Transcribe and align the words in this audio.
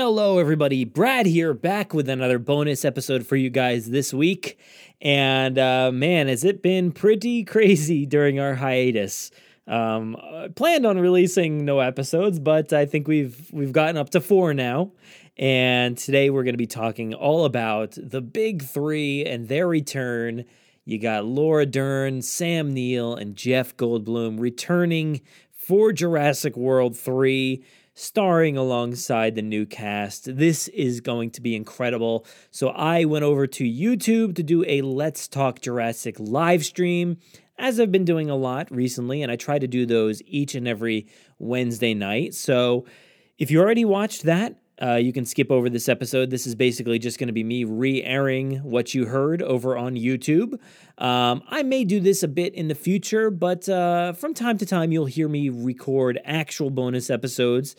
Hello, 0.00 0.38
everybody. 0.38 0.84
Brad 0.84 1.26
here, 1.26 1.52
back 1.52 1.92
with 1.92 2.08
another 2.08 2.38
bonus 2.38 2.84
episode 2.84 3.26
for 3.26 3.34
you 3.34 3.50
guys 3.50 3.90
this 3.90 4.14
week. 4.14 4.56
And 5.00 5.58
uh, 5.58 5.90
man, 5.90 6.28
has 6.28 6.44
it 6.44 6.62
been 6.62 6.92
pretty 6.92 7.42
crazy 7.44 8.06
during 8.06 8.38
our 8.38 8.54
hiatus. 8.54 9.32
Um, 9.66 10.14
I 10.22 10.50
planned 10.54 10.86
on 10.86 11.00
releasing 11.00 11.64
no 11.64 11.80
episodes, 11.80 12.38
but 12.38 12.72
I 12.72 12.86
think 12.86 13.08
we've 13.08 13.50
we've 13.52 13.72
gotten 13.72 13.96
up 13.96 14.10
to 14.10 14.20
four 14.20 14.54
now. 14.54 14.92
And 15.36 15.98
today 15.98 16.30
we're 16.30 16.44
going 16.44 16.54
to 16.54 16.58
be 16.58 16.68
talking 16.68 17.12
all 17.12 17.44
about 17.44 17.98
the 18.00 18.20
big 18.20 18.62
three 18.62 19.24
and 19.24 19.48
their 19.48 19.66
return. 19.66 20.44
You 20.84 21.00
got 21.00 21.24
Laura 21.24 21.66
Dern, 21.66 22.22
Sam 22.22 22.72
Neill, 22.72 23.16
and 23.16 23.34
Jeff 23.34 23.76
Goldblum 23.76 24.38
returning 24.38 25.22
for 25.50 25.92
Jurassic 25.92 26.56
World 26.56 26.96
3 26.96 27.64
starring 27.98 28.56
alongside 28.56 29.34
the 29.34 29.42
new 29.42 29.66
cast. 29.66 30.36
This 30.36 30.68
is 30.68 31.00
going 31.00 31.32
to 31.32 31.40
be 31.40 31.56
incredible. 31.56 32.24
So 32.52 32.68
I 32.68 33.04
went 33.04 33.24
over 33.24 33.48
to 33.48 33.64
YouTube 33.64 34.36
to 34.36 34.44
do 34.44 34.64
a 34.68 34.82
Let's 34.82 35.26
Talk 35.26 35.60
Jurassic 35.60 36.14
live 36.20 36.64
stream, 36.64 37.16
as 37.58 37.80
I've 37.80 37.90
been 37.90 38.04
doing 38.04 38.30
a 38.30 38.36
lot 38.36 38.70
recently, 38.70 39.20
and 39.20 39.32
I 39.32 39.36
try 39.36 39.58
to 39.58 39.66
do 39.66 39.84
those 39.84 40.22
each 40.26 40.54
and 40.54 40.68
every 40.68 41.08
Wednesday 41.40 41.92
night. 41.92 42.34
So 42.34 42.86
if 43.36 43.50
you 43.50 43.58
already 43.58 43.84
watched 43.84 44.22
that, 44.22 44.54
uh, 44.80 44.94
you 44.94 45.12
can 45.12 45.24
skip 45.24 45.50
over 45.50 45.68
this 45.68 45.88
episode. 45.88 46.30
This 46.30 46.46
is 46.46 46.54
basically 46.54 46.98
just 46.98 47.18
going 47.18 47.26
to 47.26 47.32
be 47.32 47.44
me 47.44 47.64
re 47.64 48.02
airing 48.02 48.56
what 48.58 48.94
you 48.94 49.06
heard 49.06 49.42
over 49.42 49.76
on 49.76 49.96
YouTube. 49.96 50.54
Um, 50.98 51.42
I 51.48 51.62
may 51.62 51.84
do 51.84 52.00
this 52.00 52.22
a 52.22 52.28
bit 52.28 52.54
in 52.54 52.68
the 52.68 52.74
future, 52.74 53.30
but 53.30 53.68
uh, 53.68 54.12
from 54.12 54.34
time 54.34 54.58
to 54.58 54.66
time, 54.66 54.92
you'll 54.92 55.06
hear 55.06 55.28
me 55.28 55.48
record 55.48 56.20
actual 56.24 56.70
bonus 56.70 57.10
episodes, 57.10 57.76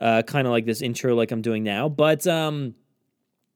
uh, 0.00 0.22
kind 0.22 0.46
of 0.46 0.52
like 0.52 0.66
this 0.66 0.82
intro, 0.82 1.14
like 1.14 1.30
I'm 1.30 1.42
doing 1.42 1.62
now. 1.62 1.88
But 1.88 2.26
um, 2.26 2.74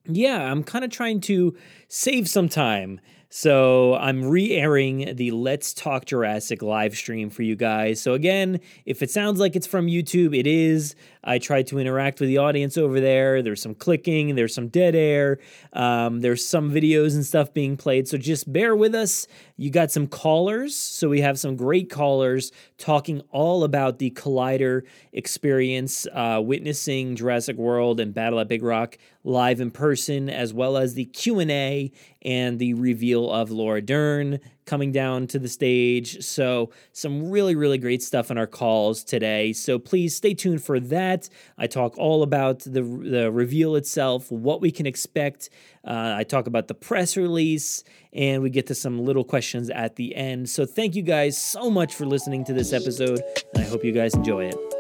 yeah, 0.07 0.51
I'm 0.51 0.63
kind 0.63 0.85
of 0.85 0.91
trying 0.91 1.21
to 1.23 1.57
save 1.89 2.29
some 2.29 2.49
time 2.49 3.01
so 3.37 3.97
I'm 3.97 4.27
re-airing 4.27 5.17
the 5.17 5.33
Let's 5.33 5.75
Talk 5.75 6.05
Jurassic 6.05 6.63
live 6.63 6.95
stream 6.95 7.31
for 7.31 7.43
you 7.43 7.57
guys. 7.57 8.01
So 8.01 8.13
again, 8.13 8.61
if 8.87 9.03
it 9.03 9.11
sounds 9.11 9.41
like 9.41 9.57
it's 9.57 9.67
from 9.67 9.89
YouTube, 9.89 10.39
it 10.39 10.47
is. 10.47 10.95
I 11.25 11.39
tried 11.39 11.67
to 11.69 11.79
interact 11.79 12.21
with 12.21 12.29
the 12.29 12.39
audience 12.39 12.77
over 12.77 13.01
there. 13.01 13.43
There's 13.43 13.63
some 13.63 13.75
clicking, 13.75 14.35
there's 14.35 14.55
some 14.55 14.69
dead 14.69 14.95
air, 14.95 15.39
um, 15.73 16.21
there's 16.21 16.47
some 16.47 16.71
videos 16.71 17.15
and 17.15 17.25
stuff 17.25 17.53
being 17.53 17.77
played. 17.77 18.07
So 18.07 18.19
just 18.19 18.53
bear 18.53 18.77
with 18.77 18.95
us. 18.95 19.27
You 19.57 19.71
got 19.71 19.91
some 19.91 20.07
callers. 20.07 20.75
So 20.75 21.09
we 21.09 21.23
have 21.23 21.39
some 21.39 21.57
great 21.57 21.91
callers 21.91 22.53
talking 22.79 23.23
all 23.31 23.65
about 23.65 23.99
the 23.99 24.11
Collider 24.11 24.83
experience, 25.13 26.07
uh, 26.13 26.41
witnessing 26.45 27.17
Jurassic 27.17 27.57
World 27.57 28.01
and 28.01 28.13
Battle 28.13 28.41
at 28.41 28.49
Big 28.49 28.63
Rock 28.63 28.99
live 29.25 29.61
in 29.61 29.71
person, 29.71 30.29
as 30.29 30.53
well 30.53 30.77
as 30.77 30.95
the 30.95 31.07
Q&A 31.07 31.91
and 32.23 32.59
the 32.59 32.75
reveal 32.75 33.31
of 33.31 33.51
Laura 33.51 33.81
Dern 33.81 34.39
coming 34.67 34.93
down 34.93 35.27
to 35.29 35.39
the 35.39 35.49
stage. 35.49 36.23
So, 36.25 36.71
some 36.93 37.31
really, 37.31 37.55
really 37.55 37.79
great 37.79 38.03
stuff 38.03 38.31
in 38.31 38.39
our 38.39 38.47
calls 38.47 39.05
today. 39.05 39.53
So, 39.53 39.79
please 39.79 40.15
stay 40.15 40.35
tuned 40.35 40.63
for 40.63 40.81
that. 40.81 41.29
I 41.59 41.67
talk 41.67 41.97
all 41.99 42.23
about 42.23 42.61
the, 42.61 42.83
the 42.83 43.31
reveal 43.31 43.77
itself, 43.77 44.31
what 44.31 44.61
we 44.61 44.71
can 44.71 44.87
expect. 44.87 45.51
Uh, 45.85 46.15
I 46.17 46.25
talk 46.25 46.47
about 46.47 46.69
the 46.69 46.75
press 46.75 47.17
release, 47.17 47.85
and 48.13 48.43
we 48.43 48.51
get 48.51 48.67
to 48.69 48.75
some 48.75 49.05
little 49.05 49.25
questions 49.25 49.71
at 49.71 49.97
the 49.97 50.15
end. 50.15 50.49
So, 50.49 50.67
thank 50.67 50.95
you 50.95 51.03
guys 51.03 51.37
so 51.37 51.71
much 51.71 51.95
for 51.95 52.07
listening 52.07 52.45
to 52.45 52.53
this 52.53 52.73
episode, 52.73 53.23
and 53.55 53.65
I 53.65 53.67
hope 53.67 53.85
you 53.85 53.93
guys 53.93 54.15
enjoy 54.15 54.47
it. 54.47 54.74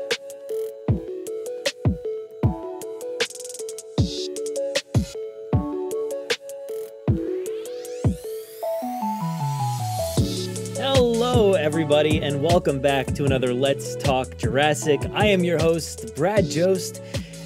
Everybody, 11.84 12.22
and 12.22 12.42
welcome 12.42 12.80
back 12.80 13.06
to 13.08 13.26
another 13.26 13.52
Let's 13.52 13.94
Talk 13.96 14.38
Jurassic. 14.38 15.02
I 15.12 15.26
am 15.26 15.44
your 15.44 15.58
host, 15.58 16.16
Brad 16.16 16.48
Jost, 16.48 17.02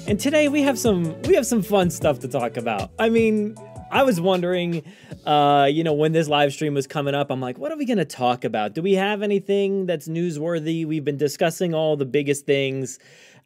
and 0.07 0.17
today 0.17 0.47
we 0.47 0.61
have 0.61 0.79
some 0.79 1.21
we 1.23 1.35
have 1.35 1.45
some 1.45 1.61
fun 1.61 1.89
stuff 1.89 2.19
to 2.19 2.29
talk 2.29 2.55
about. 2.55 2.89
I 2.97 3.09
mean, 3.09 3.57
I 3.91 4.03
was 4.03 4.21
wondering, 4.21 4.81
uh, 5.25 5.67
you 5.69 5.83
know, 5.83 5.91
when 5.91 6.13
this 6.13 6.29
live 6.29 6.53
stream 6.53 6.73
was 6.73 6.87
coming 6.87 7.13
up, 7.15 7.31
I'm 7.31 7.41
like, 7.41 7.57
what 7.57 7.73
are 7.73 7.77
we 7.77 7.83
gonna 7.83 8.05
talk 8.05 8.45
about? 8.45 8.73
Do 8.73 8.81
we 8.81 8.93
have 8.93 9.21
anything 9.21 9.85
that's 9.85 10.07
newsworthy? 10.07 10.85
We've 10.85 11.03
been 11.03 11.17
discussing 11.17 11.73
all 11.73 11.97
the 11.97 12.05
biggest 12.05 12.45
things, 12.45 12.97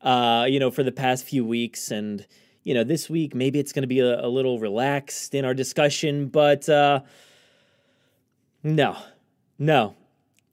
uh, 0.03 0.46
you 0.48 0.59
know, 0.59 0.70
for 0.70 0.84
the 0.84 0.92
past 0.92 1.26
few 1.26 1.44
weeks, 1.44 1.90
and 1.90 2.24
you 2.62 2.76
know, 2.76 2.84
this 2.84 3.09
week 3.09 3.34
maybe 3.34 3.58
it's 3.58 3.74
gonna 3.74 3.88
be 3.88 4.00
a, 4.00 4.24
a 4.24 4.30
little 4.30 4.59
relaxed 4.59 5.34
in 5.34 5.44
our 5.44 5.56
discussion, 5.56 6.28
but 6.28 6.70
uh, 6.70 7.00
no, 8.62 8.96
no, 9.58 9.96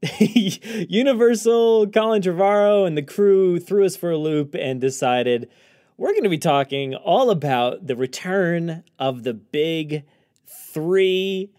Universal, 0.18 1.88
Colin 1.88 2.22
Trevorrow, 2.22 2.86
and 2.86 2.96
the 2.96 3.02
crew 3.02 3.60
threw 3.60 3.84
us 3.84 3.96
for 3.96 4.10
a 4.10 4.16
loop 4.16 4.54
and 4.54 4.80
decided 4.80 5.50
we're 5.98 6.12
going 6.12 6.22
to 6.22 6.30
be 6.30 6.38
talking 6.38 6.94
all 6.94 7.28
about 7.28 7.86
the 7.86 7.94
return 7.94 8.82
of 8.98 9.24
the 9.24 9.34
big 9.34 10.04
three 10.46 11.50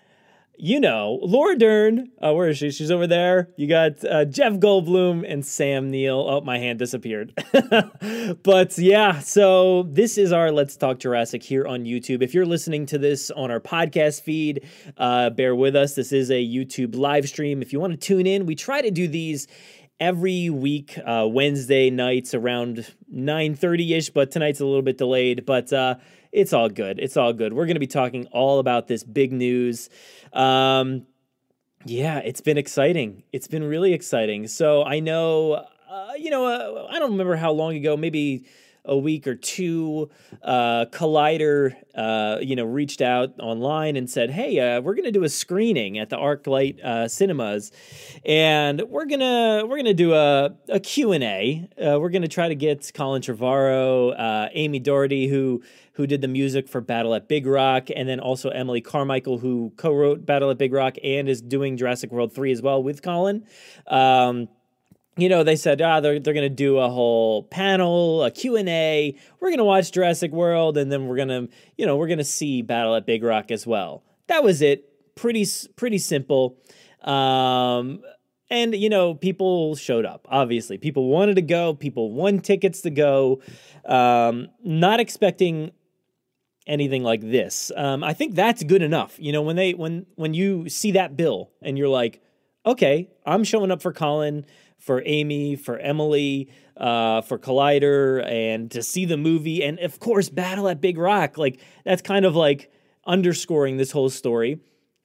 you 0.64 0.80
know, 0.80 1.18
Laura 1.24 1.58
Dern, 1.58 2.12
uh, 2.24 2.32
where 2.34 2.48
is 2.48 2.60
she? 2.60 2.70
She's 2.70 2.92
over 2.92 3.08
there. 3.08 3.50
You 3.58 3.68
got 3.68 4.06
uh, 4.06 4.26
Jeff 4.26 4.54
Goldblum 4.54 5.26
and 5.28 5.44
Sam 5.44 5.90
Neill. 5.90 6.20
Oh, 6.20 6.42
my 6.42 6.60
hand 6.60 6.78
disappeared. 6.78 7.34
but 8.44 8.78
yeah, 8.78 9.18
so 9.18 9.82
this 9.90 10.20
is 10.20 10.32
our 10.32 10.52
Let's 10.52 10.78
Talk 10.78 11.00
Jurassic 11.00 11.42
here 11.42 11.66
on 11.66 11.86
YouTube. 11.86 12.22
If 12.22 12.36
you're 12.36 12.46
listening 12.46 12.86
to 12.86 13.00
this 13.00 13.32
on 13.32 13.50
our 13.50 13.60
podcast 13.60 14.22
feed, 14.22 14.70
uh, 14.98 15.32
bear 15.32 15.56
with 15.56 15.76
us. 15.76 15.96
This 15.96 16.12
is 16.12 16.30
a 16.30 16.46
YouTube 16.46 16.96
live 16.96 17.28
stream. 17.28 17.64
If 17.64 17.74
you 17.74 17.80
want 17.80 17.94
to 17.94 17.98
tune 17.98 18.28
in, 18.28 18.46
we 18.46 18.54
try 18.54 18.84
to 18.84 18.92
do 18.92 19.08
these 19.08 19.48
every 20.00 20.50
week 20.50 20.98
uh, 21.06 21.28
wednesday 21.30 21.92
nights 21.92 22.34
around 22.34 22.92
9.30ish 23.14 24.12
but 24.12 24.32
tonight's 24.32 24.60
a 24.60 24.66
little 24.66 24.82
bit 24.82 24.98
delayed 24.98 25.46
but 25.46 25.72
uh, 25.72 25.94
it's 26.32 26.54
all 26.54 26.70
good 26.70 27.00
it's 27.00 27.18
all 27.18 27.34
good 27.34 27.54
we're 27.54 27.66
going 27.66 27.76
to 27.76 27.80
be 27.80 27.88
talking 27.88 28.26
all 28.28 28.60
about 28.60 28.88
this 28.88 29.04
big 29.04 29.32
news 29.32 29.90
um, 30.34 31.06
yeah, 31.86 32.20
it's 32.20 32.42
been 32.42 32.58
exciting. 32.58 33.24
It's 33.32 33.48
been 33.48 33.64
really 33.64 33.94
exciting. 33.94 34.48
So 34.48 34.84
I 34.84 35.00
know, 35.00 35.66
uh, 35.90 36.12
you 36.18 36.30
know, 36.30 36.46
uh, 36.46 36.88
I 36.90 37.00
don't 37.00 37.12
remember 37.12 37.36
how 37.36 37.52
long 37.52 37.76
ago, 37.76 37.98
maybe 37.98 38.46
a 38.86 38.98
week 38.98 39.28
or 39.28 39.36
two, 39.36 40.10
uh, 40.44 40.86
Collider, 40.86 41.76
uh, 41.96 42.38
you 42.42 42.56
know, 42.56 42.66
reached 42.66 43.02
out 43.02 43.40
online 43.40 43.96
and 43.96 44.10
said, 44.10 44.32
"Hey, 44.32 44.60
uh, 44.60 44.82
we're 44.82 44.96
going 44.96 45.06
to 45.06 45.12
do 45.12 45.24
a 45.24 45.30
screening 45.30 46.00
at 46.00 46.10
the 46.10 46.18
ArcLight 46.18 46.84
uh, 46.84 47.08
Cinemas, 47.08 47.72
and 48.26 48.82
we're 48.90 49.06
gonna 49.06 49.64
we're 49.68 49.78
gonna 49.78 49.94
do 49.94 50.14
a 50.14 50.52
a 50.70 50.80
Q 50.80 51.12
and 51.12 51.24
A. 51.24 51.70
Uh, 51.78 52.00
we're 52.00 52.10
gonna 52.10 52.28
try 52.28 52.48
to 52.48 52.56
get 52.56 52.92
Colin 52.94 53.22
Trevorrow, 53.22 54.20
uh, 54.20 54.50
Amy 54.54 54.80
Doherty, 54.80 55.28
who 55.28 55.62
who 55.94 56.08
did 56.08 56.22
the 56.22 56.28
music 56.28 56.68
for 56.68 56.82
Battle 56.82 57.14
at 57.14 57.28
Big 57.28 57.46
Rock, 57.46 57.90
and 57.96 58.08
then 58.08 58.20
also 58.20 58.50
Emily 58.50 58.82
Carmichael, 58.82 59.38
who 59.38 59.74
co-wrote 59.78 60.26
Battle 60.26 60.50
at 60.50 60.58
Big 60.58 60.74
Rock 60.74 60.96
and 61.04 61.30
is 61.30 61.42
doing 61.42 61.78
Jurassic 61.78 62.12
World 62.12 62.34
three 62.34 62.52
as 62.52 62.62
well 62.62 62.82
with 62.82 63.02
Colin." 63.02 63.46
Um, 63.88 64.48
you 65.18 65.28
know, 65.28 65.44
they 65.44 65.56
said, 65.56 65.82
ah, 65.82 66.00
they're, 66.00 66.20
they're 66.20 66.34
going 66.34 66.50
to 66.50 66.56
do 66.56 66.78
a 66.78 66.90
whole 66.90 67.44
panel, 67.44 68.24
a 68.24 68.32
Q&A. 68.32 69.16
We're 69.40 69.50
going 69.50 69.58
to 69.58 69.66
watch 69.66 69.92
Jurassic 69.92 70.32
World, 70.32 70.78
and 70.78 70.92
then 70.92 71.08
we're 71.08 71.18
going 71.18 71.28
to, 71.28 71.50
you 71.78 71.86
know, 71.86 71.98
we're 71.98 72.08
going 72.08 72.18
to 72.18 72.24
see 72.24 72.62
Battle 72.62 72.96
at 72.96 73.06
Big 73.06 73.24
Rock 73.24 73.52
as 73.52 73.68
well. 73.68 74.04
That 74.28 74.44
was 74.44 74.62
it. 74.62 74.88
Pretty, 75.16 75.46
pretty 75.76 75.98
simple. 75.98 76.58
Um, 77.02 78.02
and, 78.50 78.74
you 78.74 78.90
know, 78.90 79.14
people 79.14 79.76
showed 79.76 80.06
up, 80.06 80.28
obviously. 80.30 80.78
People 80.78 81.08
wanted 81.08 81.36
to 81.36 81.42
go. 81.42 81.74
People 81.74 82.12
won 82.12 82.40
tickets 82.40 82.82
to 82.82 82.90
go. 82.90 83.42
Um, 83.86 84.50
not 84.64 85.00
expecting 85.00 85.72
anything 86.68 87.04
like 87.04 87.22
this. 87.22 87.72
Um, 87.76 88.04
I 88.04 88.14
think 88.14 88.36
that's 88.36 88.64
good 88.64 88.82
enough. 88.82 89.16
You 89.20 89.32
know, 89.32 89.42
when 89.42 89.56
they 89.56 89.74
when 89.74 90.06
when 90.16 90.34
you 90.34 90.70
see 90.70 90.92
that 90.92 91.18
bill 91.18 91.52
and 91.62 91.78
you're 91.78 91.90
like, 91.90 92.22
okay, 92.66 93.10
I'm 93.26 93.44
showing 93.44 93.72
up 93.72 93.82
for 93.82 93.92
Colin 93.92 94.46
for 94.82 95.02
Amy, 95.06 95.56
for 95.56 95.78
Emily, 95.78 96.50
uh, 96.76 97.22
for 97.22 97.38
Collider, 97.38 98.26
and 98.28 98.70
to 98.72 98.82
see 98.82 99.06
the 99.06 99.16
movie, 99.16 99.64
and 99.64 99.80
of 99.80 100.00
course, 100.00 100.28
Battle 100.30 100.68
at 100.68 100.82
Big 100.82 100.98
Rock. 100.98 101.38
Like 101.38 101.62
that's 101.86 102.02
kind 102.02 102.26
of 102.26 102.36
like 102.36 102.72
underscoring 103.06 103.78
this 103.78 103.92
whole 103.92 104.10
story. 104.10 104.60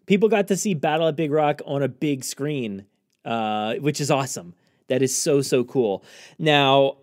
People 0.06 0.28
got 0.28 0.48
to 0.48 0.56
see 0.56 0.74
Battle 0.74 1.08
at 1.08 1.16
Big 1.16 1.30
Rock 1.30 1.60
on 1.66 1.82
a 1.82 1.88
big 1.88 2.24
screen, 2.24 2.86
uh, 3.24 3.74
which 3.74 4.00
is 4.00 4.10
awesome. 4.10 4.54
That 4.88 5.02
is 5.02 5.16
so 5.16 5.42
so 5.42 5.62
cool. 5.64 6.02
Now, 6.38 6.96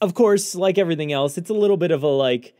of 0.00 0.14
course, 0.14 0.54
like 0.54 0.78
everything 0.78 1.12
else, 1.12 1.38
it's 1.38 1.50
a 1.50 1.54
little 1.54 1.78
bit 1.78 1.90
of 1.90 2.02
a 2.02 2.08
like 2.08 2.54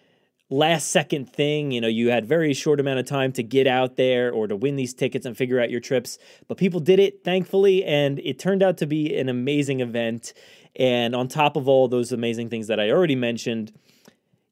last 0.49 0.91
second 0.91 1.33
thing. 1.33 1.73
You 1.73 1.81
know, 1.81 1.89
you 1.89 2.11
had 2.11 2.27
very 2.27 2.55
short 2.55 2.81
amount 2.81 2.99
of 2.99 3.07
time 3.07 3.33
to 3.33 3.43
get 3.43 3.67
out 3.67 3.97
there 3.97 4.33
or 4.33 4.47
to 4.47 4.57
win 4.57 4.77
these 4.77 4.95
tickets 4.95 5.27
and 5.27 5.37
figure 5.37 5.61
out 5.61 5.71
your 5.71 5.81
trips, 5.81 6.19
but 6.49 6.57
people 6.57 6.81
did 6.81 6.99
it 6.99 7.25
thankfully, 7.25 7.85
and 7.85 8.19
it 8.21 8.39
turned 8.39 8.63
out 8.63 8.79
to 8.79 8.87
be 8.87 9.17
an 9.17 9.29
amazing 9.29 9.81
event. 9.81 10.33
And 10.77 11.15
on 11.17 11.29
top 11.29 11.57
of 11.57 11.69
all 11.69 11.89
those 11.89 12.13
amazing 12.13 12.51
things 12.51 12.67
that 12.67 12.79
I 12.79 12.91
already 12.91 13.17
mentioned, 13.17 13.73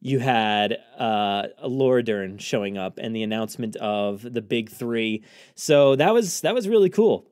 you 0.01 0.19
had 0.19 0.79
uh, 0.99 1.45
Laura 1.63 2.03
Dern 2.03 2.39
showing 2.39 2.77
up 2.77 2.99
and 2.99 3.17
the 3.17 3.23
announcement 3.23 3.75
of 3.77 4.23
the 4.23 4.43
big 4.43 4.71
three. 4.71 5.25
So 5.55 5.97
that 5.97 6.13
was 6.13 6.43
that 6.43 6.55
was 6.55 6.69
really 6.69 6.91
cool. 6.91 7.27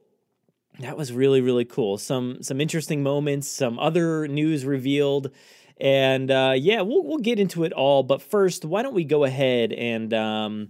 That 0.81 0.97
was 0.97 1.13
really 1.13 1.43
really 1.43 1.67
cool. 1.67 1.99
Some 1.99 2.43
some 2.43 2.61
interesting 2.61 3.03
moments, 3.03 3.47
some 3.47 3.79
other 3.79 4.27
news 4.27 4.65
revealed, 4.65 5.31
and 5.83 6.31
uh, 6.31 6.55
yeah, 6.57 6.81
we'll 6.81 7.05
we'll 7.05 7.19
get 7.19 7.39
into 7.39 7.65
it 7.65 7.75
all. 7.75 8.03
But 8.03 8.23
first, 8.23 8.65
why 8.65 8.83
don't 8.83 8.95
we 8.95 9.05
go 9.05 9.25
ahead 9.25 9.75
and 9.75 10.15
um, 10.15 10.69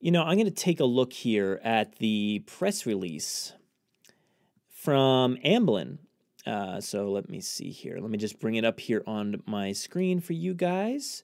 you 0.00 0.10
know 0.10 0.22
I'm 0.22 0.36
going 0.36 0.46
to 0.46 0.50
take 0.50 0.80
a 0.80 0.86
look 0.86 1.12
here 1.12 1.60
at 1.62 1.96
the 1.96 2.42
press 2.46 2.86
release 2.86 3.52
from 4.70 5.36
Amblin 5.44 5.98
uh, 6.46 6.80
so 6.80 7.10
let 7.10 7.28
me 7.28 7.40
see 7.40 7.70
here. 7.70 7.98
Let 7.98 8.10
me 8.10 8.18
just 8.18 8.38
bring 8.38 8.56
it 8.56 8.64
up 8.64 8.78
here 8.78 9.02
on 9.06 9.42
my 9.46 9.72
screen 9.72 10.20
for 10.20 10.34
you 10.34 10.54
guys. 10.54 11.22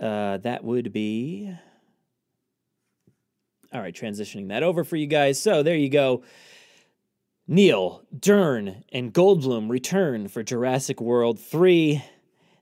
Uh, 0.00 0.38
that 0.38 0.64
would 0.64 0.92
be. 0.92 1.54
All 3.72 3.80
right, 3.80 3.94
transitioning 3.94 4.48
that 4.48 4.64
over 4.64 4.82
for 4.82 4.96
you 4.96 5.06
guys. 5.06 5.40
So 5.40 5.62
there 5.62 5.76
you 5.76 5.88
go. 5.88 6.24
Neill, 7.52 8.04
Dern, 8.16 8.84
and 8.92 9.12
Goldblum 9.12 9.70
return 9.70 10.28
for 10.28 10.44
Jurassic 10.44 11.00
World 11.00 11.40
3. 11.40 12.00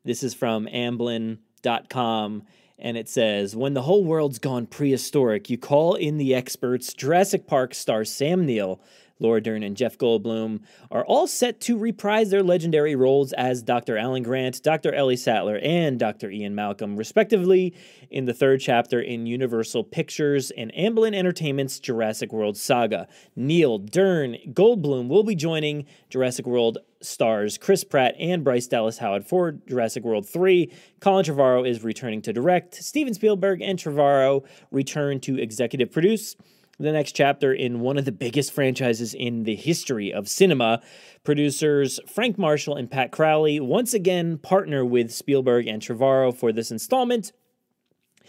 This 0.02 0.22
is 0.22 0.32
from 0.32 0.66
Amblin.com, 0.66 2.42
and 2.78 2.96
it 2.96 3.06
says 3.06 3.54
When 3.54 3.74
the 3.74 3.82
whole 3.82 4.02
world's 4.02 4.38
gone 4.38 4.64
prehistoric, 4.64 5.50
you 5.50 5.58
call 5.58 5.94
in 5.94 6.16
the 6.16 6.34
experts. 6.34 6.94
Jurassic 6.94 7.46
Park 7.46 7.74
star 7.74 8.02
Sam 8.06 8.46
Neill 8.46 8.80
Laura 9.20 9.40
Dern 9.40 9.62
and 9.62 9.76
Jeff 9.76 9.98
Goldblum 9.98 10.60
are 10.90 11.04
all 11.04 11.26
set 11.26 11.60
to 11.62 11.78
reprise 11.78 12.30
their 12.30 12.42
legendary 12.42 12.94
roles 12.94 13.32
as 13.32 13.62
Dr. 13.62 13.96
Alan 13.96 14.22
Grant, 14.22 14.62
Dr. 14.62 14.94
Ellie 14.94 15.16
Sattler, 15.16 15.58
and 15.62 15.98
Dr. 15.98 16.30
Ian 16.30 16.54
Malcolm, 16.54 16.96
respectively, 16.96 17.74
in 18.10 18.24
the 18.24 18.34
third 18.34 18.60
chapter 18.60 19.00
in 19.00 19.26
Universal 19.26 19.84
Pictures 19.84 20.50
and 20.52 20.72
Amblin 20.72 21.14
Entertainment's 21.14 21.78
Jurassic 21.78 22.32
World 22.32 22.56
saga. 22.56 23.08
Neill, 23.36 23.78
Dern, 23.78 24.36
Goldblum 24.52 25.08
will 25.08 25.24
be 25.24 25.34
joining 25.34 25.86
Jurassic 26.10 26.46
World 26.46 26.78
stars 27.00 27.58
Chris 27.58 27.84
Pratt 27.84 28.14
and 28.18 28.42
Bryce 28.42 28.66
Dallas 28.66 28.98
Howard 28.98 29.24
for 29.24 29.52
Jurassic 29.52 30.04
World 30.04 30.28
3. 30.28 30.72
Colin 31.00 31.24
Trevorrow 31.24 31.68
is 31.68 31.84
returning 31.84 32.22
to 32.22 32.32
direct. 32.32 32.74
Steven 32.74 33.14
Spielberg 33.14 33.62
and 33.62 33.78
Trevorrow 33.78 34.44
return 34.70 35.20
to 35.20 35.38
executive 35.38 35.90
produce 35.90 36.36
the 36.78 36.92
next 36.92 37.12
chapter 37.12 37.52
in 37.52 37.80
one 37.80 37.98
of 37.98 38.04
the 38.04 38.12
biggest 38.12 38.52
franchises 38.52 39.12
in 39.12 39.42
the 39.42 39.56
history 39.56 40.12
of 40.12 40.28
cinema. 40.28 40.80
Producers 41.24 41.98
Frank 42.06 42.38
Marshall 42.38 42.76
and 42.76 42.90
Pat 42.90 43.10
Crowley 43.10 43.58
once 43.58 43.94
again 43.94 44.38
partner 44.38 44.84
with 44.84 45.12
Spielberg 45.12 45.66
and 45.66 45.82
Trevorrow 45.82 46.34
for 46.34 46.52
this 46.52 46.70
installment. 46.70 47.32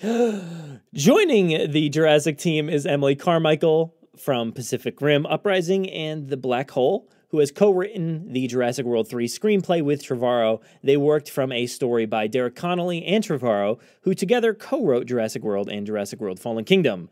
Joining 0.94 1.72
the 1.72 1.90
Jurassic 1.90 2.38
team 2.38 2.70
is 2.70 2.86
Emily 2.86 3.16
Carmichael 3.16 3.96
from 4.18 4.52
Pacific 4.52 5.00
Rim 5.02 5.26
Uprising 5.26 5.90
and 5.90 6.30
The 6.30 6.38
Black 6.38 6.72
Hole, 6.72 7.10
who 7.30 7.40
has 7.40 7.52
co 7.52 7.72
written 7.72 8.34
the 8.34 8.48
Jurassic 8.48 8.86
World 8.86 9.08
3 9.08 9.28
screenplay 9.28 9.84
with 9.84 10.04
Trevorrow. 10.04 10.62
They 10.84 10.98
worked 10.98 11.30
from 11.30 11.52
a 11.52 11.68
story 11.68 12.06
by 12.06 12.28
Derek 12.28 12.56
Connolly 12.56 13.06
and 13.06 13.24
Trevorrow, 13.24 13.80
who 14.02 14.14
together 14.14 14.54
co 14.54 14.86
wrote 14.86 15.06
Jurassic 15.06 15.44
World 15.44 15.70
and 15.70 15.86
Jurassic 15.86 16.20
World 16.20 16.40
Fallen 16.40 16.66
Kingdom. 16.66 17.10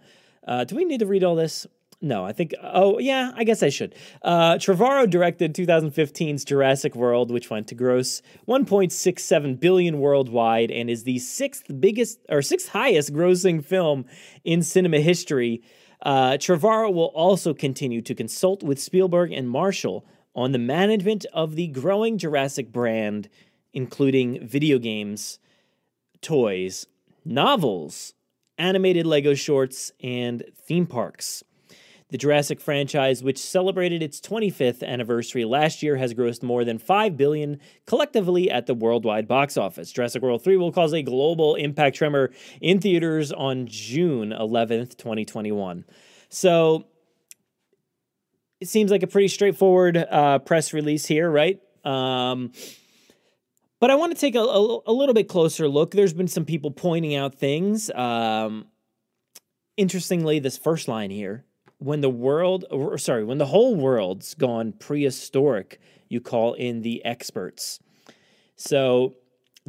Uh, 0.47 0.63
do 0.63 0.75
we 0.75 0.85
need 0.85 0.99
to 0.99 1.05
read 1.05 1.23
all 1.23 1.35
this? 1.35 1.67
No, 1.99 2.23
I 2.23 2.31
think. 2.31 2.53
Oh, 2.61 2.99
yeah, 2.99 3.31
I 3.35 3.43
guess 3.43 3.63
I 3.63 3.69
should. 3.69 3.95
Uh, 4.21 4.53
Trevorrow 4.55 5.09
directed 5.09 5.55
2015's 5.55 6.45
Jurassic 6.45 6.95
World, 6.95 7.31
which 7.31 7.49
went 7.49 7.67
to 7.67 7.75
gross 7.75 8.21
1.67 8.47 9.59
billion 9.59 9.99
worldwide 9.99 10.69
and 10.69 10.91
is 10.91 11.03
the 11.03 11.17
sixth 11.17 11.65
biggest 11.79 12.19
or 12.29 12.43
sixth 12.43 12.69
highest 12.69 13.13
grossing 13.13 13.65
film 13.65 14.05
in 14.43 14.61
cinema 14.61 14.99
history. 14.99 15.63
Uh, 16.03 16.33
Trevorrow 16.33 16.93
will 16.93 17.11
also 17.15 17.55
continue 17.55 18.03
to 18.03 18.13
consult 18.13 18.61
with 18.61 18.79
Spielberg 18.79 19.31
and 19.31 19.49
Marshall 19.49 20.05
on 20.35 20.51
the 20.51 20.59
management 20.59 21.25
of 21.33 21.55
the 21.55 21.67
growing 21.67 22.19
Jurassic 22.19 22.71
brand, 22.71 23.27
including 23.73 24.47
video 24.47 24.77
games, 24.77 25.39
toys, 26.21 26.85
novels, 27.25 28.13
animated 28.57 29.05
Lego 29.05 29.33
shorts, 29.33 29.91
and 30.01 30.43
theme 30.55 30.85
parks. 30.85 31.43
The 32.09 32.17
Jurassic 32.17 32.61
franchise, 32.61 33.21
which 33.21 33.37
celebrated 33.37 34.01
its 34.01 34.21
25th 34.21 34.81
anniversary 34.81 35.43
last 35.43 35.83
year, 35.83 35.97
has 35.97 36.13
grossed 36.13 36.41
more 36.41 36.63
than 36.63 36.77
5 36.77 37.17
billion 37.17 37.59
collectively 37.85 38.49
at 38.49 38.65
the 38.65 38.73
worldwide 38.73 39.27
box 39.27 39.57
office. 39.57 39.91
Jurassic 39.91 40.21
World 40.21 40.41
3 40.41 40.55
will 40.55 40.71
cause 40.71 40.93
a 40.93 41.01
global 41.01 41.55
impact 41.55 41.97
tremor 41.97 42.31
in 42.61 42.79
theaters 42.79 43.33
on 43.33 43.67
June 43.67 44.29
11th, 44.29 44.95
2021. 44.97 45.83
So 46.29 46.85
it 48.61 48.69
seems 48.69 48.89
like 48.89 49.03
a 49.03 49.07
pretty 49.07 49.27
straightforward 49.27 49.97
uh, 49.97 50.39
press 50.39 50.71
release 50.71 51.05
here, 51.05 51.29
right? 51.29 51.59
Um, 51.83 52.53
but 53.79 53.91
I 53.91 53.95
want 53.95 54.13
to 54.13 54.19
take 54.19 54.35
a, 54.35 54.39
a, 54.39 54.79
a, 54.87 54.93
little 54.93 55.13
bit 55.13 55.27
closer 55.27 55.67
look. 55.67 55.91
There's 55.91 56.13
been 56.13 56.27
some 56.27 56.45
people 56.45 56.71
pointing 56.71 57.15
out 57.15 57.35
things. 57.35 57.89
Um, 57.91 58.67
interestingly, 59.75 60.39
this 60.39 60.57
first 60.57 60.87
line 60.87 61.11
here 61.11 61.45
when 61.79 62.01
the 62.01 62.09
world, 62.09 62.65
or 62.71 62.97
sorry, 62.97 63.23
when 63.23 63.37
the 63.37 63.45
whole 63.45 63.75
world's 63.75 64.33
gone 64.33 64.73
prehistoric, 64.73 65.79
you 66.09 66.19
call 66.19 66.53
in 66.53 66.81
the 66.81 67.03
experts. 67.05 67.79
So, 68.55 69.15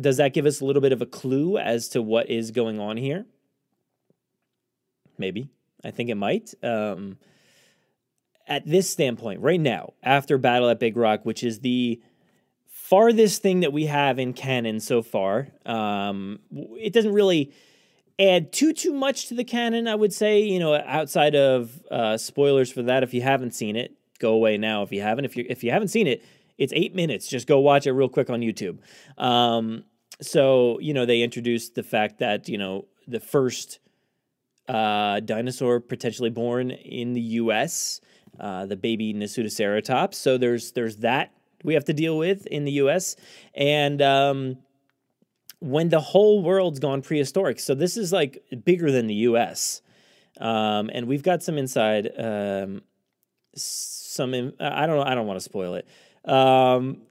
does 0.01 0.17
that 0.17 0.33
give 0.33 0.47
us 0.47 0.61
a 0.61 0.65
little 0.65 0.81
bit 0.81 0.93
of 0.93 1.03
a 1.03 1.07
clue 1.07 1.59
as 1.59 1.89
to 1.91 2.01
what 2.01 2.31
is 2.31 2.51
going 2.51 2.81
on 2.81 2.97
here? 2.97 3.27
Maybe. 5.19 5.51
I 5.85 5.91
think 5.91 6.09
it 6.09 6.15
might. 6.15 6.55
Um, 6.63 7.19
at 8.47 8.67
this 8.67 8.89
standpoint, 8.89 9.41
right 9.41 9.61
now, 9.61 9.93
after 10.03 10.39
Battle 10.39 10.71
at 10.71 10.81
Big 10.81 10.97
Rock, 10.97 11.25
which 11.25 11.45
is 11.45 11.61
the 11.61 12.01
farthest 12.89 13.43
thing 13.43 13.61
that 13.61 13.73
we 13.73 13.85
have 13.85 14.19
in 14.19 14.33
canon 14.33 14.81
so 14.81 15.03
far. 15.03 15.49
Um, 15.67 16.39
it 16.51 16.95
doesn't 16.95 17.13
really 17.13 17.53
add 18.19 18.51
too 18.51 18.73
too 18.73 18.95
much 18.95 19.29
to 19.29 19.35
the 19.35 19.45
canon. 19.45 19.87
I 19.87 19.95
would 19.95 20.13
say, 20.13 20.41
you 20.41 20.59
know, 20.59 20.75
outside 20.75 21.35
of 21.35 21.83
uh, 21.91 22.17
spoilers 22.17 22.73
for 22.73 22.83
that. 22.85 23.03
If 23.03 23.13
you 23.13 23.21
haven't 23.21 23.55
seen 23.55 23.77
it, 23.77 23.95
go 24.19 24.33
away 24.33 24.57
now. 24.57 24.83
If 24.83 24.91
you 24.91 25.03
haven't, 25.03 25.27
if 25.27 25.37
you 25.37 25.45
if 25.49 25.63
you 25.63 25.71
haven't 25.71 25.89
seen 25.89 26.07
it, 26.07 26.25
it's 26.57 26.73
eight 26.75 26.95
minutes. 26.95 27.29
Just 27.29 27.47
go 27.47 27.61
watch 27.61 27.87
it 27.87 27.93
real 27.93 28.09
quick 28.09 28.31
on 28.31 28.41
YouTube. 28.41 28.79
Um, 29.19 29.85
so 30.23 30.79
you 30.81 30.95
know, 30.95 31.05
they 31.05 31.21
introduced 31.21 31.75
the 31.75 31.83
fact 31.83 32.21
that 32.21 32.49
you 32.49 32.57
know 32.57 32.87
the 33.07 33.21
first 33.21 33.81
uh, 34.67 35.21
dinosaur 35.21 35.81
potentially 35.81 36.31
born 36.31 36.71
in 36.71 37.13
the 37.13 37.21
U.S. 37.21 38.01
Uh, 38.41 38.65
the 38.65 38.77
baby 38.77 39.13
Nasutoceratops. 39.13 40.15
So 40.15 40.39
there's 40.39 40.73
there's 40.73 40.97
that 40.97 41.33
we 41.65 41.75
have 41.75 41.85
to 41.85 41.93
deal 41.93 42.17
with 42.17 42.47
in 42.47 42.65
the 42.65 42.73
US. 42.73 43.17
And 43.55 44.01
um, 44.03 44.59
when 45.61 45.89
the 45.89 46.01
whole 46.01 46.43
world's 46.43 46.79
gone 46.79 47.03
prehistoric. 47.03 47.61
So 47.61 47.75
this 47.75 47.97
is 47.97 48.13
like 48.13 48.43
bigger 48.65 48.91
than 48.91 49.07
the 49.07 49.15
US. 49.15 49.83
Um, 50.41 50.91
and 50.93 51.09
we've 51.09 51.23
got 51.23 51.43
some 51.43 51.59
inside, 51.59 52.11
um, 52.17 52.83
some, 53.57 54.35
in, 54.35 54.53
I 54.61 54.87
don't 54.87 54.97
know, 54.97 55.05
I 55.05 55.15
don't 55.15 55.27
want 55.27 55.39
to 55.39 55.45
spoil 55.45 55.75
it. 55.75 55.89
Um, 56.25 57.03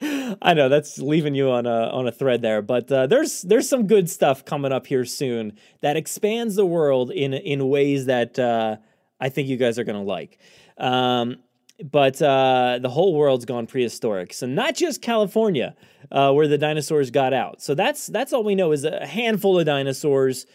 I 0.42 0.54
know 0.54 0.68
that's 0.68 0.98
leaving 0.98 1.34
you 1.34 1.50
on 1.50 1.66
a 1.66 1.88
on 1.88 2.06
a 2.06 2.12
thread 2.12 2.42
there, 2.42 2.60
but 2.60 2.90
uh, 2.92 3.06
there's 3.06 3.42
there's 3.42 3.68
some 3.68 3.86
good 3.86 4.10
stuff 4.10 4.44
coming 4.44 4.72
up 4.72 4.86
here 4.86 5.04
soon 5.04 5.56
that 5.80 5.96
expands 5.96 6.54
the 6.54 6.66
world 6.66 7.10
in 7.10 7.32
in 7.32 7.68
ways 7.68 8.06
that 8.06 8.38
uh, 8.38 8.76
I 9.20 9.28
think 9.30 9.48
you 9.48 9.56
guys 9.56 9.78
are 9.78 9.84
gonna 9.84 10.02
like. 10.02 10.38
Um, 10.76 11.38
but 11.84 12.20
uh, 12.22 12.78
the 12.80 12.88
whole 12.88 13.14
world's 13.14 13.44
gone 13.44 13.66
prehistoric. 13.66 14.32
So 14.32 14.46
not 14.46 14.74
just 14.74 15.02
California, 15.02 15.74
uh, 16.10 16.32
where 16.32 16.48
the 16.48 16.58
dinosaurs 16.58 17.10
got 17.10 17.32
out. 17.32 17.60
So 17.62 17.74
that's 17.74 18.06
that's 18.06 18.32
all 18.32 18.44
we 18.44 18.54
know 18.54 18.72
is 18.72 18.84
a 18.84 19.06
handful 19.06 19.58
of 19.58 19.66
dinosaurs. 19.66 20.46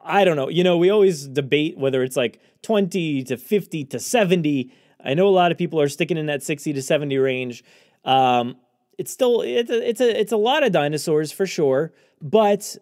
I 0.00 0.24
don't 0.24 0.36
know. 0.36 0.48
You 0.48 0.62
know, 0.62 0.76
we 0.76 0.90
always 0.90 1.26
debate 1.26 1.76
whether 1.78 2.02
it's 2.02 2.16
like 2.16 2.40
twenty 2.62 3.24
to 3.24 3.36
fifty 3.36 3.84
to 3.86 3.98
seventy. 3.98 4.72
I 5.04 5.14
know 5.14 5.26
a 5.26 5.30
lot 5.30 5.52
of 5.52 5.58
people 5.58 5.80
are 5.80 5.88
sticking 5.88 6.16
in 6.16 6.26
that 6.26 6.42
sixty 6.42 6.72
to 6.72 6.82
seventy 6.82 7.18
range. 7.18 7.64
Um, 8.04 8.56
it's 8.98 9.10
still 9.10 9.40
it's 9.40 9.70
a, 9.70 9.88
it's 9.88 10.00
a 10.00 10.20
it's 10.20 10.32
a 10.32 10.36
lot 10.36 10.62
of 10.62 10.72
dinosaurs 10.72 11.32
for 11.32 11.46
sure, 11.46 11.92
but 12.20 12.76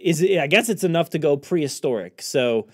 is 0.00 0.20
it, 0.20 0.38
I 0.38 0.46
guess 0.46 0.68
it's 0.68 0.84
enough 0.84 1.10
to 1.10 1.18
go 1.18 1.36
prehistoric. 1.36 2.22
So 2.22 2.68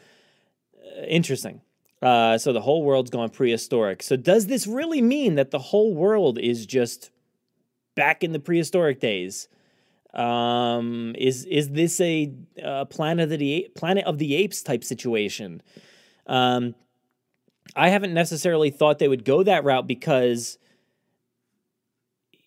uh, 0.77 1.05
interesting. 1.07 1.61
Uh, 2.05 2.37
so 2.37 2.53
the 2.53 2.61
whole 2.61 2.83
world's 2.83 3.11
gone 3.11 3.31
prehistoric. 3.31 4.03
So 4.03 4.15
does 4.17 4.47
this 4.47 4.67
really 4.67 5.01
mean 5.01 5.37
that 5.37 5.51
the 5.51 5.59
whole 5.59 5.95
world 5.95 6.39
is 6.39 6.67
just 6.67 7.11
back 7.95 8.23
in 8.23 8.33
the 8.33 8.39
prehistoric 8.39 9.01
days? 9.01 9.49
Um, 10.13 11.15
is 11.19 11.45
is 11.47 11.71
this 11.71 12.01
a 12.01 12.31
planet 12.91 13.33
of 13.33 13.39
the 13.39 13.69
planet 13.75 14.05
of 14.05 14.19
the 14.19 14.37
apes 14.37 14.63
type 14.63 14.85
situation? 14.85 15.63
Um, 16.27 16.75
I 17.75 17.89
haven't 17.89 18.13
necessarily 18.13 18.71
thought 18.71 18.99
they 18.99 19.09
would 19.09 19.25
go 19.25 19.43
that 19.43 19.65
route 19.65 19.87
because 19.87 20.59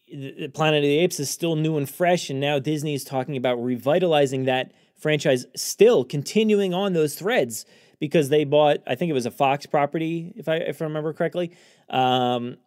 the 0.08 0.50
Planet 0.54 0.78
of 0.78 0.84
the 0.84 1.00
Apes 1.00 1.20
is 1.20 1.30
still 1.30 1.56
new 1.56 1.78
and 1.78 1.90
fresh, 1.90 2.30
and 2.30 2.40
now 2.40 2.60
Disney 2.60 2.94
is 2.94 3.04
talking 3.04 3.36
about 3.36 3.62
revitalizing 3.62 4.46
that 4.46 4.72
franchise, 4.96 5.46
still 5.56 6.06
continuing 6.06 6.74
on 6.74 6.94
those 6.94 7.16
threads 7.16 7.66
because 8.00 8.30
they 8.30 8.44
bought, 8.44 8.78
I 8.86 8.96
think 8.96 9.10
it 9.10 9.14
was 9.14 9.26
a 9.26 9.32
Fox 9.32 9.66
property, 9.66 10.34
if 10.36 10.48
I 10.48 10.58
if 10.58 10.82
I 10.82 10.86
remember 10.86 11.14
correctly. 11.14 11.52
Um, 11.90 12.58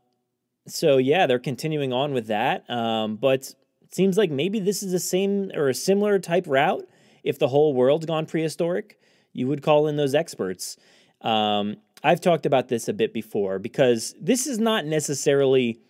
so 0.67 0.99
yeah, 0.99 1.27
they're 1.27 1.39
continuing 1.39 1.93
on 1.93 2.13
with 2.13 2.27
that. 2.29 2.69
Um, 2.69 3.17
but 3.17 3.55
it 3.83 3.95
seems 3.95 4.17
like 4.17 4.31
maybe 4.31 4.61
this 4.61 4.83
is 4.83 4.93
the 4.93 4.99
same 4.99 5.51
or 5.55 5.69
a 5.69 5.75
similar 5.75 6.19
type 6.19 6.45
route. 6.47 6.89
If 7.23 7.39
the 7.39 7.49
whole 7.49 7.75
world's 7.75 8.07
gone 8.07 8.27
prehistoric, 8.27 8.99
you 9.33 9.47
would 9.47 9.63
call 9.63 9.87
in 9.87 9.97
those 9.97 10.15
experts. 10.15 10.77
Um, 11.21 11.77
I've 12.03 12.21
talked 12.21 12.47
about 12.47 12.69
this 12.69 12.89
a 12.89 12.95
bit 12.95 13.13
before 13.13 13.59
because 13.59 14.15
this 14.21 14.47
is 14.47 14.59
not 14.59 14.87
necessarily 14.87 15.81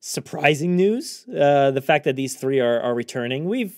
surprising 0.00 0.76
news. 0.76 1.24
Uh, 1.28 1.70
the 1.70 1.80
fact 1.80 2.04
that 2.04 2.16
these 2.16 2.36
three 2.36 2.60
are, 2.60 2.80
are 2.80 2.94
returning, 2.94 3.46
we've 3.46 3.74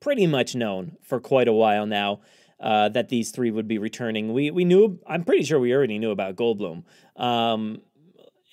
pretty 0.00 0.26
much 0.26 0.54
known 0.54 0.96
for 1.02 1.20
quite 1.20 1.48
a 1.48 1.52
while 1.52 1.84
now 1.84 2.20
uh, 2.60 2.88
that 2.90 3.08
these 3.08 3.30
three 3.30 3.50
would 3.50 3.68
be 3.68 3.78
returning. 3.78 4.32
We 4.32 4.50
we 4.50 4.64
knew. 4.64 4.98
I'm 5.06 5.24
pretty 5.24 5.44
sure 5.44 5.60
we 5.60 5.72
already 5.72 5.98
knew 5.98 6.10
about 6.10 6.36
Goldblum. 6.36 6.84
Um, 7.16 7.82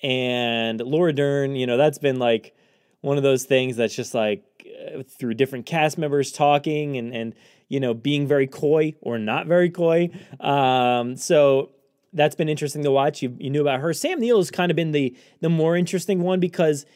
and 0.02 0.80
Laura 0.80 1.12
Dern, 1.12 1.56
you 1.56 1.66
know, 1.66 1.76
that's 1.76 1.98
been 1.98 2.18
like 2.18 2.54
one 3.00 3.16
of 3.16 3.22
those 3.22 3.44
things 3.44 3.76
that's 3.76 3.94
just 3.94 4.14
like 4.14 4.44
uh, 4.66 5.02
through 5.18 5.34
different 5.34 5.66
cast 5.66 5.98
members 5.98 6.32
talking 6.32 6.96
and 6.96 7.14
and 7.14 7.34
you 7.68 7.80
know 7.80 7.94
being 7.94 8.26
very 8.26 8.46
coy 8.46 8.94
or 9.00 9.18
not 9.18 9.46
very 9.46 9.70
coy. 9.70 10.10
Um, 10.40 11.16
so 11.16 11.70
that's 12.12 12.36
been 12.36 12.48
interesting 12.48 12.84
to 12.84 12.90
watch. 12.90 13.22
You 13.22 13.36
you 13.38 13.50
knew 13.50 13.60
about 13.60 13.80
her. 13.80 13.92
Sam 13.92 14.20
Neill 14.20 14.38
has 14.38 14.50
kind 14.50 14.70
of 14.70 14.76
been 14.76 14.92
the 14.92 15.16
the 15.40 15.48
more 15.50 15.76
interesting 15.76 16.22
one 16.22 16.40
because. 16.40 16.86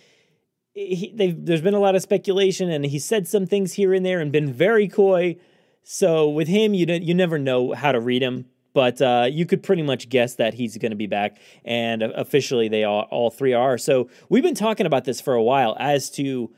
He, 0.72 1.12
there's 1.12 1.60
been 1.60 1.74
a 1.74 1.80
lot 1.80 1.96
of 1.96 2.00
speculation, 2.00 2.70
and 2.70 2.86
he 2.86 3.00
said 3.00 3.26
some 3.26 3.44
things 3.44 3.72
here 3.72 3.92
and 3.92 4.06
there, 4.06 4.20
and 4.20 4.30
been 4.30 4.52
very 4.52 4.86
coy. 4.86 5.36
So 5.82 6.28
with 6.28 6.48
him, 6.48 6.74
you 6.74 6.86
you 6.86 7.14
never 7.14 7.38
know 7.38 7.72
how 7.72 7.92
to 7.92 8.00
read 8.00 8.22
him, 8.22 8.46
but 8.72 9.00
uh, 9.02 9.26
you 9.30 9.46
could 9.46 9.62
pretty 9.62 9.82
much 9.82 10.08
guess 10.08 10.36
that 10.36 10.54
he's 10.54 10.76
going 10.78 10.90
to 10.90 10.96
be 10.96 11.06
back, 11.06 11.38
and 11.64 12.02
officially 12.02 12.68
they 12.68 12.84
all 12.84 13.06
all 13.10 13.30
three 13.30 13.52
are. 13.52 13.78
So 13.78 14.08
we've 14.28 14.42
been 14.42 14.54
talking 14.54 14.86
about 14.86 15.04
this 15.04 15.20
for 15.20 15.34
a 15.34 15.42
while 15.42 15.76
as 15.78 16.10
to 16.12 16.50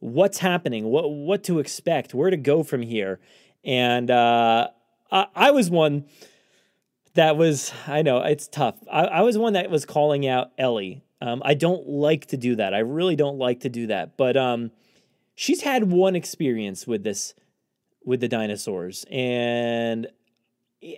what's 0.00 0.38
happening, 0.38 0.84
what 0.84 1.10
what 1.10 1.44
to 1.44 1.58
expect, 1.58 2.14
where 2.14 2.30
to 2.30 2.36
go 2.36 2.62
from 2.62 2.82
here, 2.82 3.20
and 3.64 4.10
uh, 4.10 4.68
I, 5.10 5.26
I, 5.34 5.50
was 5.50 5.70
one 5.70 6.04
that 7.14 7.36
was 7.36 7.72
I 7.86 8.02
know 8.02 8.20
it's 8.20 8.48
tough. 8.48 8.76
I, 8.90 9.04
I 9.04 9.20
was 9.22 9.38
one 9.38 9.54
that 9.54 9.70
was 9.70 9.86
calling 9.86 10.26
out 10.26 10.50
Ellie. 10.58 11.04
Um, 11.22 11.40
I 11.44 11.54
don't 11.54 11.88
like 11.88 12.26
to 12.26 12.36
do 12.36 12.56
that. 12.56 12.74
I 12.74 12.80
really 12.80 13.16
don't 13.16 13.38
like 13.38 13.60
to 13.60 13.70
do 13.70 13.86
that, 13.86 14.18
but 14.18 14.36
um, 14.36 14.72
she's 15.34 15.62
had 15.62 15.90
one 15.90 16.16
experience 16.16 16.86
with 16.86 17.02
this 17.02 17.34
with 18.04 18.20
the 18.20 18.28
dinosaurs 18.28 19.04
and 19.10 20.06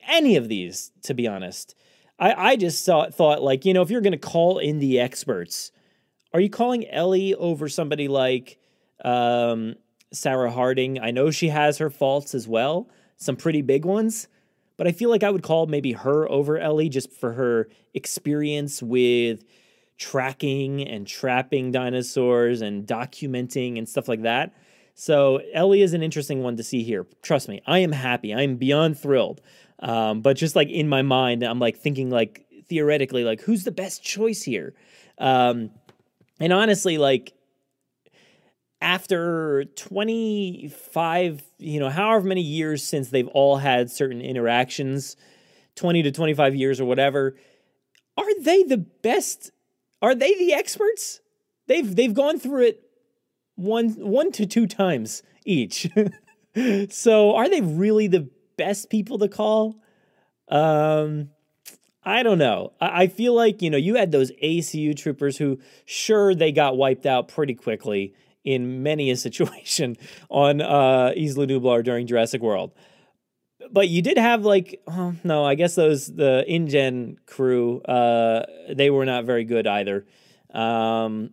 any 0.09 0.37
of 0.37 0.49
these, 0.49 0.93
to 1.03 1.15
be 1.15 1.27
honest. 1.27 1.75
I, 2.19 2.51
I 2.53 2.57
just 2.57 2.85
saw, 2.85 3.11
thought, 3.11 3.43
like, 3.43 3.65
you 3.65 3.75
know, 3.75 3.83
if 3.83 3.91
you're 3.91 4.01
going 4.01 4.13
to 4.13 4.19
call 4.19 4.59
in 4.59 4.79
the 4.79 4.99
experts, 4.99 5.71
are 6.33 6.41
you 6.41 6.51
calling 6.51 6.89
Ellie 6.89 7.35
over 7.35 7.69
somebody 7.69 8.09
like 8.09 8.59
um, 9.05 9.77
Sarah 10.13 10.51
Harding? 10.51 10.99
I 11.01 11.11
know 11.11 11.31
she 11.31 11.49
has 11.49 11.79
her 11.79 11.91
faults 11.91 12.35
as 12.35 12.49
well, 12.49 12.89
some 13.17 13.37
pretty 13.37 13.63
big 13.63 13.85
ones, 13.85 14.29
but 14.77 14.87
I 14.87 14.93
feel 14.93 15.11
like 15.11 15.23
I 15.23 15.31
would 15.31 15.43
call 15.43 15.67
maybe 15.67 15.93
her 15.93 16.31
over 16.31 16.59
Ellie 16.59 16.89
just 16.89 17.13
for 17.13 17.33
her 17.33 17.69
experience 17.95 18.83
with 18.83 19.45
tracking 19.99 20.87
and 20.87 21.07
trapping 21.07 21.73
dinosaurs 21.73 22.61
and 22.61 22.87
documenting 22.87 23.79
and 23.79 23.89
stuff 23.89 24.09
like 24.09 24.23
that. 24.23 24.53
So 24.99 25.43
Ellie 25.53 25.83
is 25.83 25.93
an 25.93 26.03
interesting 26.03 26.43
one 26.43 26.57
to 26.57 26.63
see 26.63 26.83
here. 26.83 27.07
Trust 27.21 27.51
me, 27.51 27.61
I 27.67 27.81
am 27.81 27.93
happy. 27.93 28.33
I 28.33 28.41
am 28.41 28.57
beyond 28.57 28.99
thrilled. 28.99 29.43
Um, 29.79 30.23
but 30.23 30.39
just 30.39 30.57
like 30.57 30.71
in 30.71 30.89
my 30.89 31.03
mind, 31.03 31.43
I'm 31.43 31.59
like 31.59 31.77
thinking 31.77 32.09
like 32.09 32.47
theoretically, 32.71 33.23
like 33.23 33.43
who's 33.43 33.65
the 33.65 33.71
best 33.71 34.03
choice 34.03 34.43
here? 34.43 34.73
Um, 35.19 35.71
and 36.41 36.51
honestly, 36.51 36.97
like 36.97 37.35
after 38.81 39.67
25, 39.77 41.43
you 41.59 41.79
know, 41.79 41.91
however 41.91 42.27
many 42.27 42.41
years 42.41 42.83
since 42.83 43.11
they've 43.11 43.29
all 43.29 43.59
had 43.59 43.91
certain 43.91 44.23
interactions, 44.23 45.15
20 45.75 46.05
to 46.05 46.11
25 46.11 46.55
years 46.55 46.81
or 46.81 46.87
whatever, 46.87 47.37
are 48.17 48.41
they 48.41 48.63
the 48.63 48.79
best? 48.79 49.51
Are 50.01 50.15
they 50.15 50.35
the 50.37 50.55
experts? 50.55 51.21
They've 51.67 51.95
they've 51.95 52.15
gone 52.15 52.39
through 52.39 52.69
it 52.69 52.86
one 53.57 53.91
one 53.91 54.31
to 54.33 54.47
two 54.47 54.67
times 54.67 55.23
each. 55.45 55.89
so 56.91 57.35
are 57.35 57.49
they 57.49 57.61
really 57.61 58.07
the 58.07 58.29
best 58.57 58.89
people 58.91 59.19
to 59.19 59.29
call? 59.29 59.77
Um 60.49 61.31
I 62.05 62.23
don't 62.23 62.39
know. 62.39 62.73
I, 62.81 63.03
I 63.03 63.07
feel 63.09 63.35
like, 63.35 63.61
you 63.63 63.69
know, 63.69 63.77
you 63.77 63.97
had 63.97 64.13
those 64.13 64.31
ACU 64.43 64.97
troopers 64.97 65.37
who 65.39 65.59
sure 65.85 66.37
they 66.37 66.53
got 66.53 66.77
wiped 66.77 67.05
out 67.05 67.27
pretty 67.27 67.55
quickly 67.55 68.15
in 68.45 68.85
many 68.85 69.11
a 69.11 69.17
situation 69.27 69.97
on 70.31 70.61
uh 70.61 71.13
Isla 71.17 71.47
Nublar 71.47 71.83
during 71.83 72.07
Jurassic 72.07 72.41
World. 72.43 72.73
But 73.73 73.89
you 73.89 74.03
did 74.03 74.19
have 74.19 74.45
like 74.45 74.81
oh 74.87 75.15
no, 75.25 75.45
I 75.45 75.57
guess 75.57 75.75
those 75.75 76.07
the 76.07 76.45
InGen 76.47 77.19
crew, 77.27 77.81
uh 77.83 78.47
they 78.73 78.91
were 78.91 79.05
not 79.05 79.25
very 79.25 79.45
good 79.45 79.67
either. 79.67 80.07
Um 80.55 81.31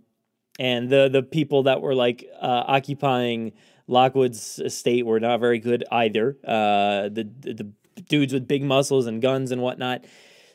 and 0.59 0.89
the 0.89 1.09
the 1.09 1.23
people 1.23 1.63
that 1.63 1.81
were 1.81 1.95
like 1.95 2.25
uh, 2.41 2.63
occupying 2.67 3.53
Lockwood's 3.87 4.59
estate 4.59 5.05
were 5.05 5.19
not 5.19 5.39
very 5.39 5.59
good 5.59 5.83
either. 5.91 6.37
Uh, 6.43 7.09
the, 7.09 7.29
the, 7.39 7.53
the 7.53 8.01
dudes 8.07 8.33
with 8.33 8.47
big 8.47 8.63
muscles 8.63 9.07
and 9.07 9.21
guns 9.21 9.51
and 9.51 9.61
whatnot. 9.61 10.05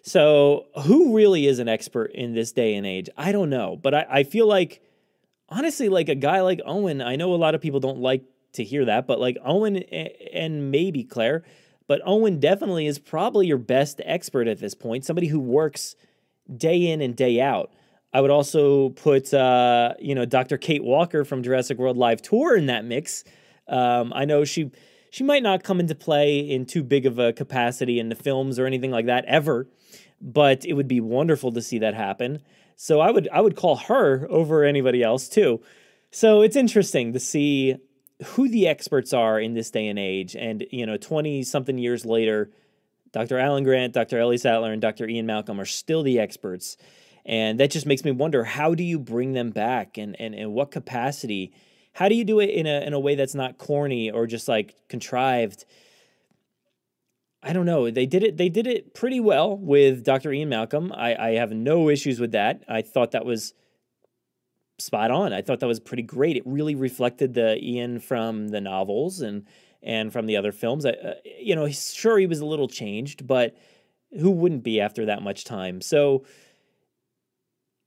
So 0.02 0.66
who 0.84 1.14
really 1.14 1.46
is 1.46 1.58
an 1.58 1.68
expert 1.68 2.12
in 2.12 2.32
this 2.32 2.52
day 2.52 2.74
and 2.74 2.86
age? 2.86 3.08
I 3.16 3.32
don't 3.32 3.50
know, 3.50 3.76
but 3.76 3.94
I, 3.94 4.06
I 4.08 4.22
feel 4.22 4.46
like 4.46 4.80
honestly, 5.48 5.88
like 5.88 6.08
a 6.08 6.14
guy 6.14 6.40
like 6.40 6.60
Owen. 6.64 7.02
I 7.02 7.16
know 7.16 7.34
a 7.34 7.36
lot 7.36 7.54
of 7.54 7.60
people 7.60 7.80
don't 7.80 7.98
like 7.98 8.24
to 8.52 8.64
hear 8.64 8.84
that, 8.86 9.06
but 9.06 9.20
like 9.20 9.36
Owen 9.44 9.76
and 9.76 10.70
maybe 10.70 11.04
Claire, 11.04 11.44
but 11.86 12.00
Owen 12.04 12.40
definitely 12.40 12.86
is 12.86 12.98
probably 12.98 13.46
your 13.46 13.58
best 13.58 14.00
expert 14.04 14.48
at 14.48 14.60
this 14.60 14.74
point. 14.74 15.04
Somebody 15.04 15.28
who 15.28 15.40
works 15.40 15.96
day 16.54 16.86
in 16.86 17.00
and 17.00 17.14
day 17.14 17.40
out. 17.40 17.72
I 18.12 18.20
would 18.20 18.30
also 18.30 18.90
put, 18.90 19.32
uh, 19.34 19.94
you 19.98 20.14
know, 20.14 20.24
Dr. 20.24 20.56
Kate 20.56 20.82
Walker 20.82 21.24
from 21.24 21.42
Jurassic 21.42 21.78
World 21.78 21.96
Live 21.96 22.22
Tour 22.22 22.56
in 22.56 22.66
that 22.66 22.84
mix. 22.84 23.24
Um, 23.68 24.12
I 24.14 24.24
know 24.24 24.44
she 24.44 24.70
she 25.10 25.24
might 25.24 25.42
not 25.42 25.62
come 25.62 25.80
into 25.80 25.94
play 25.94 26.40
in 26.40 26.66
too 26.66 26.82
big 26.82 27.06
of 27.06 27.18
a 27.18 27.32
capacity 27.32 27.98
in 27.98 28.08
the 28.08 28.14
films 28.14 28.58
or 28.58 28.66
anything 28.66 28.90
like 28.90 29.06
that 29.06 29.24
ever, 29.26 29.68
but 30.20 30.64
it 30.64 30.74
would 30.74 30.88
be 30.88 31.00
wonderful 31.00 31.52
to 31.52 31.62
see 31.62 31.78
that 31.78 31.94
happen. 31.94 32.40
So 32.76 33.00
I 33.00 33.10
would 33.10 33.28
I 33.32 33.40
would 33.40 33.56
call 33.56 33.76
her 33.76 34.26
over 34.30 34.64
anybody 34.64 35.02
else 35.02 35.28
too. 35.28 35.60
So 36.10 36.40
it's 36.40 36.56
interesting 36.56 37.12
to 37.12 37.20
see 37.20 37.76
who 38.24 38.48
the 38.48 38.66
experts 38.66 39.12
are 39.12 39.38
in 39.38 39.54
this 39.54 39.70
day 39.70 39.86
and 39.88 39.98
age, 39.98 40.34
and 40.34 40.64
you 40.70 40.86
know, 40.86 40.96
twenty 40.96 41.42
something 41.42 41.76
years 41.76 42.06
later, 42.06 42.50
Dr. 43.12 43.38
Alan 43.38 43.64
Grant, 43.64 43.92
Dr. 43.92 44.18
Ellie 44.18 44.38
Sattler, 44.38 44.72
and 44.72 44.80
Dr. 44.80 45.06
Ian 45.08 45.26
Malcolm 45.26 45.60
are 45.60 45.66
still 45.66 46.02
the 46.02 46.18
experts. 46.18 46.76
And 47.28 47.60
that 47.60 47.70
just 47.70 47.84
makes 47.84 48.04
me 48.04 48.10
wonder 48.10 48.42
how 48.42 48.74
do 48.74 48.82
you 48.82 48.98
bring 48.98 49.34
them 49.34 49.50
back 49.50 49.98
and, 49.98 50.16
and, 50.18 50.34
and 50.34 50.54
what 50.54 50.70
capacity? 50.70 51.52
How 51.92 52.08
do 52.08 52.14
you 52.14 52.24
do 52.24 52.40
it 52.40 52.48
in 52.48 52.66
a, 52.66 52.80
in 52.80 52.94
a 52.94 52.98
way 52.98 53.16
that's 53.16 53.34
not 53.34 53.58
corny 53.58 54.10
or 54.10 54.26
just 54.26 54.48
like 54.48 54.74
contrived? 54.88 55.66
I 57.42 57.52
don't 57.52 57.66
know. 57.66 57.90
They 57.90 58.06
did 58.06 58.24
it. 58.24 58.38
They 58.38 58.48
did 58.48 58.66
it 58.66 58.94
pretty 58.94 59.20
well 59.20 59.56
with 59.56 60.04
Dr. 60.04 60.32
Ian 60.32 60.48
Malcolm. 60.48 60.90
I, 60.92 61.14
I 61.14 61.30
have 61.34 61.52
no 61.52 61.90
issues 61.90 62.18
with 62.18 62.32
that. 62.32 62.64
I 62.66 62.80
thought 62.80 63.12
that 63.12 63.26
was 63.26 63.52
spot 64.78 65.10
on. 65.10 65.32
I 65.34 65.42
thought 65.42 65.60
that 65.60 65.66
was 65.66 65.80
pretty 65.80 66.02
great. 66.02 66.36
It 66.36 66.42
really 66.46 66.74
reflected 66.74 67.34
the 67.34 67.62
Ian 67.62 68.00
from 68.00 68.48
the 68.48 68.60
novels 68.60 69.20
and 69.20 69.46
and 69.80 70.12
from 70.12 70.26
the 70.26 70.36
other 70.36 70.50
films. 70.50 70.84
I, 70.84 70.90
uh, 70.90 71.14
you 71.38 71.54
know, 71.54 71.68
sure 71.68 72.18
he 72.18 72.26
was 72.26 72.40
a 72.40 72.46
little 72.46 72.66
changed, 72.66 73.26
but 73.26 73.56
who 74.18 74.30
wouldn't 74.30 74.64
be 74.64 74.80
after 74.80 75.06
that 75.06 75.22
much 75.22 75.44
time? 75.44 75.80
So 75.80 76.24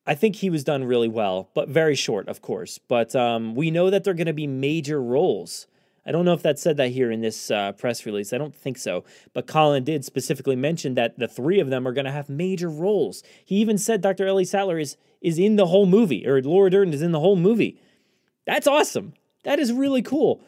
I 0.06 0.16
think 0.16 0.38
he 0.38 0.50
was 0.50 0.64
done 0.64 0.84
really 0.84 1.08
well, 1.08 1.50
but 1.54 1.70
very 1.70 1.96
short, 1.96 2.28
of 2.28 2.42
course. 2.42 2.80
But 2.80 3.16
um, 3.16 3.54
we 3.54 3.70
know 3.70 3.90
that 3.90 4.04
they're 4.04 4.14
going 4.14 4.28
to 4.28 4.34
be 4.34 4.48
major 4.48 5.02
roles. 5.02 5.68
I 6.06 6.12
don't 6.12 6.26
know 6.26 6.34
if 6.34 6.42
that 6.42 6.58
said 6.58 6.78
that 6.78 6.90
here 6.90 7.12
in 7.12 7.22
this 7.22 7.52
uh, 7.52 7.74
press 7.74 8.06
release. 8.08 8.34
I 8.34 8.40
don't 8.40 8.56
think 8.56 8.80
so. 8.80 9.04
But 9.34 9.46
Colin 9.46 9.84
did 9.84 10.04
specifically 10.04 10.56
mention 10.56 10.96
that 10.96 11.20
the 11.20 11.28
three 11.28 11.60
of 11.60 11.70
them 11.70 11.88
are 11.88 11.94
going 11.94 12.06
to 12.06 12.12
have 12.12 12.30
major 12.30 12.70
roles. 12.70 13.22
He 13.46 13.58
even 13.58 13.78
said 13.78 14.02
Dr. 14.02 14.26
Ellie 14.26 14.46
Sattler 14.46 14.80
is, 14.80 14.98
is 15.22 15.38
in 15.38 15.58
the 15.58 15.68
whole 15.68 15.86
movie, 15.86 16.28
or 16.28 16.42
Laura 16.42 16.72
Dern 16.72 16.94
is 16.94 17.04
in 17.04 17.12
the 17.12 17.20
whole 17.20 17.36
movie. 17.36 17.80
That's 18.48 18.66
awesome. 18.66 19.14
That 19.44 19.60
is 19.60 19.72
really 19.72 20.02
cool. 20.02 20.42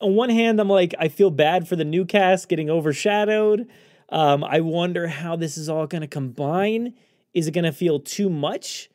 On 0.00 0.14
one 0.14 0.30
hand, 0.30 0.58
I'm 0.58 0.70
like, 0.70 0.94
I 0.98 1.08
feel 1.08 1.30
bad 1.30 1.68
for 1.68 1.76
the 1.76 1.84
new 1.84 2.06
cast 2.06 2.48
getting 2.48 2.70
overshadowed. 2.70 3.68
Um, 4.08 4.42
I 4.42 4.60
wonder 4.60 5.06
how 5.08 5.36
this 5.36 5.58
is 5.58 5.68
all 5.68 5.86
going 5.86 6.00
to 6.00 6.08
combine 6.08 6.94
is 7.34 7.48
it 7.48 7.52
going 7.52 7.64
to 7.64 7.72
feel 7.72 8.00
too 8.00 8.28
much? 8.28 8.88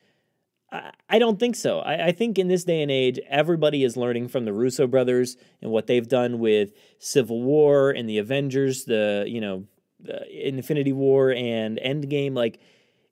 I, 1.08 1.18
don't 1.18 1.40
think 1.40 1.56
so. 1.56 1.80
I, 1.80 2.12
think 2.12 2.38
in 2.38 2.48
this 2.48 2.64
day 2.64 2.82
and 2.82 2.90
age, 2.90 3.18
everybody 3.28 3.84
is 3.84 3.96
learning 3.96 4.28
from 4.28 4.44
the 4.44 4.52
Russo 4.52 4.86
brothers 4.86 5.38
and 5.62 5.70
what 5.70 5.86
they've 5.86 6.06
done 6.06 6.38
with 6.40 6.72
Civil 6.98 7.42
War 7.42 7.90
and 7.90 8.06
the 8.06 8.18
Avengers, 8.18 8.84
the 8.84 9.24
you 9.26 9.40
know, 9.40 9.64
the 9.98 10.46
Infinity 10.46 10.92
War 10.92 11.32
and 11.32 11.78
Endgame. 11.78 12.34
Like, 12.34 12.60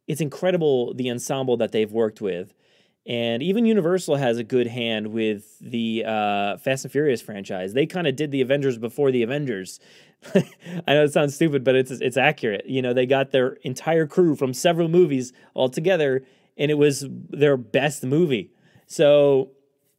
it's 0.06 0.20
incredible 0.20 0.92
the 0.92 1.10
ensemble 1.10 1.56
that 1.56 1.72
they've 1.72 1.90
worked 1.90 2.20
with. 2.20 2.52
And 3.06 3.42
even 3.42 3.64
Universal 3.66 4.16
has 4.16 4.36
a 4.36 4.44
good 4.44 4.66
hand 4.66 5.08
with 5.08 5.58
the 5.60 6.04
uh, 6.04 6.56
Fast 6.56 6.84
and 6.84 6.92
Furious 6.92 7.22
franchise. 7.22 7.72
They 7.72 7.86
kind 7.86 8.06
of 8.06 8.16
did 8.16 8.32
the 8.32 8.40
Avengers 8.40 8.78
before 8.78 9.12
the 9.12 9.22
Avengers. 9.22 9.78
I 10.86 10.94
know 10.94 11.04
it 11.04 11.12
sounds 11.12 11.34
stupid, 11.34 11.64
but 11.64 11.74
it's 11.74 11.90
it's 11.90 12.16
accurate. 12.16 12.66
You 12.66 12.82
know, 12.82 12.92
they 12.92 13.06
got 13.06 13.30
their 13.30 13.54
entire 13.62 14.06
crew 14.06 14.36
from 14.36 14.52
several 14.54 14.88
movies 14.88 15.32
all 15.54 15.68
together, 15.68 16.24
and 16.56 16.70
it 16.70 16.74
was 16.74 17.06
their 17.10 17.56
best 17.56 18.04
movie. 18.04 18.52
So 18.86 19.50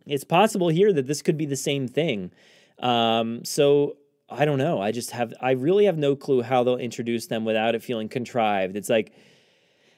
it's 0.06 0.24
possible 0.24 0.70
here 0.70 0.94
that 0.94 1.08
this 1.08 1.22
could 1.22 1.38
be 1.38 1.46
the 1.46 1.56
same 1.56 1.88
thing. 1.88 2.32
Um, 2.80 3.44
so 3.44 3.98
I 4.30 4.46
don't 4.46 4.58
know. 4.58 4.82
I 4.82 4.92
just 4.92 5.12
have 5.12 5.34
I 5.42 5.52
really 5.52 5.86
have 5.86 5.98
no 5.98 6.16
clue 6.16 6.42
how 6.42 6.64
they'll 6.64 6.78
introduce 6.78 7.28
them 7.28 7.46
without 7.46 7.76
it 7.76 7.84
feeling 7.84 8.10
contrived. 8.10 8.76
It's 8.76 8.90
like 8.90 9.14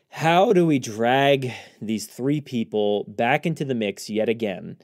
how 0.09 0.53
do 0.53 0.65
we 0.65 0.79
drag 0.79 1.53
these 1.81 2.07
three 2.07 2.41
people 2.41 3.05
back 3.07 3.45
into 3.45 3.63
the 3.63 3.75
mix 3.75 4.09
yet 4.09 4.27
again? 4.27 4.77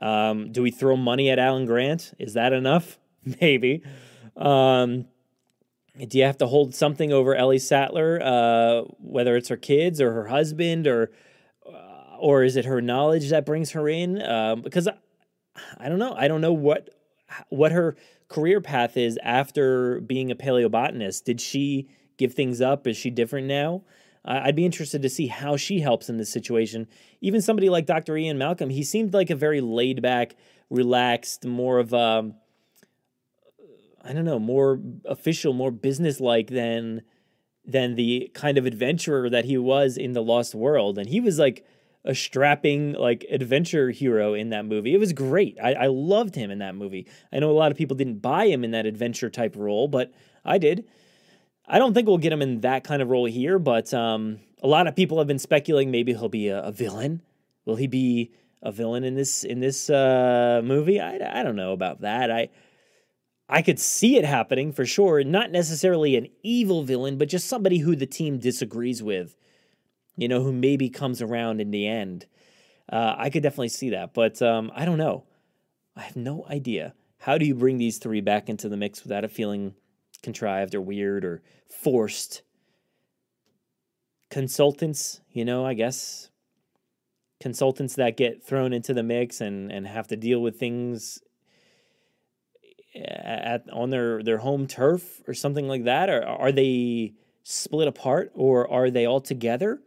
Um, 0.00 0.52
do 0.52 0.62
we 0.62 0.70
throw 0.70 0.96
money 0.96 1.30
at 1.30 1.38
Alan 1.38 1.66
Grant? 1.66 2.14
Is 2.18 2.34
that 2.34 2.52
enough? 2.52 2.98
Maybe. 3.40 3.82
Um, 4.36 5.06
do 6.08 6.18
you 6.18 6.24
have 6.24 6.38
to 6.38 6.46
hold 6.46 6.74
something 6.74 7.12
over 7.12 7.34
Ellie 7.34 7.58
Sattler, 7.58 8.20
uh, 8.22 8.82
whether 8.98 9.36
it's 9.36 9.48
her 9.48 9.56
kids 9.56 10.00
or 10.00 10.12
her 10.12 10.28
husband, 10.28 10.86
or 10.86 11.10
uh, 11.66 12.16
or 12.18 12.42
is 12.44 12.56
it 12.56 12.64
her 12.64 12.80
knowledge 12.80 13.28
that 13.30 13.44
brings 13.44 13.72
her 13.72 13.88
in? 13.88 14.22
Um, 14.22 14.62
because 14.62 14.88
I, 14.88 14.94
I 15.78 15.88
don't 15.88 15.98
know. 15.98 16.14
I 16.16 16.28
don't 16.28 16.40
know 16.40 16.52
what 16.52 16.90
what 17.48 17.72
her 17.72 17.96
career 18.28 18.60
path 18.60 18.96
is 18.96 19.18
after 19.22 20.00
being 20.00 20.30
a 20.30 20.36
paleobotanist. 20.36 21.24
Did 21.24 21.40
she 21.40 21.88
give 22.16 22.34
things 22.34 22.60
up? 22.60 22.86
Is 22.86 22.96
she 22.96 23.10
different 23.10 23.46
now? 23.46 23.82
I'd 24.24 24.56
be 24.56 24.66
interested 24.66 25.02
to 25.02 25.08
see 25.08 25.28
how 25.28 25.56
she 25.56 25.80
helps 25.80 26.10
in 26.10 26.18
this 26.18 26.30
situation. 26.30 26.86
Even 27.22 27.40
somebody 27.40 27.70
like 27.70 27.86
Dr. 27.86 28.16
Ian 28.16 28.36
Malcolm, 28.36 28.68
he 28.68 28.82
seemed 28.82 29.14
like 29.14 29.30
a 29.30 29.34
very 29.34 29.62
laid 29.62 30.02
back, 30.02 30.36
relaxed, 30.68 31.46
more 31.46 31.78
of 31.78 31.94
a, 31.94 32.30
I 34.02 34.12
don't 34.12 34.24
know, 34.24 34.38
more 34.38 34.80
official, 35.04 35.52
more 35.52 35.70
businesslike 35.70 36.48
than 36.48 37.02
than 37.64 37.94
the 37.94 38.30
kind 38.34 38.58
of 38.58 38.66
adventurer 38.66 39.28
that 39.30 39.44
he 39.44 39.58
was 39.58 39.96
in 39.96 40.12
the 40.12 40.22
Lost 40.22 40.54
World. 40.54 40.98
And 40.98 41.08
he 41.08 41.20
was 41.20 41.38
like 41.38 41.64
a 42.04 42.14
strapping 42.14 42.94
like 42.94 43.26
adventure 43.30 43.90
hero 43.90 44.34
in 44.34 44.50
that 44.50 44.64
movie. 44.64 44.94
It 44.94 44.98
was 44.98 45.12
great. 45.12 45.58
I, 45.62 45.74
I 45.74 45.86
loved 45.86 46.34
him 46.34 46.50
in 46.50 46.58
that 46.58 46.74
movie. 46.74 47.06
I 47.32 47.38
know 47.38 47.50
a 47.50 47.52
lot 47.52 47.70
of 47.70 47.76
people 47.76 47.96
didn't 47.96 48.20
buy 48.20 48.46
him 48.46 48.64
in 48.64 48.70
that 48.70 48.86
adventure 48.86 49.28
type 49.28 49.54
role, 49.56 49.88
but 49.88 50.12
I 50.44 50.58
did. 50.58 50.86
I 51.66 51.78
don't 51.78 51.92
think 51.94 52.08
we'll 52.08 52.18
get 52.18 52.32
him 52.32 52.42
in 52.42 52.62
that 52.62 52.84
kind 52.84 53.02
of 53.02 53.08
role 53.08 53.26
here, 53.26 53.58
but 53.58 53.92
um, 53.92 54.40
a 54.62 54.66
lot 54.66 54.86
of 54.86 54.96
people 54.96 55.18
have 55.18 55.26
been 55.26 55.38
speculating 55.38 55.90
maybe 55.90 56.12
he'll 56.12 56.28
be 56.28 56.48
a, 56.48 56.62
a 56.62 56.72
villain. 56.72 57.22
Will 57.66 57.76
he 57.76 57.86
be 57.86 58.32
a 58.62 58.72
villain 58.72 59.04
in 59.04 59.14
this 59.14 59.44
in 59.44 59.60
this 59.60 59.90
uh, 59.90 60.62
movie? 60.64 61.00
I, 61.00 61.40
I 61.40 61.42
don't 61.42 61.56
know 61.56 61.72
about 61.72 62.00
that. 62.00 62.30
I 62.30 62.48
I 63.50 63.62
could 63.62 63.78
see 63.78 64.16
it 64.16 64.24
happening 64.24 64.72
for 64.72 64.86
sure. 64.86 65.22
Not 65.24 65.50
necessarily 65.50 66.16
an 66.16 66.28
evil 66.42 66.84
villain, 66.84 67.18
but 67.18 67.28
just 67.28 67.48
somebody 67.48 67.78
who 67.78 67.96
the 67.96 68.06
team 68.06 68.38
disagrees 68.38 69.02
with. 69.02 69.36
You 70.16 70.28
know, 70.28 70.42
who 70.42 70.52
maybe 70.52 70.90
comes 70.90 71.22
around 71.22 71.60
in 71.60 71.70
the 71.70 71.86
end. 71.86 72.26
Uh, 72.90 73.14
I 73.16 73.30
could 73.30 73.42
definitely 73.42 73.68
see 73.68 73.90
that, 73.90 74.12
but 74.12 74.42
um, 74.42 74.70
I 74.74 74.84
don't 74.84 74.98
know. 74.98 75.24
I 75.96 76.02
have 76.02 76.16
no 76.16 76.44
idea. 76.50 76.94
How 77.18 77.38
do 77.38 77.46
you 77.46 77.54
bring 77.54 77.78
these 77.78 77.98
three 77.98 78.20
back 78.20 78.48
into 78.48 78.68
the 78.68 78.76
mix 78.76 79.02
without 79.02 79.24
it 79.24 79.30
feeling 79.30 79.74
contrived 80.22 80.74
or 80.74 80.80
weird 80.80 81.24
or 81.24 81.42
forced. 81.68 82.42
Consultants, 84.30 85.20
you 85.32 85.44
know, 85.44 85.66
I 85.66 85.74
guess 85.74 86.30
consultants 87.40 87.94
that 87.96 88.16
get 88.16 88.44
thrown 88.44 88.72
into 88.72 88.92
the 88.94 89.02
mix 89.02 89.40
and, 89.40 89.72
and 89.72 89.86
have 89.86 90.06
to 90.08 90.16
deal 90.16 90.40
with 90.40 90.58
things 90.58 91.20
at 92.94 93.68
on 93.72 93.90
their, 93.90 94.22
their 94.22 94.38
home 94.38 94.66
turf 94.66 95.22
or 95.26 95.34
something 95.34 95.68
like 95.68 95.84
that? 95.84 96.08
Or 96.10 96.24
are 96.24 96.52
they 96.52 97.14
split 97.42 97.88
apart 97.88 98.32
or 98.34 98.70
are 98.70 98.90
they 98.90 99.06
all 99.06 99.20
together? 99.20 99.80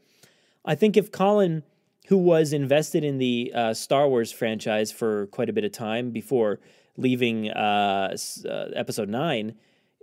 I 0.65 0.75
think 0.75 0.95
if 0.95 1.11
Colin, 1.11 1.63
who 2.07 2.17
was 2.17 2.53
invested 2.53 3.03
in 3.03 3.17
the 3.17 3.51
uh, 3.53 3.73
Star 3.73 4.07
Wars 4.07 4.31
franchise 4.31 4.91
for 4.91 5.27
quite 5.27 5.49
a 5.49 5.53
bit 5.53 5.63
of 5.63 5.71
time 5.71 6.11
before 6.11 6.59
leaving 6.97 7.49
uh, 7.49 8.15
uh, 8.45 8.65
Episode 8.75 9.09
Nine, 9.09 9.55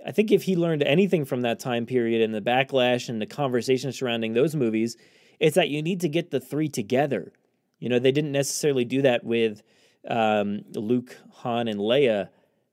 I 0.04 0.12
think 0.12 0.32
if 0.32 0.44
he 0.44 0.56
learned 0.56 0.82
anything 0.82 1.24
from 1.24 1.42
that 1.42 1.60
time 1.60 1.86
period 1.86 2.22
and 2.22 2.34
the 2.34 2.40
backlash 2.40 3.08
and 3.08 3.20
the 3.20 3.26
conversation 3.26 3.92
surrounding 3.92 4.32
those 4.32 4.54
movies, 4.54 4.96
it's 5.38 5.56
that 5.56 5.68
you 5.68 5.82
need 5.82 6.00
to 6.00 6.08
get 6.08 6.30
the 6.30 6.40
three 6.40 6.68
together. 6.68 7.32
You 7.78 7.88
know, 7.88 7.98
they 7.98 8.12
didn't 8.12 8.32
necessarily 8.32 8.84
do 8.84 9.02
that 9.02 9.24
with 9.24 9.62
um, 10.08 10.62
Luke, 10.74 11.16
Han, 11.36 11.68
and 11.68 11.80
Leia. 11.80 12.28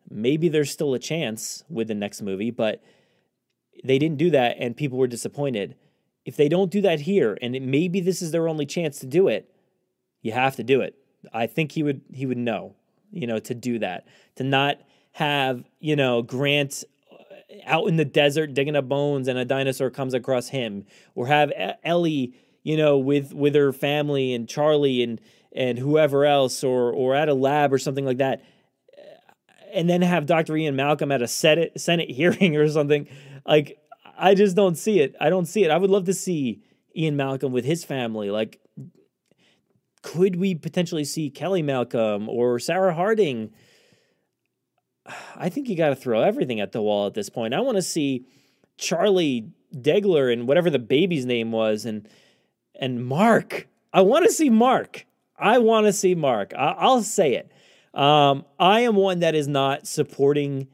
Maybe 0.09 0.49
there's 0.49 0.71
still 0.71 0.93
a 0.93 0.99
chance 0.99 1.63
with 1.69 1.87
the 1.87 1.95
next 1.95 2.21
movie, 2.21 2.51
but 2.51 2.81
they 3.83 3.99
didn't 3.99 4.17
do 4.17 4.31
that, 4.31 4.57
and 4.59 4.75
people 4.75 4.97
were 4.97 5.07
disappointed. 5.07 5.75
If 6.25 6.35
they 6.35 6.49
don't 6.49 6.71
do 6.71 6.81
that 6.81 7.01
here, 7.01 7.37
and 7.41 7.55
it, 7.55 7.61
maybe 7.61 7.99
this 7.99 8.21
is 8.21 8.31
their 8.31 8.47
only 8.47 8.65
chance 8.65 8.99
to 8.99 9.05
do 9.05 9.27
it, 9.27 9.53
you 10.21 10.31
have 10.31 10.55
to 10.57 10.63
do 10.63 10.81
it. 10.81 10.95
I 11.33 11.47
think 11.47 11.71
he 11.71 11.83
would 11.83 12.01
he 12.13 12.25
would 12.25 12.37
know, 12.37 12.75
you 13.11 13.27
know, 13.27 13.39
to 13.39 13.53
do 13.53 13.79
that, 13.79 14.07
to 14.35 14.43
not 14.43 14.79
have 15.17 15.63
you 15.79 15.95
know 15.95 16.21
Grant 16.21 16.83
uh, 17.11 17.15
out 17.65 17.87
in 17.87 17.97
the 17.97 18.05
desert 18.05 18.53
digging 18.53 18.75
up 18.75 18.87
bones 18.87 19.27
and 19.27 19.37
a 19.37 19.45
dinosaur 19.45 19.89
comes 19.89 20.13
across 20.13 20.49
him 20.49 20.85
or 21.15 21.25
have 21.25 21.51
Ellie 21.83 22.35
you 22.61 22.77
know 22.77 22.99
with 22.99 23.33
with 23.33 23.55
her 23.55 23.73
family 23.73 24.35
and 24.35 24.47
Charlie 24.47 25.01
and 25.01 25.19
and 25.53 25.79
whoever 25.79 26.23
else 26.23 26.63
or 26.63 26.91
or 26.91 27.15
at 27.15 27.29
a 27.29 27.33
lab 27.33 27.73
or 27.73 27.79
something 27.79 28.05
like 28.05 28.19
that 28.19 28.43
and 29.73 29.89
then 29.89 30.01
have 30.01 30.25
Dr. 30.25 30.55
Ian 30.55 30.75
Malcolm 30.75 31.11
at 31.11 31.21
a 31.21 31.27
Senate 31.27 31.79
Senate 31.79 32.09
hearing 32.11 32.55
or 32.55 32.67
something 32.69 33.07
like 33.45 33.77
I 34.17 34.33
just 34.33 34.55
don't 34.55 34.77
see 34.77 34.99
it. 34.99 35.15
I 35.19 35.29
don't 35.29 35.45
see 35.45 35.63
it. 35.63 35.71
I 35.71 35.77
would 35.77 35.89
love 35.89 36.05
to 36.05 36.13
see 36.13 36.61
Ian 36.95 37.15
Malcolm 37.15 37.51
with 37.51 37.65
his 37.65 37.83
family 37.83 38.31
like 38.31 38.59
could 40.03 40.37
we 40.37 40.55
potentially 40.55 41.03
see 41.03 41.29
Kelly 41.29 41.61
Malcolm 41.61 42.29
or 42.29 42.59
Sarah 42.59 42.93
Harding 42.93 43.51
I 45.35 45.49
think 45.49 45.69
you 45.69 45.75
got 45.75 45.89
to 45.89 45.95
throw 45.95 46.21
everything 46.21 46.59
at 46.59 46.71
the 46.71 46.81
wall 46.81 47.07
at 47.07 47.13
this 47.13 47.29
point. 47.29 47.53
I 47.53 47.61
want 47.61 47.77
to 47.77 47.81
see 47.81 48.25
Charlie 48.77 49.49
Degler 49.75 50.31
and 50.31 50.47
whatever 50.47 50.69
the 50.69 50.79
baby's 50.79 51.25
name 51.25 51.51
was, 51.51 51.85
and 51.85 52.07
and 52.79 53.05
Mark. 53.05 53.67
I 53.93 54.01
want 54.01 54.25
to 54.25 54.31
see 54.31 54.49
Mark. 54.49 55.05
I 55.39 55.57
want 55.59 55.85
to 55.85 55.93
see 55.93 56.15
Mark. 56.15 56.53
I, 56.53 56.85
will 56.85 57.03
say 57.03 57.33
it. 57.33 57.51
Um, 57.97 58.45
I 58.59 58.81
am 58.81 58.95
one 58.95 59.19
that 59.19 59.33
is 59.33 59.47
not 59.47 59.87
supporting 59.87 60.67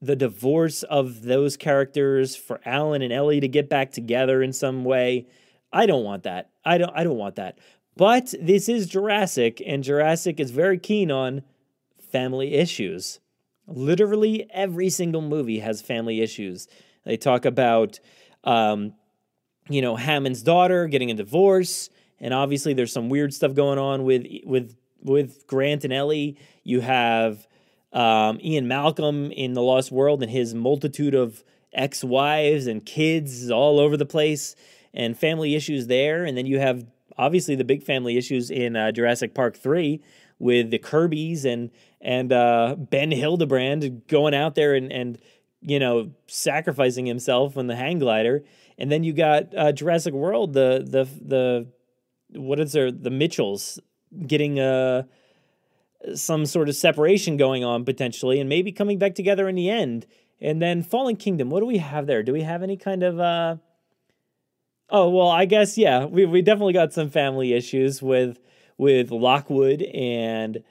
the 0.00 0.14
divorce 0.14 0.84
of 0.84 1.22
those 1.22 1.56
characters 1.56 2.36
for 2.36 2.60
Alan 2.64 3.02
and 3.02 3.12
Ellie 3.12 3.40
to 3.40 3.48
get 3.48 3.68
back 3.68 3.90
together 3.90 4.42
in 4.42 4.52
some 4.52 4.84
way. 4.84 5.26
I 5.72 5.86
don't 5.86 6.04
want 6.04 6.22
that. 6.22 6.50
I 6.64 6.78
don't. 6.78 6.92
I 6.94 7.02
don't 7.02 7.16
want 7.16 7.34
that. 7.34 7.58
But 7.96 8.32
this 8.40 8.68
is 8.68 8.86
Jurassic, 8.86 9.60
and 9.66 9.82
Jurassic 9.82 10.38
is 10.38 10.52
very 10.52 10.78
keen 10.78 11.10
on 11.10 11.42
family 12.12 12.54
issues. 12.54 13.18
Literally 13.66 14.46
every 14.52 14.88
single 14.88 15.20
movie 15.20 15.58
has 15.58 15.82
family 15.82 16.20
issues. 16.20 16.68
They 17.04 17.16
talk 17.16 17.44
about, 17.44 17.98
um, 18.44 18.94
you 19.68 19.82
know, 19.82 19.96
Hammond's 19.96 20.42
daughter 20.42 20.86
getting 20.86 21.10
a 21.10 21.14
divorce, 21.14 21.90
and 22.20 22.32
obviously 22.32 22.72
there's 22.72 22.92
some 22.92 23.08
weird 23.08 23.34
stuff 23.34 23.54
going 23.54 23.78
on 23.78 24.04
with 24.04 24.26
with 24.44 24.76
with 25.02 25.46
Grant 25.46 25.84
and 25.84 25.92
Ellie. 25.92 26.36
You 26.64 26.80
have 26.80 27.46
um, 27.92 28.38
Ian 28.42 28.68
Malcolm 28.68 29.30
in 29.32 29.52
the 29.52 29.62
Lost 29.62 29.92
World 29.92 30.22
and 30.22 30.30
his 30.30 30.54
multitude 30.54 31.14
of 31.14 31.44
ex-wives 31.72 32.66
and 32.66 32.84
kids 32.84 33.50
all 33.50 33.78
over 33.78 33.96
the 33.96 34.06
place, 34.06 34.54
and 34.94 35.16
family 35.18 35.54
issues 35.54 35.86
there. 35.86 36.24
And 36.24 36.36
then 36.36 36.46
you 36.46 36.58
have 36.58 36.86
obviously 37.16 37.54
the 37.54 37.64
big 37.64 37.82
family 37.82 38.16
issues 38.16 38.50
in 38.50 38.76
uh, 38.76 38.92
Jurassic 38.92 39.34
Park 39.34 39.56
three 39.56 40.02
with 40.38 40.70
the 40.70 40.78
Kirbys 40.78 41.44
and 41.44 41.70
and 42.00 42.32
uh, 42.32 42.76
Ben 42.76 43.10
Hildebrand 43.10 44.06
going 44.08 44.34
out 44.34 44.54
there 44.54 44.74
and 44.74 44.92
and 44.92 45.18
you 45.60 45.78
know 45.78 46.12
sacrificing 46.26 47.06
himself 47.06 47.56
on 47.56 47.68
the 47.68 47.76
hang 47.76 47.98
glider, 47.98 48.42
and 48.78 48.90
then 48.90 49.04
you 49.04 49.12
got 49.12 49.54
uh, 49.56 49.72
Jurassic 49.72 50.12
World, 50.12 50.52
the 50.52 50.84
the 50.84 51.08
the 51.24 52.40
what 52.40 52.58
is 52.58 52.72
there 52.72 52.90
the 52.90 53.10
Mitchells 53.10 53.78
getting 54.26 54.58
uh 54.60 55.04
some 56.14 56.46
sort 56.46 56.68
of 56.68 56.74
separation 56.74 57.36
going 57.36 57.64
on 57.64 57.84
potentially, 57.84 58.40
and 58.40 58.48
maybe 58.48 58.72
coming 58.72 58.98
back 58.98 59.14
together 59.14 59.48
in 59.48 59.54
the 59.54 59.70
end. 59.70 60.06
And 60.40 60.60
then 60.60 60.82
Fallen 60.82 61.16
Kingdom, 61.16 61.50
what 61.50 61.60
do 61.60 61.66
we 61.66 61.78
have 61.78 62.06
there? 62.06 62.22
Do 62.22 62.32
we 62.32 62.42
have 62.42 62.62
any 62.62 62.76
kind 62.76 63.02
of 63.02 63.20
uh 63.20 63.56
Oh 64.94 65.08
well, 65.08 65.28
I 65.28 65.46
guess 65.46 65.78
yeah. 65.78 66.04
We 66.04 66.26
we 66.26 66.42
definitely 66.42 66.74
got 66.74 66.92
some 66.92 67.08
family 67.08 67.54
issues 67.54 68.02
with 68.02 68.38
with 68.76 69.10
Lockwood 69.10 69.82
and 69.82 70.62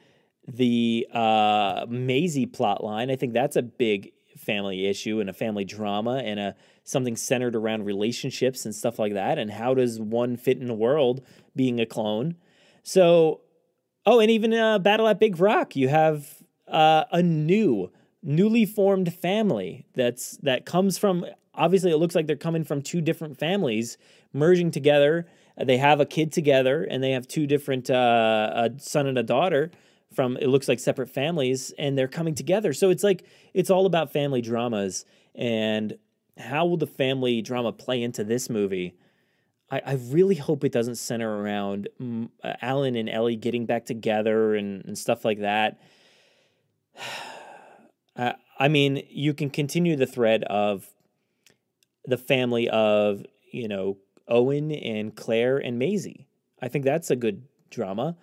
the 0.47 1.07
uh, 1.13 1.85
Maisie 1.89 2.45
plot 2.45 2.83
line. 2.83 3.09
I 3.09 3.15
think 3.15 3.33
that's 3.33 3.55
a 3.55 3.61
big 3.61 4.11
family 4.37 4.85
issue 4.87 5.19
and 5.19 5.29
a 5.29 5.33
family 5.33 5.65
drama 5.65 6.17
and 6.17 6.39
a 6.39 6.55
something 6.83 7.15
centered 7.15 7.55
around 7.55 7.85
relationships 7.85 8.65
and 8.65 8.75
stuff 8.75 8.99
like 8.99 9.13
that. 9.13 9.37
And 9.37 9.51
how 9.51 9.73
does 9.73 9.99
one 9.99 10.37
fit 10.37 10.57
in 10.57 10.67
the 10.67 10.73
world 10.73 11.21
being 11.55 11.79
a 11.79 11.85
clone? 11.85 12.35
So, 12.83 13.41
oh, 14.05 14.19
and 14.19 14.31
even 14.31 14.53
uh, 14.53 14.79
Battle 14.79 15.07
at 15.07 15.19
Big 15.19 15.39
Rock, 15.39 15.75
you 15.75 15.87
have 15.89 16.43
uh, 16.67 17.05
a 17.11 17.21
new, 17.21 17.91
newly 18.23 18.65
formed 18.65 19.13
family 19.13 19.85
that's 19.95 20.37
that 20.37 20.65
comes 20.65 20.97
from. 20.97 21.25
Obviously, 21.53 21.91
it 21.91 21.97
looks 21.97 22.15
like 22.15 22.27
they're 22.27 22.35
coming 22.35 22.63
from 22.63 22.81
two 22.81 23.01
different 23.01 23.37
families 23.37 23.97
merging 24.33 24.71
together. 24.71 25.27
They 25.61 25.77
have 25.77 25.99
a 25.99 26.05
kid 26.05 26.31
together, 26.31 26.83
and 26.83 27.03
they 27.03 27.11
have 27.11 27.27
two 27.27 27.45
different 27.45 27.89
uh, 27.89 28.51
a 28.53 28.79
son 28.79 29.07
and 29.07 29.17
a 29.17 29.23
daughter 29.23 29.71
from 30.13 30.37
it 30.37 30.47
looks 30.47 30.67
like 30.67 30.79
separate 30.79 31.09
families 31.09 31.73
and 31.77 31.97
they're 31.97 32.07
coming 32.07 32.35
together. 32.35 32.73
So 32.73 32.89
it's 32.89 33.03
like 33.03 33.23
it's 33.53 33.69
all 33.69 33.85
about 33.85 34.11
family 34.11 34.41
dramas 34.41 35.05
and 35.35 35.97
how 36.37 36.65
will 36.65 36.77
the 36.77 36.87
family 36.87 37.41
drama 37.41 37.71
play 37.71 38.01
into 38.03 38.23
this 38.23 38.49
movie? 38.49 38.95
I, 39.71 39.81
I 39.85 39.93
really 39.93 40.35
hope 40.35 40.63
it 40.63 40.71
doesn't 40.71 40.95
center 40.95 41.41
around 41.41 41.87
mm, 41.99 42.29
uh, 42.43 42.53
Alan 42.61 42.95
and 42.95 43.09
Ellie 43.09 43.37
getting 43.37 43.65
back 43.65 43.85
together 43.85 44.53
and, 44.55 44.85
and 44.85 44.97
stuff 44.97 45.25
like 45.25 45.39
that. 45.39 45.81
I, 48.17 48.35
I 48.59 48.67
mean, 48.67 49.03
you 49.09 49.33
can 49.33 49.49
continue 49.49 49.95
the 49.95 50.05
thread 50.05 50.43
of 50.43 50.85
the 52.05 52.17
family 52.17 52.69
of, 52.69 53.25
you 53.51 53.67
know, 53.67 53.97
Owen 54.27 54.71
and 54.71 55.15
Claire 55.15 55.57
and 55.57 55.79
Maisie. 55.79 56.27
I 56.61 56.67
think 56.67 56.85
that's 56.85 57.09
a 57.09 57.15
good 57.15 57.43
drama. 57.69 58.17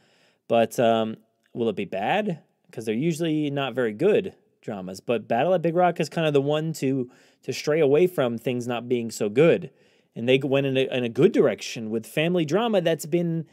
But 0.46 0.78
um, 0.78 1.16
will 1.54 1.68
it 1.68 1.76
be 1.76 1.84
bad? 1.84 2.42
Because 2.66 2.84
they're 2.84 2.94
usually 2.94 3.50
not 3.50 3.74
very 3.74 3.92
good 3.92 4.34
dramas. 4.62 5.00
But 5.00 5.28
Battle 5.28 5.54
at 5.54 5.62
Big 5.62 5.74
Rock 5.74 6.00
is 6.00 6.08
kind 6.08 6.26
of 6.26 6.34
the 6.34 6.40
one 6.40 6.72
to 6.74 7.10
to 7.44 7.52
stray 7.52 7.80
away 7.80 8.06
from 8.06 8.36
things 8.36 8.66
not 8.66 8.88
being 8.88 9.10
so 9.10 9.28
good, 9.28 9.70
and 10.18 10.28
they 10.28 10.38
went 10.38 10.66
in 10.66 10.76
a, 10.76 10.80
in 10.94 11.04
a 11.04 11.08
good 11.08 11.30
direction 11.30 11.90
with 11.90 12.04
family 12.04 12.44
drama 12.44 12.80
that's 12.80 13.06
been 13.06 13.46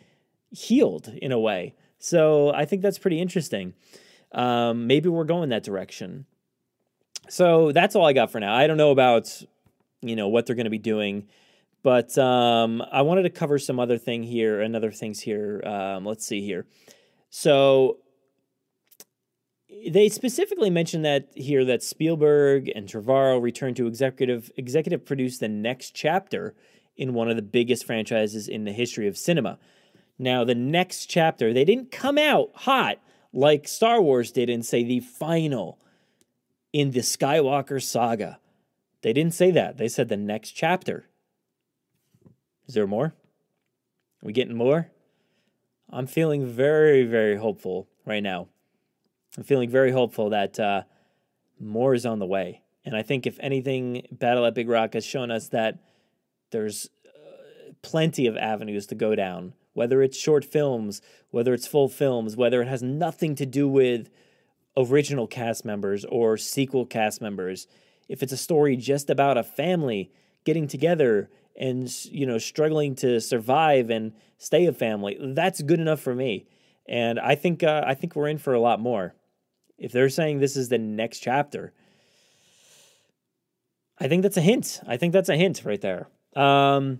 healed 0.49 1.13
in 1.21 1.31
a 1.31 1.39
way. 1.39 1.75
So 1.99 2.51
I 2.53 2.65
think 2.65 2.81
that's 2.81 2.97
pretty 2.97 3.21
interesting. 3.21 3.75
Um, 4.31 4.87
maybe 4.87 5.07
we're 5.07 5.25
going 5.25 5.49
that 5.49 5.63
direction. 5.63 6.25
So 7.29 7.71
that's 7.71 7.95
all 7.95 8.05
I 8.05 8.13
got 8.13 8.31
for 8.31 8.39
now. 8.39 8.55
I 8.55 8.65
don't 8.65 8.77
know 8.77 8.89
about 8.89 9.43
you 10.01 10.15
know 10.15 10.27
what 10.27 10.47
they're 10.47 10.55
going 10.55 10.65
to 10.65 10.71
be 10.71 10.79
doing, 10.79 11.27
but 11.83 12.17
um, 12.17 12.81
I 12.91 13.03
wanted 13.03 13.23
to 13.23 13.29
cover 13.29 13.59
some 13.59 13.79
other 13.79 13.99
thing 13.99 14.23
here, 14.23 14.59
another 14.59 14.91
things 14.91 15.19
here. 15.19 15.61
Um, 15.65 16.03
let's 16.03 16.25
see 16.25 16.41
here. 16.41 16.65
So 17.29 17.97
they 19.89 20.09
specifically 20.09 20.69
mentioned 20.69 21.05
that 21.05 21.29
here 21.35 21.65
that 21.65 21.83
Spielberg 21.83 22.71
and 22.73 22.87
Trevorrow 22.87 23.41
returned 23.41 23.75
to 23.77 23.87
executive 23.87 24.51
executive 24.57 25.05
produce 25.05 25.37
the 25.37 25.47
next 25.47 25.91
chapter 25.91 26.55
in 26.95 27.13
one 27.13 27.29
of 27.29 27.35
the 27.35 27.41
biggest 27.41 27.85
franchises 27.85 28.47
in 28.47 28.63
the 28.63 28.71
history 28.71 29.07
of 29.07 29.17
cinema. 29.17 29.59
Now, 30.17 30.43
the 30.43 30.55
next 30.55 31.07
chapter, 31.07 31.53
they 31.53 31.65
didn't 31.65 31.91
come 31.91 32.17
out 32.17 32.51
hot 32.53 32.99
like 33.33 33.67
Star 33.67 34.01
Wars 34.01 34.31
did 34.31 34.49
and 34.49 34.65
say 34.65 34.83
the 34.83 35.01
final 35.01 35.77
in 36.71 36.91
the 36.91 37.01
Skywalker 37.01 37.83
saga. 37.83 38.39
They 39.01 39.13
didn't 39.13 39.33
say 39.33 39.51
that. 39.51 39.77
They 39.77 39.89
said 39.89 40.07
the 40.07 40.17
next 40.17 40.51
chapter. 40.51 41.09
Is 42.67 42.73
there 42.73 42.87
more? 42.87 43.07
Are 43.07 43.13
we 44.23 44.33
getting 44.33 44.55
more? 44.55 44.89
I'm 45.89 46.07
feeling 46.07 46.45
very, 46.45 47.03
very 47.03 47.35
hopeful 47.35 47.87
right 48.05 48.23
now. 48.23 48.47
I'm 49.37 49.43
feeling 49.43 49.69
very 49.69 49.91
hopeful 49.91 50.29
that 50.29 50.59
uh, 50.59 50.83
more 51.59 51.93
is 51.93 52.05
on 52.05 52.19
the 52.19 52.25
way. 52.25 52.61
And 52.83 52.95
I 52.95 53.01
think, 53.01 53.25
if 53.25 53.37
anything, 53.39 54.07
Battle 54.11 54.45
at 54.45 54.53
Big 54.53 54.69
Rock 54.69 54.93
has 54.93 55.05
shown 55.05 55.31
us 55.31 55.49
that 55.49 55.79
there's 56.51 56.89
uh, 57.05 57.71
plenty 57.81 58.27
of 58.27 58.37
avenues 58.37 58.85
to 58.87 58.95
go 58.95 59.15
down, 59.15 59.53
whether 59.73 60.01
it's 60.01 60.17
short 60.17 60.45
films, 60.45 61.01
whether 61.31 61.53
it's 61.53 61.67
full 61.67 61.89
films, 61.89 62.37
whether 62.37 62.61
it 62.61 62.67
has 62.67 62.83
nothing 62.83 63.35
to 63.35 63.45
do 63.45 63.67
with 63.67 64.09
original 64.77 65.25
cast 65.25 65.65
members 65.65 66.05
or 66.05 66.37
sequel 66.37 66.85
cast 66.85 67.21
members. 67.21 67.67
If 68.07 68.21
it's 68.21 68.33
a 68.33 68.37
story 68.37 68.77
just 68.77 69.09
about 69.09 69.37
a 69.37 69.43
family 69.43 70.11
getting 70.43 70.67
together 70.67 71.29
and 71.57 71.93
you 72.05 72.25
know 72.25 72.37
struggling 72.37 72.95
to 72.95 73.19
survive 73.19 73.89
and 73.89 74.13
stay 74.37 74.65
a 74.65 74.73
family 74.73 75.17
that's 75.33 75.61
good 75.61 75.79
enough 75.79 75.99
for 75.99 76.13
me 76.13 76.45
and 76.87 77.19
i 77.19 77.35
think 77.35 77.63
uh, 77.63 77.83
i 77.85 77.93
think 77.93 78.15
we're 78.15 78.27
in 78.27 78.37
for 78.37 78.53
a 78.53 78.59
lot 78.59 78.79
more 78.79 79.13
if 79.77 79.91
they're 79.91 80.09
saying 80.09 80.39
this 80.39 80.55
is 80.55 80.69
the 80.69 80.77
next 80.77 81.19
chapter 81.19 81.73
i 83.99 84.07
think 84.07 84.23
that's 84.23 84.37
a 84.37 84.41
hint 84.41 84.81
i 84.87 84.97
think 84.97 85.13
that's 85.13 85.29
a 85.29 85.37
hint 85.37 85.63
right 85.65 85.81
there 85.81 86.07
um, 86.35 86.99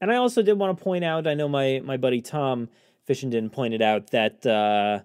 and 0.00 0.10
i 0.10 0.16
also 0.16 0.42
did 0.42 0.58
want 0.58 0.76
to 0.76 0.82
point 0.82 1.04
out 1.04 1.26
i 1.26 1.34
know 1.34 1.48
my 1.48 1.80
my 1.84 1.96
buddy 1.96 2.20
tom 2.20 2.68
fishenden 3.06 3.50
pointed 3.50 3.80
out 3.80 4.10
that 4.10 4.44
uh, 4.46 5.00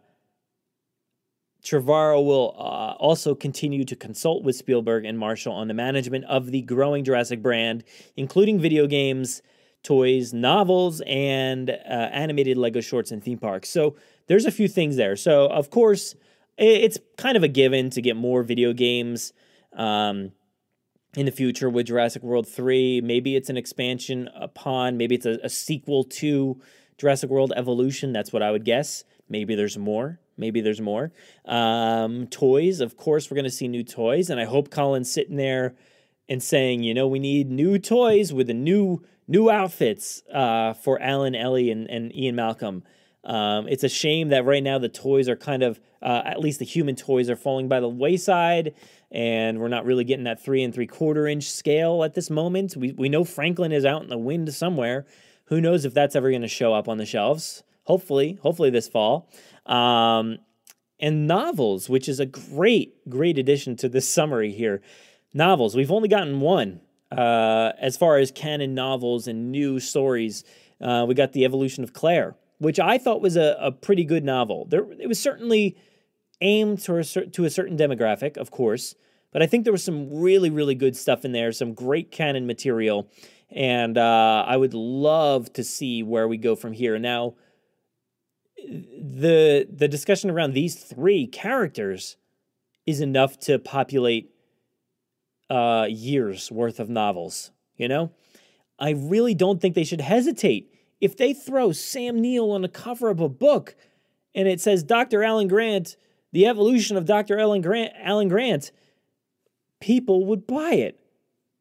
Trevorrow 1.64 2.24
will 2.24 2.54
uh, 2.58 2.96
also 3.00 3.34
continue 3.34 3.86
to 3.86 3.96
consult 3.96 4.44
with 4.44 4.56
Spielberg 4.56 5.06
and 5.06 5.18
Marshall 5.18 5.54
on 5.54 5.70
the 5.70 5.74
management 5.74 6.26
of 6.26 6.52
the 6.52 6.62
growing 6.62 7.06
Jurassic 7.06 7.42
brand, 7.42 7.86
including 8.18 8.60
video 8.60 8.86
games, 8.86 9.42
toys, 9.82 10.34
novels, 10.34 11.02
and 11.08 11.70
uh, 11.70 11.74
animated 12.12 12.58
Lego 12.58 12.82
shorts 12.82 13.12
and 13.12 13.24
theme 13.24 13.38
parks. 13.38 13.70
So 13.70 13.96
there's 14.28 14.46
a 14.46 14.52
few 14.52 14.68
things 14.68 14.98
there. 14.98 15.16
So, 15.16 15.48
of 15.48 15.70
course, 15.70 16.16
it's 16.58 16.98
kind 17.18 17.38
of 17.38 17.44
a 17.44 17.48
given 17.48 17.90
to 17.92 18.02
get 18.02 18.16
more 18.16 18.44
video 18.44 18.74
games 18.74 19.34
um, 19.76 20.32
in 21.16 21.26
the 21.26 21.32
future 21.32 21.70
with 21.70 21.88
Jurassic 21.88 22.24
World 22.24 22.48
3. 22.48 23.02
Maybe 23.02 23.36
it's 23.36 23.50
an 23.50 23.58
expansion 23.58 24.30
upon, 24.36 24.98
maybe 24.98 25.16
it's 25.16 25.26
a, 25.26 25.40
a 25.44 25.50
sequel 25.50 26.04
to 26.06 26.62
Jurassic 26.98 27.30
World 27.30 27.54
Evolution. 27.56 28.14
That's 28.14 28.32
what 28.32 28.44
I 28.44 28.52
would 28.52 28.66
guess. 28.66 29.04
Maybe 29.30 29.56
there's 29.56 29.78
more. 29.78 30.20
Maybe 30.38 30.62
there's 30.62 30.82
more. 30.82 31.12
Um, 31.46 32.28
toys, 32.28 32.80
of 32.80 32.98
course, 32.98 33.30
we're 33.30 33.36
going 33.36 33.46
to 33.46 33.52
see 33.52 33.68
new 33.68 33.84
toys, 33.84 34.30
and 34.30 34.40
I 34.40 34.46
hope 34.46 34.72
Colin's 34.72 35.12
sitting 35.12 35.38
there 35.38 35.76
and 36.28 36.42
saying, 36.42 36.84
you 36.84 36.94
know, 36.94 37.08
we 37.08 37.20
need 37.20 37.50
new 37.50 37.78
toys 37.78 38.34
with 38.34 38.48
the 38.48 38.54
new 38.54 39.04
new 39.28 39.50
outfits 39.50 40.22
uh, 40.34 40.74
for 40.74 41.02
Alan, 41.02 41.36
Ellie, 41.36 41.72
and, 41.72 41.90
and 41.90 42.14
Ian 42.16 42.36
Malcolm. 42.36 42.84
Um, 43.24 43.68
it's 43.68 43.84
a 43.84 43.90
shame 43.90 44.30
that 44.30 44.46
right 44.46 44.64
now 44.64 44.80
the 44.80 44.90
toys 44.90 45.30
are 45.30 45.36
kind 45.36 45.64
of, 45.64 45.80
uh, 46.02 46.22
at 46.26 46.40
least 46.40 46.60
the 46.60 46.66
human 46.66 46.96
toys 46.96 47.30
are 47.30 47.36
falling 47.36 47.68
by 47.70 47.80
the 47.80 47.88
wayside, 47.88 48.76
and 49.12 49.60
we're 49.60 49.70
not 49.70 49.86
really 49.86 50.04
getting 50.04 50.26
that 50.26 50.44
three 50.44 50.64
and 50.64 50.74
three 50.74 50.88
quarter 50.88 51.28
inch 51.28 51.50
scale 51.50 52.04
at 52.04 52.16
this 52.16 52.30
moment. 52.30 52.76
We 52.76 52.92
we 52.92 53.10
know 53.10 53.24
Franklin 53.24 53.72
is 53.72 53.86
out 53.86 54.04
in 54.04 54.10
the 54.10 54.18
wind 54.18 54.54
somewhere. 54.54 55.06
Who 55.46 55.62
knows 55.62 55.86
if 55.86 55.94
that's 55.94 56.16
ever 56.16 56.30
going 56.30 56.42
to 56.42 56.48
show 56.48 56.74
up 56.74 56.90
on 56.90 56.98
the 56.98 57.06
shelves? 57.06 57.64
Hopefully, 57.84 58.40
hopefully 58.42 58.70
this 58.70 58.88
fall. 58.88 59.30
Um, 59.66 60.40
and 61.00 61.28
novels, 61.28 61.90
which 61.90 62.08
is 62.08 62.20
a 62.20 62.26
great, 62.26 63.10
great 63.10 63.38
addition 63.38 63.76
to 63.78 63.90
this 63.90 64.08
summary 64.14 64.52
here. 64.52 64.82
Novels, 65.34 65.76
we've 65.76 65.92
only 65.92 66.08
gotten 66.08 66.40
one 66.40 66.82
uh, 67.12 67.74
as 67.80 67.98
far 67.98 68.18
as 68.18 68.32
canon 68.32 68.74
novels 68.74 69.28
and 69.28 69.52
new 69.52 69.80
stories. 69.80 70.44
Uh, 70.80 71.06
we 71.08 71.14
got 71.16 71.34
The 71.34 71.46
Evolution 71.46 71.84
of 71.84 71.94
Claire, 71.94 72.36
which 72.64 72.80
I 72.80 72.98
thought 72.98 73.22
was 73.22 73.36
a, 73.36 73.58
a 73.60 73.72
pretty 73.72 74.04
good 74.04 74.24
novel. 74.24 74.66
There, 74.66 74.90
it 74.94 75.08
was 75.08 75.20
certainly 75.20 75.78
aimed 76.42 76.80
to 76.80 76.98
a, 76.98 77.04
to 77.04 77.46
a 77.46 77.50
certain 77.50 77.78
demographic, 77.78 78.38
of 78.38 78.52
course, 78.52 78.96
but 79.32 79.42
I 79.42 79.48
think 79.48 79.64
there 79.64 79.74
was 79.74 79.84
some 79.84 80.14
really, 80.14 80.50
really 80.50 80.76
good 80.76 80.96
stuff 80.96 81.26
in 81.26 81.32
there, 81.32 81.52
some 81.52 81.74
great 81.74 82.12
canon 82.12 82.48
material, 82.48 83.10
and 83.50 83.98
uh, 83.98 84.46
I 84.48 84.58
would 84.58 84.74
love 84.74 85.52
to 85.54 85.64
see 85.64 86.04
where 86.04 86.28
we 86.28 86.38
go 86.38 86.56
from 86.56 86.74
here. 86.74 86.98
Now, 86.98 87.36
the 88.66 89.68
the 89.70 89.88
discussion 89.88 90.30
around 90.30 90.54
these 90.54 90.76
three 90.76 91.28
characters 91.28 92.18
is 92.86 93.02
enough 93.02 93.38
to 93.40 93.60
populate 93.60 94.34
uh, 95.50 95.88
years 95.90 96.52
worth 96.52 96.80
of 96.80 96.90
novels. 96.90 97.52
You 97.76 97.88
know, 97.88 98.12
I 98.80 98.92
really 98.92 99.34
don't 99.34 99.62
think 99.62 99.76
they 99.76 99.84
should 99.84 100.02
hesitate 100.02 100.73
if 101.04 101.18
they 101.18 101.34
throw 101.34 101.74
Sam 101.74 102.22
Neill 102.22 102.50
on 102.52 102.62
the 102.62 102.70
cover 102.70 103.10
of 103.10 103.20
a 103.20 103.28
book 103.28 103.76
and 104.34 104.48
it 104.48 104.62
says 104.62 104.84
Dr. 104.84 105.22
Alan 105.22 105.50
Grant, 105.50 105.98
the 106.32 106.48
evolution 106.48 106.96
of 106.96 107.04
Dr. 107.04 107.38
Alan 107.38 107.60
Grant, 107.60 107.92
Alan 108.02 108.30
Grant. 108.30 108.72
People 109.82 110.24
would 110.28 110.48
buy 110.48 110.72
it. 110.72 110.98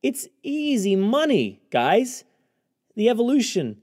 It's 0.01 0.29
easy 0.45 0.95
money, 0.95 1.61
guys. 1.71 2.23
The 2.95 3.09
evolution 3.09 3.79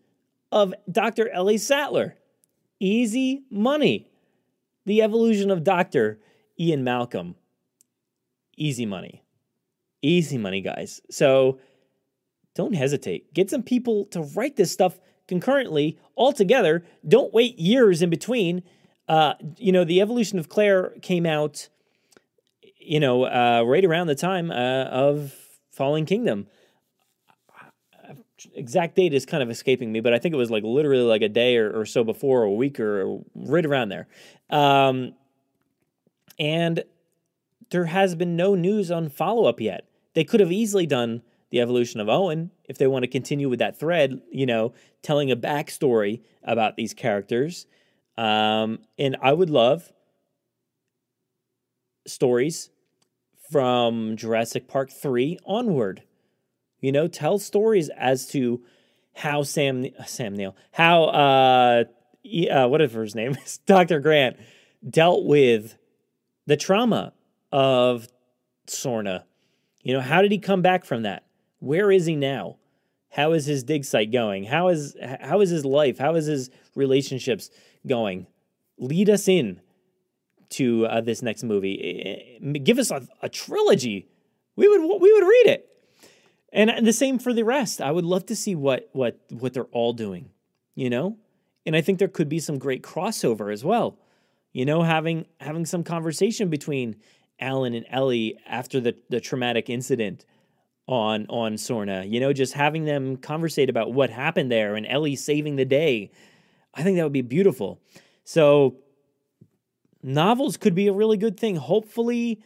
of 0.49 0.73
Dr. 0.89 1.27
Ellie 1.27 1.57
Sattler. 1.57 2.15
Easy 2.79 3.43
money. 3.51 4.09
The 4.85 5.01
evolution 5.01 5.51
of 5.51 5.65
Dr. 5.65 6.21
Ian 6.57 6.85
Malcolm. 6.85 7.35
Easy 8.55 8.85
money. 8.85 9.25
Easy 10.01 10.37
money, 10.37 10.61
guys. 10.61 11.01
So 11.11 11.59
don't 12.55 12.75
hesitate. 12.75 13.33
Get 13.33 13.49
some 13.49 13.63
people 13.63 14.05
to 14.11 14.21
write 14.21 14.55
this 14.55 14.71
stuff 14.71 14.97
concurrently, 15.29 15.97
all 16.15 16.33
together. 16.33 16.83
Don't 17.07 17.33
wait 17.33 17.57
years 17.57 18.01
in 18.01 18.09
between. 18.09 18.63
Uh, 19.07 19.35
you 19.57 19.71
know, 19.71 19.85
the 19.85 20.01
evolution 20.01 20.39
of 20.39 20.49
Claire 20.49 20.95
came 21.01 21.25
out, 21.25 21.69
you 22.77 22.99
know, 22.99 23.23
uh, 23.23 23.63
right 23.65 23.85
around 23.85 24.07
the 24.07 24.15
time 24.15 24.51
uh, 24.51 24.83
of 24.85 25.33
Fallen 25.71 26.05
Kingdom. 26.05 26.47
Exact 28.55 28.95
date 28.95 29.13
is 29.13 29.25
kind 29.25 29.43
of 29.43 29.49
escaping 29.49 29.91
me, 29.91 29.99
but 29.99 30.13
I 30.13 30.19
think 30.19 30.33
it 30.33 30.37
was 30.37 30.49
like 30.49 30.63
literally 30.63 31.03
like 31.03 31.21
a 31.21 31.29
day 31.29 31.57
or, 31.57 31.81
or 31.81 31.85
so 31.85 32.03
before, 32.03 32.41
or 32.41 32.45
a 32.45 32.51
week, 32.51 32.79
or 32.79 33.19
right 33.35 33.65
around 33.65 33.89
there. 33.89 34.07
Um, 34.49 35.13
and 36.39 36.83
there 37.69 37.85
has 37.85 38.15
been 38.15 38.35
no 38.35 38.55
news 38.55 38.89
on 38.89 39.09
follow 39.09 39.45
up 39.45 39.59
yet. 39.59 39.85
They 40.15 40.23
could 40.23 40.39
have 40.39 40.51
easily 40.51 40.87
done 40.87 41.21
the 41.49 41.61
evolution 41.61 41.99
of 41.99 42.09
Owen 42.09 42.51
if 42.65 42.77
they 42.77 42.87
want 42.87 43.03
to 43.03 43.07
continue 43.07 43.49
with 43.49 43.59
that 43.59 43.79
thread, 43.79 44.21
you 44.31 44.45
know, 44.45 44.73
telling 45.01 45.31
a 45.31 45.35
backstory 45.35 46.21
about 46.43 46.75
these 46.75 46.93
characters. 46.93 47.65
Um, 48.17 48.79
and 48.97 49.17
I 49.21 49.33
would 49.33 49.49
love 49.49 49.91
stories 52.05 52.69
from 53.51 54.15
Jurassic 54.15 54.67
Park 54.67 54.91
3 54.91 55.39
onward. 55.45 56.03
You 56.81 56.91
know, 56.91 57.07
tell 57.07 57.39
stories 57.39 57.89
as 57.89 58.27
to 58.27 58.61
how 59.15 59.43
Sam 59.43 59.85
Sam 60.05 60.35
Neill, 60.35 60.55
how 60.71 61.05
uh, 61.05 61.83
uh 62.51 62.67
whatever 62.67 63.01
his 63.01 63.15
name 63.15 63.35
is, 63.43 63.57
Dr. 63.65 63.99
Grant 63.99 64.37
dealt 64.87 65.25
with 65.25 65.75
the 66.45 66.55
trauma 66.55 67.13
of 67.51 68.07
Sorna. 68.67 69.23
You 69.83 69.93
know, 69.93 70.01
how 70.01 70.21
did 70.21 70.31
he 70.31 70.39
come 70.39 70.61
back 70.61 70.85
from 70.85 71.03
that? 71.03 71.23
Where 71.59 71.91
is 71.91 72.05
he 72.05 72.15
now? 72.15 72.57
How 73.11 73.33
is 73.33 73.45
his 73.45 73.63
dig 73.63 73.85
site 73.85 74.11
going? 74.11 74.45
How 74.45 74.67
is 74.67 74.95
how 75.21 75.41
is 75.41 75.49
his 75.49 75.65
life? 75.65 75.97
How 75.97 76.15
is 76.15 76.25
his 76.25 76.49
relationships 76.75 77.49
going? 77.87 78.27
Lead 78.77 79.09
us 79.09 79.27
in 79.27 79.61
to 80.51 80.85
uh, 80.85 81.01
this 81.01 81.21
next 81.21 81.43
movie. 81.43 82.39
Give 82.63 82.77
us 82.79 82.91
a, 82.91 83.07
a 83.21 83.29
trilogy. 83.29 84.07
We 84.55 84.67
would 84.67 85.01
we 85.01 85.13
would 85.13 85.23
read 85.23 85.47
it. 85.47 85.65
And 86.51 86.85
the 86.85 86.93
same 86.93 87.19
for 87.19 87.33
the 87.33 87.43
rest. 87.43 87.81
I 87.81 87.91
would 87.91 88.05
love 88.05 88.25
to 88.27 88.35
see 88.35 88.55
what 88.55 88.89
what 88.93 89.19
what 89.29 89.53
they're 89.53 89.65
all 89.65 89.93
doing, 89.93 90.29
you 90.75 90.89
know? 90.89 91.17
And 91.65 91.75
I 91.75 91.81
think 91.81 91.99
there 91.99 92.07
could 92.07 92.29
be 92.29 92.39
some 92.39 92.57
great 92.57 92.83
crossover 92.83 93.51
as 93.51 93.63
well. 93.63 93.99
You 94.53 94.65
know, 94.65 94.83
having 94.83 95.25
having 95.39 95.65
some 95.65 95.83
conversation 95.83 96.49
between 96.49 96.95
Alan 97.39 97.73
and 97.73 97.85
Ellie 97.89 98.37
after 98.47 98.79
the, 98.79 98.95
the 99.09 99.19
traumatic 99.19 99.69
incident 99.69 100.25
on 100.89 101.27
on 101.29 101.53
Sorna. 101.53 102.09
You 102.09 102.19
know, 102.19 102.33
just 102.33 102.53
having 102.53 102.85
them 102.85 103.15
conversate 103.15 103.69
about 103.69 103.93
what 103.93 104.09
happened 104.09 104.51
there 104.51 104.75
and 104.75 104.85
Ellie 104.87 105.15
saving 105.15 105.55
the 105.55 105.63
day. 105.63 106.11
I 106.73 106.81
think 106.83 106.97
that 106.97 107.03
would 107.03 107.13
be 107.13 107.21
beautiful. 107.21 107.79
So 108.23 108.77
novels 110.01 110.57
could 110.57 110.73
be 110.73 110.87
a 110.87 110.93
really 110.93 111.17
good 111.17 111.39
thing. 111.39 111.57
Hopefully, 111.57 112.41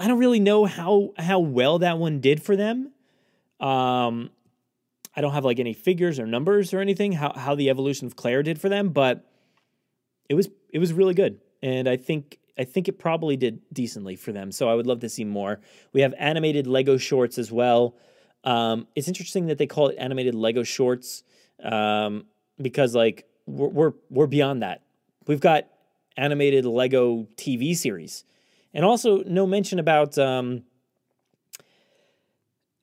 I 0.00 0.08
don't 0.08 0.18
really 0.18 0.40
know 0.40 0.64
how 0.64 1.12
how 1.18 1.40
well 1.40 1.78
that 1.80 1.98
one 1.98 2.20
did 2.20 2.42
for 2.42 2.56
them. 2.56 2.92
Um, 3.60 4.30
I 5.14 5.20
don't 5.20 5.32
have 5.32 5.44
like 5.44 5.60
any 5.60 5.74
figures 5.74 6.18
or 6.18 6.26
numbers 6.26 6.72
or 6.72 6.80
anything 6.80 7.12
how 7.12 7.34
how 7.34 7.54
the 7.54 7.68
evolution 7.68 8.06
of 8.06 8.16
Claire 8.16 8.42
did 8.42 8.58
for 8.58 8.70
them, 8.70 8.88
but 8.88 9.30
it 10.30 10.34
was 10.34 10.48
it 10.70 10.78
was 10.78 10.94
really 10.94 11.14
good, 11.14 11.38
and 11.62 11.86
I 11.86 11.98
think 11.98 12.38
I 12.58 12.64
think 12.64 12.88
it 12.88 12.98
probably 12.98 13.36
did 13.36 13.60
decently 13.72 14.16
for 14.16 14.32
them. 14.32 14.52
So 14.52 14.68
I 14.68 14.74
would 14.74 14.86
love 14.86 15.00
to 15.00 15.08
see 15.08 15.24
more. 15.24 15.60
We 15.92 16.02
have 16.02 16.14
animated 16.18 16.66
Lego 16.66 16.96
shorts 16.96 17.38
as 17.38 17.50
well. 17.50 17.96
Um, 18.44 18.86
it's 18.94 19.08
interesting 19.08 19.46
that 19.46 19.58
they 19.58 19.66
call 19.66 19.88
it 19.88 19.96
animated 19.98 20.34
Lego 20.34 20.62
shorts 20.62 21.24
um, 21.62 22.26
because 22.60 22.94
like 22.94 23.26
we're, 23.46 23.68
we're 23.68 23.92
we're 24.10 24.26
beyond 24.26 24.62
that. 24.62 24.82
We've 25.26 25.40
got 25.40 25.64
animated 26.16 26.64
Lego 26.64 27.26
TV 27.36 27.74
series, 27.76 28.24
and 28.72 28.84
also 28.84 29.22
no 29.24 29.46
mention 29.46 29.78
about 29.78 30.18
um, 30.18 30.62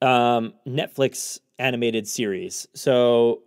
um, 0.02 0.54
Netflix 0.68 1.40
animated 1.60 2.08
series. 2.08 2.68
So 2.74 3.44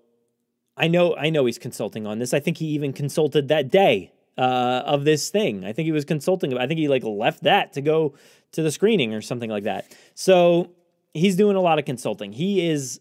I 0.77 0.89
know 0.89 1.17
I 1.17 1.31
know 1.31 1.45
he's 1.47 1.59
consulting 1.59 2.07
on 2.07 2.19
this. 2.21 2.33
I 2.33 2.41
think 2.41 2.59
he 2.59 2.67
even 2.67 2.93
consulted 2.93 3.49
that 3.49 3.71
day 3.71 4.14
uh, 4.37 4.83
of 4.85 5.05
this 5.05 5.31
thing. 5.31 5.65
I 5.65 5.73
think 5.73 5.87
he 5.87 5.93
was 5.93 6.05
consulting. 6.05 6.57
I 6.57 6.67
think 6.67 6.79
he 6.79 6.89
like 6.89 7.05
left 7.05 7.45
that 7.45 7.73
to 7.75 7.81
go 7.81 8.15
to 8.53 8.63
the 8.63 8.71
screening 8.71 9.15
or 9.15 9.21
something 9.21 9.51
like 9.51 9.65
that. 9.65 9.95
So 10.15 10.71
he's 11.13 11.37
doing 11.37 11.57
a 11.57 11.61
lot 11.61 11.79
of 11.79 11.85
consulting. 11.85 12.33
He 12.33 12.67
is 12.67 13.01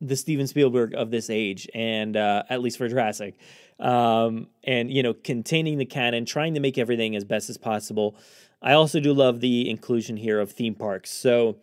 the 0.00 0.16
Steven 0.16 0.46
Spielberg 0.46 0.94
of 0.94 1.10
this 1.10 1.30
age, 1.30 1.68
and 1.74 2.16
uh, 2.16 2.42
at 2.48 2.60
least 2.60 2.78
for 2.78 2.88
Jurassic, 2.88 3.38
um, 3.80 4.48
and 4.62 4.90
you 4.90 5.02
know, 5.02 5.14
containing 5.14 5.78
the 5.78 5.84
canon, 5.84 6.24
trying 6.24 6.54
to 6.54 6.60
make 6.60 6.78
everything 6.78 7.16
as 7.16 7.24
best 7.24 7.48
as 7.48 7.56
possible. 7.56 8.16
I 8.60 8.72
also 8.72 9.00
do 9.00 9.12
love 9.12 9.40
the 9.40 9.68
inclusion 9.68 10.16
here 10.16 10.40
of 10.40 10.52
theme 10.52 10.74
parks. 10.74 11.10
So 11.10 11.56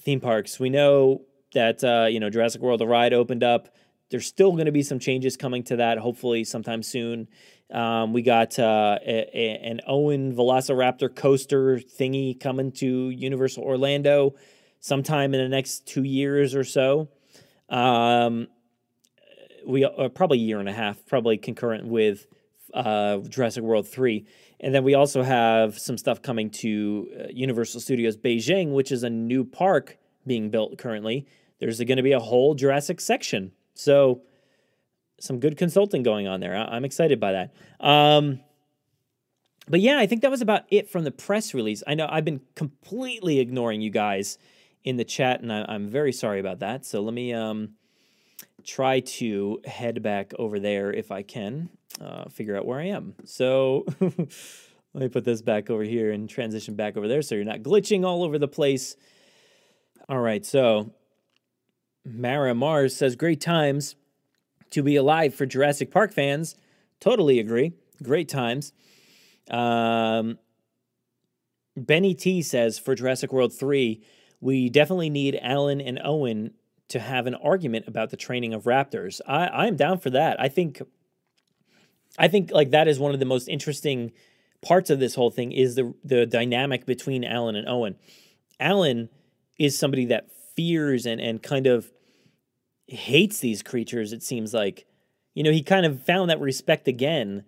theme 0.00 0.20
parks, 0.20 0.58
we 0.58 0.70
know 0.70 1.22
that 1.54 1.82
uh, 1.82 2.06
you 2.08 2.20
know 2.20 2.30
Jurassic 2.30 2.60
World: 2.60 2.80
The 2.80 2.86
Ride 2.86 3.12
opened 3.12 3.42
up. 3.42 3.74
There's 4.10 4.26
still 4.26 4.52
going 4.52 4.66
to 4.66 4.72
be 4.72 4.82
some 4.82 4.98
changes 4.98 5.36
coming 5.36 5.62
to 5.64 5.76
that, 5.76 5.98
hopefully 5.98 6.44
sometime 6.44 6.82
soon. 6.82 7.28
Um, 7.70 8.12
we 8.12 8.22
got 8.22 8.58
uh, 8.58 8.98
a, 9.04 9.30
a, 9.34 9.58
an 9.62 9.80
Owen 9.86 10.34
Velociraptor 10.34 11.14
coaster 11.14 11.78
thingy 11.78 12.38
coming 12.38 12.72
to 12.72 13.10
Universal 13.10 13.62
Orlando 13.62 14.34
sometime 14.80 15.34
in 15.34 15.42
the 15.42 15.48
next 15.48 15.86
two 15.86 16.04
years 16.04 16.54
or 16.54 16.64
so. 16.64 17.08
Um, 17.68 18.48
we 19.66 19.84
uh, 19.84 20.08
probably 20.08 20.38
a 20.38 20.42
year 20.42 20.60
and 20.60 20.68
a 20.68 20.72
half, 20.72 21.04
probably 21.06 21.36
concurrent 21.36 21.86
with 21.86 22.26
uh, 22.72 23.18
Jurassic 23.18 23.62
World 23.62 23.86
3. 23.86 24.26
And 24.60 24.74
then 24.74 24.82
we 24.82 24.94
also 24.94 25.22
have 25.22 25.78
some 25.78 25.98
stuff 25.98 26.22
coming 26.22 26.50
to 26.50 27.08
uh, 27.18 27.24
Universal 27.30 27.80
Studios 27.80 28.16
Beijing, 28.16 28.72
which 28.72 28.90
is 28.90 29.02
a 29.02 29.10
new 29.10 29.44
park 29.44 29.98
being 30.26 30.50
built 30.50 30.78
currently. 30.78 31.26
There's 31.60 31.78
going 31.78 31.96
to 31.96 32.02
be 32.02 32.12
a 32.12 32.20
whole 32.20 32.54
Jurassic 32.54 33.00
section. 33.00 33.52
So 33.74 34.22
some 35.20 35.40
good 35.40 35.56
consulting 35.56 36.02
going 36.02 36.26
on 36.26 36.40
there. 36.40 36.56
I- 36.56 36.76
am 36.76 36.84
excited 36.84 37.20
by 37.20 37.32
that. 37.32 37.54
Um, 37.80 38.40
but 39.68 39.80
yeah, 39.80 39.98
I 39.98 40.06
think 40.06 40.22
that 40.22 40.30
was 40.30 40.40
about 40.40 40.62
it 40.70 40.88
from 40.88 41.04
the 41.04 41.10
press 41.10 41.52
release. 41.52 41.82
I 41.86 41.94
know 41.94 42.06
I've 42.10 42.24
been 42.24 42.40
completely 42.54 43.38
ignoring 43.38 43.80
you 43.80 43.90
guys 43.90 44.38
in 44.84 44.96
the 44.96 45.04
chat, 45.04 45.40
and 45.40 45.52
I- 45.52 45.74
am 45.74 45.88
very 45.88 46.12
sorry 46.12 46.40
about 46.40 46.60
that. 46.60 46.86
So 46.86 47.00
let 47.02 47.12
me 47.12 47.34
um, 47.34 47.74
try 48.64 49.00
to 49.00 49.60
head 49.66 50.02
back 50.02 50.32
over 50.38 50.58
there 50.58 50.92
if 50.92 51.10
I 51.10 51.22
can, 51.22 51.68
uh, 52.00 52.28
figure 52.28 52.56
out 52.56 52.66
where 52.66 52.80
I 52.80 52.86
am. 52.86 53.14
So 53.24 53.84
let 54.00 55.02
me 55.02 55.08
put 55.08 55.24
this 55.24 55.42
back 55.42 55.68
over 55.68 55.82
here 55.82 56.12
and 56.12 56.28
transition 56.28 56.74
back 56.74 56.96
over 56.96 57.08
there 57.08 57.22
so 57.22 57.34
you're 57.34 57.44
not 57.44 57.62
glitching 57.62 58.06
all 58.06 58.22
over 58.24 58.38
the 58.38 58.48
place. 58.48 58.96
All 60.08 60.20
right, 60.20 60.46
so 60.46 60.94
Mara 62.04 62.54
Mars 62.54 62.96
says, 62.96 63.16
Great 63.16 63.40
times 63.40 63.96
to 64.70 64.82
be 64.82 64.96
alive 64.96 65.34
for 65.34 65.46
Jurassic 65.46 65.90
Park 65.90 66.12
fans. 66.12 66.56
Totally 67.00 67.38
agree. 67.38 67.72
Great 68.02 68.28
times. 68.28 68.72
Um, 69.50 70.38
Benny 71.76 72.14
T 72.14 72.42
says 72.42 72.78
for 72.78 72.94
Jurassic 72.94 73.32
World 73.32 73.52
3, 73.52 74.02
we 74.40 74.68
definitely 74.68 75.10
need 75.10 75.38
Alan 75.40 75.80
and 75.80 76.00
Owen 76.04 76.52
to 76.88 77.00
have 77.00 77.26
an 77.26 77.34
argument 77.34 77.86
about 77.86 78.10
the 78.10 78.16
training 78.16 78.54
of 78.54 78.64
raptors. 78.64 79.20
I, 79.26 79.48
I'm 79.48 79.76
down 79.76 79.98
for 79.98 80.10
that. 80.10 80.40
I 80.40 80.48
think 80.48 80.80
I 82.18 82.28
think 82.28 82.50
like 82.50 82.70
that 82.70 82.88
is 82.88 82.98
one 82.98 83.12
of 83.12 83.20
the 83.20 83.26
most 83.26 83.48
interesting 83.48 84.12
parts 84.62 84.90
of 84.90 84.98
this 84.98 85.14
whole 85.14 85.30
thing 85.30 85.52
is 85.52 85.74
the 85.74 85.94
the 86.02 86.26
dynamic 86.26 86.86
between 86.86 87.24
Alan 87.24 87.56
and 87.56 87.68
Owen. 87.68 87.96
Alan 88.58 89.08
is 89.58 89.78
somebody 89.78 90.06
that 90.06 90.30
fears 90.56 91.04
and 91.06 91.20
and 91.20 91.42
kind 91.42 91.66
of 91.66 91.90
hates 92.88 93.40
these 93.40 93.62
creatures. 93.62 94.12
It 94.12 94.22
seems 94.22 94.54
like, 94.54 94.86
you 95.34 95.42
know, 95.42 95.52
he 95.52 95.62
kind 95.62 95.86
of 95.86 96.02
found 96.02 96.30
that 96.30 96.40
respect 96.40 96.88
again 96.88 97.44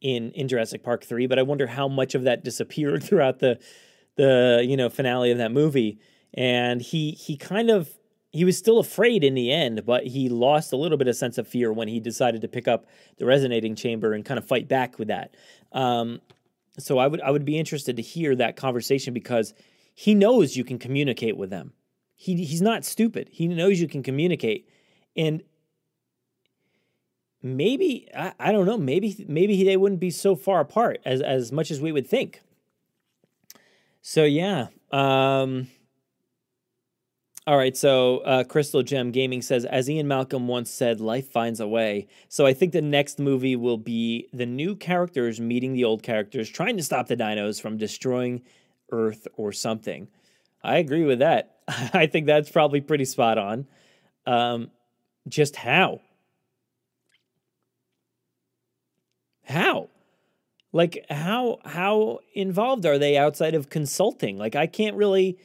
in 0.00 0.30
in 0.32 0.48
Jurassic 0.48 0.82
Park 0.82 1.04
three, 1.04 1.26
but 1.26 1.38
I 1.38 1.42
wonder 1.42 1.66
how 1.66 1.88
much 1.88 2.14
of 2.14 2.24
that 2.24 2.44
disappeared 2.44 3.02
throughout 3.04 3.40
the 3.40 3.58
the 4.16 4.64
you 4.66 4.76
know 4.76 4.88
finale 4.88 5.30
of 5.30 5.38
that 5.38 5.52
movie. 5.52 5.98
And 6.32 6.80
he 6.80 7.12
he 7.12 7.36
kind 7.36 7.70
of 7.70 7.88
he 8.34 8.44
was 8.44 8.58
still 8.58 8.80
afraid 8.80 9.22
in 9.22 9.34
the 9.34 9.52
end, 9.52 9.86
but 9.86 10.06
he 10.06 10.28
lost 10.28 10.72
a 10.72 10.76
little 10.76 10.98
bit 10.98 11.06
of 11.06 11.14
sense 11.14 11.38
of 11.38 11.46
fear 11.46 11.72
when 11.72 11.86
he 11.86 12.00
decided 12.00 12.40
to 12.40 12.48
pick 12.48 12.66
up 12.66 12.86
the 13.16 13.24
resonating 13.24 13.76
chamber 13.76 14.12
and 14.12 14.24
kind 14.24 14.38
of 14.38 14.44
fight 14.44 14.66
back 14.66 14.98
with 14.98 15.06
that. 15.06 15.36
Um, 15.70 16.20
so 16.78 16.98
I 16.98 17.06
would 17.06 17.20
I 17.20 17.30
would 17.30 17.44
be 17.44 17.58
interested 17.58 17.96
to 17.96 18.02
hear 18.02 18.34
that 18.36 18.56
conversation 18.56 19.14
because 19.14 19.54
he 19.94 20.14
knows 20.14 20.56
you 20.56 20.64
can 20.64 20.78
communicate 20.78 21.36
with 21.36 21.50
them. 21.50 21.72
He 22.16 22.44
he's 22.44 22.62
not 22.62 22.84
stupid. 22.84 23.28
He 23.30 23.46
knows 23.48 23.80
you 23.80 23.88
can 23.88 24.02
communicate, 24.02 24.68
and 25.16 25.42
maybe 27.42 28.08
I, 28.16 28.32
I 28.38 28.52
don't 28.52 28.66
know 28.66 28.78
maybe 28.78 29.24
maybe 29.28 29.64
they 29.64 29.76
wouldn't 29.76 30.00
be 30.00 30.10
so 30.10 30.34
far 30.34 30.60
apart 30.60 31.00
as 31.04 31.20
as 31.20 31.52
much 31.52 31.70
as 31.70 31.80
we 31.80 31.92
would 31.92 32.06
think 32.06 32.42
so 34.00 34.24
yeah 34.24 34.68
um 34.90 35.68
All 37.46 37.58
right, 37.58 37.76
so 37.76 38.18
uh, 38.20 38.42
Crystal 38.44 38.82
Gem 38.82 39.10
Gaming 39.10 39.42
says, 39.42 39.66
as 39.66 39.90
Ian 39.90 40.08
Malcolm 40.08 40.48
once 40.48 40.70
said, 40.70 40.98
life 40.98 41.28
finds 41.30 41.60
a 41.60 41.68
way. 41.68 42.06
So 42.26 42.46
I 42.46 42.54
think 42.54 42.72
the 42.72 42.80
next 42.80 43.18
movie 43.18 43.54
will 43.54 43.76
be 43.76 44.28
the 44.32 44.46
new 44.46 44.74
characters 44.74 45.40
meeting 45.40 45.74
the 45.74 45.84
old 45.84 46.02
characters, 46.02 46.48
trying 46.48 46.78
to 46.78 46.82
stop 46.82 47.06
the 47.06 47.16
dinos 47.18 47.60
from 47.60 47.76
destroying 47.76 48.40
Earth 48.90 49.28
or 49.36 49.52
something. 49.52 50.08
I 50.62 50.78
agree 50.78 51.04
with 51.04 51.18
that. 51.18 51.56
I 51.68 52.06
think 52.06 52.26
that's 52.26 52.50
probably 52.50 52.80
pretty 52.80 53.04
spot 53.04 53.36
on. 53.36 53.66
Um, 54.26 54.70
just 55.28 55.56
how? 55.56 56.00
How? 59.44 59.88
Like 60.72 61.06
how 61.08 61.58
how 61.64 62.18
involved 62.34 62.84
are 62.84 62.98
they 62.98 63.16
outside 63.16 63.54
of 63.54 63.70
consulting? 63.70 64.38
Like 64.38 64.56
I 64.56 64.66
can't 64.66 64.96
really 64.96 65.38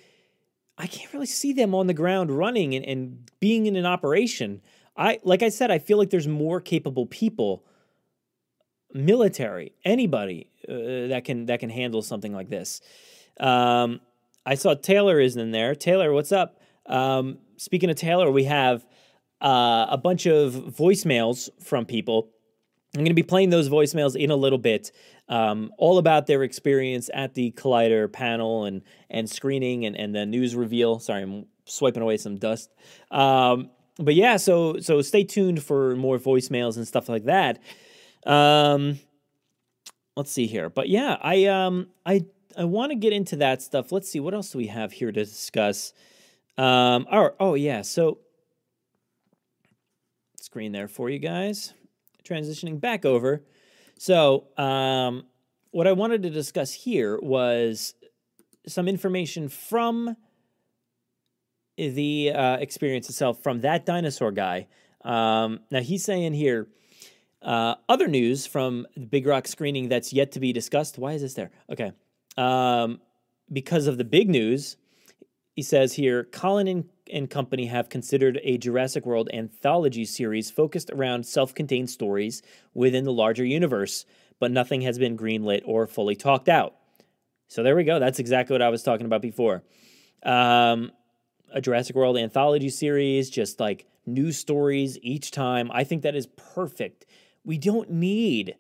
I 0.78 0.88
can't 0.88 1.14
really 1.14 1.28
see 1.28 1.54
them 1.54 1.76
on 1.76 1.88
the 1.88 1.94
ground 1.94 2.32
running 2.32 2.74
and, 2.74 2.86
and 2.86 3.32
being 3.40 3.66
in 3.66 3.76
an 3.76 3.86
operation. 3.86 4.62
I 4.98 5.20
like 5.24 5.44
I 5.44 5.50
said, 5.50 5.70
I 5.70 5.78
feel 5.78 5.98
like 5.98 6.10
there's 6.10 6.28
more 6.28 6.60
capable 6.60 7.06
people, 7.06 7.64
military, 8.92 9.74
anybody 9.86 10.50
uh, 10.68 11.08
that 11.10 11.26
can 11.26 11.46
that 11.46 11.60
can 11.60 11.70
handle 11.70 12.02
something 12.02 12.34
like 12.34 12.50
this. 12.50 12.82
Um, 13.40 14.02
I 14.46 14.56
saw 14.56 14.74
Taylor 14.74 15.20
is 15.20 15.38
in 15.38 15.52
there. 15.52 15.76
Taylor, 15.76 16.12
what's 16.12 16.32
up? 16.32 16.60
Um, 16.88 17.38
speaking 17.58 17.92
of 17.92 17.98
Taylor, 17.98 18.32
we 18.32 18.46
have 18.46 18.84
uh, 19.42 19.88
a 19.90 19.98
bunch 19.98 20.26
of 20.26 20.54
voicemails 20.54 21.50
from 21.62 21.86
people. 21.86 22.30
I'm 22.96 23.02
going 23.02 23.10
to 23.10 23.14
be 23.14 23.24
playing 23.24 23.52
those 23.52 23.70
voicemails 23.70 24.16
in 24.16 24.32
a 24.32 24.36
little 24.36 24.58
bit, 24.58 24.92
um, 25.28 25.72
all 25.78 26.00
about 26.00 26.26
their 26.26 26.42
experience 26.44 27.10
at 27.14 27.36
the 27.36 27.52
Collider 27.52 28.12
panel 28.12 28.66
and 28.66 28.82
and 29.10 29.30
screening 29.30 29.86
and, 29.86 29.96
and 29.96 30.16
the 30.16 30.26
news 30.26 30.56
reveal. 30.56 31.00
Sorry, 31.00 31.22
I'm 31.22 31.46
swiping 31.66 32.02
away 32.02 32.18
some 32.18 32.38
dust. 32.38 32.72
Um, 33.12 33.70
but 34.00 34.16
yeah, 34.16 34.38
so 34.38 34.80
so 34.80 35.02
stay 35.02 35.24
tuned 35.24 35.62
for 35.62 35.96
more 35.96 36.18
voicemails 36.18 36.78
and 36.78 36.88
stuff 36.88 37.10
like 37.10 37.26
that. 37.26 37.60
Um, 38.26 39.00
let's 40.16 40.32
see 40.32 40.48
here, 40.48 40.70
but 40.70 40.90
yeah, 40.90 41.18
I 41.22 41.46
um 41.46 41.90
I 42.06 42.26
I 42.58 42.64
want 42.64 42.92
to 42.92 42.96
get 42.96 43.14
into 43.14 43.36
that 43.38 43.62
stuff. 43.62 43.92
Let's 43.92 44.10
see 44.10 44.20
what 44.20 44.34
else 44.34 44.52
do 44.52 44.58
we 44.58 44.68
have 44.68 44.92
here 44.92 45.12
to 45.12 45.24
discuss. 45.24 45.94
Um, 46.58 47.08
oh, 47.12 47.32
oh 47.40 47.54
yeah, 47.54 47.84
so 47.84 48.20
screen 50.50 50.72
there 50.72 50.88
for 50.88 51.12
you 51.12 51.20
guys. 51.20 51.76
Transitioning 52.28 52.82
back 52.82 53.06
over. 53.06 53.44
So, 54.00 54.48
um, 54.58 55.26
what 55.70 55.86
I 55.86 55.92
wanted 55.92 56.24
to 56.24 56.32
discuss 56.32 56.74
here 56.74 57.20
was 57.22 57.94
some 58.68 58.88
information 58.88 59.48
from 59.48 60.18
the 61.78 62.32
uh, 62.34 62.58
experience 62.58 63.10
itself 63.10 63.44
from 63.44 63.62
that 63.62 63.86
dinosaur 63.86 64.32
guy. 64.32 64.68
Um, 65.06 65.60
now, 65.70 65.82
he's 65.82 66.04
saying 66.04 66.34
here 66.34 66.68
uh, 67.44 67.76
other 67.88 68.08
news 68.08 68.48
from 68.48 68.88
the 68.96 69.06
Big 69.06 69.28
Rock 69.28 69.48
screening 69.48 69.88
that's 69.88 70.12
yet 70.12 70.32
to 70.32 70.40
be 70.40 70.52
discussed. 70.52 70.98
Why 70.98 71.14
is 71.14 71.22
this 71.22 71.36
there? 71.36 71.52
Okay. 71.72 71.92
Um, 72.38 73.02
because 73.54 73.86
of 73.86 74.00
the 74.00 74.04
big 74.04 74.32
news, 74.32 74.78
he 75.56 75.62
says 75.62 75.94
here 75.94 76.24
Colin 76.24 76.68
and, 76.68 76.90
and 77.12 77.30
company 77.30 77.68
have 77.68 77.90
considered 77.90 78.40
a 78.44 78.58
Jurassic 78.58 79.06
World 79.06 79.30
anthology 79.34 80.06
series 80.06 80.52
focused 80.52 80.90
around 80.92 81.26
self 81.26 81.54
contained 81.54 81.90
stories 81.90 82.42
within 82.74 83.06
the 83.06 83.14
larger 83.14 83.46
universe, 83.46 84.06
but 84.40 84.52
nothing 84.52 84.82
has 84.82 84.98
been 84.98 85.18
greenlit 85.18 85.62
or 85.66 85.88
fully 85.88 86.16
talked 86.16 86.50
out. 86.50 86.76
So 87.48 87.64
there 87.64 87.76
we 87.76 87.84
go. 87.84 88.00
That's 88.00 88.20
exactly 88.20 88.54
what 88.54 88.62
I 88.62 88.70
was 88.70 88.84
talking 88.84 89.06
about 89.06 89.22
before. 89.22 89.64
Um, 90.24 90.92
a 91.52 91.62
Jurassic 91.62 91.96
World 91.96 92.18
anthology 92.18 92.70
series, 92.70 93.30
just 93.30 93.60
like 93.60 93.88
new 94.06 94.32
stories 94.32 94.98
each 95.02 95.32
time. 95.32 95.72
I 95.74 95.84
think 95.84 96.04
that 96.04 96.16
is 96.16 96.28
perfect. 96.28 97.06
We 97.44 97.58
don't 97.58 97.90
need 97.90 98.56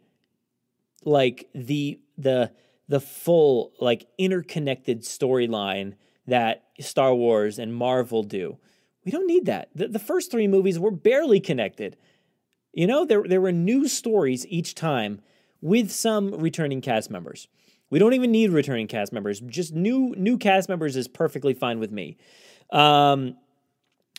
like 1.05 1.49
the 1.53 1.99
the 2.17 2.51
the 2.87 2.99
full 2.99 3.71
like 3.79 4.07
interconnected 4.17 5.03
storyline 5.03 5.93
that 6.29 6.65
Star 6.79 7.13
Wars 7.13 7.59
and 7.59 7.73
Marvel 7.73 8.23
do. 8.23 8.57
We 9.05 9.11
don't 9.11 9.27
need 9.27 9.45
that. 9.45 9.69
The, 9.75 9.87
the 9.87 9.99
first 9.99 10.31
three 10.31 10.47
movies 10.47 10.79
were 10.79 10.91
barely 10.91 11.39
connected. 11.39 11.97
You 12.73 12.87
know, 12.87 13.05
there, 13.05 13.23
there 13.23 13.41
were 13.41 13.51
new 13.51 13.87
stories 13.87 14.45
each 14.47 14.75
time 14.75 15.21
with 15.61 15.91
some 15.91 16.33
returning 16.33 16.81
cast 16.81 17.09
members. 17.09 17.47
We 17.89 17.99
don't 17.99 18.13
even 18.13 18.31
need 18.31 18.51
returning 18.51 18.87
cast 18.87 19.11
members. 19.11 19.39
Just 19.41 19.73
new 19.73 20.13
new 20.15 20.37
cast 20.37 20.69
members 20.69 20.95
is 20.95 21.07
perfectly 21.07 21.53
fine 21.53 21.79
with 21.79 21.91
me. 21.91 22.17
Um, 22.71 23.35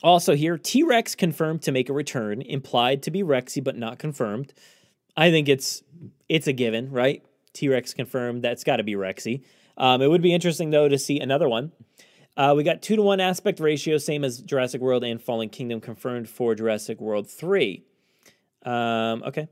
also 0.02 0.34
here, 0.34 0.58
T 0.58 0.82
Rex 0.82 1.14
confirmed 1.14 1.62
to 1.62 1.72
make 1.72 1.88
a 1.88 1.92
return, 1.92 2.42
implied 2.42 3.02
to 3.04 3.10
be 3.10 3.22
Rexy 3.22 3.62
but 3.62 3.76
not 3.76 3.98
confirmed. 3.98 4.52
I 5.16 5.30
think 5.30 5.48
it's 5.48 5.82
it's 6.28 6.46
a 6.46 6.52
given, 6.52 6.90
right? 6.90 7.24
T 7.52 7.68
Rex 7.68 7.94
confirmed. 7.94 8.42
That's 8.42 8.64
got 8.64 8.76
to 8.76 8.82
be 8.82 8.94
Rexy. 8.94 9.42
Um, 9.80 10.02
it 10.02 10.10
would 10.10 10.20
be 10.20 10.34
interesting 10.34 10.70
though 10.70 10.88
to 10.88 10.98
see 10.98 11.18
another 11.18 11.48
one. 11.48 11.72
Uh, 12.36 12.52
we 12.54 12.62
got 12.62 12.82
two 12.82 12.96
to 12.96 13.02
one 13.02 13.18
aspect 13.18 13.58
ratio, 13.58 13.96
same 13.96 14.24
as 14.24 14.40
Jurassic 14.40 14.80
World 14.80 15.02
and 15.02 15.20
Fallen 15.20 15.48
Kingdom, 15.48 15.80
confirmed 15.80 16.28
for 16.28 16.54
Jurassic 16.54 17.00
World 17.00 17.28
three. 17.28 17.84
Um, 18.62 19.22
okay, 19.24 19.48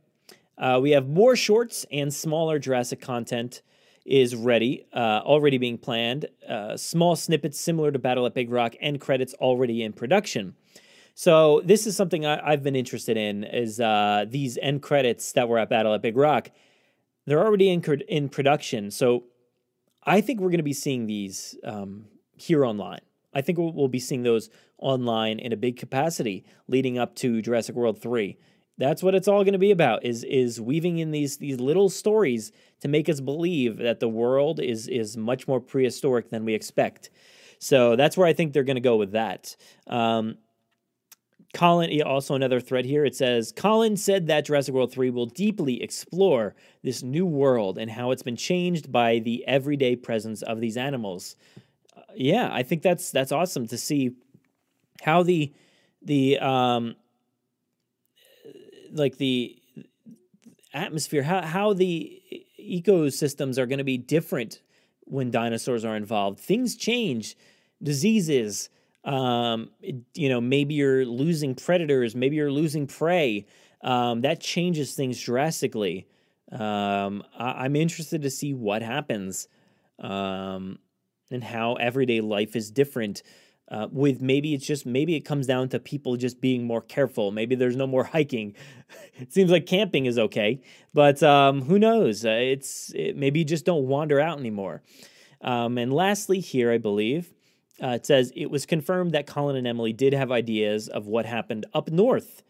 uh, 0.58 0.78
we 0.82 0.90
have 0.90 1.08
more 1.08 1.34
shorts 1.34 1.86
and 1.90 2.12
smaller 2.12 2.58
Jurassic 2.58 3.00
content 3.00 3.62
is 4.04 4.36
ready, 4.36 4.86
uh, 4.92 5.20
already 5.24 5.56
being 5.56 5.78
planned. 5.78 6.26
Uh, 6.46 6.76
small 6.76 7.16
snippets 7.16 7.58
similar 7.58 7.90
to 7.90 7.98
Battle 7.98 8.26
at 8.26 8.34
Big 8.34 8.50
Rock 8.50 8.74
and 8.82 9.00
credits 9.00 9.32
already 9.34 9.82
in 9.82 9.94
production. 9.94 10.54
So 11.14 11.62
this 11.64 11.86
is 11.86 11.96
something 11.96 12.26
I, 12.26 12.50
have 12.50 12.62
been 12.62 12.76
interested 12.76 13.16
in 13.16 13.44
is 13.44 13.80
uh, 13.80 14.26
these 14.28 14.58
end 14.60 14.82
credits 14.82 15.32
that 15.32 15.48
were 15.48 15.58
at 15.58 15.70
Battle 15.70 15.94
at 15.94 16.02
Big 16.02 16.16
Rock. 16.16 16.50
They're 17.26 17.44
already 17.44 17.70
in 17.70 17.82
in 18.08 18.28
production, 18.28 18.90
so 18.90 19.24
I 20.08 20.22
think 20.22 20.40
we're 20.40 20.48
going 20.48 20.58
to 20.58 20.64
be 20.64 20.72
seeing 20.72 21.06
these 21.06 21.54
um, 21.64 22.06
here 22.36 22.64
online. 22.64 23.00
I 23.34 23.42
think 23.42 23.58
we'll, 23.58 23.88
be 23.88 23.98
seeing 23.98 24.22
those 24.22 24.48
online 24.78 25.38
in 25.38 25.52
a 25.52 25.56
big 25.56 25.76
capacity 25.76 26.46
leading 26.66 26.98
up 26.98 27.14
to 27.16 27.42
Jurassic 27.42 27.74
World 27.74 28.00
3. 28.00 28.38
That's 28.78 29.02
what 29.02 29.14
it's 29.14 29.28
all 29.28 29.44
going 29.44 29.52
to 29.52 29.58
be 29.58 29.70
about 29.70 30.04
is 30.04 30.24
is 30.24 30.60
weaving 30.60 30.98
in 30.98 31.10
these 31.10 31.36
these 31.38 31.60
little 31.60 31.88
stories 31.90 32.52
to 32.80 32.88
make 32.88 33.08
us 33.08 33.20
believe 33.20 33.78
that 33.78 33.98
the 33.98 34.08
world 34.08 34.60
is 34.60 34.86
is 34.86 35.16
much 35.16 35.48
more 35.48 35.60
prehistoric 35.60 36.30
than 36.30 36.44
we 36.44 36.54
expect. 36.54 37.10
So 37.58 37.96
that's 37.96 38.16
where 38.16 38.26
I 38.26 38.32
think 38.32 38.52
they're 38.52 38.62
going 38.62 38.76
to 38.76 38.80
go 38.80 38.96
with 38.96 39.12
that. 39.12 39.56
Um, 39.88 40.38
Colin, 41.54 42.02
also 42.02 42.34
another 42.34 42.60
thread 42.60 42.84
here. 42.84 43.04
It 43.04 43.16
says 43.16 43.52
Colin 43.56 43.96
said 43.96 44.26
that 44.26 44.44
Jurassic 44.44 44.74
World 44.74 44.92
3 44.92 45.10
will 45.10 45.26
deeply 45.26 45.82
explore 45.82 46.54
this 46.82 47.02
new 47.02 47.24
world 47.24 47.78
and 47.78 47.90
how 47.90 48.10
it's 48.10 48.22
been 48.22 48.36
changed 48.36 48.92
by 48.92 49.18
the 49.18 49.46
everyday 49.46 49.96
presence 49.96 50.42
of 50.42 50.60
these 50.60 50.76
animals 50.76 51.36
yeah, 52.18 52.50
I 52.52 52.62
think 52.62 52.82
that's 52.82 53.10
that's 53.10 53.32
awesome 53.32 53.66
to 53.68 53.78
see 53.78 54.16
how 55.02 55.22
the 55.22 55.52
the 56.02 56.38
um 56.38 56.96
like 58.90 59.18
the 59.18 59.56
atmosphere 60.74 61.22
how 61.22 61.42
how 61.42 61.72
the 61.72 62.20
ecosystems 62.60 63.56
are 63.58 63.66
going 63.66 63.78
to 63.78 63.84
be 63.84 63.96
different 63.96 64.60
when 65.04 65.30
dinosaurs 65.30 65.84
are 65.84 65.96
involved. 65.96 66.40
Things 66.40 66.76
change, 66.76 67.36
diseases, 67.82 68.68
um, 69.04 69.70
you 70.14 70.28
know, 70.28 70.40
maybe 70.40 70.74
you're 70.74 71.06
losing 71.06 71.54
predators, 71.54 72.14
maybe 72.14 72.36
you're 72.36 72.52
losing 72.52 72.86
prey. 72.86 73.46
Um, 73.82 74.22
that 74.22 74.40
changes 74.40 74.94
things 74.94 75.20
drastically. 75.20 76.08
Um, 76.50 77.22
I- 77.38 77.66
am 77.66 77.76
interested 77.76 78.22
to 78.22 78.30
see 78.30 78.52
what 78.54 78.82
happens. 78.82 79.48
Um, 80.00 80.78
and 81.30 81.44
how 81.44 81.74
everyday 81.74 82.20
life 82.20 82.56
is 82.56 82.70
different. 82.70 83.22
Uh, 83.70 83.86
with 83.92 84.22
maybe 84.22 84.54
it's 84.54 84.66
just 84.66 84.86
maybe 84.86 85.14
it 85.14 85.20
comes 85.20 85.46
down 85.46 85.68
to 85.68 85.78
people 85.78 86.16
just 86.16 86.40
being 86.40 86.64
more 86.64 86.80
careful. 86.80 87.30
Maybe 87.30 87.54
there's 87.54 87.76
no 87.76 87.86
more 87.86 88.04
hiking. 88.14 88.54
it 89.14 89.32
seems 89.32 89.50
like 89.50 89.66
camping 89.66 90.06
is 90.06 90.18
okay, 90.18 90.62
but 90.94 91.22
um, 91.22 91.62
who 91.62 91.78
knows? 91.78 92.24
Uh, 92.24 92.30
it's 92.30 92.92
it, 92.94 93.16
maybe 93.16 93.40
you 93.40 93.44
just 93.44 93.66
don't 93.66 93.86
wander 93.86 94.20
out 94.20 94.38
anymore. 94.38 94.82
Um, 95.42 95.76
and 95.76 95.92
lastly, 95.92 96.40
here 96.40 96.72
I 96.72 96.78
believe 96.78 97.34
uh, 97.82 97.88
it 97.88 98.06
says 98.06 98.32
it 98.34 98.50
was 98.50 98.66
confirmed 98.66 99.12
that 99.12 99.26
Colin 99.26 99.56
and 99.56 99.66
Emily 99.66 99.92
did 99.92 100.12
have 100.12 100.32
ideas 100.32 100.88
of 100.88 101.06
what 101.06 101.26
happened 101.26 101.66
up 101.74 101.90
north, 101.90 102.42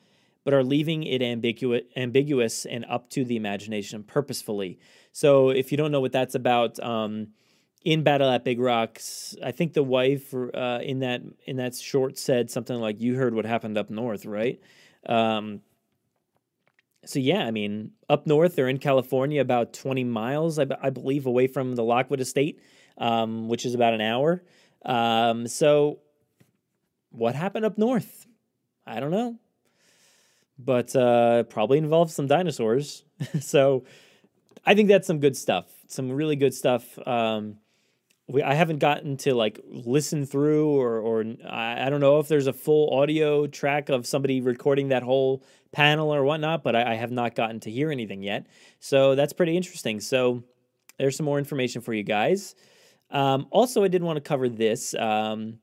but 0.45 0.55
are 0.55 0.65
leaving 0.65 1.03
it 1.03 1.23
ambiguous, 1.23 1.83
ambiguous 1.97 2.65
and 2.65 2.85
up 2.89 3.11
to 3.11 3.25
the 3.25 3.37
imagination 3.37 4.03
purposefully. 4.03 4.79
So 5.13 5.51
if 5.51 5.71
you 5.71 5.79
don't 5.79 5.93
know 5.93 6.01
what 6.01 6.13
that's 6.13 6.35
about. 6.35 6.79
Um, 6.81 7.29
in 7.85 8.03
Battle 8.03 8.29
at 8.29 8.45
Big 8.45 8.59
Rocks, 8.59 9.37
I 9.43 9.53
think 9.53 9.73
the 9.73 9.83
wife 9.83 10.35
uh, 10.35 10.81
in 10.83 10.99
that 11.01 11.23
in 11.47 11.57
that 11.57 11.75
short 11.77 12.19
said 12.19 12.51
something 12.51 12.77
like, 12.77 13.01
"You 13.01 13.15
heard 13.15 13.35
what 13.35 13.47
happened 13.47 13.79
up 13.79 13.89
north, 13.89 14.27
right?" 14.27 14.61
Um, 15.07 15.61
so 17.05 17.19
yeah, 17.19 17.45
I 17.45 17.51
mean, 17.51 17.93
up 18.09 18.27
north, 18.27 18.57
they're 18.57 18.69
in 18.69 18.79
California, 18.79 19.41
about 19.41 19.73
twenty 19.73 20.05
miles, 20.05 20.59
I, 20.59 20.65
b- 20.65 20.75
I 20.83 20.91
believe, 20.91 21.27
away 21.27 21.47
from 21.47 21.77
the 21.77 21.85
Lockwood 21.85 22.21
Estate, 22.21 22.61
um, 22.99 23.49
which 23.49 23.65
is 23.65 23.75
about 23.75 23.95
an 23.95 24.01
hour. 24.01 24.43
Um, 24.85 25.47
so 25.47 25.99
what 27.11 27.35
happened 27.35 27.65
up 27.65 27.79
north? 27.79 28.27
I 28.87 29.01
don't 29.01 29.11
know. 29.11 29.37
But 30.59 30.95
uh, 30.97 31.45
probably 31.45 31.79
involves 31.79 32.15
some 32.15 32.27
dinosaurs. 32.27 33.05
so 33.41 33.85
I 34.65 34.75
think 34.75 34.89
that's 34.89 35.07
some 35.07 35.21
good 35.21 35.37
stuff. 35.37 35.67
Some 35.87 36.11
really 36.11 36.37
good 36.37 36.53
stuff. 36.53 36.99
Um, 37.07 37.59
we, 38.27 38.43
I 38.43 38.55
haven't 38.55 38.79
gotten 38.79 39.17
to 39.19 39.35
like 39.35 39.61
listen 39.67 40.27
through 40.27 40.69
or 40.69 40.99
or 40.99 41.25
I, 41.49 41.87
I 41.87 41.91
don't 41.91 42.01
know 42.01 42.19
if 42.19 42.29
there's 42.29 42.47
a 42.47 42.53
full 42.53 42.93
audio 42.99 43.47
track 43.47 43.89
of 43.89 44.07
somebody 44.07 44.41
recording 44.41 44.89
that 44.89 45.03
whole 45.03 45.43
panel 45.73 46.15
or 46.15 46.25
whatnot, 46.25 46.63
but 46.63 46.77
I, 46.77 46.93
I 46.93 46.95
have 46.95 47.11
not 47.11 47.35
gotten 47.35 47.61
to 47.61 47.71
hear 47.71 47.91
anything 47.91 48.23
yet. 48.23 48.47
So 48.81 49.15
that's 49.15 49.33
pretty 49.33 49.57
interesting. 49.57 50.01
So 50.01 50.43
there's 50.99 51.17
some 51.17 51.27
more 51.27 51.39
information 51.39 51.81
for 51.81 51.95
you 51.95 52.03
guys. 52.03 52.55
Um, 53.11 53.47
also, 53.51 53.85
I 53.85 53.89
did 53.89 54.03
want 54.03 54.17
to 54.17 54.21
cover 54.21 54.49
this. 54.49 54.95
Um, 54.95 55.59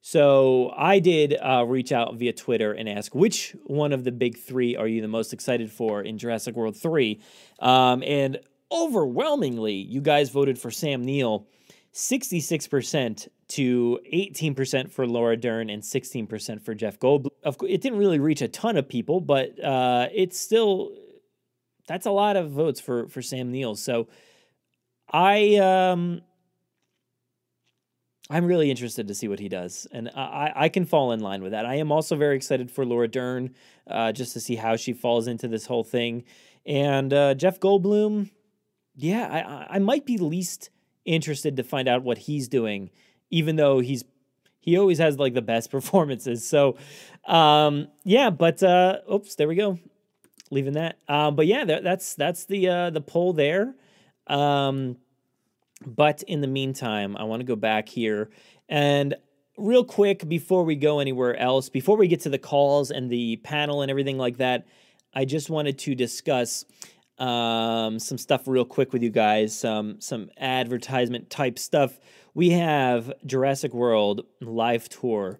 so 0.00 0.70
I 0.76 0.98
did 0.98 1.34
uh, 1.40 1.64
reach 1.66 1.90
out 1.90 2.16
via 2.16 2.34
Twitter 2.34 2.72
and 2.72 2.88
ask 2.88 3.14
which 3.14 3.56
one 3.64 3.92
of 3.92 4.04
the 4.04 4.12
big 4.12 4.36
three 4.36 4.76
are 4.76 4.86
you 4.86 5.00
the 5.00 5.08
most 5.08 5.32
excited 5.32 5.72
for 5.72 6.02
in 6.02 6.18
Jurassic 6.18 6.56
World 6.56 6.76
3? 6.76 7.20
Um, 7.58 8.02
and 8.02 8.38
overwhelmingly, 8.70 9.74
you 9.74 10.02
guys 10.02 10.28
voted 10.28 10.58
for 10.58 10.70
Sam 10.70 11.02
Neill 11.04 11.46
66% 11.94 13.28
to 13.48 14.00
18% 14.12 14.90
for 14.90 15.06
Laura 15.06 15.36
Dern 15.36 15.70
and 15.70 15.82
16% 15.82 16.62
for 16.62 16.74
Jeff 16.74 16.98
Goldblum. 16.98 17.28
Of 17.42 17.56
course, 17.56 17.72
it 17.72 17.80
didn't 17.80 17.98
really 17.98 18.18
reach 18.18 18.42
a 18.42 18.48
ton 18.48 18.76
of 18.76 18.88
people, 18.88 19.20
but 19.20 19.62
uh, 19.64 20.08
it's 20.12 20.38
still 20.38 20.90
that's 21.86 22.06
a 22.06 22.10
lot 22.10 22.36
of 22.36 22.50
votes 22.50 22.80
for 22.80 23.08
for 23.08 23.22
Sam 23.22 23.50
Neill. 23.50 23.74
So 23.74 24.08
I 25.10 25.56
um 25.56 26.22
I'm 28.30 28.46
really 28.46 28.70
interested 28.70 29.06
to 29.08 29.14
see 29.14 29.28
what 29.28 29.38
he 29.38 29.48
does, 29.48 29.86
and 29.92 30.10
I 30.14 30.52
I 30.54 30.68
can 30.70 30.86
fall 30.86 31.12
in 31.12 31.20
line 31.20 31.42
with 31.42 31.52
that. 31.52 31.66
I 31.66 31.74
am 31.74 31.92
also 31.92 32.16
very 32.16 32.36
excited 32.36 32.70
for 32.70 32.86
Laura 32.86 33.06
Dern, 33.06 33.54
uh, 33.86 34.12
just 34.12 34.32
to 34.32 34.40
see 34.40 34.56
how 34.56 34.76
she 34.76 34.94
falls 34.94 35.26
into 35.26 35.46
this 35.46 35.66
whole 35.66 35.84
thing, 35.84 36.24
and 36.64 37.12
uh, 37.12 37.34
Jeff 37.34 37.60
Goldblum. 37.60 38.30
Yeah, 38.96 39.66
I 39.70 39.76
I 39.76 39.78
might 39.78 40.06
be 40.06 40.16
least 40.16 40.70
interested 41.04 41.56
to 41.56 41.62
find 41.62 41.86
out 41.86 42.02
what 42.02 42.18
he's 42.18 42.48
doing, 42.48 42.90
even 43.30 43.56
though 43.56 43.80
he's 43.80 44.04
he 44.60 44.78
always 44.78 44.98
has 44.98 45.18
like 45.18 45.34
the 45.34 45.42
best 45.42 45.70
performances. 45.70 46.48
So, 46.48 46.76
um, 47.26 47.88
yeah, 48.04 48.30
but 48.30 48.62
uh, 48.62 49.00
oops, 49.12 49.34
there 49.34 49.48
we 49.48 49.54
go, 49.54 49.78
leaving 50.50 50.72
that. 50.74 50.96
Um, 51.08 51.36
but 51.36 51.46
yeah, 51.46 51.66
that, 51.66 51.84
that's 51.84 52.14
that's 52.14 52.46
the 52.46 52.68
uh, 52.68 52.90
the 52.90 53.02
poll 53.02 53.34
there. 53.34 53.74
Um, 54.26 54.96
but 55.84 56.22
in 56.24 56.40
the 56.40 56.46
meantime, 56.46 57.16
I 57.16 57.24
want 57.24 57.40
to 57.40 57.44
go 57.44 57.56
back 57.56 57.88
here 57.88 58.30
and 58.68 59.14
real 59.56 59.84
quick 59.84 60.28
before 60.28 60.64
we 60.64 60.76
go 60.76 61.00
anywhere 61.00 61.36
else, 61.36 61.68
before 61.68 61.96
we 61.96 62.08
get 62.08 62.20
to 62.20 62.28
the 62.28 62.38
calls 62.38 62.90
and 62.90 63.10
the 63.10 63.36
panel 63.36 63.82
and 63.82 63.90
everything 63.90 64.18
like 64.18 64.38
that, 64.38 64.66
I 65.14 65.24
just 65.24 65.50
wanted 65.50 65.78
to 65.80 65.94
discuss 65.94 66.64
um, 67.18 67.98
some 67.98 68.18
stuff 68.18 68.48
real 68.48 68.64
quick 68.64 68.92
with 68.92 69.02
you 69.02 69.10
guys, 69.10 69.56
some 69.56 70.00
some 70.00 70.30
advertisement 70.38 71.30
type 71.30 71.58
stuff. 71.58 72.00
We 72.34 72.50
have 72.50 73.12
Jurassic 73.24 73.72
World 73.72 74.22
live 74.40 74.88
tour, 74.88 75.38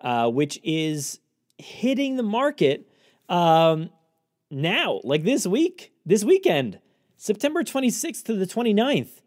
uh, 0.00 0.30
which 0.30 0.58
is 0.64 1.20
hitting 1.58 2.16
the 2.16 2.22
market 2.22 2.90
um, 3.28 3.90
now, 4.50 5.00
like 5.04 5.24
this 5.24 5.46
week, 5.46 5.92
this 6.06 6.24
weekend, 6.24 6.80
September 7.18 7.62
26th 7.62 8.24
to 8.24 8.34
the 8.34 8.46
29th 8.46 9.19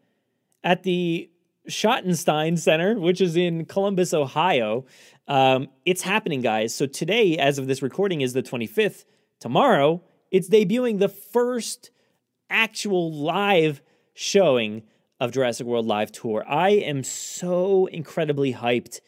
at 0.63 0.83
the 0.83 1.29
Schottenstein 1.69 2.57
Center, 2.57 2.99
which 2.99 3.21
is 3.21 3.35
in 3.35 3.65
Columbus, 3.65 4.13
Ohio. 4.13 4.85
Um, 5.27 5.69
it's 5.85 6.01
happening, 6.01 6.41
guys. 6.41 6.75
So 6.75 6.85
today, 6.85 7.37
as 7.37 7.57
of 7.57 7.67
this 7.67 7.81
recording, 7.81 8.21
is 8.21 8.33
the 8.33 8.43
25th. 8.43 9.05
Tomorrow, 9.39 10.03
it's 10.31 10.49
debuting 10.49 10.99
the 10.99 11.09
first 11.09 11.91
actual 12.49 13.13
live 13.13 13.81
showing 14.13 14.83
of 15.19 15.31
Jurassic 15.31 15.65
World 15.65 15.85
Live 15.85 16.11
Tour. 16.11 16.43
I 16.47 16.71
am 16.71 17.03
so 17.03 17.85
incredibly 17.87 18.53
hyped 18.53 18.99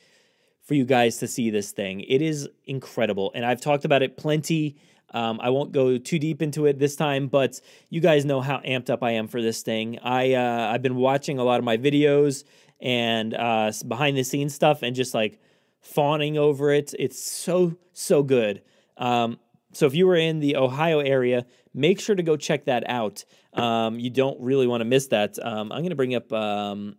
for 0.64 0.74
you 0.74 0.86
guys 0.86 1.18
to 1.18 1.28
see 1.28 1.50
this 1.50 1.72
thing. 1.72 2.02
It 2.02 2.22
is 2.22 2.50
incredible. 2.66 3.32
And 3.36 3.46
I've 3.46 3.62
talked 3.62 3.86
about 3.86 4.02
it 4.02 4.18
plenty. 4.18 4.78
Um, 5.12 5.40
I 5.42 5.50
won't 5.50 5.72
go 5.72 5.98
too 5.98 6.20
deep 6.20 6.42
into 6.42 6.66
it 6.66 6.80
this 6.80 6.96
time, 6.96 7.28
but 7.28 7.62
you 7.90 8.02
guys 8.02 8.26
know 8.26 8.42
how 8.42 8.58
amped 8.60 8.90
up 8.90 9.04
I 9.04 9.12
am 9.12 9.28
for 9.28 9.42
this 9.42 9.62
thing. 9.62 10.00
I 10.00 10.34
uh, 10.34 10.72
I've 10.74 10.82
been 10.82 10.96
watching 10.96 11.40
a 11.40 11.44
lot 11.44 11.60
of 11.60 11.66
my 11.66 11.78
videos 11.78 12.44
and 12.82 13.34
uh, 13.34 13.72
behind 13.88 14.18
the 14.18 14.24
scenes 14.24 14.54
stuff, 14.54 14.84
and 14.84 14.96
just 14.96 15.14
like 15.14 15.40
fawning 15.80 16.38
over 16.38 16.72
it. 16.72 16.94
It's 16.98 17.22
so 17.22 17.78
so 17.94 18.24
good. 18.24 18.62
Um, 18.98 19.40
so 19.72 19.86
if 19.86 19.94
you 19.94 20.08
were 20.08 20.16
in 20.16 20.40
the 20.40 20.56
Ohio 20.56 21.00
area, 21.00 21.46
make 21.74 22.00
sure 22.00 22.16
to 22.16 22.24
go 22.24 22.38
check 22.38 22.66
that 22.66 22.84
out. 22.90 23.26
Um, 23.54 24.00
you 24.00 24.10
don't 24.10 24.40
really 24.42 24.68
want 24.68 24.82
to 24.82 24.86
miss 24.86 25.08
that. 25.08 25.38
Um, 25.42 25.72
I'm 25.72 25.80
going 25.80 25.90
to 25.90 25.96
bring 25.96 26.16
up. 26.16 26.32
Um, 26.34 26.96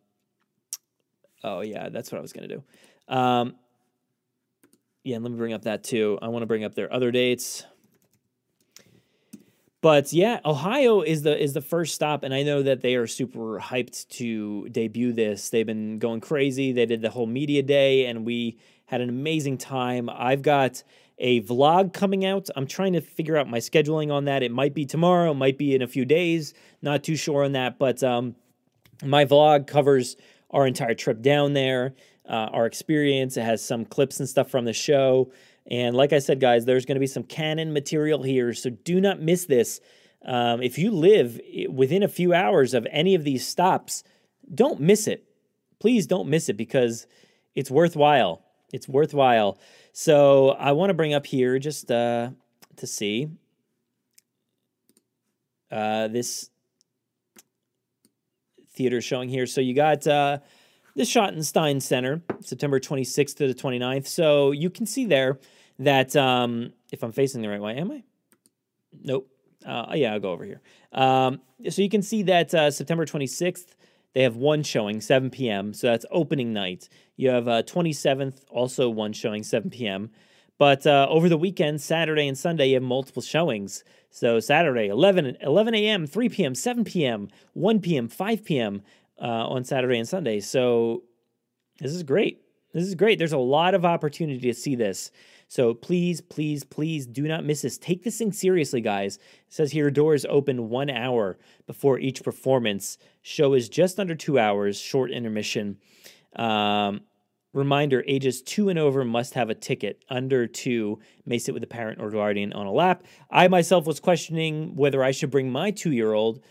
oh 1.43 1.61
yeah, 1.61 1.89
that's 1.89 2.13
what 2.13 2.19
I 2.19 2.23
was 2.23 2.33
going 2.33 2.49
to 2.49 2.57
do. 2.57 3.15
Um, 3.15 3.57
yeah, 5.05 5.19
let 5.19 5.31
me 5.31 5.39
bring 5.39 5.53
up 5.53 5.63
that 5.63 5.85
too. 5.85 6.19
I 6.21 6.29
want 6.29 6.43
to 6.43 6.47
bring 6.47 6.65
up 6.65 6.75
their 6.75 6.93
other 6.93 7.11
dates. 7.11 7.65
But 9.87 10.13
yeah, 10.13 10.41
Ohio 10.45 11.03
is 11.03 11.23
the 11.23 11.41
is 11.41 11.53
the 11.53 11.61
first 11.61 11.95
stop, 11.95 12.25
and 12.25 12.35
I 12.35 12.43
know 12.43 12.61
that 12.61 12.81
they 12.81 12.97
are 12.97 13.07
super 13.07 13.61
hyped 13.61 14.09
to 14.19 14.69
debut 14.71 15.13
this. 15.13 15.51
They've 15.51 15.65
been 15.65 16.01
going 16.01 16.21
crazy. 16.21 16.73
They 16.73 16.87
did 16.87 17.03
the 17.03 17.11
whole 17.11 17.27
media 17.27 17.63
day, 17.63 18.07
and 18.07 18.27
we 18.27 18.59
had 18.87 19.01
an 19.01 19.09
amazing 19.09 19.59
time. 19.59 20.11
I've 20.13 20.43
got 20.43 20.83
a 21.19 21.41
vlog 21.43 21.93
coming 21.93 22.25
out. 22.25 22.49
I'm 22.57 22.67
trying 22.67 22.95
to 22.95 23.01
figure 23.01 23.37
out 23.37 23.49
my 23.49 23.59
scheduling 23.59 24.13
on 24.13 24.25
that. 24.25 24.43
It 24.43 24.51
might 24.51 24.75
be 24.75 24.87
tomorrow, 24.87 25.31
it 25.31 25.35
might 25.35 25.57
be 25.57 25.73
in 25.73 25.83
a 25.83 25.87
few 25.87 26.05
days. 26.05 26.53
Not 26.83 27.05
too 27.05 27.15
sure 27.15 27.45
on 27.45 27.53
that, 27.53 27.79
but 27.79 28.03
um, 28.03 28.35
my 29.05 29.25
vlog 29.25 29.69
covers 29.69 30.17
our 30.51 30.67
entire 30.67 30.95
trip 30.95 31.23
down 31.23 31.53
there, 31.53 31.95
uh, 32.29 32.51
our 32.53 32.67
experience. 32.67 33.37
It 33.37 33.43
has 33.43 33.65
some 33.65 33.85
clips 33.85 34.21
and 34.21 34.29
stuff 34.29 34.51
from 34.51 34.65
the 34.65 34.73
show. 34.73 35.31
And 35.69 35.97
like 35.97 36.13
I 36.13 36.19
said, 36.19 36.41
guys, 36.41 36.65
there's 36.65 36.87
going 36.87 36.97
to 36.97 37.01
be 37.01 37.07
some 37.07 37.25
canon 37.25 37.73
material 37.73 38.23
here, 38.23 38.53
so 38.55 38.71
do 38.71 39.01
not 39.01 39.21
miss 39.21 39.47
this. 39.47 39.81
Um, 40.25 40.63
if 40.63 40.79
you 40.79 40.91
live 40.91 41.41
within 41.69 42.03
a 42.03 42.09
few 42.09 42.33
hours 42.33 42.75
of 42.75 42.87
any 42.91 43.15
of 43.15 43.25
these 43.25 43.47
stops, 43.47 44.03
don't 44.53 44.81
miss 44.81 45.07
it. 45.07 45.25
Please 45.79 46.07
don't 46.07 46.29
miss 46.29 46.49
it 46.49 46.57
because 46.57 47.07
it's 47.55 47.71
worthwhile. 47.71 48.43
It's 48.73 48.89
worthwhile. 48.89 49.59
So 49.93 50.51
I 50.51 50.73
want 50.73 50.91
to 50.91 50.95
bring 50.95 51.15
up 51.15 51.27
here 51.27 51.59
just 51.59 51.91
uh, 51.91 52.31
to 52.77 52.87
see 52.87 53.29
uh, 55.71 56.09
this 56.09 56.51
theater 58.75 59.01
showing 59.01 59.29
here. 59.29 59.47
So 59.47 59.61
you 59.61 59.75
got 59.75 60.07
uh, 60.07 60.39
the 60.97 61.03
Schottenstein 61.03 61.81
Center, 61.81 62.23
September 62.41 62.81
26th 62.81 63.37
to 63.37 63.47
the 63.47 63.55
29th. 63.55 64.07
So 64.07 64.51
you 64.51 64.71
can 64.71 64.87
see 64.87 65.05
there 65.05 65.39
that 65.79 66.17
um, 66.17 66.73
if 66.91 67.03
I'm 67.03 67.13
facing 67.13 67.43
the 67.43 67.49
right 67.49 67.61
way, 67.61 67.77
am 67.77 67.93
I? 67.93 68.03
Nope. 69.05 69.31
Uh, 69.65 69.93
yeah, 69.95 70.15
I'll 70.15 70.21
go 70.21 70.31
over 70.31 70.45
here. 70.45 70.61
Um, 70.93 71.41
so 71.69 71.83
you 71.83 71.91
can 71.91 72.03
see 72.03 72.23
that 72.25 72.55
uh, 72.55 72.71
September 72.71 73.05
26th 73.05 73.75
they 74.15 74.23
have 74.23 74.37
one 74.37 74.63
showing, 74.63 75.03
7 75.03 75.29
p.m. 75.29 75.75
So 75.75 75.89
that's 75.89 76.07
opening 76.11 76.55
night. 76.55 76.89
You 77.17 77.29
have 77.29 77.47
uh, 77.47 77.63
27th, 77.65 78.45
also 78.49 78.89
one 78.89 79.13
showing, 79.13 79.43
7 79.43 79.69
p.m. 79.69 80.11
But 80.57 80.87
uh, 80.87 81.07
over 81.11 81.29
the 81.29 81.37
weekend, 81.37 81.83
Saturday 81.83 82.27
and 82.27 82.39
Sunday, 82.39 82.69
you 82.69 82.75
have 82.77 82.83
multiple 82.83 83.21
showings. 83.21 83.85
So 84.09 84.41
Saturday, 84.41 84.89
11, 84.89 85.37
11 85.43 85.75
a.m., 85.75 86.07
3 86.07 86.31
p.m., 86.31 86.55
7 86.55 86.85
p.m., 86.85 87.29
1 87.53 87.81
p.m., 87.81 88.09
5 88.09 88.43
p.m. 88.43 88.81
Uh, 89.21 89.49
on 89.49 89.65
Saturday 89.65 89.99
and 89.99 90.07
Sunday. 90.07 90.41
So 90.41 91.05
this 91.79 91.93
is 91.93 92.03
great. 92.03 92.43
This 92.75 92.85
is 92.85 92.95
great. 92.95 93.19
There's 93.19 93.33
a 93.33 93.39
lot 93.39 93.75
of 93.75 93.87
opportunity 93.87 94.41
to 94.41 94.53
see 94.53 94.75
this. 94.75 95.11
So 95.49 95.73
please, 95.73 96.21
please, 96.21 96.65
please 96.65 97.07
do 97.07 97.23
not 97.23 97.45
miss 97.45 97.63
this. 97.63 97.79
Take 97.79 98.03
this 98.03 98.19
thing 98.19 98.33
seriously, 98.33 98.81
guys. 98.81 99.17
It 99.17 99.23
says 99.49 99.73
here 99.73 99.91
doors 99.91 100.27
open 100.29 100.69
one 100.69 100.91
hour 100.91 101.39
before 101.67 101.99
each 101.99 102.23
performance. 102.23 102.99
Show 103.23 103.55
is 103.55 103.69
just 103.69 103.99
under 103.99 104.15
two 104.15 104.39
hours, 104.39 104.79
short 104.79 105.11
intermission. 105.11 105.79
Um, 106.35 107.01
reminder 107.53 108.05
ages 108.07 108.43
two 108.43 108.69
and 108.69 108.79
over 108.79 109.05
must 109.05 109.35
have 109.35 109.49
a 109.49 109.55
ticket. 109.55 110.05
Under 110.11 110.47
two 110.47 110.99
may 111.25 111.39
sit 111.39 111.55
with 111.55 111.63
a 111.63 111.69
parent 111.69 112.01
or 112.01 112.11
guardian 112.11 112.53
on 112.53 112.67
a 112.67 112.73
lap. 112.73 113.05
I 113.31 113.49
myself 113.49 113.87
was 113.87 114.01
questioning 114.01 114.77
whether 114.77 115.03
I 115.03 115.13
should 115.13 115.31
bring 115.31 115.51
my 115.51 115.71
two 115.71 115.93
year 115.93 116.13
old. 116.13 116.43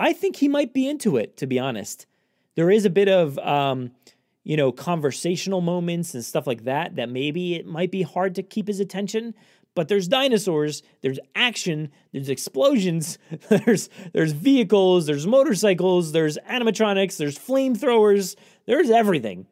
I 0.00 0.12
think 0.12 0.36
he 0.36 0.48
might 0.48 0.72
be 0.72 0.88
into 0.88 1.16
it, 1.16 1.36
to 1.36 1.46
be 1.46 1.58
honest. 1.58 2.06
There 2.56 2.70
is 2.70 2.84
a 2.84 2.90
bit 2.90 3.08
of. 3.08 3.38
Um, 3.38 3.92
you 4.42 4.56
know, 4.56 4.72
conversational 4.72 5.60
moments 5.60 6.14
and 6.14 6.24
stuff 6.24 6.46
like 6.46 6.64
that, 6.64 6.96
that 6.96 7.10
maybe 7.10 7.54
it 7.54 7.66
might 7.66 7.90
be 7.90 8.02
hard 8.02 8.34
to 8.34 8.42
keep 8.42 8.68
his 8.68 8.80
attention. 8.80 9.34
But 9.74 9.88
there's 9.88 10.08
dinosaurs, 10.08 10.82
there's 11.02 11.20
action, 11.34 11.90
there's 12.12 12.28
explosions, 12.28 13.18
there's 13.48 13.88
there's 14.12 14.32
vehicles, 14.32 15.06
there's 15.06 15.26
motorcycles, 15.26 16.12
there's 16.12 16.38
animatronics, 16.48 17.16
there's 17.16 17.38
flamethrowers, 17.38 18.34
there's 18.66 18.90
everything. 18.90 19.46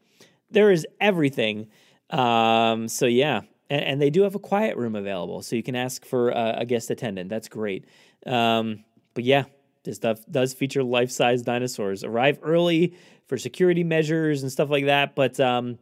There 0.51 0.70
is 0.70 0.86
everything. 1.01 1.68
Um, 2.11 2.88
so 2.88 3.07
yeah, 3.07 3.42
and, 3.68 3.84
and, 3.84 4.03
they 4.03 4.09
do 4.09 4.22
have 4.22 4.34
a 4.34 4.38
quiet 4.38 4.78
room 4.78 4.96
available, 4.96 5.42
so 5.42 5.57
you 5.57 5.62
can 5.62 5.76
ask 5.76 6.07
for 6.07 6.30
a, 6.30 6.61
a 6.61 6.64
guest 6.64 6.90
attendant. 6.90 7.28
That's 7.28 7.49
great. 7.49 7.84
Um, 8.26 8.82
but 9.12 9.24
yeah, 9.24 9.44
this 9.89 9.97
stuff 9.97 10.20
does 10.30 10.53
feature 10.53 10.84
life 10.84 11.11
size 11.11 11.41
dinosaurs. 11.41 12.05
Arrive 12.05 12.39
early 12.43 12.95
for 13.26 13.39
security 13.39 13.82
measures 13.82 14.43
and 14.43 14.53
stuff 14.53 14.68
like 14.68 14.84
that, 14.84 15.14
but 15.14 15.41
um, 15.41 15.78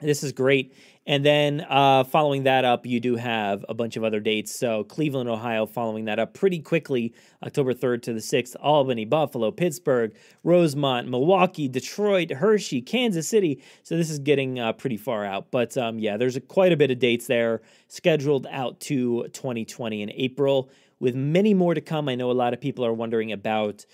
this 0.00 0.22
is 0.22 0.32
great. 0.32 0.74
And 1.06 1.24
then 1.26 1.66
uh, 1.68 2.04
following 2.04 2.44
that 2.44 2.64
up, 2.64 2.86
you 2.86 3.00
do 3.00 3.16
have 3.16 3.66
a 3.68 3.74
bunch 3.74 3.98
of 3.98 4.04
other 4.04 4.18
dates. 4.18 4.54
So 4.54 4.84
Cleveland, 4.84 5.28
Ohio, 5.28 5.66
following 5.66 6.06
that 6.06 6.18
up 6.18 6.32
pretty 6.32 6.60
quickly, 6.60 7.12
October 7.42 7.74
3rd 7.74 8.02
to 8.04 8.12
the 8.14 8.20
6th, 8.20 8.56
Albany, 8.62 9.04
Buffalo, 9.04 9.50
Pittsburgh, 9.50 10.14
Rosemont, 10.42 11.06
Milwaukee, 11.08 11.68
Detroit, 11.68 12.30
Hershey, 12.30 12.80
Kansas 12.80 13.28
City. 13.28 13.62
So 13.82 13.98
this 13.98 14.08
is 14.08 14.20
getting 14.20 14.58
uh, 14.58 14.72
pretty 14.72 14.96
far 14.96 15.26
out. 15.26 15.50
But 15.50 15.76
um, 15.76 15.98
yeah, 15.98 16.16
there's 16.16 16.36
a, 16.36 16.40
quite 16.40 16.72
a 16.72 16.78
bit 16.78 16.90
of 16.90 16.98
dates 16.98 17.26
there 17.26 17.60
scheduled 17.88 18.46
out 18.50 18.80
to 18.80 19.28
2020 19.34 20.00
in 20.00 20.12
April, 20.12 20.70
with 21.00 21.14
many 21.14 21.54
more 21.54 21.74
to 21.74 21.80
come. 21.80 22.08
I 22.08 22.14
know 22.14 22.30
a 22.30 22.32
lot 22.32 22.52
of 22.52 22.60
people 22.60 22.84
are 22.84 22.92
wondering 22.92 23.32
about 23.32 23.84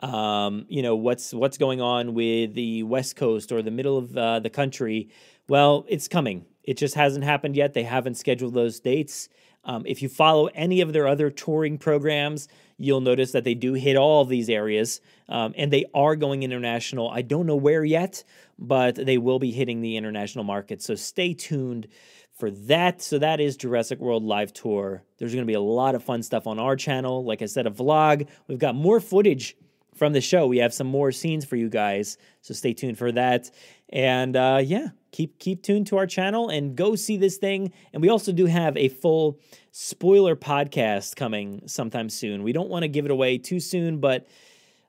um, 0.00 0.66
you 0.68 0.82
know 0.82 0.96
what's 0.96 1.32
what's 1.32 1.56
going 1.56 1.80
on 1.80 2.14
with 2.14 2.54
the 2.54 2.82
West 2.82 3.16
Coast 3.16 3.52
or 3.52 3.62
the 3.62 3.70
middle 3.70 3.96
of 3.96 4.16
uh, 4.16 4.40
the 4.40 4.50
country. 4.50 5.08
Well, 5.48 5.84
it's 5.88 6.08
coming. 6.08 6.46
It 6.62 6.76
just 6.76 6.94
hasn't 6.94 7.24
happened 7.24 7.56
yet. 7.56 7.74
They 7.74 7.82
haven't 7.82 8.16
scheduled 8.16 8.54
those 8.54 8.80
dates. 8.80 9.28
Um, 9.64 9.84
if 9.86 10.02
you 10.02 10.08
follow 10.08 10.46
any 10.54 10.80
of 10.80 10.92
their 10.92 11.06
other 11.06 11.30
touring 11.30 11.78
programs, 11.78 12.48
you'll 12.76 13.00
notice 13.00 13.32
that 13.32 13.44
they 13.44 13.54
do 13.54 13.74
hit 13.74 13.96
all 13.96 14.24
these 14.24 14.50
areas 14.50 15.00
um, 15.28 15.54
and 15.56 15.72
they 15.72 15.86
are 15.94 16.16
going 16.16 16.42
international. 16.42 17.10
I 17.10 17.22
don't 17.22 17.46
know 17.46 17.56
where 17.56 17.84
yet, 17.84 18.24
but 18.58 18.96
they 18.96 19.16
will 19.16 19.38
be 19.38 19.52
hitting 19.52 19.80
the 19.80 19.96
international 19.96 20.44
market. 20.44 20.82
So 20.82 20.94
stay 20.94 21.34
tuned 21.34 21.88
for 22.34 22.50
that. 22.50 23.00
So 23.00 23.18
that 23.18 23.40
is 23.40 23.56
Jurassic 23.56 24.00
World 24.00 24.24
Live 24.24 24.52
Tour. 24.52 25.04
There's 25.18 25.32
going 25.32 25.44
to 25.44 25.50
be 25.50 25.54
a 25.54 25.60
lot 25.60 25.94
of 25.94 26.02
fun 26.02 26.22
stuff 26.22 26.46
on 26.46 26.58
our 26.58 26.76
channel. 26.76 27.24
Like 27.24 27.42
I 27.42 27.46
said, 27.46 27.66
a 27.66 27.70
vlog. 27.70 28.28
We've 28.48 28.58
got 28.58 28.74
more 28.74 29.00
footage 29.00 29.56
from 29.94 30.12
the 30.12 30.20
show. 30.20 30.46
We 30.46 30.58
have 30.58 30.74
some 30.74 30.88
more 30.88 31.12
scenes 31.12 31.44
for 31.44 31.56
you 31.56 31.68
guys, 31.68 32.18
so 32.42 32.52
stay 32.52 32.74
tuned 32.74 32.98
for 32.98 33.12
that. 33.12 33.50
And 33.90 34.36
uh, 34.36 34.60
yeah, 34.64 34.88
keep 35.12 35.38
keep 35.38 35.62
tuned 35.62 35.86
to 35.88 35.96
our 35.96 36.06
channel 36.06 36.48
and 36.48 36.76
go 36.76 36.96
see 36.96 37.16
this 37.16 37.36
thing. 37.36 37.72
And 37.92 38.02
we 38.02 38.08
also 38.08 38.32
do 38.32 38.46
have 38.46 38.76
a 38.76 38.88
full 38.88 39.38
spoiler 39.70 40.34
podcast 40.34 41.14
coming 41.16 41.62
sometime 41.66 42.10
soon. 42.10 42.42
We 42.42 42.52
don't 42.52 42.68
want 42.68 42.82
to 42.82 42.88
give 42.88 43.04
it 43.04 43.10
away 43.10 43.38
too 43.38 43.60
soon, 43.60 43.98
but 44.00 44.26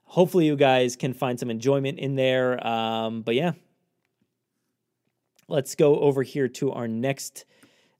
hopefully 0.04 0.46
you 0.46 0.56
guys 0.56 0.96
can 0.96 1.12
find 1.12 1.38
some 1.38 1.50
enjoyment 1.50 1.98
in 1.98 2.16
there. 2.16 2.64
Um, 2.66 3.22
but 3.22 3.36
yeah, 3.36 3.52
let's 5.48 5.74
go 5.74 5.98
over 6.00 6.22
here 6.22 6.48
to 6.48 6.72
our 6.72 6.88
next 6.88 7.44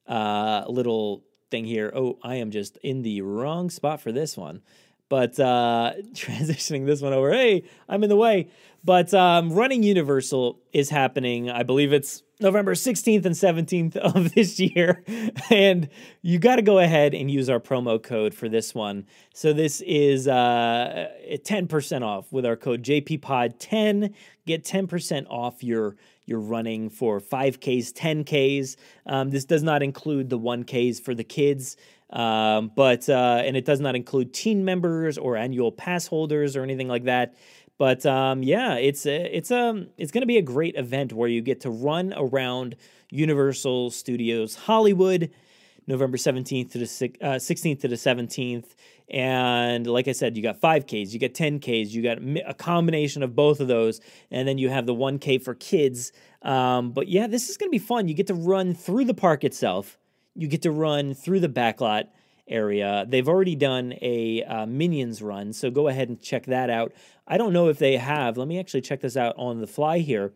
uh, 0.07 0.65
little 0.67 1.23
thing 1.51 1.65
here. 1.65 1.91
Oh, 1.95 2.17
I 2.23 2.35
am 2.35 2.51
just 2.51 2.77
in 2.77 3.01
the 3.01 3.21
wrong 3.21 3.69
spot 3.69 4.01
for 4.01 4.11
this 4.11 4.37
one 4.37 4.61
but 5.09 5.39
uh, 5.39 5.93
transitioning 6.13 6.85
this 6.85 7.01
one 7.01 7.13
over. 7.13 7.31
Hey, 7.31 7.63
I'm 7.87 8.03
in 8.03 8.09
the 8.09 8.15
way. 8.15 8.49
But 8.83 9.13
um, 9.13 9.51
running 9.51 9.83
Universal 9.83 10.59
is 10.71 10.89
happening. 10.89 11.49
I 11.49 11.63
believe 11.63 11.91
it's 11.91 12.23
November 12.39 12.73
16th 12.73 13.25
and 13.25 13.35
17th 13.35 13.95
of 14.15 14.33
this 14.33 14.59
year. 14.59 15.03
And 15.49 15.89
you 16.21 16.39
got 16.39 16.57
to 16.57 16.61
go 16.61 16.79
ahead 16.79 17.13
and 17.13 17.31
use 17.31 17.49
our 17.49 17.59
promo 17.59 18.01
code 18.01 18.33
for 18.33 18.49
this 18.49 18.75
one. 18.75 19.05
So 19.33 19.53
this 19.53 19.81
is 19.81 20.27
uh, 20.27 21.07
10% 21.29 22.01
off 22.01 22.31
with 22.33 22.45
our 22.45 22.57
code 22.57 22.83
JPPOD10. 22.83 24.13
Get 24.45 24.65
10% 24.65 25.25
off 25.29 25.63
your 25.63 25.95
your 26.27 26.39
running 26.39 26.89
for 26.89 27.19
5Ks, 27.19 27.93
10Ks. 27.93 28.75
Um, 29.07 29.31
this 29.31 29.45
does 29.45 29.63
not 29.63 29.81
include 29.81 30.29
the 30.29 30.37
1Ks 30.37 31.01
for 31.01 31.15
the 31.15 31.23
kids. 31.23 31.77
Um, 32.09 32.71
but 32.75 33.09
uh, 33.09 33.41
and 33.43 33.57
it 33.57 33.65
does 33.65 33.79
not 33.79 33.95
include 33.95 34.33
team 34.33 34.63
members 34.63 35.17
or 35.17 35.35
annual 35.35 35.71
pass 35.71 36.07
holders 36.07 36.55
or 36.55 36.63
anything 36.63 36.87
like 36.87 37.05
that. 37.05 37.35
But 37.77 38.05
um, 38.05 38.43
yeah, 38.43 38.75
it's 38.75 39.05
a, 39.05 39.35
it's 39.35 39.51
a 39.51 39.57
um, 39.57 39.87
it's 39.97 40.11
going 40.11 40.21
to 40.21 40.27
be 40.27 40.37
a 40.37 40.41
great 40.41 40.75
event 40.75 41.13
where 41.13 41.29
you 41.29 41.41
get 41.41 41.61
to 41.61 41.69
run 41.69 42.13
around 42.15 42.75
Universal 43.09 43.91
Studios 43.91 44.55
Hollywood, 44.55 45.31
November 45.85 46.17
seventeenth 46.17 46.71
to 46.71 46.79
the 46.79 47.11
uh, 47.21 47.39
sixteenth 47.39 47.81
to 47.81 47.87
the 47.87 47.97
seventeenth. 47.97 48.75
And 49.09 49.87
like 49.87 50.07
I 50.07 50.11
said, 50.11 50.35
you 50.35 50.43
got 50.43 50.59
5Ks, 50.59 51.13
you 51.13 51.19
got 51.19 51.33
10Ks, 51.33 51.91
you 51.91 52.03
got 52.03 52.17
a 52.45 52.53
combination 52.53 53.23
of 53.23 53.35
both 53.35 53.61
of 53.61 53.67
those, 53.69 54.01
and 54.31 54.47
then 54.47 54.57
you 54.57 54.69
have 54.69 54.85
the 54.85 54.93
1K 54.93 55.41
for 55.41 55.55
kids. 55.55 56.11
Um, 56.41 56.91
but 56.91 57.07
yeah, 57.07 57.27
this 57.27 57.49
is 57.49 57.55
going 57.55 57.69
to 57.69 57.71
be 57.71 57.79
fun. 57.79 58.07
You 58.09 58.13
get 58.13 58.27
to 58.27 58.33
run 58.33 58.73
through 58.73 59.05
the 59.05 59.13
park 59.13 59.43
itself 59.45 59.97
you 60.37 60.47
get 60.47 60.61
to 60.61 60.71
run 60.71 61.13
through 61.13 61.39
the 61.39 61.49
backlot 61.49 62.07
area. 62.47 63.05
They've 63.09 63.27
already 63.27 63.55
done 63.55 63.95
a 64.01 64.43
uh, 64.43 64.65
Minions 64.67 65.21
run, 65.21 65.51
so 65.51 65.69
go 65.69 65.87
ahead 65.87 66.09
and 66.09 66.21
check 66.21 66.45
that 66.45 66.69
out. 66.69 66.93
I 67.27 67.37
don't 67.37 67.51
know 67.51 67.67
if 67.67 67.79
they 67.79 67.97
have. 67.97 68.37
Let 68.37 68.47
me 68.47 68.59
actually 68.59 68.81
check 68.81 69.01
this 69.01 69.17
out 69.17 69.35
on 69.37 69.59
the 69.59 69.67
fly 69.67 69.99
here. 69.99 70.33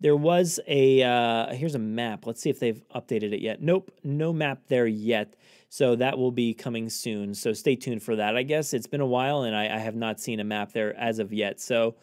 There 0.00 0.16
was 0.16 0.60
a 0.66 1.02
uh, 1.02 1.54
here's 1.54 1.74
a 1.74 1.78
map. 1.78 2.26
Let's 2.26 2.42
see 2.42 2.50
if 2.50 2.58
they've 2.58 2.82
updated 2.94 3.32
it 3.32 3.40
yet. 3.40 3.62
Nope, 3.62 3.90
no 4.04 4.32
map 4.32 4.64
there 4.68 4.86
yet. 4.86 5.36
So 5.68 5.96
that 5.96 6.16
will 6.18 6.30
be 6.30 6.54
coming 6.54 6.88
soon. 6.88 7.34
So 7.34 7.52
stay 7.52 7.76
tuned 7.76 8.02
for 8.02 8.16
that. 8.16 8.36
I 8.36 8.42
guess 8.42 8.72
it's 8.72 8.86
been 8.86 9.00
a 9.00 9.06
while, 9.06 9.42
and 9.42 9.54
I, 9.54 9.64
I 9.64 9.78
have 9.78 9.96
not 9.96 10.20
seen 10.20 10.40
a 10.40 10.44
map 10.44 10.72
there 10.72 10.96
as 10.96 11.18
of 11.18 11.32
yet. 11.32 11.60
So, 11.60 11.96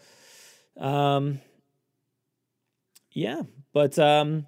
um, 0.77 1.39
yeah, 3.11 3.43
but 3.73 3.97
um, 3.97 4.47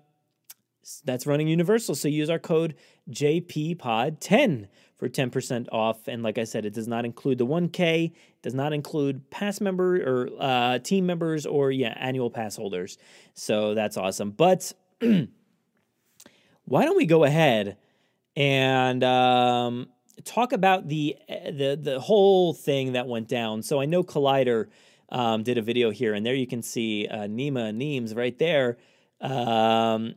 that's 1.03 1.25
running 1.25 1.47
Universal. 1.47 1.95
So 1.95 2.07
use 2.07 2.29
our 2.29 2.39
code 2.39 2.75
JPPOD10 3.09 4.67
for 4.97 5.09
10% 5.09 5.67
off. 5.71 6.07
And 6.07 6.23
like 6.23 6.37
I 6.37 6.43
said, 6.43 6.65
it 6.65 6.73
does 6.73 6.87
not 6.87 7.05
include 7.05 7.37
the 7.37 7.45
1K, 7.45 8.13
does 8.41 8.53
not 8.53 8.73
include 8.73 9.29
pass 9.29 9.59
member 9.59 9.97
or 9.97 10.29
uh, 10.39 10.79
team 10.79 11.05
members 11.05 11.45
or 11.45 11.71
yeah, 11.71 11.95
annual 11.97 12.29
pass 12.29 12.55
holders. 12.55 12.97
So 13.33 13.73
that's 13.73 13.97
awesome. 13.97 14.31
But 14.31 14.71
why 15.01 15.27
don't 16.85 16.97
we 16.97 17.05
go 17.05 17.23
ahead 17.23 17.77
and 18.35 19.03
um, 19.03 19.87
talk 20.23 20.53
about 20.53 20.87
the 20.87 21.15
the 21.29 21.79
the 21.81 21.99
whole 21.99 22.53
thing 22.53 22.93
that 22.93 23.07
went 23.07 23.27
down? 23.27 23.61
So 23.61 23.79
I 23.79 23.85
know 23.85 24.03
Collider 24.03 24.67
um, 25.09 25.43
did 25.43 25.57
a 25.57 25.61
video 25.61 25.91
here, 25.91 26.13
and 26.13 26.25
there 26.25 26.35
you 26.35 26.47
can 26.47 26.61
see 26.61 27.07
uh, 27.07 27.27
Nima 27.27 27.73
Neems 27.73 28.13
right 28.13 28.37
there. 28.37 28.77
Um, 29.21 30.15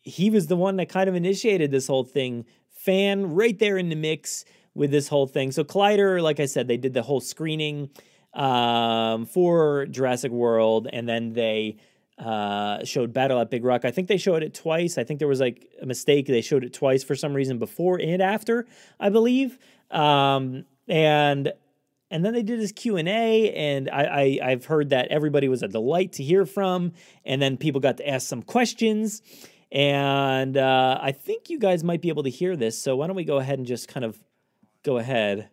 he 0.00 0.30
was 0.30 0.46
the 0.46 0.56
one 0.56 0.76
that 0.76 0.88
kind 0.88 1.08
of 1.08 1.14
initiated 1.14 1.70
this 1.70 1.86
whole 1.86 2.04
thing. 2.04 2.44
Fan 2.70 3.34
right 3.34 3.58
there 3.58 3.76
in 3.76 3.88
the 3.88 3.96
mix 3.96 4.44
with 4.74 4.90
this 4.90 5.08
whole 5.08 5.26
thing. 5.26 5.50
So 5.50 5.64
Collider, 5.64 6.22
like 6.22 6.40
I 6.40 6.46
said, 6.46 6.68
they 6.68 6.76
did 6.76 6.94
the 6.94 7.02
whole 7.02 7.20
screening 7.20 7.90
um, 8.34 9.26
for 9.26 9.86
Jurassic 9.86 10.30
World, 10.30 10.88
and 10.92 11.08
then 11.08 11.32
they 11.32 11.78
uh, 12.18 12.84
showed 12.84 13.12
Battle 13.12 13.40
at 13.40 13.50
Big 13.50 13.64
Rock. 13.64 13.84
I 13.84 13.90
think 13.90 14.08
they 14.08 14.16
showed 14.16 14.42
it 14.42 14.54
twice. 14.54 14.98
I 14.98 15.04
think 15.04 15.18
there 15.18 15.28
was 15.28 15.40
like 15.40 15.66
a 15.80 15.86
mistake. 15.86 16.26
They 16.26 16.40
showed 16.40 16.64
it 16.64 16.72
twice 16.72 17.04
for 17.04 17.14
some 17.14 17.34
reason 17.34 17.58
before 17.58 18.00
and 18.00 18.20
after, 18.20 18.66
I 18.98 19.08
believe. 19.10 19.58
Um, 19.90 20.64
and 20.88 21.52
and 22.10 22.24
then 22.24 22.32
they 22.32 22.42
did 22.42 22.58
this 22.60 22.72
Q 22.72 22.96
and 22.96 23.08
A, 23.08 23.52
and 23.52 23.90
I, 23.90 24.02
I 24.02 24.50
I've 24.50 24.64
heard 24.64 24.90
that 24.90 25.08
everybody 25.08 25.48
was 25.48 25.62
a 25.62 25.68
delight 25.68 26.12
to 26.14 26.22
hear 26.22 26.46
from, 26.46 26.92
and 27.24 27.40
then 27.40 27.56
people 27.56 27.80
got 27.80 27.98
to 27.98 28.08
ask 28.08 28.26
some 28.26 28.42
questions. 28.42 29.22
And 29.70 30.56
uh, 30.56 30.98
I 31.00 31.12
think 31.12 31.50
you 31.50 31.58
guys 31.58 31.84
might 31.84 32.00
be 32.00 32.08
able 32.08 32.22
to 32.22 32.30
hear 32.30 32.56
this. 32.56 32.80
So 32.80 32.96
why 32.96 33.06
don't 33.06 33.16
we 33.16 33.24
go 33.24 33.36
ahead 33.36 33.58
and 33.58 33.66
just 33.66 33.86
kind 33.88 34.04
of 34.04 34.18
go 34.82 34.96
ahead. 34.96 35.50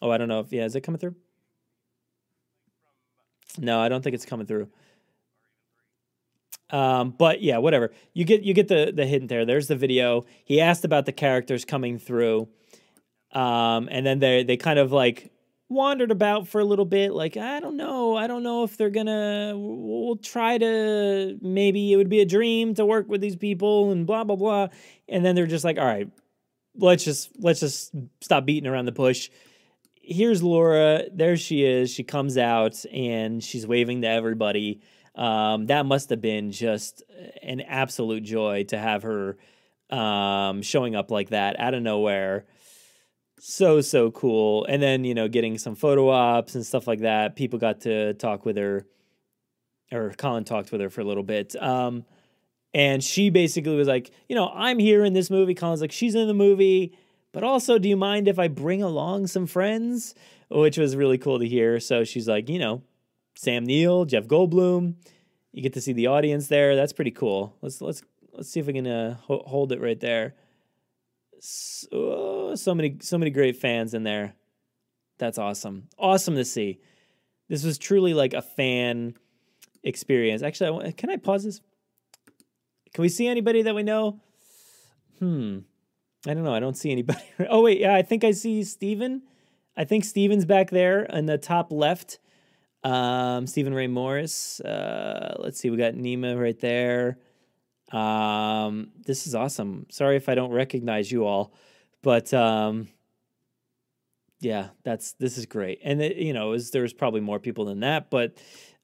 Oh, 0.00 0.10
I 0.10 0.18
don't 0.18 0.28
know 0.28 0.40
if 0.40 0.52
yeah, 0.52 0.64
is 0.64 0.76
it 0.76 0.82
coming 0.82 0.98
through? 0.98 1.16
No, 3.58 3.80
I 3.80 3.88
don't 3.88 4.02
think 4.02 4.14
it's 4.14 4.26
coming 4.26 4.46
through. 4.46 4.68
Um, 6.70 7.14
but 7.16 7.40
yeah, 7.40 7.58
whatever. 7.58 7.92
You 8.12 8.24
get 8.24 8.42
you 8.42 8.54
get 8.54 8.68
the 8.68 8.92
the 8.94 9.06
hint 9.06 9.28
there. 9.28 9.44
There's 9.44 9.68
the 9.68 9.76
video. 9.76 10.26
He 10.44 10.60
asked 10.60 10.84
about 10.84 11.06
the 11.06 11.12
characters 11.12 11.64
coming 11.64 11.98
through, 11.98 12.48
um, 13.32 13.88
and 13.90 14.04
then 14.04 14.18
they 14.18 14.42
they 14.44 14.56
kind 14.56 14.78
of 14.78 14.92
like 14.92 15.32
wandered 15.70 16.10
about 16.10 16.48
for 16.48 16.62
a 16.62 16.64
little 16.64 16.86
bit 16.86 17.12
like 17.12 17.36
i 17.36 17.60
don't 17.60 17.76
know 17.76 18.16
i 18.16 18.26
don't 18.26 18.42
know 18.42 18.64
if 18.64 18.78
they're 18.78 18.88
gonna 18.88 19.52
we'll 19.54 20.16
try 20.16 20.56
to 20.56 21.36
maybe 21.42 21.92
it 21.92 21.96
would 21.96 22.08
be 22.08 22.20
a 22.20 22.24
dream 22.24 22.72
to 22.72 22.86
work 22.86 23.06
with 23.06 23.20
these 23.20 23.36
people 23.36 23.92
and 23.92 24.06
blah 24.06 24.24
blah 24.24 24.36
blah 24.36 24.68
and 25.10 25.24
then 25.24 25.34
they're 25.34 25.46
just 25.46 25.64
like 25.64 25.76
all 25.76 25.84
right 25.84 26.10
let's 26.76 27.04
just 27.04 27.30
let's 27.38 27.60
just 27.60 27.94
stop 28.22 28.46
beating 28.46 28.66
around 28.66 28.86
the 28.86 28.92
bush 28.92 29.28
here's 30.08 30.42
laura 30.42 31.02
there 31.12 31.36
she 31.36 31.64
is 31.64 31.90
she 31.90 32.02
comes 32.02 32.36
out 32.38 32.84
and 32.92 33.42
she's 33.44 33.66
waving 33.66 34.02
to 34.02 34.08
everybody 34.08 34.80
um, 35.14 35.66
that 35.66 35.84
must 35.84 36.10
have 36.10 36.20
been 36.20 36.52
just 36.52 37.02
an 37.42 37.60
absolute 37.60 38.22
joy 38.22 38.64
to 38.64 38.78
have 38.78 39.02
her 39.02 39.36
um, 39.90 40.62
showing 40.62 40.94
up 40.94 41.10
like 41.10 41.30
that 41.30 41.58
out 41.58 41.74
of 41.74 41.82
nowhere 41.82 42.46
so 43.40 43.80
so 43.80 44.10
cool. 44.10 44.64
And 44.66 44.82
then 44.82 45.04
you 45.04 45.14
know, 45.14 45.28
getting 45.28 45.58
some 45.58 45.74
photo 45.74 46.08
ops 46.08 46.54
and 46.54 46.64
stuff 46.64 46.86
like 46.86 47.00
that. 47.00 47.36
People 47.36 47.58
got 47.58 47.80
to 47.82 48.14
talk 48.14 48.44
with 48.44 48.56
her, 48.56 48.86
or 49.92 50.14
Colin 50.16 50.44
talked 50.44 50.72
with 50.72 50.80
her 50.80 50.90
for 50.90 51.00
a 51.00 51.04
little 51.04 51.22
bit. 51.22 51.60
Um, 51.60 52.04
and 52.74 53.02
she 53.02 53.30
basically 53.30 53.76
was 53.76 53.88
like, 53.88 54.10
you 54.28 54.36
know, 54.36 54.50
I'm 54.54 54.78
here 54.78 55.04
in 55.04 55.14
this 55.14 55.30
movie. 55.30 55.54
Colin's 55.54 55.80
like, 55.80 55.92
she's 55.92 56.14
in 56.14 56.28
the 56.28 56.34
movie, 56.34 56.96
but 57.32 57.44
also, 57.44 57.78
do 57.78 57.88
you 57.88 57.96
mind 57.96 58.28
if 58.28 58.38
I 58.38 58.48
bring 58.48 58.82
along 58.82 59.26
some 59.26 59.46
friends? 59.46 60.14
Which 60.50 60.78
was 60.78 60.96
really 60.96 61.18
cool 61.18 61.38
to 61.38 61.46
hear. 61.46 61.78
So 61.78 62.04
she's 62.04 62.26
like, 62.26 62.48
you 62.48 62.58
know, 62.58 62.82
Sam 63.34 63.64
Neill, 63.64 64.06
Jeff 64.06 64.26
Goldblum. 64.26 64.94
You 65.52 65.62
get 65.62 65.74
to 65.74 65.80
see 65.80 65.92
the 65.92 66.06
audience 66.06 66.48
there. 66.48 66.74
That's 66.74 66.92
pretty 66.92 67.10
cool. 67.10 67.54
Let's 67.60 67.80
let's 67.80 68.02
let's 68.32 68.50
see 68.50 68.60
if 68.60 68.66
we 68.66 68.72
can 68.72 68.86
uh, 68.86 69.14
ho- 69.14 69.44
hold 69.46 69.72
it 69.72 69.80
right 69.80 70.00
there. 70.00 70.34
So, 71.40 71.88
oh, 71.92 72.54
so 72.54 72.74
many 72.74 72.96
so 73.00 73.18
many 73.18 73.30
great 73.30 73.56
fans 73.56 73.94
in 73.94 74.04
there. 74.04 74.34
That's 75.18 75.38
awesome. 75.38 75.88
Awesome 75.98 76.36
to 76.36 76.44
see. 76.44 76.80
This 77.48 77.64
was 77.64 77.78
truly 77.78 78.14
like 78.14 78.34
a 78.34 78.42
fan 78.42 79.14
experience. 79.82 80.42
Actually, 80.42 80.86
I, 80.86 80.90
can 80.92 81.10
I 81.10 81.16
pause 81.16 81.44
this? 81.44 81.60
Can 82.94 83.02
we 83.02 83.08
see 83.08 83.26
anybody 83.26 83.62
that 83.62 83.74
we 83.74 83.82
know? 83.82 84.20
Hmm. 85.18 85.60
I 86.26 86.34
don't 86.34 86.44
know. 86.44 86.54
I 86.54 86.60
don't 86.60 86.76
see 86.76 86.90
anybody. 86.90 87.22
oh 87.50 87.62
wait, 87.62 87.78
yeah, 87.80 87.94
I 87.94 88.02
think 88.02 88.24
I 88.24 88.32
see 88.32 88.64
Steven. 88.64 89.22
I 89.76 89.84
think 89.84 90.04
Steven's 90.04 90.44
back 90.44 90.70
there 90.70 91.02
in 91.04 91.26
the 91.26 91.38
top 91.38 91.70
left. 91.70 92.18
Um, 92.82 93.46
Stephen 93.46 93.74
Ray 93.74 93.86
Morris. 93.86 94.60
Uh, 94.60 95.36
let's 95.38 95.58
see, 95.60 95.70
we 95.70 95.76
got 95.76 95.94
Nima 95.94 96.40
right 96.40 96.58
there. 96.58 97.18
Um, 97.92 98.90
this 99.06 99.26
is 99.26 99.34
awesome. 99.34 99.86
Sorry 99.90 100.16
if 100.16 100.28
I 100.28 100.34
don't 100.34 100.50
recognize 100.50 101.10
you 101.10 101.24
all, 101.24 101.54
but 102.02 102.32
um, 102.34 102.88
yeah, 104.40 104.68
that's 104.84 105.12
this 105.12 105.38
is 105.38 105.46
great. 105.46 105.80
And 105.82 106.02
it, 106.02 106.16
you 106.16 106.32
know, 106.32 106.56
there's 106.58 106.92
probably 106.92 107.20
more 107.20 107.38
people 107.38 107.64
than 107.64 107.80
that, 107.80 108.10
but 108.10 108.38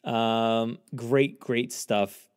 um, 0.05 0.78
great, 0.95 1.39
great 1.41 1.72
stuff. 1.72 2.28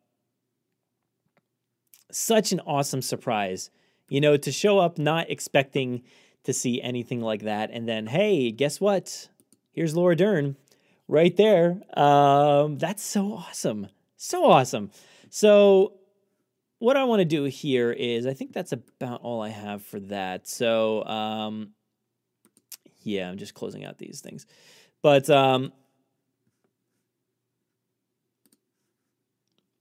Such 2.10 2.52
an 2.52 2.60
awesome 2.60 3.02
surprise, 3.02 3.70
you 4.08 4.20
know, 4.20 4.36
to 4.36 4.52
show 4.52 4.78
up 4.78 4.98
not 4.98 5.30
expecting 5.30 6.02
to 6.44 6.52
see 6.52 6.80
anything 6.80 7.20
like 7.20 7.42
that, 7.42 7.70
and 7.72 7.88
then 7.88 8.06
hey, 8.06 8.50
guess 8.50 8.80
what? 8.80 9.28
Here's 9.72 9.94
Laura 9.94 10.16
Dern 10.16 10.56
right 11.06 11.36
there. 11.36 11.80
Um, 11.96 12.78
that's 12.78 13.02
so 13.02 13.32
awesome. 13.32 13.88
So 14.16 14.50
awesome. 14.50 14.90
So, 15.30 15.94
what 16.78 16.96
I 16.96 17.04
want 17.04 17.20
to 17.20 17.24
do 17.24 17.44
here 17.44 17.92
is 17.92 18.26
I 18.26 18.34
think 18.34 18.52
that's 18.52 18.72
about 18.72 19.20
all 19.22 19.42
I 19.42 19.48
have 19.48 19.82
for 19.82 20.00
that. 20.00 20.46
So, 20.48 21.04
um, 21.04 21.70
yeah, 23.02 23.28
I'm 23.28 23.36
just 23.36 23.54
closing 23.54 23.84
out 23.84 23.98
these 23.98 24.20
things. 24.20 24.46
But 25.02 25.28
um, 25.30 25.72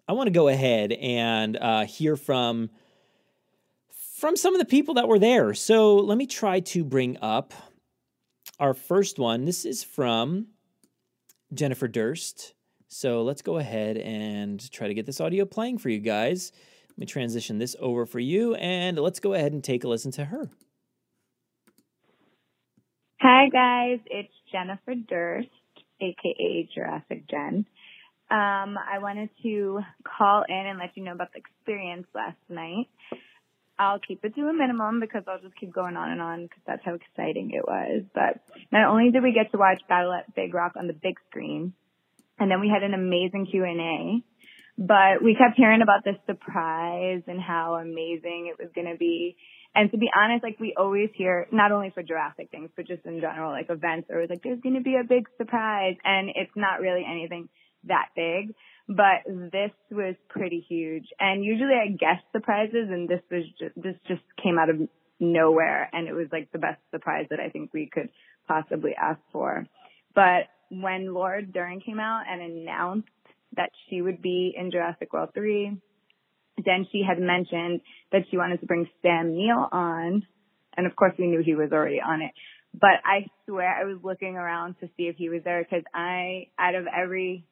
I 0.08 0.14
want 0.14 0.28
to 0.28 0.32
go 0.32 0.48
ahead 0.48 0.92
and 0.92 1.58
uh, 1.58 1.86
hear 1.86 2.16
from 2.16 2.70
from 4.18 4.36
some 4.36 4.56
of 4.56 4.60
the 4.60 4.66
people 4.66 4.96
that 4.96 5.08
were 5.08 5.20
there. 5.20 5.54
So 5.54 5.96
let 5.96 6.18
me 6.18 6.26
try 6.26 6.60
to 6.62 6.84
bring 6.84 7.18
up 7.22 7.54
our 8.60 8.74
first 8.74 9.20
one. 9.20 9.46
This 9.46 9.64
is 9.64 9.84
from 9.84 10.48
Jennifer 11.54 11.88
Durst. 11.88 12.56
So 12.88 13.22
let's 13.22 13.44
go 13.44 13.58
ahead 13.58 13.98
and 13.98 14.72
try 14.72 14.88
to 14.88 14.96
get 14.96 15.06
this 15.06 15.22
audio 15.22 15.46
playing 15.46 15.78
for 15.78 15.90
you 15.90 16.00
guys. 16.00 16.52
Let 16.90 16.98
me 16.98 17.06
transition 17.06 17.60
this 17.60 17.76
over 17.80 18.08
for 18.08 18.20
you, 18.20 18.56
and 18.56 18.98
let's 18.98 19.20
go 19.20 19.34
ahead 19.34 19.52
and 19.52 19.64
take 19.64 19.84
a 19.84 19.88
listen 19.88 20.12
to 20.14 20.26
her. 20.26 20.50
Hi, 23.22 23.50
guys. 23.50 24.00
It's 24.08 24.34
Jennifer 24.52 24.96
Durst, 24.96 25.50
aka 26.02 26.70
Jurassic 26.74 27.30
Jen. 27.30 27.66
Um, 28.32 28.78
I 28.78 28.98
wanted 29.00 29.30
to 29.44 29.82
call 30.04 30.44
in 30.50 30.56
and 30.56 30.80
let 30.80 30.98
you 30.98 31.04
know 31.04 31.12
about 31.12 31.34
the 31.34 31.40
experience 31.40 32.08
last 32.16 32.38
night. 32.50 32.88
I'll 33.80 34.00
keep 34.00 34.26
it 34.26 34.36
to 34.36 34.42
a 34.42 34.54
minimum 34.54 35.00
because 35.00 35.24
I'll 35.28 35.42
just 35.42 35.56
keep 35.56 35.74
going 35.74 35.98
on 35.98 36.12
and 36.12 36.22
on 36.22 36.44
because 36.44 36.62
that's 36.66 36.82
how 36.84 36.96
exciting 36.96 37.52
it 37.54 37.66
was. 37.68 38.04
But 38.14 38.42
not 38.72 38.90
only 38.90 39.12
did 39.12 39.24
we 39.24 39.34
get 39.34 39.52
to 39.52 39.58
watch 39.58 39.82
Battle 39.88 40.14
at 40.14 40.34
Big 40.36 40.54
Rock 40.54 40.74
on 40.76 40.88
the 40.88 40.94
big 40.94 41.16
screen, 41.30 41.74
and 42.40 42.50
then 42.50 42.60
we 42.60 42.70
had 42.70 42.84
an 42.84 42.94
amazing 42.94 43.48
Q&A, 43.50 44.24
but 44.78 45.24
we 45.24 45.36
kept 45.36 45.58
hearing 45.58 45.82
about 45.82 46.04
this 46.04 46.18
surprise 46.26 47.22
and 47.28 47.42
how 47.42 47.76
amazing 47.76 48.52
it 48.52 48.62
was 48.62 48.72
going 48.74 48.88
to 48.92 48.98
be. 48.98 49.36
And 49.76 49.92
to 49.92 49.98
be 49.98 50.10
honest, 50.16 50.44
like 50.44 50.60
we 50.60 50.74
always 50.78 51.10
hear, 51.14 51.48
not 51.52 51.72
only 51.72 51.92
for 51.92 52.02
Jurassic 52.02 52.50
things, 52.50 52.70
but 52.76 52.88
just 52.88 53.06
in 53.06 53.20
general, 53.22 53.52
like 53.52 53.70
events, 53.70 54.08
or 54.10 54.26
like 54.28 54.42
there's 54.44 54.62
going 54.62 54.76
to 54.76 54.82
be 54.82 54.96
a 54.96 55.04
big 55.08 55.28
surprise, 55.38 55.98
and 56.04 56.30
it's 56.34 56.56
not 56.56 56.80
really 56.80 57.06
anything 57.08 57.50
that 57.84 58.10
big 58.16 58.56
but 58.88 59.26
this 59.26 59.72
was 59.92 60.16
pretty 60.30 60.66
huge. 60.68 61.06
And 61.20 61.44
usually 61.44 61.74
I 61.74 61.90
guess 61.90 62.22
surprises, 62.32 62.88
and 62.90 63.08
this 63.08 63.22
was 63.30 63.44
just, 63.60 63.76
this 63.76 63.96
just 64.08 64.22
came 64.42 64.58
out 64.58 64.70
of 64.70 64.78
nowhere, 65.20 65.90
and 65.92 66.08
it 66.08 66.14
was 66.14 66.28
like 66.32 66.52
the 66.52 66.60
best 66.60 66.80
surprise 66.92 67.26
that 67.30 67.40
I 67.40 67.50
think 67.50 67.74
we 67.74 67.90
could 67.92 68.10
possibly 68.48 68.92
ask 69.00 69.20
for. 69.32 69.66
But 70.16 70.48
when 70.70 71.14
Laura 71.14 71.46
Dern 71.46 71.82
came 71.82 72.00
out 72.00 72.24
and 72.30 72.42
announced 72.42 73.10
that 73.56 73.72
she 73.90 74.02
would 74.02 74.22
be 74.22 74.54
in 74.58 74.72
Jurassic 74.72 75.12
World 75.12 75.30
3, 75.34 75.78
then 76.64 76.88
she 76.92 77.04
had 77.08 77.20
mentioned 77.20 77.82
that 78.12 78.24
she 78.30 78.38
wanted 78.38 78.60
to 78.62 78.66
bring 78.66 78.88
Sam 79.02 79.36
Neill 79.36 79.68
on, 79.72 80.26
and 80.76 80.88
of 80.88 80.96
course 80.96 81.14
we 81.20 81.28
knew 81.28 81.42
he 81.44 81.56
was 81.56 81.72
already 81.72 82.00
on 82.02 82.22
it. 82.22 82.32
But 82.74 83.02
I 83.06 83.28
swear 83.46 83.70
I 83.70 83.86
was 83.86 83.98
looking 84.04 84.36
around 84.36 84.76
to 84.80 84.88
see 84.98 85.04
if 85.04 85.16
he 85.18 85.30
was 85.30 85.42
there 85.44 85.64
because 85.64 85.84
I, 85.94 86.48
out 86.60 86.76
of 86.76 86.86
every 86.88 87.46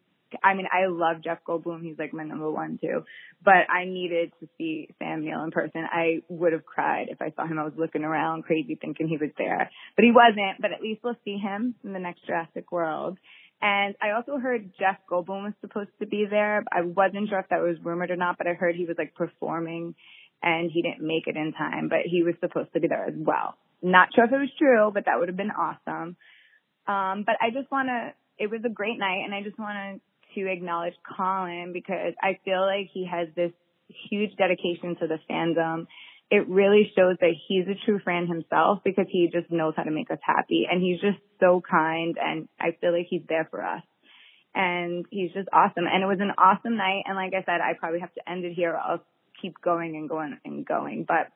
I 0.43 0.53
mean, 0.53 0.67
I 0.71 0.87
love 0.87 1.23
Jeff 1.23 1.39
Goldblum. 1.47 1.83
He's 1.83 1.97
like 1.97 2.13
my 2.13 2.23
number 2.23 2.49
one 2.49 2.77
too. 2.81 3.03
But 3.43 3.69
I 3.69 3.85
needed 3.85 4.31
to 4.39 4.47
see 4.57 4.89
Sam 4.99 5.23
Neill 5.23 5.43
in 5.43 5.51
person. 5.51 5.83
I 5.91 6.21
would 6.29 6.53
have 6.53 6.65
cried 6.65 7.07
if 7.09 7.21
I 7.21 7.31
saw 7.35 7.47
him. 7.47 7.59
I 7.59 7.63
was 7.63 7.73
looking 7.77 8.03
around 8.03 8.43
crazy 8.43 8.75
thinking 8.79 9.07
he 9.07 9.17
was 9.17 9.31
there. 9.37 9.69
But 9.95 10.05
he 10.05 10.11
wasn't. 10.11 10.61
But 10.61 10.71
at 10.71 10.81
least 10.81 11.01
we'll 11.03 11.17
see 11.25 11.37
him 11.37 11.75
in 11.83 11.93
the 11.93 11.99
next 11.99 12.25
Jurassic 12.25 12.71
World. 12.71 13.17
And 13.61 13.95
I 14.01 14.11
also 14.11 14.37
heard 14.37 14.71
Jeff 14.77 14.97
Goldblum 15.09 15.43
was 15.43 15.53
supposed 15.61 15.89
to 15.99 16.05
be 16.05 16.25
there. 16.29 16.63
I 16.71 16.81
wasn't 16.81 17.29
sure 17.29 17.39
if 17.39 17.49
that 17.49 17.61
was 17.61 17.77
rumored 17.83 18.11
or 18.11 18.15
not, 18.15 18.37
but 18.37 18.47
I 18.47 18.53
heard 18.53 18.75
he 18.75 18.85
was 18.85 18.97
like 18.97 19.15
performing 19.15 19.95
and 20.43 20.69
he 20.71 20.81
didn't 20.81 21.05
make 21.05 21.27
it 21.27 21.37
in 21.37 21.53
time, 21.53 21.89
but 21.89 21.99
he 22.05 22.21
was 22.23 22.35
supposed 22.39 22.73
to 22.73 22.79
be 22.79 22.87
there 22.87 23.05
as 23.05 23.15
well. 23.17 23.57
Not 23.81 24.09
sure 24.13 24.25
if 24.25 24.31
it 24.31 24.37
was 24.37 24.51
true, 24.57 24.91
but 24.93 25.05
that 25.05 25.19
would 25.19 25.29
have 25.29 25.37
been 25.37 25.51
awesome. 25.51 26.17
Um, 26.87 27.23
but 27.25 27.35
I 27.41 27.49
just 27.51 27.71
want 27.71 27.87
to, 27.89 28.13
it 28.37 28.51
was 28.51 28.61
a 28.65 28.69
great 28.69 28.99
night 28.99 29.23
and 29.25 29.33
I 29.33 29.41
just 29.41 29.57
want 29.57 29.73
to 29.73 30.01
to 30.35 30.51
acknowledge 30.51 30.93
Colin 31.17 31.71
because 31.73 32.13
I 32.21 32.39
feel 32.45 32.61
like 32.61 32.89
he 32.93 33.07
has 33.09 33.27
this 33.35 33.51
huge 34.09 34.35
dedication 34.37 34.95
to 34.99 35.07
the 35.07 35.19
fandom. 35.29 35.87
It 36.31 36.47
really 36.47 36.91
shows 36.95 37.17
that 37.21 37.33
he's 37.47 37.65
a 37.67 37.77
true 37.85 37.99
fan 38.03 38.27
himself 38.27 38.79
because 38.83 39.05
he 39.09 39.29
just 39.31 39.51
knows 39.51 39.73
how 39.77 39.83
to 39.83 39.91
make 39.91 40.09
us 40.09 40.19
happy 40.21 40.67
and 40.69 40.81
he's 40.81 40.99
just 40.99 41.19
so 41.39 41.61
kind 41.61 42.17
and 42.21 42.47
I 42.59 42.77
feel 42.81 42.91
like 42.91 43.07
he's 43.09 43.21
there 43.29 43.47
for 43.49 43.63
us. 43.63 43.83
And 44.57 45.05
he's 45.11 45.33
just 45.33 45.49
awesome. 45.51 45.83
And 45.85 46.01
it 46.01 46.07
was 46.07 46.19
an 46.21 46.31
awesome 46.37 46.77
night. 46.77 47.03
And 47.05 47.17
like 47.17 47.33
I 47.33 47.43
said, 47.43 47.59
I 47.59 47.73
probably 47.77 47.99
have 47.99 48.13
to 48.13 48.29
end 48.29 48.45
it 48.45 48.53
here. 48.53 48.73
I'll 48.73 49.03
keep 49.41 49.55
going 49.61 49.97
and 49.97 50.07
going 50.07 50.37
and 50.45 50.65
going. 50.65 51.03
But 51.05 51.27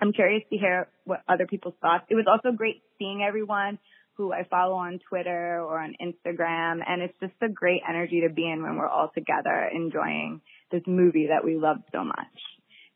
I'm 0.00 0.12
curious 0.12 0.42
to 0.50 0.58
hear 0.58 0.88
what 1.04 1.22
other 1.28 1.46
people's 1.46 1.76
thoughts. 1.80 2.04
It 2.10 2.16
was 2.16 2.26
also 2.26 2.54
great 2.56 2.82
seeing 2.98 3.22
everyone 3.22 3.78
who 4.16 4.32
I 4.32 4.44
follow 4.44 4.74
on 4.74 4.98
Twitter 5.08 5.60
or 5.60 5.78
on 5.78 5.94
Instagram. 6.00 6.80
And 6.86 7.02
it's 7.02 7.14
just 7.20 7.34
a 7.42 7.48
great 7.48 7.82
energy 7.88 8.22
to 8.22 8.32
be 8.32 8.48
in 8.48 8.62
when 8.62 8.76
we're 8.76 8.88
all 8.88 9.10
together 9.14 9.68
enjoying 9.72 10.40
this 10.72 10.82
movie 10.86 11.28
that 11.28 11.44
we 11.44 11.56
love 11.56 11.78
so 11.92 12.04
much. 12.04 12.16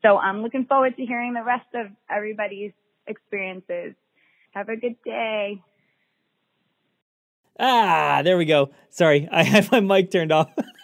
So 0.02 0.16
I'm 0.16 0.42
looking 0.42 0.64
forward 0.64 0.96
to 0.96 1.04
hearing 1.04 1.34
the 1.34 1.44
rest 1.44 1.66
of 1.74 1.88
everybody's 2.10 2.72
experiences. 3.06 3.94
Have 4.52 4.68
a 4.68 4.76
good 4.76 4.96
day. 5.04 5.62
Ah, 7.58 8.22
there 8.24 8.38
we 8.38 8.46
go. 8.46 8.70
Sorry, 8.88 9.28
I 9.32 9.42
had 9.42 9.70
my 9.70 9.80
mic 9.80 10.10
turned 10.10 10.32
off. 10.32 10.50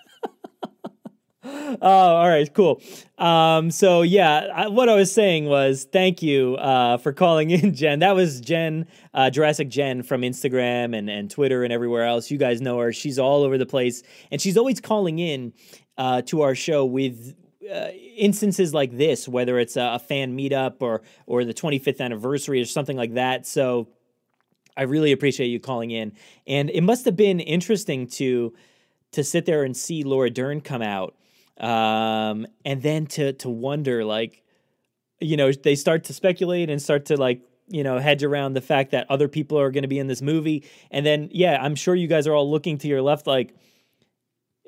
oh, 1.47 1.79
all 1.83 2.29
right, 2.29 2.53
cool. 2.55 2.81
Um, 3.19 3.71
so 3.71 4.03
yeah, 4.03 4.49
I, 4.55 4.69
what 4.69 4.89
I 4.89 4.95
was 4.95 5.13
saying 5.13 5.47
was 5.47 5.87
thank 5.91 6.23
you 6.23 6.57
uh, 6.57 6.99
for 6.99 7.13
calling 7.13 7.51
in, 7.57 7.75
Jen. 7.75 8.01
That 8.01 8.15
was 8.15 8.41
Jen, 8.41 8.87
uh, 9.15 9.31
Jurassic 9.31 9.69
Jen 9.69 10.03
from 10.03 10.23
Instagram 10.23 10.97
and, 10.97 11.09
and 11.09 11.31
Twitter 11.31 11.65
and 11.65 11.73
everywhere 11.73 12.05
else. 12.05 12.31
You 12.31 12.39
guys 12.39 12.61
know 12.61 12.79
her. 12.79 12.93
She's 12.93 13.19
all 13.19 13.43
over 13.43 13.59
the 13.59 13.67
place, 13.67 14.03
and 14.31 14.41
she's 14.41 14.57
always 14.57 14.81
calling 14.81 15.19
in 15.19 15.53
uh, 15.97 16.23
to 16.23 16.43
our 16.43 16.55
show 16.55 16.85
with 16.85 17.35
uh, 17.73 17.89
instances 18.17 18.75
like 18.75 18.97
this, 18.97 19.29
whether 19.29 19.59
it's 19.59 19.77
a, 19.77 19.95
a, 19.95 19.99
fan 19.99 20.37
meetup 20.37 20.77
or 20.81 21.03
or 21.27 21.45
the 21.45 21.55
25th 21.55 22.01
anniversary 22.01 22.61
or 22.61 22.65
something 22.65 22.97
like 22.97 23.15
that. 23.15 23.47
So 23.47 23.89
I 24.77 24.83
really 24.83 25.13
appreciate 25.13 25.49
you 25.49 25.61
calling 25.61 25.91
in, 25.91 26.13
and 26.47 26.71
it 26.71 26.83
must 26.83 27.05
have 27.05 27.17
been 27.17 27.41
interesting 27.41 28.07
to 28.09 28.55
to 29.13 29.25
sit 29.25 29.47
there 29.47 29.65
and 29.65 29.77
see 29.77 30.03
Laura 30.05 30.31
Dern 30.31 30.61
come 30.61 30.83
out 30.83 31.17
um, 31.59 32.47
and 32.65 32.83
then 32.83 33.07
to 33.07 33.33
to 33.35 33.49
wonder 33.49 34.05
like 34.05 34.43
you 35.21 35.37
know 35.37 35.53
they 35.53 35.75
start 35.75 36.05
to 36.05 36.13
speculate 36.13 36.71
and 36.71 36.81
start 36.81 37.07
to 37.07 37.17
like 37.17 37.41
you 37.69 37.83
know 37.83 37.99
hedge 37.99 38.23
around 38.23 38.55
the 38.55 38.61
fact 38.61 38.91
that 38.93 39.07
other 39.11 39.29
people 39.29 39.59
are 39.59 39.71
going 39.71 39.83
to 39.83 39.89
be 39.89 39.99
in 39.99 40.07
this 40.07 40.23
movie, 40.23 40.65
and 40.91 41.05
then 41.05 41.29
yeah, 41.33 41.59
I'm 41.61 41.75
sure 41.75 41.95
you 41.95 42.09
guys 42.09 42.27
are 42.27 42.35
all 42.35 42.51
looking 42.51 42.79
to 42.79 42.89
your 42.89 43.03
left 43.03 43.27
like. 43.27 43.55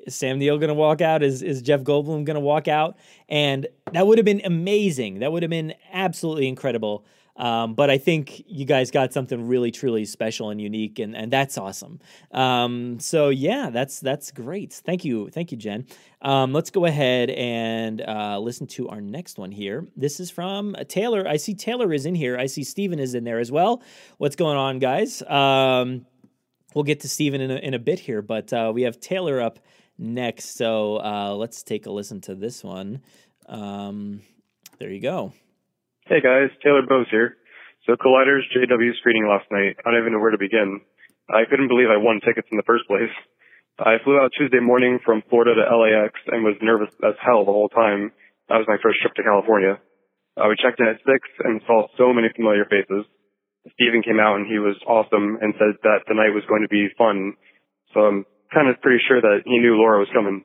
Is 0.09 0.15
Sam 0.15 0.39
Neill 0.39 0.57
going 0.57 0.69
to 0.69 0.73
walk 0.73 1.01
out? 1.01 1.21
Is 1.21 1.43
is 1.43 1.61
Jeff 1.61 1.81
Goldblum 1.81 2.25
going 2.25 2.33
to 2.33 2.39
walk 2.39 2.67
out? 2.67 2.97
And 3.29 3.67
that 3.93 4.07
would 4.07 4.17
have 4.17 4.25
been 4.25 4.41
amazing. 4.43 5.19
That 5.19 5.31
would 5.31 5.43
have 5.43 5.51
been 5.51 5.75
absolutely 5.93 6.47
incredible. 6.47 7.05
Um, 7.35 7.75
but 7.75 7.91
I 7.91 7.99
think 7.99 8.43
you 8.47 8.65
guys 8.65 8.91
got 8.91 9.13
something 9.13 9.47
really, 9.47 9.71
truly 9.71 10.03
special 10.03 10.49
and 10.49 10.59
unique, 10.59 10.97
and, 10.99 11.15
and 11.15 11.31
that's 11.31 11.57
awesome. 11.57 11.99
Um, 12.31 12.99
so 12.99 13.29
yeah, 13.29 13.69
that's 13.69 13.99
that's 13.99 14.31
great. 14.31 14.73
Thank 14.73 15.05
you, 15.05 15.29
thank 15.29 15.51
you, 15.51 15.57
Jen. 15.57 15.85
Um, 16.21 16.51
let's 16.51 16.71
go 16.71 16.85
ahead 16.85 17.29
and 17.29 18.01
uh, 18.01 18.39
listen 18.39 18.67
to 18.67 18.89
our 18.89 18.99
next 18.99 19.37
one 19.37 19.51
here. 19.51 19.87
This 19.95 20.19
is 20.19 20.29
from 20.29 20.75
Taylor. 20.89 21.25
I 21.25 21.37
see 21.37 21.53
Taylor 21.53 21.93
is 21.93 22.05
in 22.05 22.15
here. 22.15 22.35
I 22.37 22.47
see 22.47 22.63
Steven 22.63 22.99
is 22.99 23.13
in 23.13 23.23
there 23.23 23.39
as 23.39 23.51
well. 23.51 23.83
What's 24.17 24.35
going 24.35 24.57
on, 24.57 24.79
guys? 24.79 25.21
Um, 25.21 26.05
we'll 26.73 26.83
get 26.83 26.99
to 27.01 27.09
Steven 27.09 27.39
in 27.39 27.51
a, 27.51 27.55
in 27.55 27.73
a 27.73 27.79
bit 27.79 27.99
here, 27.99 28.21
but 28.21 28.51
uh, 28.51 28.71
we 28.75 28.81
have 28.81 28.99
Taylor 28.99 29.39
up 29.39 29.59
next. 29.99 30.57
So 30.57 30.97
uh, 30.97 31.35
let's 31.35 31.61
take 31.61 31.85
a 31.85 31.91
listen 31.91 32.21
to 32.21 32.35
this 32.35 32.63
one. 32.63 33.01
Um, 33.47 34.21
there 34.79 34.89
you 34.89 35.01
go. 35.01 35.33
Hey 36.07 36.21
guys, 36.21 36.49
Taylor 36.63 36.81
Bose 36.87 37.07
here. 37.11 37.35
So 37.85 37.93
Collider's 37.93 38.45
JW 38.55 38.97
screening 38.97 39.27
last 39.27 39.45
night. 39.51 39.75
I 39.85 39.91
don't 39.91 39.99
even 39.99 40.13
know 40.13 40.19
where 40.19 40.31
to 40.31 40.37
begin. 40.37 40.81
I 41.29 41.45
couldn't 41.49 41.67
believe 41.67 41.89
I 41.91 41.97
won 41.97 42.21
tickets 42.25 42.47
in 42.51 42.57
the 42.57 42.65
first 42.65 42.87
place. 42.87 43.13
I 43.77 44.01
flew 44.03 44.17
out 44.17 44.31
Tuesday 44.37 44.59
morning 44.59 44.99
from 45.05 45.23
Florida 45.29 45.55
to 45.55 45.77
LAX 45.77 46.13
and 46.27 46.43
was 46.43 46.57
nervous 46.61 46.93
as 47.05 47.15
hell 47.21 47.45
the 47.45 47.53
whole 47.53 47.69
time. 47.69 48.11
That 48.49 48.57
was 48.57 48.67
my 48.67 48.77
first 48.81 48.99
trip 49.01 49.13
to 49.15 49.23
California. 49.23 49.79
Uh, 50.35 50.47
we 50.49 50.55
checked 50.57 50.79
in 50.79 50.87
at 50.87 50.99
six 51.05 51.21
and 51.43 51.61
saw 51.67 51.87
so 51.97 52.11
many 52.11 52.27
familiar 52.35 52.65
faces. 52.65 53.05
Steven 53.73 54.01
came 54.01 54.19
out 54.19 54.35
and 54.37 54.47
he 54.47 54.59
was 54.59 54.75
awesome 54.87 55.37
and 55.41 55.53
said 55.59 55.77
that 55.83 56.07
the 56.07 56.15
night 56.15 56.33
was 56.33 56.43
going 56.47 56.63
to 56.63 56.71
be 56.71 56.89
fun. 56.97 57.33
So 57.93 58.01
I'm 58.01 58.25
kind 58.53 58.67
of 58.67 58.81
pretty 58.81 59.01
sure 59.07 59.21
that 59.21 59.45
he 59.45 59.57
knew 59.59 59.77
Laura 59.77 59.99
was 59.99 60.09
coming. 60.13 60.43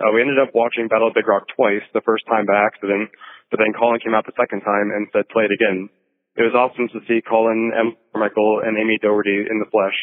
Uh, 0.00 0.12
we 0.12 0.20
ended 0.20 0.40
up 0.40 0.56
watching 0.56 0.88
Battle 0.88 1.08
of 1.08 1.14
Big 1.14 1.28
Rock 1.28 1.44
twice, 1.52 1.84
the 1.92 2.04
first 2.04 2.24
time 2.24 2.48
by 2.48 2.56
accident, 2.56 3.12
but 3.52 3.60
then 3.60 3.76
Colin 3.76 4.00
came 4.00 4.16
out 4.16 4.24
the 4.24 4.36
second 4.40 4.64
time 4.64 4.88
and 4.88 5.08
said, 5.12 5.28
play 5.28 5.44
it 5.44 5.52
again. 5.52 5.92
It 6.36 6.48
was 6.48 6.56
awesome 6.56 6.88
to 6.96 7.04
see 7.04 7.20
Colin, 7.20 7.76
M. 7.76 7.92
Michael, 8.16 8.64
and 8.64 8.80
Amy 8.80 8.96
Doherty 9.04 9.44
in 9.44 9.60
the 9.60 9.68
flesh. 9.68 9.96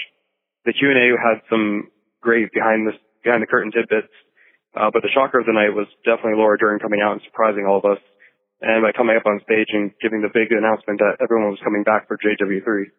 The 0.65 0.77
Q&A 0.77 1.09
had 1.17 1.41
some 1.49 1.89
great 2.21 2.53
behind 2.53 2.85
the, 2.85 2.93
behind 3.25 3.41
the 3.41 3.49
curtain 3.49 3.73
tidbits, 3.73 4.13
uh, 4.77 4.93
but 4.93 5.01
the 5.01 5.09
shocker 5.09 5.41
of 5.41 5.49
the 5.49 5.57
night 5.57 5.73
was 5.73 5.89
definitely 6.05 6.37
Laura 6.37 6.57
Dern 6.61 6.77
coming 6.77 7.01
out 7.01 7.17
and 7.17 7.25
surprising 7.25 7.65
all 7.65 7.81
of 7.81 7.89
us, 7.89 8.01
and 8.61 8.85
by 8.85 8.93
coming 8.93 9.17
up 9.17 9.25
on 9.25 9.41
stage 9.41 9.73
and 9.73 9.89
giving 9.97 10.21
the 10.21 10.29
big 10.29 10.53
announcement 10.53 11.01
that 11.01 11.17
everyone 11.17 11.49
was 11.49 11.65
coming 11.65 11.81
back 11.81 12.05
for 12.05 12.21
JW3. 12.21 12.93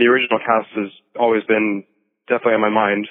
The 0.00 0.08
original 0.08 0.40
cast 0.40 0.72
has 0.80 0.88
always 1.18 1.44
been 1.44 1.84
definitely 2.30 2.54
on 2.54 2.60
my 2.62 2.70
mind. 2.70 3.08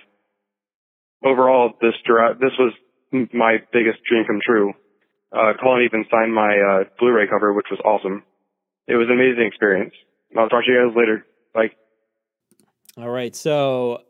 Overall, 1.23 1.73
this 1.81 1.93
this 2.39 2.55
was 2.57 2.73
my 3.11 3.57
biggest 3.73 3.99
dream 4.09 4.23
come 4.25 4.39
true. 4.43 4.73
Uh, 5.31 5.53
Colin 5.61 5.83
even 5.83 6.05
signed 6.09 6.33
my 6.33 6.57
uh, 6.57 6.83
Blu-ray 6.97 7.27
cover, 7.27 7.53
which 7.53 7.67
was 7.69 7.79
awesome. 7.85 8.23
It 8.87 8.95
was 8.95 9.07
an 9.09 9.13
amazing 9.13 9.45
experience. 9.45 9.93
I'll 10.35 10.49
talk 10.49 10.65
to 10.65 10.71
you 10.71 10.87
guys 10.87 10.97
later. 10.97 11.25
Bye. 11.53 11.71
All 12.97 13.09
right, 13.09 13.35
so 13.35 14.01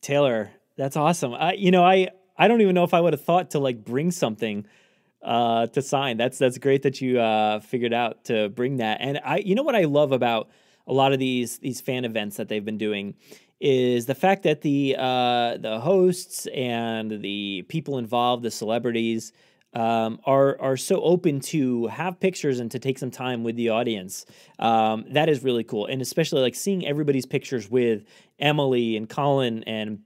Taylor, 0.00 0.50
that's 0.76 0.96
awesome. 0.96 1.34
I, 1.34 1.52
you 1.54 1.70
know, 1.70 1.84
I 1.84 2.08
I 2.38 2.48
don't 2.48 2.60
even 2.60 2.74
know 2.74 2.84
if 2.84 2.94
I 2.94 3.00
would 3.00 3.12
have 3.12 3.24
thought 3.24 3.50
to 3.50 3.58
like 3.58 3.84
bring 3.84 4.10
something 4.10 4.66
uh, 5.22 5.66
to 5.68 5.82
sign. 5.82 6.16
That's 6.16 6.38
that's 6.38 6.58
great 6.58 6.82
that 6.82 7.00
you 7.00 7.20
uh, 7.20 7.60
figured 7.60 7.92
out 7.92 8.24
to 8.26 8.48
bring 8.48 8.78
that. 8.78 8.98
And 9.00 9.20
I, 9.24 9.38
you 9.38 9.54
know, 9.54 9.62
what 9.62 9.74
I 9.74 9.84
love 9.84 10.12
about 10.12 10.48
a 10.86 10.92
lot 10.92 11.12
of 11.12 11.18
these 11.18 11.58
these 11.58 11.80
fan 11.80 12.04
events 12.04 12.36
that 12.36 12.48
they've 12.48 12.64
been 12.64 12.78
doing 12.78 13.14
is 13.60 14.06
the 14.06 14.14
fact 14.14 14.42
that 14.42 14.62
the 14.62 14.96
uh, 14.98 15.56
the 15.58 15.80
hosts 15.80 16.46
and 16.54 17.22
the 17.22 17.64
people 17.68 17.98
involved, 17.98 18.42
the 18.42 18.50
celebrities, 18.50 19.32
um, 19.72 20.20
are 20.24 20.60
are 20.60 20.76
so 20.76 21.00
open 21.02 21.40
to 21.40 21.86
have 21.88 22.18
pictures 22.20 22.60
and 22.60 22.70
to 22.70 22.78
take 22.78 22.98
some 22.98 23.10
time 23.10 23.44
with 23.44 23.56
the 23.56 23.70
audience. 23.70 24.24
Um, 24.58 25.04
that 25.10 25.28
is 25.28 25.42
really 25.42 25.64
cool, 25.64 25.86
and 25.86 26.00
especially 26.02 26.40
like 26.40 26.54
seeing 26.54 26.86
everybody's 26.86 27.26
pictures 27.26 27.70
with 27.70 28.04
Emily 28.38 28.96
and 28.96 29.08
Colin 29.08 29.62
and 29.64 30.00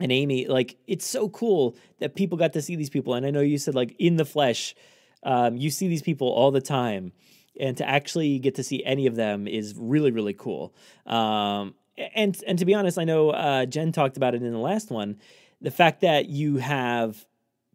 and 0.00 0.12
Amy. 0.12 0.46
Like 0.46 0.76
it's 0.86 1.06
so 1.06 1.28
cool 1.28 1.76
that 1.98 2.14
people 2.14 2.38
got 2.38 2.52
to 2.54 2.62
see 2.62 2.76
these 2.76 2.90
people. 2.90 3.14
And 3.14 3.24
I 3.24 3.30
know 3.30 3.40
you 3.40 3.58
said 3.58 3.74
like 3.74 3.94
in 3.98 4.16
the 4.16 4.24
flesh, 4.24 4.74
um, 5.22 5.56
you 5.56 5.70
see 5.70 5.88
these 5.88 6.02
people 6.02 6.28
all 6.28 6.50
the 6.50 6.60
time, 6.60 7.12
and 7.58 7.76
to 7.76 7.88
actually 7.88 8.38
get 8.38 8.54
to 8.56 8.62
see 8.62 8.84
any 8.84 9.06
of 9.06 9.14
them 9.14 9.46
is 9.46 9.74
really 9.76 10.10
really 10.10 10.34
cool. 10.34 10.74
Um, 11.06 11.74
and 11.96 12.42
and 12.46 12.58
to 12.58 12.64
be 12.64 12.74
honest, 12.74 12.98
I 12.98 13.04
know 13.04 13.30
uh, 13.30 13.66
Jen 13.66 13.92
talked 13.92 14.16
about 14.16 14.34
it 14.34 14.42
in 14.42 14.52
the 14.52 14.58
last 14.58 14.90
one. 14.90 15.18
The 15.60 15.70
fact 15.70 16.00
that 16.00 16.26
you 16.28 16.56
have 16.56 17.24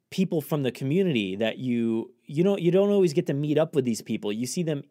people 0.09 0.41
from 0.41 0.63
the 0.63 0.71
community 0.71 1.35
that 1.35 1.57
you 1.57 2.11
you 2.25 2.43
don't 2.43 2.61
you 2.61 2.71
don't 2.71 2.89
always 2.89 3.13
get 3.13 3.27
to 3.27 3.33
meet 3.33 3.57
up 3.57 3.75
with 3.75 3.85
these 3.85 4.01
people. 4.01 4.31
You 4.31 4.47
see 4.47 4.63
them 4.63 4.83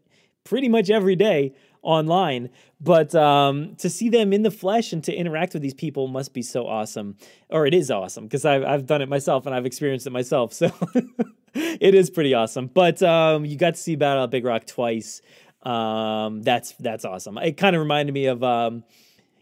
pretty 0.45 0.69
much 0.69 0.91
every 0.91 1.17
day 1.17 1.55
online, 1.83 2.51
but 2.81 3.15
um, 3.15 3.75
to 3.77 3.91
see 3.91 4.09
them 4.09 4.33
in 4.33 4.43
the 4.43 4.51
flesh 4.51 4.93
and 4.93 5.03
to 5.05 5.15
interact 5.15 5.53
with 5.53 5.63
these 5.63 5.75
people 5.75 6.07
must 6.09 6.33
be 6.33 6.43
so 6.43 6.67
awesome, 6.67 7.17
or 7.49 7.67
it 7.67 7.75
is 7.75 7.91
awesome 7.91 8.25
because 8.25 8.45
I've 8.45 8.65
I've 8.65 8.87
done 8.87 9.03
it 9.03 9.09
myself 9.09 9.47
and 9.47 9.55
I've 9.55 9.67
experienced 9.67 10.07
it 10.07 10.11
myself, 10.11 10.53
so 10.53 10.71
it 11.55 11.95
is 11.95 12.11
pretty 12.11 12.35
awesome. 12.35 12.69
But 12.69 13.03
um, 13.03 13.45
you 13.45 13.57
got 13.57 13.75
to 13.75 13.81
see 13.81 13.97
Battle 13.97 14.25
of 14.25 14.31
Big 14.31 14.45
Rock 14.45 14.67
twice. 14.67 15.21
Um, 15.63 16.43
that's 16.43 16.73
that's 16.79 17.05
awesome. 17.05 17.39
It 17.39 17.57
kind 17.57 17.75
of 17.75 17.81
reminded 17.81 18.13
me 18.13 18.27
of 18.27 18.43
um, 18.45 18.85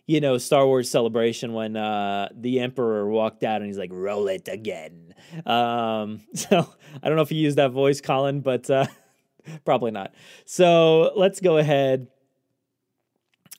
you 0.06 0.20
know, 0.20 0.38
Star 0.38 0.66
Wars 0.66 0.90
Celebration 0.90 1.52
when 1.54 1.76
uh, 1.76 2.28
the 2.34 2.60
Emperor 2.60 3.08
walked 3.08 3.42
out 3.42 3.56
and 3.56 3.66
he's 3.66 3.78
like, 3.78 3.90
"Roll 3.92 4.28
it 4.28 4.48
again." 4.48 5.14
Um, 5.46 6.20
so 6.34 6.68
I 7.02 7.08
don't 7.08 7.16
know 7.16 7.22
if 7.22 7.30
he 7.30 7.36
used 7.36 7.58
that 7.58 7.70
voice, 7.70 8.00
Colin, 8.00 8.40
but 8.40 8.68
uh, 8.68 8.86
probably 9.64 9.90
not. 9.90 10.14
So 10.44 11.12
let's 11.16 11.40
go 11.40 11.58
ahead. 11.58 12.08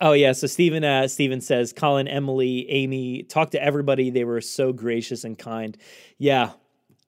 Oh 0.02 0.12
yeah, 0.12 0.34
so 0.34 0.48
Stephen 0.48 0.84
uh, 0.84 1.08
Stephen 1.08 1.42
says 1.42 1.74
Colin, 1.74 2.08
Emily, 2.08 2.70
Amy 2.70 3.24
talked 3.24 3.54
to 3.54 3.64
everybody. 3.64 4.10
They 4.10 4.26
were 4.26 4.42
so 4.42 4.74
gracious 4.74 5.24
and 5.24 5.38
kind. 5.40 5.78
Yeah, 6.18 6.52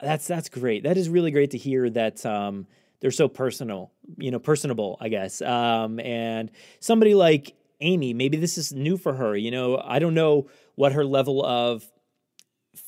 that's 0.01 0.25
that's 0.25 0.49
great. 0.49 0.83
That 0.83 0.97
is 0.97 1.09
really 1.09 1.31
great 1.31 1.51
to 1.51 1.57
hear 1.57 1.89
that. 1.91 2.25
Um, 2.25 2.65
they're 2.99 3.11
so 3.11 3.27
personal, 3.27 3.91
you 4.17 4.31
know, 4.31 4.39
personable, 4.39 4.97
I 4.99 5.09
guess. 5.09 5.39
Um, 5.41 5.99
and 5.99 6.49
somebody 6.79 7.13
like 7.13 7.55
Amy. 7.82 8.13
Maybe 8.13 8.38
this 8.38 8.57
is 8.57 8.73
new 8.73 8.97
for 8.97 9.13
her. 9.13 9.36
You 9.36 9.51
know, 9.51 9.82
I 9.84 9.99
don't 9.99 10.13
know 10.13 10.47
what 10.75 10.93
her 10.93 11.05
level 11.05 11.45
of 11.45 11.89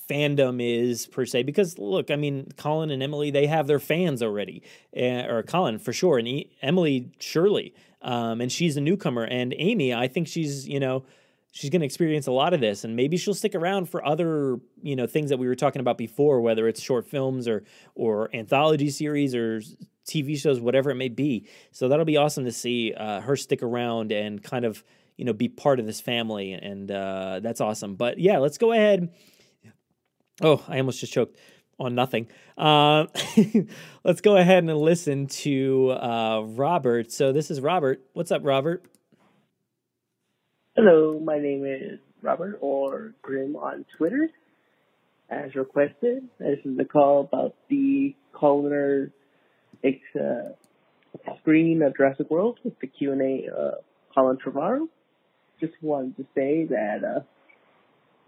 fandom 0.09 0.59
is 0.61 1.07
per 1.07 1.25
se 1.25 1.43
because 1.43 1.77
look 1.77 2.09
i 2.11 2.15
mean 2.15 2.47
colin 2.57 2.89
and 2.89 3.01
emily 3.01 3.31
they 3.31 3.47
have 3.47 3.67
their 3.67 3.79
fans 3.79 4.21
already 4.21 4.61
uh, 4.97 5.25
or 5.27 5.43
colin 5.43 5.77
for 5.79 5.93
sure 5.93 6.17
and 6.17 6.27
e- 6.27 6.51
emily 6.61 7.11
surely 7.19 7.73
um, 8.01 8.41
and 8.41 8.51
she's 8.51 8.77
a 8.77 8.81
newcomer 8.81 9.23
and 9.23 9.53
amy 9.57 9.93
i 9.93 10.07
think 10.07 10.27
she's 10.27 10.67
you 10.67 10.79
know 10.79 11.03
she's 11.51 11.69
going 11.69 11.81
to 11.81 11.85
experience 11.85 12.27
a 12.27 12.31
lot 12.31 12.53
of 12.53 12.59
this 12.59 12.83
and 12.83 12.95
maybe 12.95 13.17
she'll 13.17 13.33
stick 13.33 13.55
around 13.55 13.89
for 13.89 14.05
other 14.05 14.57
you 14.81 14.95
know 14.95 15.07
things 15.07 15.29
that 15.29 15.37
we 15.37 15.47
were 15.47 15.55
talking 15.55 15.79
about 15.79 15.97
before 15.97 16.41
whether 16.41 16.67
it's 16.67 16.81
short 16.81 17.07
films 17.07 17.47
or 17.47 17.63
or 17.95 18.29
anthology 18.33 18.89
series 18.89 19.33
or 19.33 19.61
TV 20.09 20.37
shows, 20.37 20.59
whatever 20.59 20.89
it 20.89 20.95
may 20.95 21.09
be. 21.09 21.47
So 21.71 21.87
that'll 21.87 22.05
be 22.05 22.17
awesome 22.17 22.45
to 22.45 22.51
see 22.51 22.93
uh, 22.93 23.21
her 23.21 23.35
stick 23.35 23.63
around 23.63 24.11
and 24.11 24.41
kind 24.41 24.65
of 24.65 24.83
you 25.15 25.25
know 25.25 25.33
be 25.33 25.47
part 25.47 25.79
of 25.79 25.85
this 25.85 26.01
family, 26.01 26.53
and 26.53 26.91
uh, 26.91 27.39
that's 27.41 27.61
awesome. 27.61 27.95
But 27.95 28.19
yeah, 28.19 28.39
let's 28.39 28.57
go 28.57 28.71
ahead. 28.71 29.13
Oh, 30.41 30.63
I 30.67 30.79
almost 30.79 30.99
just 30.99 31.13
choked 31.13 31.37
on 31.79 31.95
nothing. 31.95 32.27
Uh, 32.57 33.05
let's 34.03 34.21
go 34.21 34.37
ahead 34.37 34.63
and 34.63 34.77
listen 34.77 35.27
to 35.27 35.91
uh, 35.91 36.41
Robert. 36.45 37.11
So 37.11 37.31
this 37.31 37.51
is 37.51 37.61
Robert. 37.61 38.03
What's 38.13 38.31
up, 38.31 38.41
Robert? 38.43 38.85
Hello, 40.81 41.19
my 41.19 41.37
name 41.37 41.65
is 41.65 41.99
Robert 42.21 42.57
or 42.61 43.13
Grim 43.21 43.57
on 43.57 43.83
Twitter. 43.97 44.29
As 45.29 45.53
requested, 45.53 46.23
this 46.39 46.59
is 46.63 46.77
the 46.77 46.85
call 46.85 47.19
about 47.19 47.53
the 47.69 48.15
it's 49.83 49.99
uh, 50.15 50.53
screening 51.41 51.81
of 51.81 51.97
Jurassic 51.97 52.29
World 52.29 52.59
with 52.63 52.79
the 52.79 52.87
Q 52.87 53.11
and 53.11 53.21
A 53.21 53.53
uh, 53.53 53.71
Colin 54.15 54.37
Trevorrow. 54.37 54.87
Just 55.59 55.73
wanted 55.81 56.15
to 56.15 56.23
say 56.33 56.67
that 56.69 56.99
uh, 57.03 57.19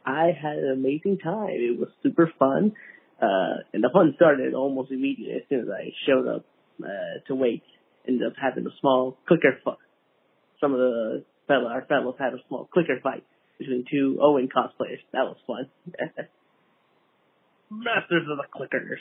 I 0.06 0.32
had 0.38 0.58
an 0.58 0.74
amazing 0.74 1.20
time. 1.24 1.52
It 1.52 1.80
was 1.80 1.88
super 2.04 2.30
fun, 2.38 2.74
uh, 3.22 3.64
and 3.72 3.82
the 3.82 3.92
fun 3.94 4.12
started 4.18 4.54
almost 4.56 4.92
immediately 4.92 5.36
as 5.36 5.44
soon 5.48 5.62
as 5.62 5.68
I 5.70 5.92
showed 6.06 6.28
up 6.28 6.46
uh, 6.84 7.26
to 7.30 7.34
wait. 7.34 7.64
Ended 8.06 8.28
up 8.28 8.34
having 8.42 8.68
a 8.68 8.76
small 8.82 9.18
clicker 9.26 9.58
fight. 9.64 9.78
Some 10.60 10.74
of 10.74 10.80
the 10.80 11.24
fellow, 11.48 11.68
our 11.68 11.86
fellows 11.86 12.16
had 12.20 12.34
a 12.34 12.38
small 12.48 12.68
clicker 12.72 13.00
fight 13.02 13.24
between 13.58 13.86
two 13.90 14.20
Owen 14.22 14.50
cosplayers. 14.50 15.02
That 15.14 15.26
was 15.26 15.38
fun. 15.46 15.70
Masters 17.70 18.28
of 18.30 18.38
the 18.38 18.46
clickers. 18.54 19.00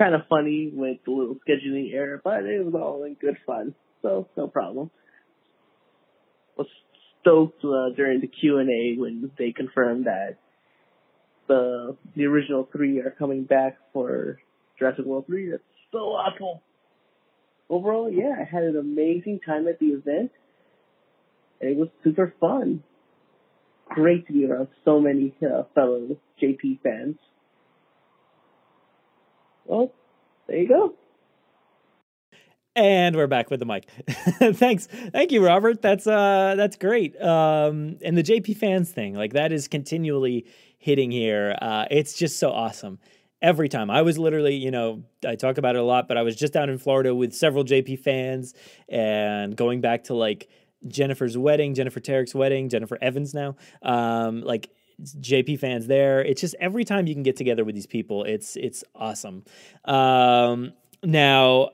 kind 0.00 0.14
of 0.14 0.22
funny 0.30 0.70
with 0.72 0.96
the 1.04 1.10
little 1.10 1.36
scheduling 1.46 1.92
error, 1.92 2.20
but 2.24 2.44
it 2.44 2.64
was 2.64 2.74
all 2.74 3.04
in 3.04 3.14
good 3.14 3.36
fun, 3.46 3.74
so 4.00 4.26
no 4.34 4.48
problem. 4.48 4.90
Was 6.56 6.66
stoked 7.20 7.62
uh, 7.62 7.90
during 7.94 8.22
the 8.22 8.26
Q 8.26 8.58
and 8.58 8.70
A 8.70 8.98
when 8.98 9.30
they 9.38 9.52
confirmed 9.52 10.06
that 10.06 10.38
the 11.48 11.96
the 12.16 12.24
original 12.24 12.66
three 12.72 12.98
are 13.00 13.14
coming 13.18 13.44
back 13.44 13.76
for 13.92 14.38
Jurassic 14.78 15.04
World 15.04 15.26
three. 15.26 15.50
That's 15.50 15.62
so 15.92 15.98
awful. 15.98 16.62
Overall, 17.70 18.10
yeah, 18.10 18.34
I 18.36 18.42
had 18.42 18.64
an 18.64 18.76
amazing 18.76 19.38
time 19.46 19.68
at 19.68 19.78
the 19.78 19.86
event. 19.86 20.32
It 21.60 21.76
was 21.76 21.88
super 22.02 22.34
fun. 22.40 22.82
Great 23.88 24.26
to 24.26 24.32
be 24.32 24.44
around 24.44 24.68
so 24.84 24.98
many 25.00 25.32
uh, 25.40 25.62
fellow 25.72 26.16
JP 26.42 26.80
fans. 26.82 27.16
Well, 29.66 29.92
there 30.48 30.58
you 30.58 30.68
go. 30.68 30.94
And 32.74 33.14
we're 33.14 33.28
back 33.28 33.50
with 33.50 33.60
the 33.60 33.66
mic. 33.66 33.88
Thanks, 34.54 34.86
thank 35.12 35.32
you, 35.32 35.44
Robert. 35.44 35.82
That's 35.82 36.06
uh, 36.06 36.54
that's 36.56 36.76
great. 36.76 37.20
Um, 37.20 37.98
and 38.02 38.16
the 38.16 38.22
JP 38.22 38.56
fans 38.56 38.90
thing, 38.90 39.14
like 39.14 39.34
that, 39.34 39.52
is 39.52 39.68
continually 39.68 40.46
hitting 40.78 41.10
here. 41.10 41.56
Uh, 41.60 41.84
it's 41.90 42.14
just 42.14 42.38
so 42.38 42.50
awesome 42.50 42.98
every 43.42 43.68
time. 43.68 43.90
I 43.90 44.02
was 44.02 44.18
literally, 44.18 44.54
you 44.54 44.70
know, 44.70 45.02
I 45.26 45.36
talk 45.36 45.58
about 45.58 45.76
it 45.76 45.80
a 45.80 45.84
lot, 45.84 46.08
but 46.08 46.16
I 46.16 46.22
was 46.22 46.36
just 46.36 46.52
down 46.52 46.70
in 46.70 46.78
Florida 46.78 47.14
with 47.14 47.34
several 47.34 47.64
JP 47.64 48.00
fans 48.00 48.54
and 48.88 49.56
going 49.56 49.80
back 49.80 50.04
to 50.04 50.14
like 50.14 50.48
Jennifer's 50.86 51.36
wedding, 51.36 51.74
Jennifer 51.74 52.00
Tarek's 52.00 52.34
wedding, 52.34 52.68
Jennifer 52.68 52.98
Evans 53.00 53.34
now. 53.34 53.56
Um, 53.82 54.42
like 54.42 54.70
JP 55.02 55.58
fans 55.58 55.86
there. 55.86 56.22
It's 56.22 56.40
just 56.40 56.54
every 56.60 56.84
time 56.84 57.06
you 57.06 57.14
can 57.14 57.22
get 57.22 57.36
together 57.36 57.64
with 57.64 57.74
these 57.74 57.86
people, 57.86 58.24
it's 58.24 58.56
it's 58.56 58.84
awesome. 58.94 59.44
Um, 59.84 60.72
now, 61.02 61.70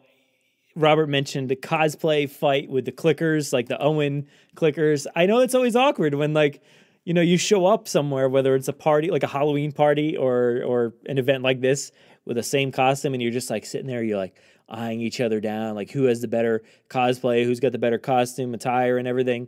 Robert 0.77 1.09
mentioned 1.09 1.49
the 1.49 1.57
cosplay 1.57 2.29
fight 2.29 2.69
with 2.69 2.85
the 2.85 2.93
clickers, 2.93 3.53
like 3.53 3.67
the 3.67 3.81
Owen 3.81 4.29
clickers. 4.55 5.07
I 5.17 5.27
know 5.27 5.41
it's 5.41 5.55
always 5.55 5.75
awkward 5.75 6.15
when 6.15 6.35
like 6.35 6.63
you 7.07 7.15
know 7.15 7.23
you 7.23 7.39
show 7.39 7.67
up 7.67 7.87
somewhere, 7.87 8.29
whether 8.29 8.57
it's 8.57 8.67
a 8.67 8.73
party 8.73 9.11
like 9.11 9.23
a 9.23 9.29
Halloween 9.29 9.71
party 9.71 10.17
or 10.17 10.63
or 10.65 10.93
an 11.07 11.19
event 11.19 11.43
like 11.45 11.61
this 11.61 11.93
with 12.27 12.37
the 12.37 12.43
same 12.43 12.73
costume, 12.73 13.15
and 13.15 13.23
you're 13.23 13.33
just 13.33 13.49
like 13.49 13.65
sitting 13.65 13.87
there, 13.87 14.03
you're 14.03 14.19
like 14.19 14.37
eyeing 14.69 15.01
each 15.01 15.21
other 15.21 15.41
down, 15.41 15.77
like 15.77 15.93
who 15.93 16.05
has 16.05 16.21
the 16.21 16.27
better 16.27 16.65
cosplay, 16.91 17.45
who's 17.45 17.61
got 17.61 17.71
the 17.71 17.79
better 17.79 17.99
costume, 17.99 18.53
attire, 18.53 18.99
and 18.99 19.07
everything. 19.07 19.47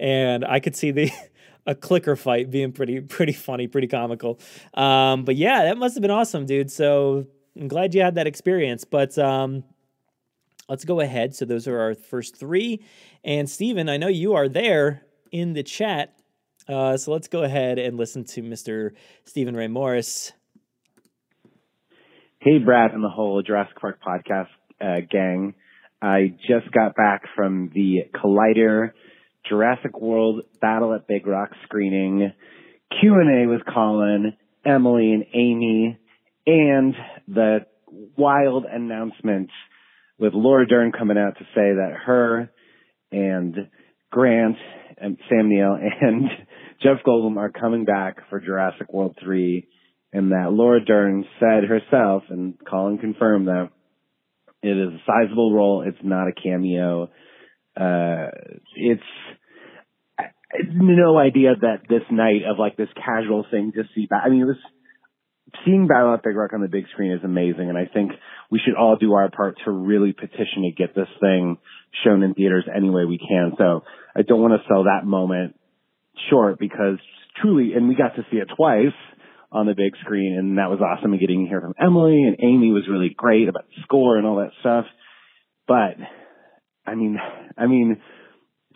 And 0.00 0.46
I 0.46 0.60
could 0.60 0.74
see 0.74 0.90
the 0.92 1.12
a 1.66 1.74
clicker 1.74 2.16
fight 2.16 2.50
being 2.50 2.72
pretty 2.72 3.02
pretty 3.02 3.34
funny, 3.34 3.68
pretty 3.68 3.86
comical. 3.86 4.40
Um, 4.72 5.24
but 5.24 5.36
yeah, 5.36 5.64
that 5.64 5.76
must 5.76 5.94
have 5.96 6.02
been 6.02 6.10
awesome, 6.10 6.46
dude. 6.46 6.72
So 6.72 7.26
I'm 7.54 7.68
glad 7.68 7.94
you 7.94 8.00
had 8.00 8.14
that 8.14 8.26
experience. 8.26 8.84
But 8.84 9.18
um, 9.18 9.62
let's 10.70 10.86
go 10.86 11.00
ahead. 11.00 11.34
So 11.34 11.44
those 11.44 11.68
are 11.68 11.78
our 11.78 11.94
first 11.94 12.36
three. 12.36 12.82
And 13.22 13.48
Steven, 13.48 13.90
I 13.90 13.98
know 13.98 14.08
you 14.08 14.32
are 14.32 14.48
there 14.48 15.02
in 15.30 15.52
the 15.52 15.62
chat. 15.62 16.18
Uh, 16.68 16.96
so 16.96 17.12
let's 17.12 17.28
go 17.28 17.42
ahead 17.42 17.78
and 17.78 17.96
listen 17.96 18.24
to 18.24 18.42
Mr. 18.42 18.92
Stephen 19.24 19.54
Ray 19.54 19.68
Morris. 19.68 20.32
Hey, 22.38 22.58
Brad 22.58 22.92
and 22.92 23.04
the 23.04 23.08
whole 23.08 23.42
Jurassic 23.42 23.78
Park 23.80 24.00
podcast 24.06 24.48
uh, 24.80 25.00
gang. 25.10 25.54
I 26.00 26.34
just 26.46 26.70
got 26.72 26.94
back 26.94 27.22
from 27.34 27.70
the 27.74 28.08
Collider 28.14 28.92
Jurassic 29.48 30.00
World 30.00 30.42
Battle 30.60 30.94
at 30.94 31.06
Big 31.06 31.26
Rock 31.26 31.50
screening. 31.64 32.32
Q&A 33.00 33.46
with 33.46 33.62
Colin, 33.66 34.36
Emily, 34.64 35.12
and 35.12 35.24
Amy, 35.34 35.98
and 36.46 36.94
the 37.28 37.66
wild 38.16 38.64
announcement 38.64 39.50
with 40.18 40.32
Laura 40.34 40.66
Dern 40.66 40.92
coming 40.92 41.18
out 41.18 41.38
to 41.38 41.44
say 41.54 41.74
that 41.74 41.92
her 42.06 42.50
and 43.10 43.68
Grant 44.10 44.56
and 45.04 45.18
Sam 45.28 45.48
Neill 45.48 45.76
and 46.00 46.28
Jeff 46.82 47.04
Goldblum 47.06 47.36
are 47.36 47.50
coming 47.50 47.84
back 47.84 48.28
for 48.30 48.40
Jurassic 48.40 48.92
World 48.92 49.16
3 49.22 49.68
and 50.12 50.32
that 50.32 50.52
Laura 50.52 50.84
Dern 50.84 51.24
said 51.38 51.64
herself 51.64 52.24
and 52.30 52.54
Colin 52.68 52.98
confirmed 52.98 53.48
that 53.48 53.68
it 54.62 54.68
is 54.68 54.94
a 54.94 55.02
sizable 55.06 55.52
role. 55.52 55.84
It's 55.86 55.98
not 56.02 56.28
a 56.28 56.32
cameo. 56.32 57.10
Uh, 57.76 58.28
it's, 58.76 59.02
no 60.70 61.18
idea 61.18 61.54
that 61.60 61.82
this 61.88 62.04
night 62.12 62.42
of 62.48 62.60
like 62.60 62.76
this 62.76 62.88
casual 62.94 63.44
thing 63.50 63.72
to 63.74 63.82
see, 63.92 64.06
back. 64.06 64.22
I 64.24 64.28
mean, 64.28 64.42
it 64.42 64.44
was, 64.44 64.56
seeing 65.64 65.86
Battle 65.86 66.14
at 66.14 66.22
Big 66.22 66.36
Rock 66.36 66.52
on 66.52 66.60
the 66.60 66.68
big 66.68 66.84
screen 66.92 67.12
is 67.12 67.24
amazing, 67.24 67.68
and 67.68 67.78
I 67.78 67.86
think 67.92 68.12
we 68.50 68.60
should 68.64 68.74
all 68.76 68.96
do 68.96 69.14
our 69.14 69.30
part 69.30 69.56
to 69.64 69.70
really 69.70 70.12
petition 70.12 70.62
to 70.64 70.70
get 70.70 70.94
this 70.94 71.08
thing 71.20 71.58
shown 72.04 72.22
in 72.22 72.34
theaters 72.34 72.64
any 72.74 72.90
way 72.90 73.04
we 73.04 73.18
can. 73.18 73.52
So 73.58 73.84
I 74.16 74.22
don't 74.22 74.40
want 74.40 74.60
to 74.60 74.68
sell 74.68 74.84
that 74.84 75.04
moment 75.04 75.58
short 76.30 76.58
because 76.58 76.98
truly, 77.40 77.72
and 77.74 77.88
we 77.88 77.94
got 77.94 78.16
to 78.16 78.26
see 78.30 78.38
it 78.38 78.48
twice 78.56 78.94
on 79.50 79.66
the 79.66 79.74
big 79.74 79.92
screen, 80.00 80.36
and 80.38 80.58
that 80.58 80.70
was 80.70 80.80
awesome. 80.80 81.12
And 81.12 81.20
getting 81.20 81.46
hear 81.46 81.60
from 81.60 81.74
Emily 81.80 82.24
and 82.24 82.36
Amy 82.42 82.72
was 82.72 82.88
really 82.90 83.14
great 83.16 83.48
about 83.48 83.66
the 83.68 83.82
score 83.82 84.16
and 84.16 84.26
all 84.26 84.36
that 84.36 84.50
stuff. 84.60 84.86
But 85.66 85.96
I 86.86 86.94
mean, 86.94 87.18
I 87.56 87.66
mean, 87.66 88.00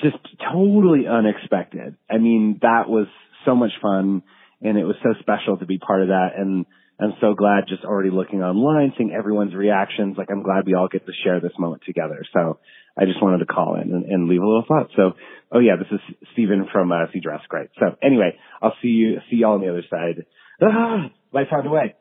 just 0.01 0.17
totally 0.53 1.07
unexpected. 1.09 1.97
I 2.11 2.19
mean, 2.19 2.59
that 2.63 2.89
was 2.89 3.07
so 3.45 3.55
much 3.55 3.73
fun 3.83 4.23
and 4.63 4.79
it 4.79 4.85
was 4.85 4.97
so 5.03 5.11
special 5.21 5.57
to 5.59 5.67
be 5.67 5.79
part 5.79 6.03
of 6.03 6.09
that. 6.09 6.31
And 6.37 6.67
I'm 7.01 7.15
so 7.21 7.35
glad 7.35 7.69
just 7.69 7.85
already 7.85 8.11
looking 8.11 8.43
online, 8.43 8.93
seeing 8.97 9.13
everyone's 9.13 9.55
reactions. 9.55 10.17
Like 10.19 10.31
I'm 10.31 10.43
glad 10.43 10.67
we 10.67 10.75
all 10.75 10.89
get 10.89 11.07
to 11.07 11.13
share 11.25 11.41
this 11.41 11.53
moment 11.59 11.83
together. 11.87 12.25
So 12.33 12.59
I 12.99 13.05
just 13.05 13.23
wanted 13.23 13.39
to 13.39 13.47
call 13.47 13.77
in 13.77 13.93
and, 13.93 14.05
and 14.05 14.29
leave 14.29 14.43
a 14.43 14.47
little 14.47 14.65
thought. 14.67 14.89
So, 14.97 15.13
oh 15.53 15.61
yeah, 15.61 15.77
this 15.77 15.87
is 15.93 16.01
Stephen 16.33 16.67
from 16.73 16.91
uh, 16.91 17.07
See 17.13 17.21
Dress 17.21 17.41
Great. 17.49 17.71
So 17.79 17.97
anyway, 18.03 18.37
I'll 18.61 18.75
see 18.83 18.89
you, 18.89 19.19
see 19.31 19.37
y'all 19.37 19.55
on 19.55 19.61
the 19.61 19.69
other 19.69 19.85
side. 19.89 20.27
Ah, 20.61 21.11
life 21.33 21.47
found 21.51 21.67
a 21.67 21.71
way. 21.71 21.95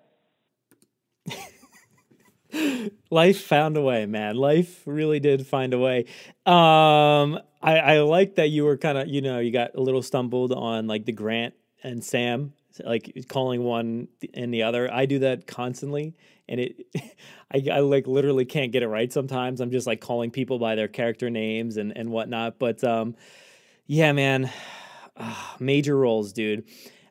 Life 3.10 3.42
found 3.44 3.78
a 3.78 3.82
way, 3.82 4.06
man. 4.06 4.36
Life 4.36 4.84
really 4.86 5.20
did 5.20 5.46
find 5.46 5.74
a 5.74 5.78
way. 5.78 6.06
Um, 6.46 7.40
I, 7.62 7.78
I 7.80 8.00
like 8.00 8.36
that 8.36 8.50
you 8.50 8.64
were 8.64 8.78
kind 8.78 8.98
of, 8.98 9.08
you 9.08 9.22
know, 9.22 9.40
you 9.40 9.52
got 9.52 9.76
a 9.76 9.82
little 9.82 10.02
stumbled 10.02 10.54
on 10.54 10.88
like 10.88 11.06
the 11.06 11.12
Grant 11.12 11.54
and 11.84 12.04
Sam, 12.04 12.54
like 12.84 13.26
calling 13.28 13.64
one 13.64 14.08
and 14.34 14.54
the 14.54 14.64
other. 14.64 14.92
I 14.92 15.06
do 15.06 15.20
that 15.20 15.48
constantly, 15.48 16.16
and 16.48 16.60
it, 16.60 16.86
I, 17.52 17.64
I 17.72 17.80
like 17.80 18.08
literally 18.08 18.46
can't 18.46 18.72
get 18.72 18.84
it 18.84 18.88
right 18.88 19.12
sometimes. 19.12 19.62
I'm 19.62 19.72
just 19.72 19.88
like 19.88 20.02
calling 20.02 20.32
people 20.32 20.60
by 20.60 20.76
their 20.76 20.88
character 20.88 21.30
names 21.30 21.78
and 21.78 21.96
and 21.96 22.10
whatnot. 22.10 22.60
But 22.60 22.84
um, 22.84 23.16
yeah, 23.86 24.12
man, 24.12 24.52
ah, 25.18 25.56
major 25.60 25.98
roles, 25.98 26.34
dude, 26.34 26.66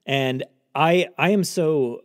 and 0.04 0.44
I 0.74 1.08
I 1.18 1.30
am 1.30 1.44
so 1.44 2.02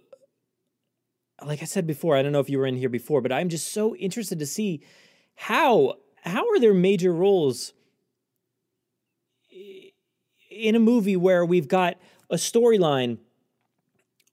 like 1.46 1.62
I 1.62 1.66
said 1.66 1.88
before, 1.88 2.16
I 2.16 2.22
don't 2.22 2.32
know 2.32 2.40
if 2.40 2.50
you 2.50 2.60
were 2.60 2.68
in 2.68 2.76
here 2.76 2.90
before, 2.90 3.22
but 3.22 3.32
I'm 3.32 3.50
just 3.50 3.72
so 3.72 3.96
interested 3.96 4.40
to 4.40 4.46
see 4.46 4.82
how 5.36 5.96
how 6.24 6.48
are 6.50 6.60
there 6.60 6.74
major 6.74 7.14
roles 7.14 7.74
in 10.50 10.76
a 10.76 10.80
movie 10.80 11.16
where 11.16 11.46
we've 11.46 11.68
got 11.68 11.98
a 12.32 12.36
storyline 12.36 13.18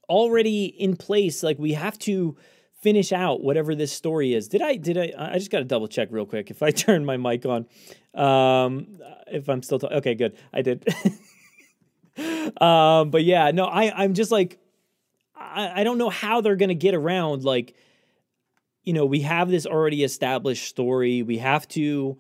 already 0.09 0.65
in 0.65 0.97
place 0.97 1.43
like 1.43 1.59
we 1.59 1.75
have 1.75 1.99
to 1.99 2.37
finish 2.81 3.13
out 3.13 3.43
whatever 3.43 3.75
this 3.75 3.93
story 3.93 4.33
is. 4.33 4.49
Did 4.49 4.63
i 4.63 4.77
did 4.77 4.97
i 4.97 5.13
i 5.19 5.35
just 5.35 5.51
got 5.51 5.59
to 5.59 5.65
double 5.65 5.89
check 5.89 6.09
real 6.11 6.25
quick 6.25 6.51
if 6.51 6.63
i 6.63 6.71
turn 6.87 7.05
my 7.05 7.17
mic 7.17 7.45
on. 7.45 7.67
Um 8.15 8.99
if 9.27 9.49
i'm 9.49 9.63
still 9.63 9.79
talking 9.79 9.99
okay 9.99 10.15
good. 10.15 10.37
I 10.53 10.63
did. 10.63 10.87
Um 12.61 13.11
but 13.11 13.23
yeah 13.23 13.53
no 13.53 13.67
i 13.67 13.93
i'm 14.03 14.15
just 14.15 14.33
like 14.33 14.59
I, 15.37 15.83
I 15.83 15.85
don't 15.85 15.99
know 15.99 16.11
how 16.11 16.41
they're 16.41 16.57
to 16.57 16.75
get 16.75 16.95
around 16.95 17.45
like 17.45 17.77
you 18.83 18.93
know 18.93 19.07
we 19.07 19.21
have 19.21 19.51
this 19.51 19.67
already 19.67 20.03
established 20.03 20.67
story. 20.67 21.23
We 21.23 21.39
have 21.39 21.69
to 21.69 22.19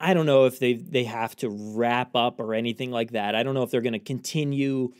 i 0.00 0.14
don't 0.14 0.26
know 0.26 0.46
if 0.46 0.58
they 0.58 0.74
they 0.74 1.04
have 1.04 1.36
to 1.36 1.48
wrap 1.48 2.14
up 2.16 2.40
or 2.40 2.54
anything 2.54 2.90
like 2.90 3.12
that 3.12 3.34
i 3.34 3.42
don't 3.42 3.54
know 3.54 3.62
if 3.62 3.70
they're 3.70 3.80
going 3.80 3.92
to 3.92 3.98
continue 3.98 4.92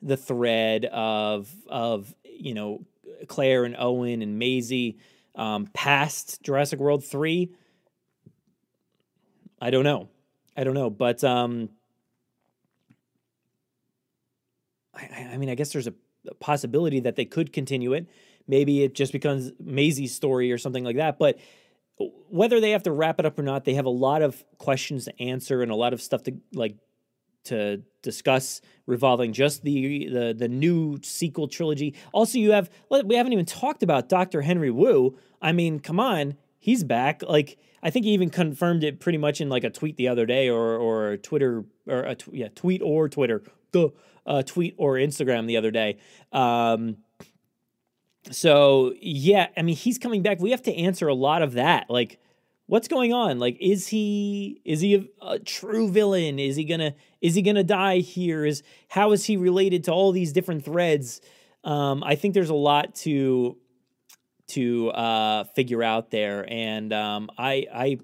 the 0.00 0.16
thread 0.16 0.84
of 0.86 1.50
of 1.68 2.14
you 2.24 2.54
know 2.54 2.84
claire 3.28 3.64
and 3.64 3.76
owen 3.78 4.22
and 4.22 4.38
maisie 4.38 4.98
um, 5.34 5.66
past 5.72 6.42
jurassic 6.42 6.78
world 6.78 7.04
3 7.04 7.50
i 9.60 9.70
don't 9.70 9.84
know 9.84 10.08
i 10.56 10.64
don't 10.64 10.74
know 10.74 10.90
but 10.90 11.24
um 11.24 11.68
I, 14.94 15.30
I 15.32 15.36
mean 15.38 15.48
i 15.48 15.54
guess 15.54 15.72
there's 15.72 15.86
a 15.86 15.94
possibility 16.40 17.00
that 17.00 17.16
they 17.16 17.24
could 17.24 17.52
continue 17.52 17.92
it. 17.92 18.06
Maybe 18.46 18.82
it 18.82 18.94
just 18.94 19.12
becomes 19.12 19.52
Maisie's 19.60 20.14
story 20.14 20.52
or 20.52 20.58
something 20.58 20.84
like 20.84 20.96
that. 20.96 21.18
But 21.18 21.38
whether 22.28 22.60
they 22.60 22.70
have 22.70 22.82
to 22.84 22.92
wrap 22.92 23.18
it 23.18 23.26
up 23.26 23.38
or 23.38 23.42
not, 23.42 23.64
they 23.64 23.74
have 23.74 23.86
a 23.86 23.90
lot 23.90 24.22
of 24.22 24.44
questions 24.58 25.04
to 25.06 25.22
answer 25.22 25.62
and 25.62 25.70
a 25.70 25.74
lot 25.74 25.92
of 25.92 26.00
stuff 26.00 26.22
to 26.24 26.36
like 26.52 26.76
to 27.44 27.82
discuss 28.02 28.60
revolving 28.86 29.32
just 29.32 29.62
the 29.62 30.08
the 30.08 30.34
the 30.36 30.48
new 30.48 30.98
sequel 31.02 31.48
trilogy. 31.48 31.94
Also, 32.12 32.38
you 32.38 32.52
have 32.52 32.70
we 33.04 33.16
haven't 33.16 33.32
even 33.32 33.46
talked 33.46 33.82
about 33.82 34.08
Dr. 34.08 34.42
Henry 34.42 34.70
Wu. 34.70 35.16
I 35.40 35.52
mean, 35.52 35.80
come 35.80 35.98
on, 35.98 36.36
he's 36.58 36.84
back. 36.84 37.22
Like 37.22 37.58
I 37.82 37.90
think 37.90 38.04
he 38.04 38.12
even 38.12 38.30
confirmed 38.30 38.84
it 38.84 39.00
pretty 39.00 39.18
much 39.18 39.40
in 39.40 39.48
like 39.48 39.64
a 39.64 39.70
tweet 39.70 39.96
the 39.96 40.08
other 40.08 40.26
day 40.26 40.48
or 40.48 40.76
or 40.76 41.16
Twitter 41.16 41.64
or 41.86 42.02
a 42.02 42.14
tw- 42.14 42.32
yeah 42.32 42.48
tweet 42.54 42.80
or 42.82 43.08
Twitter, 43.08 43.42
the 43.72 43.90
uh, 44.26 44.42
tweet 44.42 44.74
or 44.78 44.94
Instagram 44.94 45.46
the 45.46 45.56
other 45.56 45.70
day. 45.70 45.98
Um, 46.32 46.98
so 48.30 48.94
yeah, 49.00 49.48
I 49.56 49.62
mean 49.62 49.76
he's 49.76 49.98
coming 49.98 50.22
back. 50.22 50.40
We 50.40 50.50
have 50.52 50.62
to 50.62 50.74
answer 50.74 51.08
a 51.08 51.14
lot 51.14 51.42
of 51.42 51.54
that. 51.54 51.90
Like 51.90 52.20
what's 52.66 52.88
going 52.88 53.12
on? 53.12 53.38
Like 53.38 53.56
is 53.60 53.88
he 53.88 54.60
is 54.64 54.80
he 54.80 54.94
a, 54.94 55.26
a, 55.26 55.38
true 55.38 55.90
villain? 55.90 56.38
Is 56.38 56.56
he 56.56 56.64
gonna 56.64 56.94
is 57.20 57.34
he 57.34 57.42
gonna 57.42 57.64
die 57.64 57.98
here? 57.98 58.44
Is 58.44 58.62
how 58.88 59.12
is 59.12 59.24
he 59.24 59.36
related 59.36 59.84
to 59.84 59.92
all 59.92 60.12
these 60.12 60.32
different 60.32 60.64
threads? 60.64 61.20
Um 61.64 62.02
i 62.04 62.14
think 62.14 62.34
there's 62.34 62.50
a 62.50 62.54
lot 62.54 62.94
to 62.96 63.58
to 64.48 64.90
uh 64.90 65.44
figure 65.44 65.82
out 65.82 66.10
there. 66.10 66.46
And 66.48 66.92
um 66.92 67.30
i 67.36 67.66
i 67.74 67.98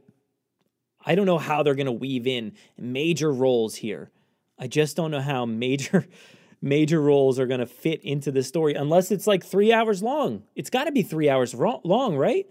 i 1.07 1.15
don't 1.15 1.27
know 1.27 1.39
how 1.39 1.63
they're 1.63 1.75
gonna 1.75 1.93
weave 1.93 2.27
in 2.27 2.53
major 2.77 3.33
roles 3.33 3.77
here. 3.77 4.11
I 4.59 4.67
just 4.67 4.97
don't 4.97 5.13
know 5.13 5.21
how 5.21 5.47
major 5.47 6.05
major 6.61 7.01
roles 7.01 7.39
are 7.39 7.47
going 7.47 7.61
to 7.61 7.67
fit 7.67 8.03
into 8.03 8.33
the 8.33 8.43
story 8.43 8.75
unless 8.75 9.11
it's 9.11 9.27
like 9.27 9.45
three 9.45 9.73
hours 9.73 10.03
long 10.03 10.43
it's 10.57 10.71
got 10.71 10.85
to 10.85 10.93
be 10.93 11.03
three 11.03 11.31
hours 11.31 11.55
long 11.55 12.17
right 12.17 12.47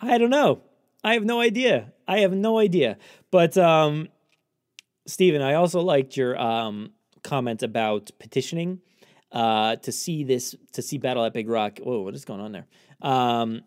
I 0.00 0.18
don't 0.18 0.30
know. 0.30 0.62
I 1.04 1.14
have 1.14 1.24
no 1.24 1.40
idea. 1.40 1.92
I 2.08 2.20
have 2.20 2.32
no 2.32 2.58
idea. 2.58 2.96
But 3.30 3.56
um, 3.58 4.08
Stephen, 5.06 5.42
I 5.42 5.54
also 5.54 5.80
liked 5.80 6.16
your 6.16 6.38
um, 6.40 6.92
comment 7.22 7.62
about 7.62 8.10
petitioning 8.18 8.80
uh, 9.32 9.76
to 9.76 9.92
see 9.92 10.24
this 10.24 10.54
to 10.72 10.82
see 10.82 10.98
Battle 10.98 11.24
at 11.24 11.34
Big 11.34 11.48
Rock. 11.48 11.78
Whoa, 11.78 12.00
what 12.00 12.14
is 12.14 12.24
going 12.24 12.40
on 12.40 12.52
there? 12.52 12.66
Um, 13.02 13.62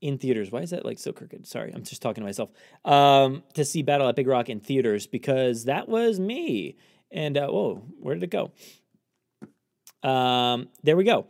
in 0.00 0.18
theaters. 0.18 0.50
Why 0.50 0.60
is 0.60 0.70
that 0.70 0.84
like 0.84 0.98
so 0.98 1.12
crooked? 1.12 1.46
Sorry, 1.46 1.72
I'm 1.74 1.82
just 1.82 2.02
talking 2.02 2.22
to 2.22 2.26
myself. 2.26 2.50
Um, 2.84 3.42
to 3.54 3.64
see 3.64 3.82
Battle 3.82 4.08
at 4.08 4.16
Big 4.16 4.26
Rock 4.26 4.48
in 4.50 4.60
theaters 4.60 5.06
because 5.06 5.64
that 5.64 5.88
was 5.88 6.20
me. 6.20 6.76
And 7.14 7.38
uh, 7.38 7.46
whoa, 7.46 7.76
where 8.00 8.14
did 8.14 8.24
it 8.24 8.30
go? 8.30 8.50
Um, 10.06 10.68
there 10.82 10.96
we 10.96 11.04
go. 11.04 11.26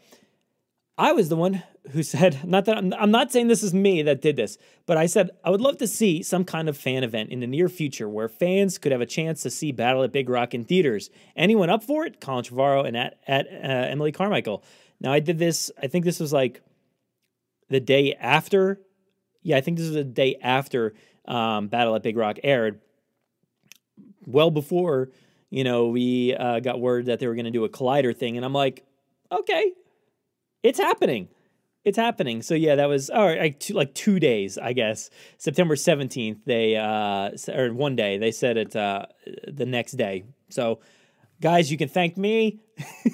I 0.96 1.12
was 1.12 1.28
the 1.28 1.36
one 1.36 1.62
who 1.90 2.02
said, 2.02 2.44
not 2.48 2.64
that 2.64 2.78
I'm, 2.78 2.92
I'm, 2.94 3.10
not 3.10 3.30
saying 3.30 3.48
this 3.48 3.62
is 3.62 3.74
me 3.74 4.02
that 4.02 4.22
did 4.22 4.36
this, 4.36 4.56
but 4.86 4.96
I 4.96 5.06
said, 5.06 5.30
I 5.44 5.50
would 5.50 5.60
love 5.60 5.76
to 5.78 5.86
see 5.86 6.22
some 6.22 6.44
kind 6.44 6.68
of 6.68 6.76
fan 6.76 7.04
event 7.04 7.30
in 7.30 7.40
the 7.40 7.46
near 7.46 7.68
future 7.68 8.08
where 8.08 8.28
fans 8.28 8.78
could 8.78 8.92
have 8.92 9.02
a 9.02 9.06
chance 9.06 9.42
to 9.42 9.50
see 9.50 9.72
Battle 9.72 10.02
at 10.02 10.12
Big 10.12 10.28
Rock 10.28 10.54
in 10.54 10.64
theaters. 10.64 11.10
Anyone 11.36 11.70
up 11.70 11.84
for 11.84 12.06
it? 12.06 12.20
Colin 12.20 12.44
Trevorrow 12.44 12.86
and 12.86 12.96
at, 12.96 13.18
at 13.26 13.46
uh, 13.46 13.90
Emily 13.90 14.12
Carmichael. 14.12 14.64
Now, 15.00 15.12
I 15.12 15.20
did 15.20 15.38
this, 15.38 15.70
I 15.80 15.86
think 15.88 16.04
this 16.04 16.18
was 16.18 16.32
like 16.32 16.62
the 17.68 17.80
day 17.80 18.14
after. 18.14 18.80
Yeah, 19.42 19.58
I 19.58 19.60
think 19.60 19.76
this 19.76 19.88
was 19.88 19.96
the 19.96 20.04
day 20.04 20.36
after 20.40 20.94
um, 21.26 21.68
Battle 21.68 21.94
at 21.94 22.02
Big 22.02 22.16
Rock 22.16 22.38
aired. 22.42 22.80
Well 24.26 24.50
before, 24.50 25.10
you 25.50 25.64
know, 25.64 25.88
we 25.88 26.34
uh, 26.34 26.60
got 26.60 26.80
word 26.80 27.06
that 27.06 27.18
they 27.20 27.26
were 27.26 27.34
going 27.34 27.44
to 27.44 27.50
do 27.50 27.64
a 27.64 27.68
Collider 27.68 28.16
thing. 28.16 28.36
And 28.36 28.44
I'm 28.44 28.52
like, 28.52 28.84
okay, 29.30 29.72
it's 30.62 30.78
happening. 30.78 31.28
It's 31.84 31.98
happening. 31.98 32.40
So 32.42 32.54
yeah, 32.54 32.76
that 32.76 32.88
was 32.88 33.10
all 33.10 33.26
right, 33.26 33.38
like 33.38 33.60
two, 33.60 33.74
like 33.74 33.94
two 33.94 34.18
days, 34.18 34.56
I 34.56 34.72
guess. 34.72 35.10
September 35.36 35.76
seventeenth, 35.76 36.38
they 36.46 36.76
uh, 36.76 37.30
or 37.52 37.74
one 37.74 37.94
day 37.94 38.16
they 38.16 38.30
said 38.30 38.56
it 38.56 38.74
uh, 38.74 39.04
the 39.46 39.66
next 39.66 39.92
day. 39.92 40.24
So, 40.48 40.80
guys, 41.42 41.70
you 41.70 41.76
can 41.76 41.88
thank 41.90 42.16
me 42.16 42.60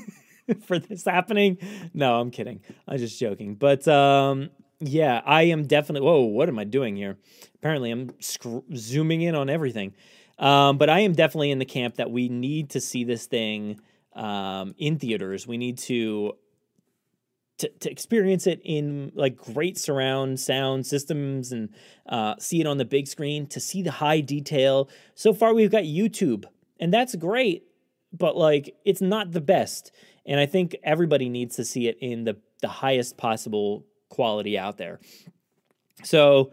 for 0.66 0.78
this 0.78 1.04
happening. 1.04 1.58
No, 1.94 2.20
I'm 2.20 2.30
kidding. 2.30 2.60
I'm 2.86 2.98
just 2.98 3.18
joking. 3.18 3.56
But 3.56 3.88
um, 3.88 4.50
yeah, 4.78 5.20
I 5.26 5.42
am 5.42 5.66
definitely. 5.66 6.06
Whoa, 6.06 6.20
what 6.20 6.48
am 6.48 6.58
I 6.60 6.64
doing 6.64 6.94
here? 6.94 7.18
Apparently, 7.56 7.90
I'm 7.90 8.12
sc- 8.20 8.64
zooming 8.76 9.22
in 9.22 9.34
on 9.34 9.50
everything. 9.50 9.94
Um, 10.40 10.78
but 10.78 10.88
I 10.88 11.00
am 11.00 11.12
definitely 11.12 11.50
in 11.50 11.58
the 11.58 11.64
camp 11.66 11.96
that 11.96 12.10
we 12.10 12.28
need 12.28 12.70
to 12.70 12.80
see 12.80 13.04
this 13.04 13.26
thing 13.26 13.78
um, 14.14 14.74
in 14.78 14.98
theaters. 14.98 15.46
We 15.46 15.58
need 15.58 15.78
to 15.78 16.34
to, 17.58 17.68
to 17.68 17.90
experience 17.90 18.46
it 18.46 18.62
in 18.64 19.12
like 19.14 19.36
great 19.36 19.76
surround 19.76 20.40
sound 20.40 20.86
systems 20.86 21.52
and 21.52 21.68
uh, 22.08 22.34
see 22.38 22.62
it 22.62 22.66
on 22.66 22.78
the 22.78 22.86
big 22.86 23.06
screen, 23.06 23.46
to 23.48 23.60
see 23.60 23.82
the 23.82 23.90
high 23.90 24.20
detail. 24.20 24.88
So 25.14 25.34
far, 25.34 25.52
we've 25.52 25.70
got 25.70 25.82
YouTube, 25.82 26.46
and 26.80 26.92
that's 26.92 27.14
great, 27.16 27.64
but 28.14 28.34
like 28.34 28.74
it's 28.86 29.02
not 29.02 29.32
the 29.32 29.42
best. 29.42 29.92
And 30.24 30.40
I 30.40 30.46
think 30.46 30.74
everybody 30.82 31.28
needs 31.28 31.56
to 31.56 31.64
see 31.66 31.86
it 31.86 31.98
in 32.00 32.24
the, 32.24 32.38
the 32.62 32.68
highest 32.68 33.18
possible 33.18 33.84
quality 34.08 34.58
out 34.58 34.78
there. 34.78 34.98
So, 36.02 36.52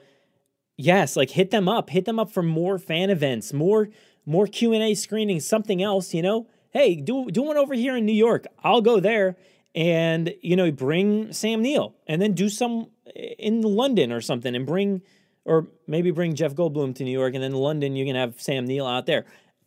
yes, 0.78 1.16
like 1.16 1.32
hit 1.32 1.52
them 1.52 1.68
up, 1.68 1.90
hit 1.90 2.06
them 2.06 2.20
up 2.20 2.32
for 2.32 2.44
more 2.44 2.78
fan 2.78 3.10
events, 3.10 3.52
more 3.52 3.90
more 4.26 4.48
Q 4.48 4.74
and 4.74 4.84
A 4.84 4.94
screenings, 4.94 5.48
something 5.48 5.82
else. 5.82 6.14
You 6.14 6.22
know, 6.22 6.48
hey, 6.72 6.96
do 6.96 7.30
do 7.32 7.42
one 7.42 7.58
over 7.58 7.74
here 7.74 7.98
in 7.98 8.06
New 8.06 8.14
York. 8.14 8.46
I'll 8.64 8.82
go 8.82 9.00
there 9.00 9.36
and 9.76 10.34
you 10.42 10.56
know 10.56 10.72
bring 10.72 11.34
Sam 11.34 11.62
Neill 11.62 11.96
and 12.08 12.22
then 12.22 12.34
do 12.34 12.50
some 12.50 12.88
eh, 13.16 13.34
in 13.40 13.62
London 13.62 14.12
or 14.12 14.22
something 14.22 14.56
and 14.56 14.66
bring 14.66 15.02
or 15.46 15.68
maybe 15.88 16.12
bring 16.12 16.36
Jeff 16.36 16.56
Goldblum 16.56 16.96
to 16.96 17.04
New 17.04 17.12
York 17.12 17.34
and 17.34 17.44
then 17.44 17.54
London 17.54 17.96
you 17.96 18.06
can 18.06 18.16
have 18.16 18.42
Sam 18.42 18.66
Neill 18.66 18.88
out 18.88 19.06
there. 19.06 19.26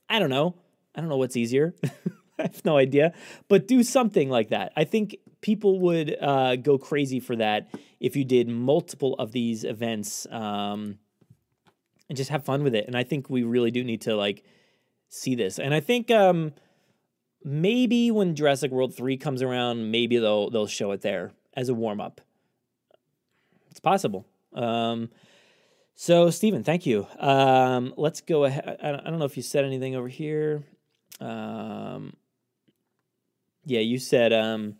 I 0.08 0.18
don't 0.18 0.30
know. 0.30 0.54
I 0.94 1.00
don't 1.00 1.08
know 1.08 1.16
what's 1.16 1.36
easier. 1.36 1.74
I 2.38 2.44
have 2.44 2.64
no 2.64 2.76
idea, 2.76 3.12
but 3.48 3.68
do 3.68 3.82
something 3.82 4.30
like 4.30 4.48
that. 4.48 4.72
I 4.74 4.84
think 4.84 5.16
people 5.40 5.80
would 5.80 6.16
uh, 6.20 6.56
go 6.56 6.78
crazy 6.78 7.20
for 7.20 7.36
that 7.36 7.68
if 7.98 8.16
you 8.16 8.24
did 8.24 8.48
multiple 8.48 9.14
of 9.14 9.32
these 9.32 9.64
events 9.64 10.26
um, 10.30 10.98
and 12.08 12.16
just 12.16 12.30
have 12.30 12.44
fun 12.44 12.62
with 12.62 12.74
it. 12.74 12.86
And 12.86 12.96
I 12.96 13.04
think 13.04 13.30
we 13.30 13.42
really 13.42 13.70
do 13.70 13.82
need 13.82 14.02
to 14.02 14.16
like 14.16 14.44
see 15.08 15.34
this. 15.34 15.58
And 15.58 15.74
I 15.74 15.80
think 15.80 16.10
um, 16.10 16.52
maybe 17.44 18.10
when 18.10 18.34
Jurassic 18.34 18.70
World 18.70 18.94
3 18.94 19.16
comes 19.16 19.42
around, 19.42 19.90
maybe 19.90 20.18
they'll 20.18 20.50
they'll 20.50 20.66
show 20.66 20.92
it 20.92 21.00
there 21.02 21.32
as 21.54 21.68
a 21.68 21.74
warm 21.74 22.00
up. 22.00 22.20
It's 23.70 23.80
possible. 23.80 24.26
Um, 24.52 25.10
so, 25.94 26.30
Stephen, 26.30 26.64
thank 26.64 26.86
you. 26.86 27.06
Um, 27.18 27.92
let's 27.96 28.20
go 28.20 28.44
ahead. 28.44 28.78
I, 28.82 28.88
I 28.88 29.10
don't 29.10 29.18
know 29.18 29.26
if 29.26 29.36
you 29.36 29.42
said 29.42 29.64
anything 29.64 29.94
over 29.94 30.08
here. 30.08 30.64
Um, 31.20 32.14
yeah, 33.66 33.80
you 33.80 33.98
said 33.98 34.32
um, 34.32 34.76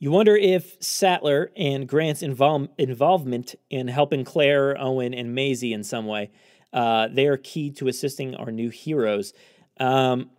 you 0.00 0.10
wonder 0.10 0.34
if 0.34 0.82
Sattler 0.82 1.52
and 1.54 1.86
Grant's 1.86 2.22
invol- 2.22 2.70
involvement 2.78 3.54
in 3.68 3.86
helping 3.86 4.24
Claire, 4.24 4.74
Owen, 4.80 5.12
and 5.12 5.34
Maisie 5.34 5.74
in 5.74 5.84
some 5.84 6.06
way, 6.06 6.30
uh, 6.72 7.08
they 7.12 7.26
are 7.26 7.36
key 7.36 7.70
to 7.72 7.86
assisting 7.86 8.34
our 8.34 8.50
new 8.50 8.70
heroes. 8.70 9.34
Um, 9.78 10.30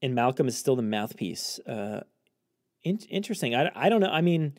and 0.00 0.14
Malcolm 0.14 0.48
is 0.48 0.56
still 0.56 0.74
the 0.74 0.82
mouthpiece. 0.82 1.58
Uh, 1.60 2.00
in- 2.82 3.00
interesting. 3.10 3.54
I, 3.54 3.70
I 3.74 3.90
don't 3.90 4.00
know. 4.00 4.10
I 4.10 4.22
mean, 4.22 4.54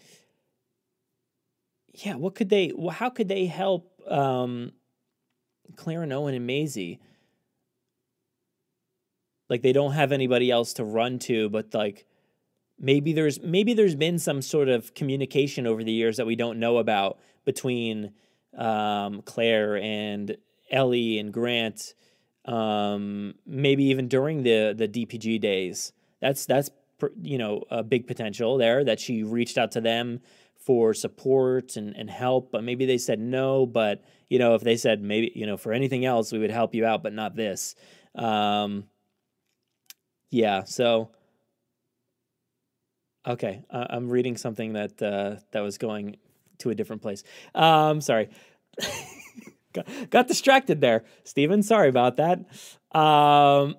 yeah, 1.95 2.13
what 2.13 2.35
could 2.35 2.49
they, 2.49 2.71
how 2.91 3.09
could 3.09 3.27
they 3.27 3.47
help 3.47 3.99
um, 4.07 4.73
Claire 5.75 6.03
and 6.03 6.13
Owen 6.13 6.35
and 6.35 6.45
Maisie? 6.45 6.99
Like 9.49 9.63
they 9.63 9.73
don't 9.73 9.93
have 9.93 10.11
anybody 10.11 10.51
else 10.51 10.73
to 10.73 10.83
run 10.83 11.17
to, 11.19 11.49
but 11.49 11.73
like 11.73 12.05
maybe 12.79 13.13
there's 13.13 13.41
maybe 13.41 13.73
there's 13.73 13.95
been 13.95 14.19
some 14.19 14.41
sort 14.41 14.69
of 14.69 14.93
communication 14.93 15.65
over 15.67 15.83
the 15.83 15.91
years 15.91 16.17
that 16.17 16.25
we 16.25 16.35
don't 16.35 16.59
know 16.59 16.77
about 16.77 17.19
between 17.45 18.11
um, 18.57 19.21
Claire 19.23 19.77
and 19.77 20.37
Ellie 20.71 21.19
and 21.19 21.33
Grant 21.33 21.93
um, 22.45 23.33
maybe 23.45 23.85
even 23.85 24.07
during 24.07 24.43
the 24.43 24.73
the 24.77 24.87
DPG 24.87 25.39
days. 25.41 25.93
That's 26.21 26.45
that's 26.45 26.69
you 27.21 27.37
know 27.37 27.63
a 27.69 27.83
big 27.83 28.07
potential 28.07 28.57
there 28.57 28.83
that 28.83 28.99
she 28.99 29.23
reached 29.23 29.57
out 29.57 29.71
to 29.71 29.81
them 29.81 30.21
for 30.57 30.93
support 30.93 31.75
and, 31.75 31.95
and 31.95 32.09
help, 32.09 32.51
but 32.51 32.63
maybe 32.63 32.85
they 32.85 32.97
said 32.97 33.19
no. 33.19 33.65
But 33.65 34.03
you 34.29 34.39
know 34.39 34.55
if 34.55 34.61
they 34.61 34.77
said 34.77 35.01
maybe 35.01 35.31
you 35.35 35.45
know 35.45 35.57
for 35.57 35.73
anything 35.73 36.05
else 36.05 36.31
we 36.31 36.39
would 36.39 36.51
help 36.51 36.73
you 36.73 36.85
out, 36.85 37.03
but 37.03 37.13
not 37.13 37.35
this. 37.35 37.75
Um, 38.13 38.85
yeah, 40.29 40.63
so 40.63 41.11
okay, 43.27 43.63
uh, 43.69 43.87
I'm 43.89 44.09
reading 44.09 44.37
something 44.37 44.73
that 44.73 45.01
uh, 45.01 45.37
that 45.51 45.61
was 45.61 45.77
going 45.77 46.17
to 46.59 46.69
a 46.69 46.75
different 46.75 47.01
place. 47.01 47.23
Um, 47.53 48.01
sorry. 48.01 48.29
got, 49.73 49.87
got 50.09 50.27
distracted 50.27 50.81
there, 50.81 51.03
Steven. 51.23 51.63
Sorry 51.63 51.89
about 51.89 52.17
that. 52.17 52.39
Um, 52.97 53.75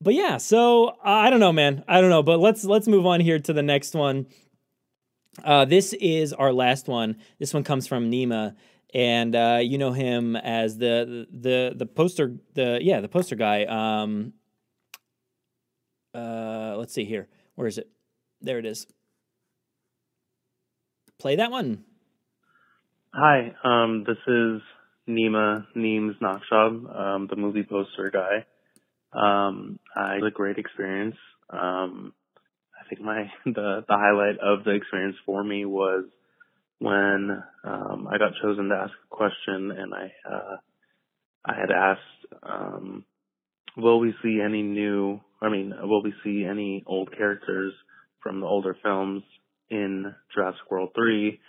but 0.00 0.14
yeah, 0.14 0.36
so 0.36 0.96
I 1.02 1.30
don't 1.30 1.40
know, 1.40 1.52
man. 1.52 1.84
I 1.88 2.00
don't 2.00 2.10
know, 2.10 2.22
but 2.22 2.38
let's 2.38 2.64
let's 2.64 2.86
move 2.86 3.06
on 3.06 3.20
here 3.20 3.38
to 3.38 3.52
the 3.52 3.62
next 3.62 3.94
one. 3.94 4.26
Uh, 5.42 5.64
this 5.64 5.92
is 5.94 6.32
our 6.32 6.52
last 6.52 6.88
one. 6.88 7.16
This 7.38 7.54
one 7.54 7.64
comes 7.64 7.86
from 7.86 8.10
Nima, 8.10 8.54
and 8.94 9.34
uh, 9.34 9.60
you 9.62 9.78
know 9.78 9.92
him 9.92 10.36
as 10.36 10.78
the 10.78 11.26
the 11.30 11.72
the 11.74 11.86
poster 11.86 12.36
the 12.54 12.78
yeah 12.80 13.00
the 13.00 13.08
poster 13.08 13.34
guy. 13.34 13.64
Um, 13.64 14.34
uh, 16.14 16.76
let's 16.76 16.92
see 16.92 17.04
here. 17.04 17.28
Where 17.58 17.66
is 17.66 17.76
it? 17.76 17.88
There 18.40 18.60
it 18.60 18.66
is. 18.66 18.86
Play 21.18 21.34
that 21.34 21.50
one. 21.50 21.82
Hi, 23.12 23.52
um, 23.64 24.04
this 24.06 24.18
is 24.28 24.62
Nima 25.08 25.66
Neems 25.74 26.14
Nakshab, 26.22 26.96
um, 26.96 27.26
the 27.28 27.34
movie 27.34 27.64
poster 27.68 28.12
guy. 28.12 28.46
Um, 29.12 29.80
I 29.96 30.14
had 30.14 30.22
a 30.22 30.30
great 30.30 30.58
experience. 30.58 31.16
Um, 31.50 32.12
I 32.80 32.88
think 32.88 33.00
my 33.00 33.28
the 33.44 33.84
the 33.88 33.96
highlight 33.96 34.38
of 34.38 34.62
the 34.62 34.76
experience 34.76 35.16
for 35.26 35.42
me 35.42 35.64
was 35.64 36.04
when 36.78 37.42
um, 37.64 38.06
I 38.08 38.18
got 38.18 38.34
chosen 38.40 38.68
to 38.68 38.76
ask 38.76 38.92
a 38.92 39.16
question, 39.16 39.72
and 39.72 39.92
I 39.92 40.12
uh, 40.30 40.56
I 41.44 41.54
had 41.54 41.72
asked, 41.72 42.34
um, 42.40 43.04
"Will 43.78 44.00
we 44.00 44.14
see 44.22 44.40
any 44.44 44.62
new? 44.62 45.20
I 45.40 45.48
mean, 45.48 45.72
will 45.80 46.02
we 46.02 46.12
see 46.24 46.44
any 46.44 46.84
old 46.86 47.16
characters 47.16 47.72
from 48.22 48.40
the 48.40 48.46
older 48.46 48.76
films 48.82 49.22
in 49.70 50.14
Jurassic 50.34 50.70
World 50.70 50.90
3?" 50.94 51.40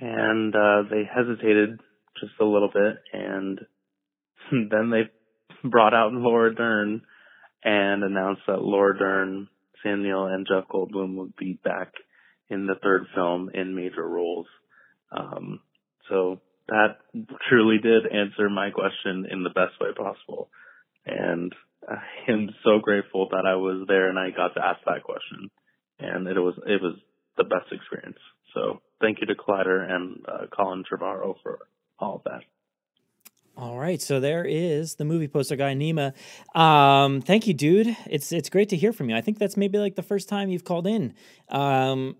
And 0.00 0.54
uh, 0.54 0.82
they 0.88 1.02
hesitated 1.04 1.80
just 2.20 2.34
a 2.40 2.44
little 2.44 2.70
bit, 2.72 2.96
and 3.12 3.60
then 4.70 4.90
they 4.90 5.10
brought 5.68 5.94
out 5.94 6.12
Laura 6.12 6.54
Dern 6.54 7.02
and 7.64 8.04
announced 8.04 8.42
that 8.46 8.62
Laura 8.62 8.96
Dern, 8.96 9.48
Sam 9.82 10.02
Neill, 10.02 10.26
and 10.26 10.46
Jeff 10.46 10.68
Goldblum 10.68 11.16
would 11.16 11.36
be 11.36 11.58
back 11.64 11.92
in 12.48 12.66
the 12.66 12.76
third 12.82 13.06
film 13.14 13.50
in 13.52 13.74
major 13.74 14.06
roles. 14.06 14.46
Um, 15.10 15.60
so 16.08 16.40
that 16.68 16.98
truly 17.48 17.78
did 17.82 18.06
answer 18.06 18.48
my 18.48 18.70
question 18.70 19.26
in 19.30 19.42
the 19.42 19.50
best 19.50 19.80
way 19.80 19.88
possible. 19.96 20.48
And 21.08 21.54
I 21.88 22.30
am 22.30 22.50
so 22.64 22.78
grateful 22.80 23.28
that 23.30 23.46
I 23.46 23.56
was 23.56 23.86
there 23.88 24.08
and 24.08 24.18
I 24.18 24.30
got 24.30 24.54
to 24.54 24.64
ask 24.64 24.80
that 24.86 25.02
question. 25.02 25.50
And 25.98 26.28
it 26.28 26.38
was, 26.38 26.54
it 26.66 26.80
was 26.80 26.96
the 27.36 27.44
best 27.44 27.72
experience. 27.72 28.18
So 28.54 28.80
thank 29.00 29.20
you 29.20 29.26
to 29.26 29.34
Collider 29.34 29.90
and 29.90 30.24
uh, 30.26 30.46
Colin 30.54 30.84
Trevorrow 30.84 31.34
for 31.42 31.58
all 31.98 32.16
of 32.16 32.24
that. 32.24 32.42
All 33.56 33.76
right, 33.76 34.00
so 34.00 34.20
there 34.20 34.44
is 34.44 34.94
the 34.94 35.04
movie 35.04 35.26
poster 35.26 35.56
guy 35.56 35.74
Nima. 35.74 36.14
Um, 36.56 37.20
thank 37.20 37.48
you, 37.48 37.54
dude. 37.54 37.96
It's 38.08 38.30
it's 38.30 38.48
great 38.48 38.68
to 38.68 38.76
hear 38.76 38.92
from 38.92 39.10
you. 39.10 39.16
I 39.16 39.20
think 39.20 39.40
that's 39.40 39.56
maybe 39.56 39.78
like 39.78 39.96
the 39.96 40.02
first 40.04 40.28
time 40.28 40.48
you've 40.48 40.62
called 40.62 40.86
in. 40.86 41.12
Um, 41.48 42.14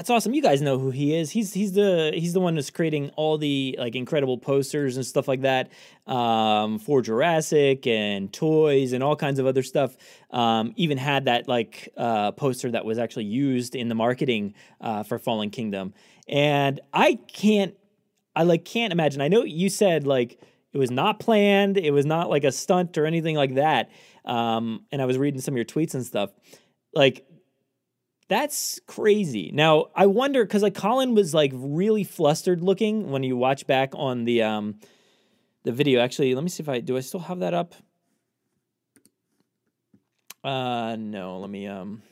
that's 0.00 0.08
awesome. 0.08 0.32
You 0.32 0.40
guys 0.40 0.62
know 0.62 0.78
who 0.78 0.90
he 0.90 1.14
is. 1.14 1.30
He's 1.30 1.52
he's 1.52 1.74
the 1.74 2.10
he's 2.14 2.32
the 2.32 2.40
one 2.40 2.54
that's 2.54 2.70
creating 2.70 3.10
all 3.16 3.36
the 3.36 3.76
like 3.78 3.94
incredible 3.94 4.38
posters 4.38 4.96
and 4.96 5.04
stuff 5.04 5.28
like 5.28 5.42
that 5.42 5.70
um, 6.06 6.78
for 6.78 7.02
Jurassic 7.02 7.86
and 7.86 8.32
toys 8.32 8.94
and 8.94 9.04
all 9.04 9.14
kinds 9.14 9.38
of 9.38 9.44
other 9.44 9.62
stuff. 9.62 9.98
Um, 10.30 10.72
even 10.76 10.96
had 10.96 11.26
that 11.26 11.48
like 11.48 11.90
uh, 11.98 12.32
poster 12.32 12.70
that 12.70 12.86
was 12.86 12.98
actually 12.98 13.26
used 13.26 13.74
in 13.74 13.90
the 13.90 13.94
marketing 13.94 14.54
uh, 14.80 15.02
for 15.02 15.18
Fallen 15.18 15.50
Kingdom. 15.50 15.92
And 16.26 16.80
I 16.94 17.18
can't 17.30 17.74
I 18.34 18.44
like 18.44 18.64
can't 18.64 18.94
imagine. 18.94 19.20
I 19.20 19.28
know 19.28 19.44
you 19.44 19.68
said 19.68 20.06
like 20.06 20.40
it 20.72 20.78
was 20.78 20.90
not 20.90 21.20
planned. 21.20 21.76
It 21.76 21.90
was 21.90 22.06
not 22.06 22.30
like 22.30 22.44
a 22.44 22.52
stunt 22.52 22.96
or 22.96 23.04
anything 23.04 23.36
like 23.36 23.56
that. 23.56 23.90
Um, 24.24 24.86
and 24.90 25.02
I 25.02 25.04
was 25.04 25.18
reading 25.18 25.42
some 25.42 25.52
of 25.52 25.56
your 25.56 25.66
tweets 25.66 25.92
and 25.92 26.06
stuff. 26.06 26.30
Like, 26.94 27.26
that's 28.30 28.78
crazy. 28.86 29.50
Now, 29.52 29.86
I 29.92 30.06
wonder 30.06 30.44
because 30.44 30.62
like 30.62 30.76
Colin 30.76 31.16
was 31.16 31.34
like 31.34 31.50
really 31.52 32.04
flustered 32.04 32.62
looking 32.62 33.10
when 33.10 33.24
you 33.24 33.36
watch 33.36 33.66
back 33.66 33.90
on 33.94 34.24
the 34.24 34.42
um 34.42 34.78
the 35.64 35.72
video. 35.72 36.00
Actually, 36.00 36.36
let 36.36 36.44
me 36.44 36.48
see 36.48 36.62
if 36.62 36.68
I 36.68 36.78
do. 36.78 36.96
I 36.96 37.00
still 37.00 37.20
have 37.20 37.40
that 37.40 37.54
up. 37.54 37.74
Uh, 40.44 40.94
no. 40.96 41.40
Let 41.40 41.50
me 41.50 41.66
um. 41.66 42.02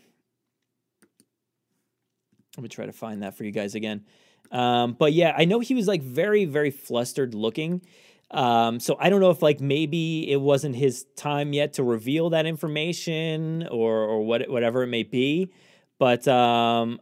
Let 2.56 2.62
me 2.64 2.68
try 2.68 2.86
to 2.86 2.92
find 2.92 3.22
that 3.22 3.36
for 3.36 3.44
you 3.44 3.52
guys 3.52 3.76
again. 3.76 4.04
Um, 4.50 4.94
but 4.94 5.12
yeah, 5.12 5.32
I 5.38 5.44
know 5.44 5.60
he 5.60 5.74
was 5.74 5.86
like 5.86 6.02
very, 6.02 6.46
very 6.46 6.72
flustered 6.72 7.32
looking. 7.32 7.82
Um, 8.32 8.80
so 8.80 8.96
I 8.98 9.08
don't 9.08 9.20
know 9.20 9.30
if 9.30 9.40
like 9.40 9.60
maybe 9.60 10.28
it 10.28 10.40
wasn't 10.40 10.74
his 10.74 11.06
time 11.14 11.52
yet 11.52 11.74
to 11.74 11.84
reveal 11.84 12.30
that 12.30 12.44
information 12.44 13.68
or 13.70 13.98
or 13.98 14.26
what 14.26 14.50
whatever 14.50 14.82
it 14.82 14.88
may 14.88 15.04
be. 15.04 15.52
But 15.98 16.26
um 16.28 17.00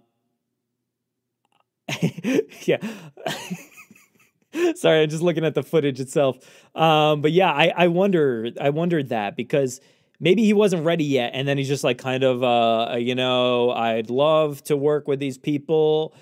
yeah. 2.66 2.78
Sorry, 4.74 5.02
I'm 5.02 5.10
just 5.10 5.22
looking 5.22 5.44
at 5.44 5.54
the 5.54 5.62
footage 5.62 6.00
itself. 6.00 6.38
Um, 6.74 7.20
but 7.20 7.32
yeah, 7.32 7.52
I, 7.52 7.72
I 7.76 7.88
wonder 7.88 8.50
I 8.60 8.70
wondered 8.70 9.10
that 9.10 9.36
because 9.36 9.80
maybe 10.18 10.44
he 10.44 10.52
wasn't 10.54 10.84
ready 10.84 11.04
yet 11.04 11.32
and 11.34 11.46
then 11.46 11.58
he's 11.58 11.68
just 11.68 11.84
like 11.84 11.98
kind 11.98 12.22
of 12.24 12.42
uh 12.42 12.96
you 12.96 13.14
know, 13.14 13.70
I'd 13.70 14.08
love 14.10 14.62
to 14.64 14.76
work 14.76 15.08
with 15.08 15.18
these 15.18 15.38
people 15.38 16.14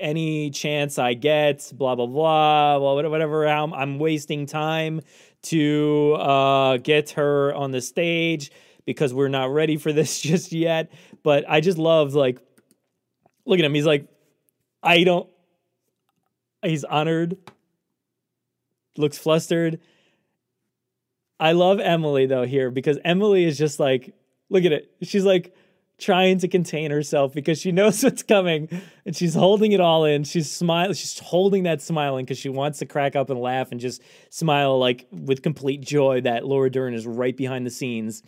any 0.00 0.50
chance 0.50 0.98
I 0.98 1.14
get, 1.14 1.70
blah 1.74 1.94
blah 1.94 2.06
blah, 2.06 2.78
well 2.78 2.94
whatever. 2.96 3.46
I'm, 3.46 3.74
I'm 3.74 3.98
wasting 3.98 4.46
time 4.46 5.00
to 5.42 6.14
uh, 6.18 6.76
get 6.78 7.10
her 7.10 7.54
on 7.54 7.70
the 7.70 7.80
stage 7.80 8.50
because 8.88 9.12
we're 9.12 9.28
not 9.28 9.52
ready 9.52 9.76
for 9.76 9.92
this 9.92 10.18
just 10.22 10.50
yet. 10.50 10.90
But 11.22 11.44
I 11.46 11.60
just 11.60 11.76
love 11.76 12.14
like, 12.14 12.40
look 13.44 13.58
at 13.58 13.64
him. 13.64 13.74
He's 13.74 13.86
like, 13.86 14.08
I 14.82 15.04
don't. 15.04 15.28
He's 16.62 16.84
honored. 16.84 17.36
Looks 18.96 19.18
flustered. 19.18 19.80
I 21.38 21.52
love 21.52 21.80
Emily 21.80 22.24
though 22.26 22.46
here 22.46 22.70
because 22.70 22.98
Emily 23.04 23.44
is 23.44 23.58
just 23.58 23.78
like, 23.78 24.14
look 24.48 24.64
at 24.64 24.72
it. 24.72 24.90
She's 25.02 25.24
like 25.24 25.54
trying 25.98 26.38
to 26.38 26.48
contain 26.48 26.90
herself 26.90 27.34
because 27.34 27.60
she 27.60 27.70
knows 27.72 28.02
what's 28.02 28.22
coming 28.22 28.68
and 29.04 29.14
she's 29.14 29.34
holding 29.34 29.72
it 29.72 29.80
all 29.80 30.06
in. 30.06 30.24
She's 30.24 30.50
smiling, 30.50 30.94
she's 30.94 31.18
holding 31.18 31.64
that 31.64 31.82
smiling 31.82 32.24
because 32.24 32.38
she 32.38 32.48
wants 32.48 32.78
to 32.78 32.86
crack 32.86 33.14
up 33.14 33.28
and 33.28 33.38
laugh 33.38 33.70
and 33.70 33.80
just 33.80 34.00
smile 34.30 34.78
like 34.78 35.06
with 35.12 35.42
complete 35.42 35.82
joy 35.82 36.22
that 36.22 36.46
Laura 36.46 36.70
Dern 36.70 36.94
is 36.94 37.06
right 37.06 37.36
behind 37.36 37.66
the 37.66 37.70
scenes. 37.70 38.22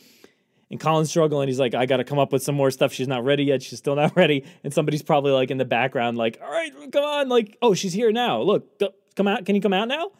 And 0.70 0.78
Colin's 0.78 1.10
struggling. 1.10 1.48
He's 1.48 1.58
like, 1.58 1.74
I 1.74 1.86
got 1.86 1.96
to 1.96 2.04
come 2.04 2.18
up 2.18 2.32
with 2.32 2.42
some 2.42 2.54
more 2.54 2.70
stuff. 2.70 2.92
She's 2.92 3.08
not 3.08 3.24
ready 3.24 3.44
yet. 3.44 3.62
She's 3.62 3.78
still 3.78 3.96
not 3.96 4.14
ready. 4.16 4.44
And 4.62 4.72
somebody's 4.72 5.02
probably 5.02 5.32
like 5.32 5.50
in 5.50 5.58
the 5.58 5.64
background, 5.64 6.16
like, 6.16 6.38
all 6.42 6.50
right, 6.50 6.72
come 6.92 7.04
on. 7.04 7.28
Like, 7.28 7.56
oh, 7.60 7.74
she's 7.74 7.92
here 7.92 8.12
now. 8.12 8.40
Look, 8.40 8.78
go, 8.78 8.90
come 9.16 9.26
out. 9.26 9.44
Can 9.44 9.54
you 9.54 9.60
come 9.60 9.72
out 9.72 9.88
now? 9.88 10.10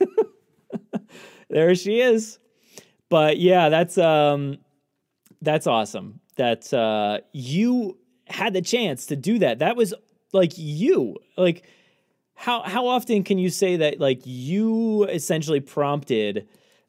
there 1.48 1.74
she 1.74 2.00
is. 2.00 2.38
But 3.08 3.38
yeah, 3.38 3.68
that's 3.68 3.96
um 3.96 4.58
that's 5.40 5.66
awesome 5.66 6.20
that 6.36 6.72
uh, 6.72 7.20
you 7.32 7.98
had 8.26 8.54
the 8.54 8.62
chance 8.62 9.06
to 9.06 9.16
do 9.16 9.38
that. 9.38 9.60
That 9.60 9.76
was 9.76 9.94
like 10.32 10.52
you. 10.56 11.16
Like 11.36 11.64
how 12.34 12.62
how 12.62 12.86
often 12.86 13.22
can 13.22 13.38
you 13.38 13.50
say 13.50 13.76
that 13.76 14.00
like 14.00 14.22
you 14.24 15.04
essentially 15.04 15.60
prompted 15.60 16.48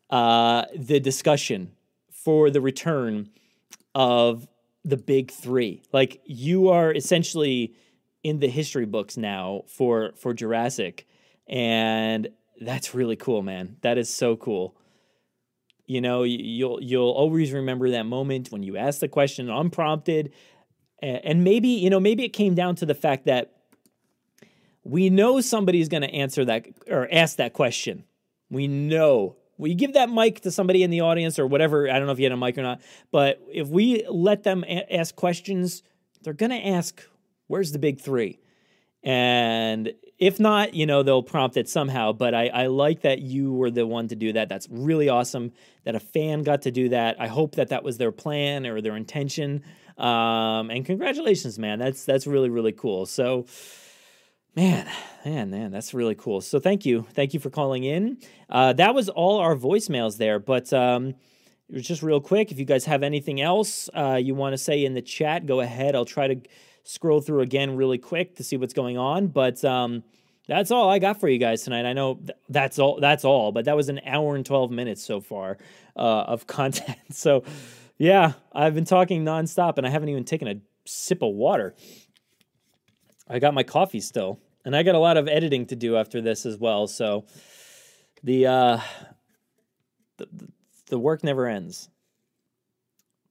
uh, 0.10 0.66
the 0.76 1.00
discussion 1.00 1.72
for 2.26 2.50
the 2.50 2.60
return 2.60 3.30
of 3.94 4.48
the 4.84 4.98
big 4.98 5.32
three? 5.32 5.84
Like 5.94 6.22
you 6.26 6.70
are 6.70 6.92
essentially 6.92 7.76
in 8.24 8.40
the 8.40 8.50
history 8.50 8.86
books 8.86 9.16
now 9.16 9.62
for 9.68 10.12
for 10.18 10.34
Jurassic, 10.34 11.08
and 11.48 12.28
that's 12.60 12.96
really 12.96 13.16
cool, 13.16 13.42
man. 13.44 13.78
That 13.82 13.98
is 13.98 14.14
so 14.14 14.36
cool. 14.36 14.76
You 15.86 16.02
know, 16.02 16.24
you'll 16.24 16.82
you'll 16.82 17.12
always 17.12 17.54
remember 17.54 17.92
that 17.92 18.08
moment 18.08 18.52
when 18.52 18.64
you 18.64 18.76
asked 18.76 19.02
the 19.02 19.08
question 19.08 19.50
unprompted, 19.50 20.34
and 21.02 21.44
maybe 21.44 21.70
you 21.70 21.92
know 21.92 22.00
maybe 22.00 22.26
it 22.26 22.34
came 22.34 22.56
down 22.56 22.76
to 22.78 22.86
the 22.88 22.96
fact 22.96 23.26
that 23.26 23.52
we 24.84 25.10
know 25.10 25.42
somebody's 25.42 25.90
going 25.90 26.04
to 26.04 26.12
answer 26.12 26.44
that 26.46 26.68
or 26.90 27.08
ask 27.12 27.38
that 27.38 27.54
question. 27.54 28.04
We 28.50 28.68
know 28.68 29.38
we 29.58 29.74
give 29.74 29.94
that 29.94 30.10
mic 30.10 30.42
to 30.42 30.52
somebody 30.52 30.84
in 30.84 30.90
the 30.90 31.02
audience 31.02 31.40
or 31.40 31.48
whatever. 31.48 31.90
I 31.90 31.98
don't 31.98 32.06
know 32.06 32.14
if 32.14 32.20
you 32.20 32.26
had 32.26 32.32
a 32.32 32.38
mic 32.38 32.58
or 32.58 32.64
not, 32.64 32.82
but 33.12 33.42
if 33.52 33.68
we 33.68 34.06
let 34.10 34.44
them 34.44 34.64
a- 34.68 34.94
ask 34.94 35.16
questions, 35.16 35.84
they're 36.22 36.34
going 36.34 36.52
to 36.52 36.68
ask, 36.68 37.02
"Where's 37.48 37.72
the 37.72 37.80
big 37.80 38.00
three? 38.00 38.40
And 39.04 39.94
if 40.18 40.40
not, 40.40 40.74
you 40.74 40.86
know, 40.86 41.04
they'll 41.04 41.24
prompt 41.24 41.58
it 41.58 41.70
somehow. 41.70 42.14
But 42.14 42.34
I, 42.34 42.48
I 42.48 42.68
like 42.68 43.02
that 43.02 43.20
you 43.20 43.54
were 43.54 43.70
the 43.70 43.86
one 43.86 44.08
to 44.08 44.16
do 44.16 44.34
that. 44.34 44.50
That's 44.50 44.68
really 44.70 45.10
awesome 45.10 45.52
that 45.84 45.96
a 45.96 46.00
fan 46.00 46.44
got 46.44 46.64
to 46.64 46.72
do 46.72 46.90
that. 46.90 47.18
I 47.20 47.28
hope 47.28 47.56
that 47.56 47.70
that 47.70 47.84
was 47.84 47.98
their 47.98 48.12
plan 48.12 48.66
or 48.66 48.82
their 48.82 48.96
intention. 48.96 49.64
Um, 49.98 50.72
and 50.72 50.86
congratulations, 50.86 51.60
man. 51.60 51.80
That's 51.80 52.04
that's 52.04 52.28
really 52.28 52.50
really 52.50 52.74
cool. 52.74 53.06
So, 53.06 53.46
man, 54.56 54.88
man, 55.24 55.50
man, 55.50 55.72
that's 55.72 55.94
really 55.94 56.16
cool. 56.16 56.42
So 56.42 56.60
thank 56.60 56.86
you, 56.86 57.06
thank 57.14 57.34
you 57.34 57.40
for 57.40 57.50
calling 57.50 57.84
in. 57.84 58.18
Uh, 58.50 58.74
that 58.74 58.96
was 58.96 59.10
all 59.10 59.40
our 59.40 59.56
voicemails 59.56 60.18
there, 60.18 60.40
but. 60.40 60.72
Um, 60.74 61.16
just 61.74 62.04
real 62.04 62.22
quick. 62.22 62.52
If 62.52 62.60
you 62.60 62.66
guys 62.66 62.86
have 62.86 63.04
anything 63.04 63.42
else 63.42 63.90
uh, 63.94 64.20
you 64.22 64.36
want 64.36 64.54
to 64.54 64.58
say 64.58 64.86
in 64.86 64.94
the 64.94 65.02
chat, 65.02 65.46
go 65.46 65.62
ahead. 65.62 65.96
I'll 65.96 66.06
try 66.06 66.28
to 66.28 66.40
scroll 66.84 67.22
through 67.22 67.42
again 67.42 67.76
really 67.76 67.98
quick 67.98 68.36
to 68.36 68.44
see 68.44 68.58
what's 68.58 68.74
going 68.74 68.98
on. 68.98 69.28
But 69.28 69.64
um, 69.66 70.04
that's 70.48 70.72
all 70.72 70.90
I 70.90 71.00
got 71.00 71.20
for 71.20 71.28
you 71.28 71.40
guys 71.40 71.64
tonight. 71.64 71.86
I 71.86 71.94
know 71.94 72.16
th- 72.16 72.38
that's 72.50 72.80
all. 72.80 73.00
That's 73.00 73.26
all. 73.26 73.52
But 73.52 73.66
that 73.66 73.76
was 73.76 73.90
an 73.90 74.02
hour 74.06 74.36
and 74.36 74.46
twelve 74.46 74.72
minutes 74.72 75.04
so 75.04 75.20
far 75.20 75.58
uh, 75.96 76.00
of 76.00 76.48
content. 76.48 76.98
So, 77.12 77.44
yeah, 77.98 78.34
I've 78.54 78.76
been 78.76 78.86
talking 78.86 79.26
nonstop, 79.26 79.78
and 79.78 79.88
I 79.88 79.90
haven't 79.90 80.10
even 80.10 80.24
taken 80.24 80.48
a 80.48 80.56
sip 80.86 81.22
of 81.22 81.34
water. 81.34 81.76
I 83.28 83.40
got 83.40 83.56
my 83.56 83.64
coffee 83.64 84.02
still, 84.02 84.40
and 84.66 84.76
I 84.76 84.84
got 84.84 84.96
a 84.96 85.00
lot 85.00 85.16
of 85.16 85.28
editing 85.28 85.68
to 85.68 85.76
do 85.76 85.96
after 85.96 86.20
this 86.20 86.46
as 86.46 86.58
well. 86.58 86.88
So, 86.88 87.26
the 88.24 88.48
uh, 88.48 88.80
the, 90.18 90.28
the 90.88 91.00
work 91.00 91.24
never 91.24 91.48
ends. 91.48 91.90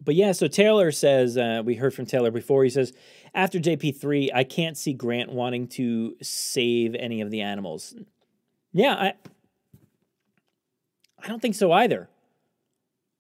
But 0.03 0.15
yeah, 0.15 0.33
so 0.33 0.49
Taylor 0.49 0.93
says 0.93 1.37
uh, 1.37 1.63
we 1.65 1.75
heard 1.77 1.95
from 1.95 2.07
Taylor 2.07 2.31
before. 2.31 2.63
He 2.63 2.71
says 2.71 2.93
after 3.35 3.59
JP 3.59 4.01
three, 4.01 4.31
I 4.35 4.45
can't 4.45 4.77
see 4.77 4.93
Grant 4.93 5.33
wanting 5.33 5.67
to 5.69 6.17
save 6.23 6.95
any 6.95 7.21
of 7.21 7.31
the 7.31 7.41
animals. 7.41 7.95
Yeah, 8.73 8.95
I 8.95 9.15
I 11.23 11.29
don't 11.29 11.41
think 11.41 11.55
so 11.55 11.73
either. 11.73 12.09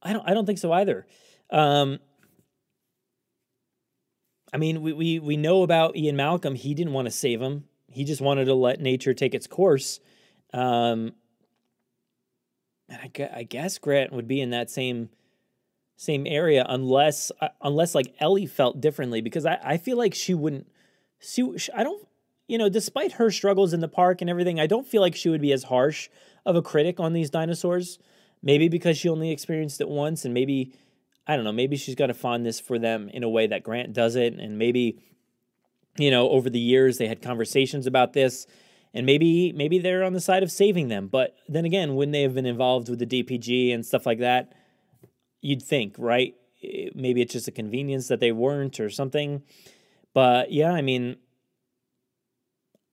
I 0.02 0.12
don't 0.12 0.28
I 0.28 0.34
don't 0.34 0.46
think 0.46 0.58
so 0.58 0.72
either. 0.72 1.06
Um, 1.50 2.00
I 4.52 4.58
mean, 4.58 4.82
we, 4.82 4.92
we 4.92 5.18
we 5.18 5.36
know 5.36 5.62
about 5.62 5.96
Ian 5.96 6.16
Malcolm. 6.16 6.54
He 6.54 6.74
didn't 6.74 6.92
want 6.92 7.06
to 7.06 7.10
save 7.10 7.40
him. 7.40 7.64
He 7.94 8.04
just 8.04 8.20
wanted 8.20 8.46
to 8.46 8.54
let 8.54 8.80
nature 8.80 9.14
take 9.14 9.34
its 9.34 9.46
course. 9.46 10.00
Um, 10.52 11.12
and 12.88 12.98
I, 13.02 13.30
I 13.34 13.42
guess 13.44 13.78
Grant 13.78 14.12
would 14.12 14.28
be 14.28 14.40
in 14.40 14.50
that 14.50 14.70
same 14.70 15.10
same 15.96 16.26
area 16.26 16.66
unless 16.68 17.30
uh, 17.40 17.48
unless 17.62 17.94
like 17.94 18.14
Ellie 18.18 18.46
felt 18.46 18.80
differently 18.80 19.20
because 19.20 19.46
I, 19.46 19.58
I 19.62 19.76
feel 19.76 19.96
like 19.96 20.14
she 20.14 20.34
wouldn't 20.34 20.66
she 21.20 21.48
I 21.74 21.84
don't 21.84 22.06
you 22.48 22.58
know 22.58 22.68
despite 22.68 23.12
her 23.12 23.30
struggles 23.30 23.72
in 23.72 23.80
the 23.80 23.88
park 23.88 24.20
and 24.20 24.28
everything 24.28 24.58
I 24.58 24.66
don't 24.66 24.86
feel 24.86 25.00
like 25.00 25.14
she 25.14 25.28
would 25.28 25.40
be 25.40 25.52
as 25.52 25.64
harsh 25.64 26.08
of 26.44 26.56
a 26.56 26.62
critic 26.62 26.98
on 26.98 27.12
these 27.12 27.30
dinosaurs 27.30 27.98
maybe 28.42 28.68
because 28.68 28.98
she 28.98 29.08
only 29.08 29.30
experienced 29.30 29.80
it 29.80 29.88
once 29.88 30.24
and 30.24 30.34
maybe 30.34 30.72
I 31.28 31.36
don't 31.36 31.44
know 31.44 31.52
maybe 31.52 31.76
she's 31.76 31.94
got 31.94 32.10
a 32.10 32.14
fondness 32.14 32.58
for 32.58 32.78
them 32.78 33.08
in 33.08 33.22
a 33.22 33.28
way 33.28 33.46
that 33.46 33.62
Grant 33.62 33.92
doesn't 33.92 34.40
and 34.40 34.58
maybe 34.58 34.98
you 35.96 36.10
know 36.10 36.28
over 36.30 36.50
the 36.50 36.60
years 36.60 36.98
they 36.98 37.08
had 37.08 37.22
conversations 37.22 37.86
about 37.86 38.12
this 38.12 38.46
and 38.92 39.06
maybe 39.06 39.52
maybe 39.52 39.78
they're 39.78 40.04
on 40.04 40.12
the 40.12 40.20
side 40.20 40.42
of 40.42 40.50
saving 40.50 40.88
them 40.88 41.08
but 41.08 41.36
then 41.48 41.64
again 41.64 41.94
wouldn't 41.94 42.12
they 42.12 42.22
have 42.22 42.34
been 42.34 42.46
involved 42.46 42.88
with 42.88 42.98
the 42.98 43.06
DPG 43.06 43.72
and 43.74 43.84
stuff 43.84 44.06
like 44.06 44.18
that 44.18 44.52
you'd 45.44 45.62
think, 45.62 45.94
right? 45.98 46.34
Maybe 46.94 47.20
it's 47.20 47.34
just 47.34 47.46
a 47.46 47.52
convenience 47.52 48.08
that 48.08 48.18
they 48.18 48.32
weren't 48.32 48.80
or 48.80 48.88
something. 48.88 49.42
But 50.14 50.50
yeah, 50.50 50.72
I 50.72 50.80
mean, 50.80 51.16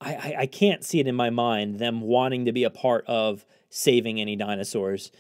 I, 0.02 0.15
I, 0.15 0.36
I 0.40 0.45
can't 0.48 0.84
see 0.84 0.99
it 0.99 1.07
in 1.07 1.15
my 1.15 1.30
mind 1.30 1.80
them 1.80 2.02
wanting 2.02 2.45
to 2.45 2.52
be 2.52 2.65
a 2.65 2.69
part 2.69 3.06
of 3.07 3.45
saving 3.69 4.19
any 4.19 4.36
dinosaurs. 4.36 5.11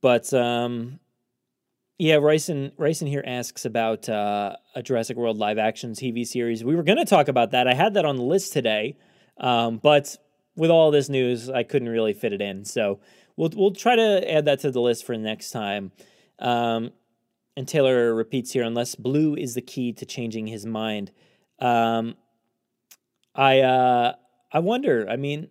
But 0.00 0.32
um, 0.32 1.00
yeah, 2.02 2.16
Ryson 2.16 2.72
Ryson 2.78 3.06
here 3.06 3.22
asks 3.24 3.64
about 3.64 4.08
uh, 4.08 4.56
a 4.74 4.82
Jurassic 4.82 5.16
World 5.16 5.38
live 5.38 5.56
action 5.56 5.92
TV 5.92 6.26
series. 6.26 6.64
We 6.64 6.74
were 6.74 6.82
going 6.82 6.98
to 6.98 7.04
talk 7.04 7.28
about 7.28 7.52
that. 7.52 7.68
I 7.68 7.74
had 7.74 7.94
that 7.94 8.04
on 8.04 8.16
the 8.16 8.24
list 8.24 8.52
today, 8.52 8.96
um, 9.38 9.78
but 9.78 10.16
with 10.56 10.68
all 10.68 10.90
this 10.90 11.08
news, 11.08 11.48
I 11.48 11.62
couldn't 11.62 11.88
really 11.88 12.12
fit 12.12 12.32
it 12.32 12.42
in. 12.42 12.64
So 12.64 12.98
we'll 13.36 13.50
we'll 13.54 13.70
try 13.70 13.94
to 13.94 14.28
add 14.28 14.46
that 14.46 14.58
to 14.60 14.72
the 14.72 14.80
list 14.80 15.06
for 15.06 15.16
next 15.16 15.52
time. 15.52 15.92
Um, 16.40 16.90
and 17.56 17.68
Taylor 17.68 18.12
repeats 18.12 18.50
here, 18.50 18.64
unless 18.64 18.96
blue 18.96 19.36
is 19.36 19.54
the 19.54 19.62
key 19.62 19.92
to 19.92 20.04
changing 20.04 20.48
his 20.48 20.66
mind. 20.66 21.12
Um, 21.60 22.16
I 23.32 23.60
uh, 23.60 24.14
I 24.50 24.58
wonder. 24.58 25.06
I 25.08 25.14
mean, 25.14 25.50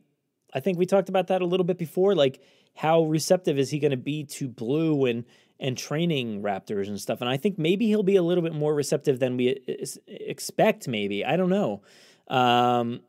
I 0.54 0.60
think 0.60 0.78
we 0.78 0.86
talked 0.86 1.08
about 1.08 1.28
that 1.28 1.42
a 1.42 1.46
little 1.46 1.64
bit 1.64 1.78
before. 1.78 2.14
Like, 2.14 2.42
how 2.76 3.04
receptive 3.04 3.58
is 3.58 3.70
he 3.70 3.80
going 3.80 3.92
to 3.92 3.98
be 3.98 4.26
to 4.26 4.50
blue 4.50 5.06
and 5.06 5.24
and 5.62 5.78
training 5.78 6.42
raptors 6.42 6.88
and 6.88 7.00
stuff? 7.00 7.22
And 7.22 7.30
I 7.30 7.38
think 7.38 7.58
maybe 7.58 7.88
he'll 7.88 8.04
be 8.04 8.18
a 8.18 8.24
little 8.24 8.44
bit 8.44 8.54
more 8.54 8.76
receptive 8.76 9.20
than 9.20 9.38
we 9.38 9.62
expect. 10.08 10.88
Maybe 10.88 11.24
I 11.24 11.38
don't 11.38 11.50
know. 11.50 11.84
Um, 12.28 13.02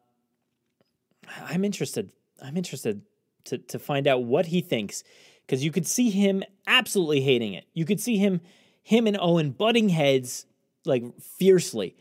I'm 1.43 1.65
interested. 1.65 2.13
I'm 2.41 2.57
interested 2.57 3.03
to 3.45 3.59
to 3.59 3.79
find 3.81 4.07
out 4.07 4.23
what 4.23 4.47
he 4.47 4.61
thinks 4.61 5.03
because 5.47 5.65
you 5.65 5.71
could 5.71 5.87
see 5.87 6.11
him 6.11 6.43
absolutely 6.67 7.21
hating 7.21 7.55
it. 7.55 7.67
You 7.75 7.85
could 7.85 8.01
see 8.01 8.17
him, 8.17 8.41
him 8.83 9.07
and 9.07 9.19
Owen 9.21 9.51
butting 9.51 9.89
heads 9.89 10.47
like 10.85 11.05
fiercely, 11.21 11.97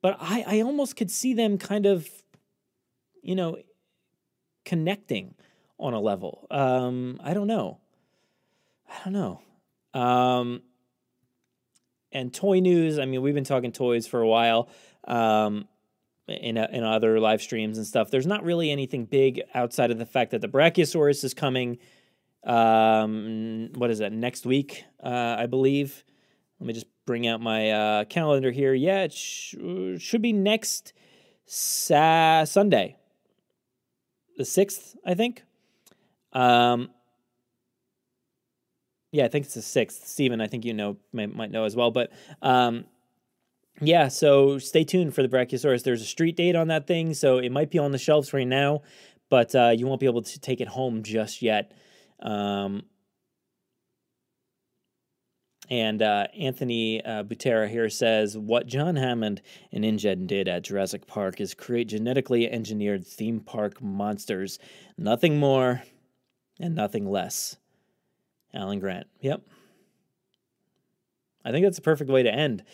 but 0.00 0.16
I, 0.20 0.44
I 0.46 0.60
almost 0.62 0.96
could 0.96 1.10
see 1.10 1.34
them 1.34 1.58
kind 1.58 1.86
of, 1.86 2.08
you 3.22 3.34
know, 3.34 3.58
connecting 4.64 5.34
on 5.78 5.92
a 5.92 6.00
level. 6.00 6.46
Um, 6.50 7.20
I 7.22 7.34
don't 7.34 7.46
know. 7.46 7.78
I 8.88 9.04
don't 9.04 9.12
know. 9.12 9.42
Um, 9.94 10.62
and 12.12 12.32
toy 12.32 12.60
news. 12.60 12.98
I 12.98 13.06
mean, 13.06 13.22
we've 13.22 13.34
been 13.34 13.44
talking 13.44 13.72
toys 13.72 14.06
for 14.06 14.20
a 14.20 14.28
while. 14.28 14.68
Um, 15.06 15.68
in 16.26 16.56
in 16.56 16.82
other 16.82 17.20
live 17.20 17.42
streams 17.42 17.76
and 17.76 17.86
stuff. 17.86 18.10
There's 18.10 18.26
not 18.26 18.44
really 18.44 18.70
anything 18.70 19.04
big 19.04 19.42
outside 19.52 19.90
of 19.90 19.98
the 19.98 20.06
fact 20.06 20.30
that 20.30 20.40
the 20.40 20.48
Brachiosaurus 20.48 21.22
is 21.22 21.34
coming 21.34 21.76
um, 22.44 23.70
what 23.74 23.90
is 23.90 23.98
that? 23.98 24.12
Next 24.12 24.44
week, 24.44 24.84
uh, 25.02 25.36
I 25.38 25.46
believe. 25.46 26.04
Let 26.60 26.66
me 26.66 26.72
just 26.72 26.86
bring 27.06 27.26
out 27.26 27.40
my 27.40 27.70
uh, 27.70 28.04
calendar 28.04 28.50
here. 28.50 28.74
Yeah, 28.74 29.04
it 29.04 29.12
sh- 29.12 29.54
should 29.98 30.22
be 30.22 30.32
next 30.32 30.92
sa- 31.46 32.44
Sunday, 32.44 32.96
the 34.36 34.44
sixth, 34.44 34.96
I 35.06 35.14
think. 35.14 35.42
Um, 36.32 36.90
yeah, 39.14 39.24
I 39.24 39.28
think 39.28 39.44
it's 39.44 39.54
the 39.54 39.62
sixth. 39.62 40.08
Stephen, 40.08 40.40
I 40.40 40.48
think 40.48 40.64
you 40.64 40.74
know 40.74 40.96
may, 41.12 41.26
might 41.26 41.52
know 41.52 41.62
as 41.62 41.76
well. 41.76 41.92
But 41.92 42.10
um, 42.42 42.84
yeah, 43.80 44.08
so 44.08 44.58
stay 44.58 44.82
tuned 44.82 45.14
for 45.14 45.22
the 45.22 45.28
Brachiosaurus. 45.28 45.84
There's 45.84 46.02
a 46.02 46.06
street 46.06 46.34
date 46.34 46.56
on 46.56 46.66
that 46.66 46.88
thing, 46.88 47.14
so 47.14 47.38
it 47.38 47.52
might 47.52 47.70
be 47.70 47.78
on 47.78 47.92
the 47.92 47.98
shelves 47.98 48.32
right 48.32 48.46
now, 48.46 48.82
but 49.30 49.54
uh, 49.54 49.72
you 49.72 49.86
won't 49.86 50.00
be 50.00 50.06
able 50.06 50.22
to 50.22 50.40
take 50.40 50.60
it 50.60 50.66
home 50.66 51.04
just 51.04 51.42
yet. 51.42 51.70
Um, 52.20 52.86
and 55.70 56.02
uh, 56.02 56.26
Anthony 56.36 57.04
uh, 57.04 57.22
Butera 57.22 57.70
here 57.70 57.88
says 57.88 58.36
what 58.36 58.66
John 58.66 58.96
Hammond 58.96 59.42
and 59.70 59.84
InGen 59.84 60.26
did 60.26 60.48
at 60.48 60.64
Jurassic 60.64 61.06
Park 61.06 61.40
is 61.40 61.54
create 61.54 61.86
genetically 61.86 62.50
engineered 62.50 63.06
theme 63.06 63.38
park 63.38 63.80
monsters. 63.80 64.58
Nothing 64.98 65.38
more 65.38 65.84
and 66.58 66.74
nothing 66.74 67.08
less. 67.08 67.58
Alan 68.54 68.78
Grant. 68.78 69.06
Yep. 69.20 69.42
I 71.44 71.50
think 71.50 71.64
that's 71.64 71.78
a 71.78 71.82
perfect 71.82 72.10
way 72.10 72.22
to 72.22 72.32
end. 72.32 72.64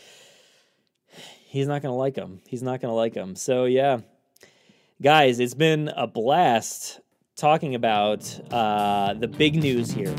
He's 1.47 1.67
not 1.67 1.83
going 1.83 1.93
to 1.93 1.97
like 1.99 2.15
him. 2.15 2.41
He's 2.47 2.63
not 2.63 2.81
going 2.81 2.91
to 2.91 2.95
like 2.95 3.15
him. 3.15 3.35
So, 3.35 3.65
yeah. 3.65 4.01
Guys, 5.03 5.41
it's 5.41 5.55
been 5.55 5.89
a 5.97 6.07
blast 6.07 7.01
talking 7.35 7.75
about 7.75 8.39
uh, 8.53 9.15
the 9.15 9.27
big 9.27 9.57
news 9.57 9.91
here. 9.91 10.15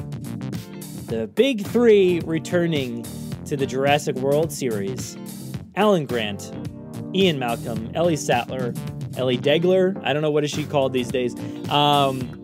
The 1.06 1.28
big 1.28 1.66
three 1.66 2.20
returning 2.26 3.06
to 3.46 3.56
the 3.56 3.66
Jurassic 3.66 4.16
World 4.18 4.52
series 4.52 5.18
Alan 5.76 6.06
Grant, 6.06 6.52
Ian 7.14 7.40
Malcolm, 7.40 7.92
Ellie 7.94 8.16
Sattler, 8.16 8.74
Ellie 9.18 9.38
Degler. 9.38 10.02
I 10.04 10.14
don't 10.14 10.22
know 10.22 10.32
what 10.32 10.44
is 10.44 10.52
she 10.52 10.66
called 10.66 10.94
these 10.94 11.10
days. 11.10 11.36
Um, 11.70 12.41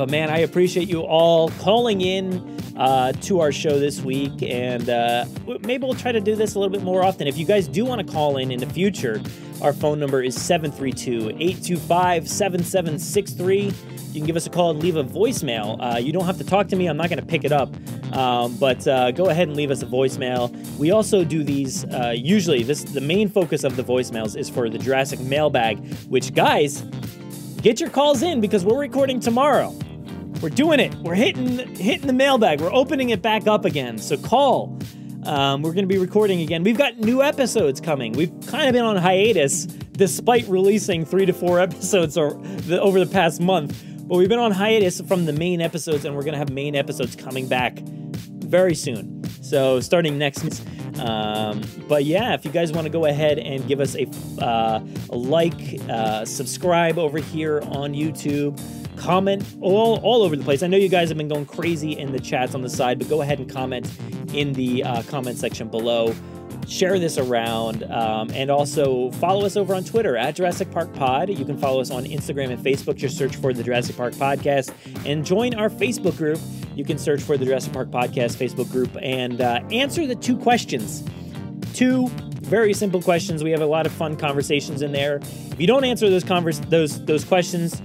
but 0.00 0.08
man, 0.08 0.30
I 0.30 0.38
appreciate 0.38 0.88
you 0.88 1.02
all 1.02 1.50
calling 1.60 2.00
in 2.00 2.58
uh, 2.78 3.12
to 3.12 3.40
our 3.40 3.52
show 3.52 3.78
this 3.78 4.00
week, 4.00 4.42
and 4.42 4.88
uh, 4.88 5.26
maybe 5.60 5.84
we'll 5.84 5.92
try 5.92 6.10
to 6.10 6.22
do 6.22 6.34
this 6.34 6.54
a 6.54 6.58
little 6.58 6.72
bit 6.72 6.82
more 6.82 7.04
often. 7.04 7.28
If 7.28 7.36
you 7.36 7.44
guys 7.44 7.68
do 7.68 7.84
want 7.84 8.00
to 8.06 8.10
call 8.10 8.38
in 8.38 8.50
in 8.50 8.60
the 8.60 8.66
future, 8.66 9.20
our 9.60 9.74
phone 9.74 10.00
number 10.00 10.22
is 10.22 10.40
732 10.40 11.36
825 11.38 12.26
7763. 12.26 13.60
You 13.64 13.72
can 14.14 14.24
give 14.24 14.36
us 14.36 14.46
a 14.46 14.50
call 14.50 14.70
and 14.70 14.82
leave 14.82 14.96
a 14.96 15.04
voicemail. 15.04 15.76
Uh, 15.78 15.98
you 15.98 16.14
don't 16.14 16.24
have 16.24 16.38
to 16.38 16.44
talk 16.44 16.68
to 16.68 16.76
me, 16.76 16.86
I'm 16.86 16.96
not 16.96 17.10
going 17.10 17.20
to 17.20 17.26
pick 17.26 17.44
it 17.44 17.52
up. 17.52 17.68
Um, 18.16 18.56
but 18.56 18.88
uh, 18.88 19.10
go 19.10 19.26
ahead 19.26 19.48
and 19.48 19.56
leave 19.58 19.70
us 19.70 19.82
a 19.82 19.86
voicemail. 19.86 20.50
We 20.78 20.92
also 20.92 21.24
do 21.24 21.44
these, 21.44 21.84
uh, 21.84 22.14
usually, 22.16 22.62
this 22.62 22.84
the 22.84 23.02
main 23.02 23.28
focus 23.28 23.64
of 23.64 23.76
the 23.76 23.84
voicemails 23.84 24.34
is 24.34 24.48
for 24.48 24.70
the 24.70 24.78
Jurassic 24.78 25.20
mailbag, 25.20 25.78
which, 26.04 26.32
guys, 26.32 26.86
get 27.60 27.80
your 27.80 27.90
calls 27.90 28.22
in 28.22 28.40
because 28.40 28.64
we're 28.64 28.80
recording 28.80 29.20
tomorrow. 29.20 29.76
We're 30.40 30.48
doing 30.48 30.80
it. 30.80 30.94
We're 30.94 31.14
hitting 31.14 31.58
hitting 31.76 32.06
the 32.06 32.14
mailbag. 32.14 32.60
We're 32.60 32.72
opening 32.72 33.10
it 33.10 33.20
back 33.20 33.46
up 33.46 33.64
again. 33.64 33.98
So 33.98 34.16
call. 34.16 34.78
Um, 35.24 35.60
we're 35.60 35.74
going 35.74 35.86
to 35.86 35.92
be 35.92 35.98
recording 35.98 36.40
again. 36.40 36.62
We've 36.62 36.78
got 36.78 36.98
new 36.98 37.22
episodes 37.22 37.78
coming. 37.78 38.12
We've 38.12 38.32
kind 38.46 38.66
of 38.66 38.72
been 38.72 38.86
on 38.86 38.96
hiatus 38.96 39.66
despite 39.66 40.48
releasing 40.48 41.04
three 41.04 41.26
to 41.26 41.34
four 41.34 41.60
episodes 41.60 42.16
or 42.16 42.32
the, 42.32 42.80
over 42.80 43.04
the 43.04 43.10
past 43.10 43.40
month. 43.40 43.84
But 44.08 44.16
we've 44.16 44.30
been 44.30 44.38
on 44.38 44.50
hiatus 44.50 45.02
from 45.02 45.26
the 45.26 45.32
main 45.32 45.60
episodes, 45.60 46.04
and 46.06 46.16
we're 46.16 46.22
going 46.22 46.32
to 46.32 46.38
have 46.38 46.50
main 46.50 46.74
episodes 46.74 47.14
coming 47.14 47.46
back 47.46 47.78
very 48.50 48.74
soon. 48.74 49.22
So 49.42 49.80
starting 49.80 50.18
next 50.18 50.64
Um, 50.98 51.62
but 51.88 52.04
yeah, 52.04 52.34
if 52.34 52.44
you 52.44 52.50
guys 52.50 52.72
want 52.72 52.84
to 52.84 52.90
go 52.90 53.06
ahead 53.06 53.38
and 53.38 53.66
give 53.66 53.80
us 53.80 53.96
a, 53.96 54.06
uh, 54.44 54.80
a 55.08 55.16
like, 55.16 55.80
uh, 55.88 56.24
subscribe 56.24 56.98
over 56.98 57.18
here 57.18 57.60
on 57.62 57.94
YouTube, 57.94 58.60
comment 58.96 59.42
all 59.62 59.98
all 60.02 60.22
over 60.22 60.36
the 60.36 60.44
place. 60.44 60.62
I 60.62 60.66
know 60.66 60.76
you 60.76 60.90
guys 60.90 61.08
have 61.08 61.16
been 61.16 61.28
going 61.28 61.46
crazy 61.46 61.98
in 61.98 62.12
the 62.12 62.18
chats 62.18 62.54
on 62.54 62.60
the 62.60 62.68
side, 62.68 62.98
but 62.98 63.08
go 63.08 63.22
ahead 63.22 63.38
and 63.38 63.50
comment 63.50 63.90
in 64.34 64.52
the 64.52 64.84
uh, 64.84 65.02
comment 65.04 65.38
section 65.38 65.68
below. 65.68 66.14
Share 66.68 66.98
this 66.98 67.18
around, 67.18 67.82
um, 67.84 68.30
and 68.32 68.50
also 68.50 69.10
follow 69.12 69.44
us 69.44 69.56
over 69.56 69.74
on 69.74 69.82
Twitter 69.82 70.16
at 70.16 70.36
Jurassic 70.36 70.70
Park 70.70 70.92
Pod. 70.94 71.28
You 71.28 71.44
can 71.44 71.58
follow 71.58 71.80
us 71.80 71.90
on 71.90 72.04
Instagram 72.04 72.50
and 72.50 72.64
Facebook. 72.64 72.94
Just 72.96 73.18
search 73.18 73.34
for 73.36 73.52
the 73.52 73.62
Jurassic 73.64 73.96
Park 73.96 74.14
Podcast 74.14 74.72
and 75.04 75.24
join 75.24 75.54
our 75.54 75.68
Facebook 75.68 76.16
group. 76.16 76.38
You 76.76 76.84
can 76.84 76.96
search 76.96 77.22
for 77.22 77.36
the 77.36 77.44
Jurassic 77.44 77.72
Park 77.72 77.88
Podcast 77.90 78.36
Facebook 78.36 78.70
group 78.70 78.96
and 79.02 79.40
uh, 79.40 79.60
answer 79.72 80.06
the 80.06 80.14
two 80.14 80.36
questions. 80.36 81.02
Two 81.74 82.06
very 82.42 82.72
simple 82.72 83.02
questions. 83.02 83.42
We 83.42 83.50
have 83.50 83.60
a 83.62 83.66
lot 83.66 83.84
of 83.86 83.92
fun 83.92 84.16
conversations 84.16 84.82
in 84.82 84.92
there. 84.92 85.16
If 85.16 85.60
you 85.60 85.66
don't 85.66 85.84
answer 85.84 86.08
those 86.08 86.24
convers- 86.24 86.60
those 86.60 87.04
those 87.04 87.24
questions, 87.24 87.82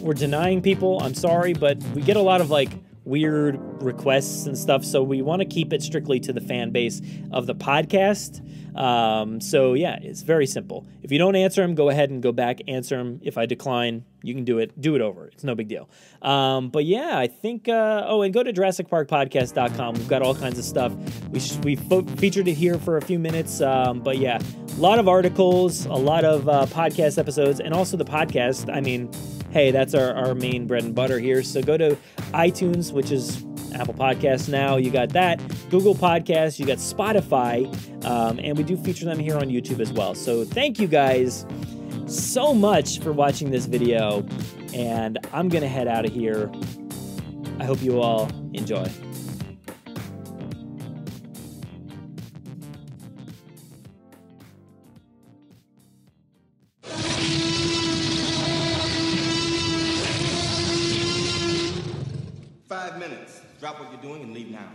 we're 0.00 0.14
denying 0.14 0.62
people. 0.62 1.00
I'm 1.02 1.14
sorry, 1.14 1.52
but 1.52 1.82
we 1.94 2.02
get 2.02 2.16
a 2.16 2.22
lot 2.22 2.40
of 2.40 2.50
like 2.50 2.70
weird 3.08 3.58
requests 3.82 4.46
and 4.46 4.56
stuff. 4.56 4.84
So 4.84 5.02
we 5.02 5.22
want 5.22 5.40
to 5.40 5.46
keep 5.46 5.72
it 5.72 5.82
strictly 5.82 6.20
to 6.20 6.32
the 6.32 6.40
fan 6.40 6.70
base 6.70 7.00
of 7.32 7.46
the 7.46 7.54
podcast. 7.54 8.44
Um, 8.78 9.40
so 9.40 9.74
yeah, 9.74 9.98
it's 10.00 10.22
very 10.22 10.46
simple. 10.46 10.86
If 11.02 11.10
you 11.10 11.18
don't 11.18 11.34
answer 11.34 11.62
them, 11.62 11.74
go 11.74 11.88
ahead 11.88 12.10
and 12.10 12.22
go 12.22 12.32
back, 12.32 12.60
answer 12.68 12.96
them. 12.96 13.18
If 13.22 13.38
I 13.38 13.46
decline, 13.46 14.04
you 14.22 14.34
can 14.34 14.44
do 14.44 14.58
it, 14.58 14.78
do 14.80 14.94
it 14.94 15.00
over. 15.00 15.26
It's 15.28 15.42
no 15.42 15.54
big 15.54 15.68
deal. 15.68 15.88
Um, 16.22 16.68
but 16.68 16.84
yeah, 16.84 17.18
I 17.18 17.26
think, 17.26 17.68
uh, 17.68 18.04
oh, 18.06 18.22
and 18.22 18.32
go 18.32 18.42
to 18.42 18.52
JurassicParkPodcast.com. 18.52 19.94
We've 19.94 20.08
got 20.08 20.22
all 20.22 20.34
kinds 20.34 20.58
of 20.58 20.64
stuff. 20.64 20.92
We, 21.30 21.40
we 21.64 21.76
featured 22.16 22.46
it 22.46 22.54
here 22.54 22.78
for 22.78 22.98
a 22.98 23.02
few 23.02 23.18
minutes. 23.18 23.60
Um, 23.60 24.00
but 24.00 24.18
yeah, 24.18 24.38
a 24.76 24.80
lot 24.80 24.98
of 24.98 25.08
articles, 25.08 25.86
a 25.86 25.92
lot 25.92 26.24
of 26.24 26.48
uh, 26.48 26.66
podcast 26.66 27.18
episodes, 27.18 27.58
and 27.58 27.74
also 27.74 27.96
the 27.96 28.04
podcast. 28.04 28.72
I 28.72 28.80
mean, 28.80 29.10
hey, 29.50 29.70
that's 29.70 29.94
our, 29.94 30.14
our 30.14 30.34
main 30.34 30.66
bread 30.66 30.84
and 30.84 30.94
butter 30.94 31.18
here. 31.18 31.42
So 31.42 31.62
go 31.62 31.76
to 31.76 31.96
iTunes, 32.32 32.92
which 32.92 33.10
is 33.10 33.44
Apple 33.74 33.94
Podcasts 33.94 34.48
now. 34.48 34.76
You 34.76 34.90
got 34.90 35.10
that. 35.10 35.40
Google 35.70 35.94
Podcasts. 35.94 36.58
You 36.58 36.66
got 36.66 36.78
Spotify. 36.78 37.66
Um, 38.04 38.38
and 38.38 38.56
we 38.56 38.64
do 38.64 38.76
feature 38.76 39.04
them 39.04 39.18
here 39.18 39.36
on 39.36 39.48
YouTube 39.48 39.80
as 39.80 39.92
well. 39.92 40.14
So 40.14 40.44
thank 40.44 40.78
you 40.78 40.86
guys 40.86 41.46
so 42.06 42.54
much 42.54 43.00
for 43.00 43.12
watching 43.12 43.50
this 43.50 43.66
video. 43.66 44.26
And 44.74 45.18
I'm 45.32 45.48
going 45.48 45.62
to 45.62 45.68
head 45.68 45.88
out 45.88 46.04
of 46.04 46.12
here. 46.12 46.50
I 47.58 47.64
hope 47.64 47.82
you 47.82 48.00
all 48.00 48.30
enjoy. 48.52 48.88
Drop 63.68 63.80
what 63.80 63.92
you're 63.92 64.00
doing 64.00 64.22
and 64.22 64.32
leave 64.32 64.50
now. 64.50 64.70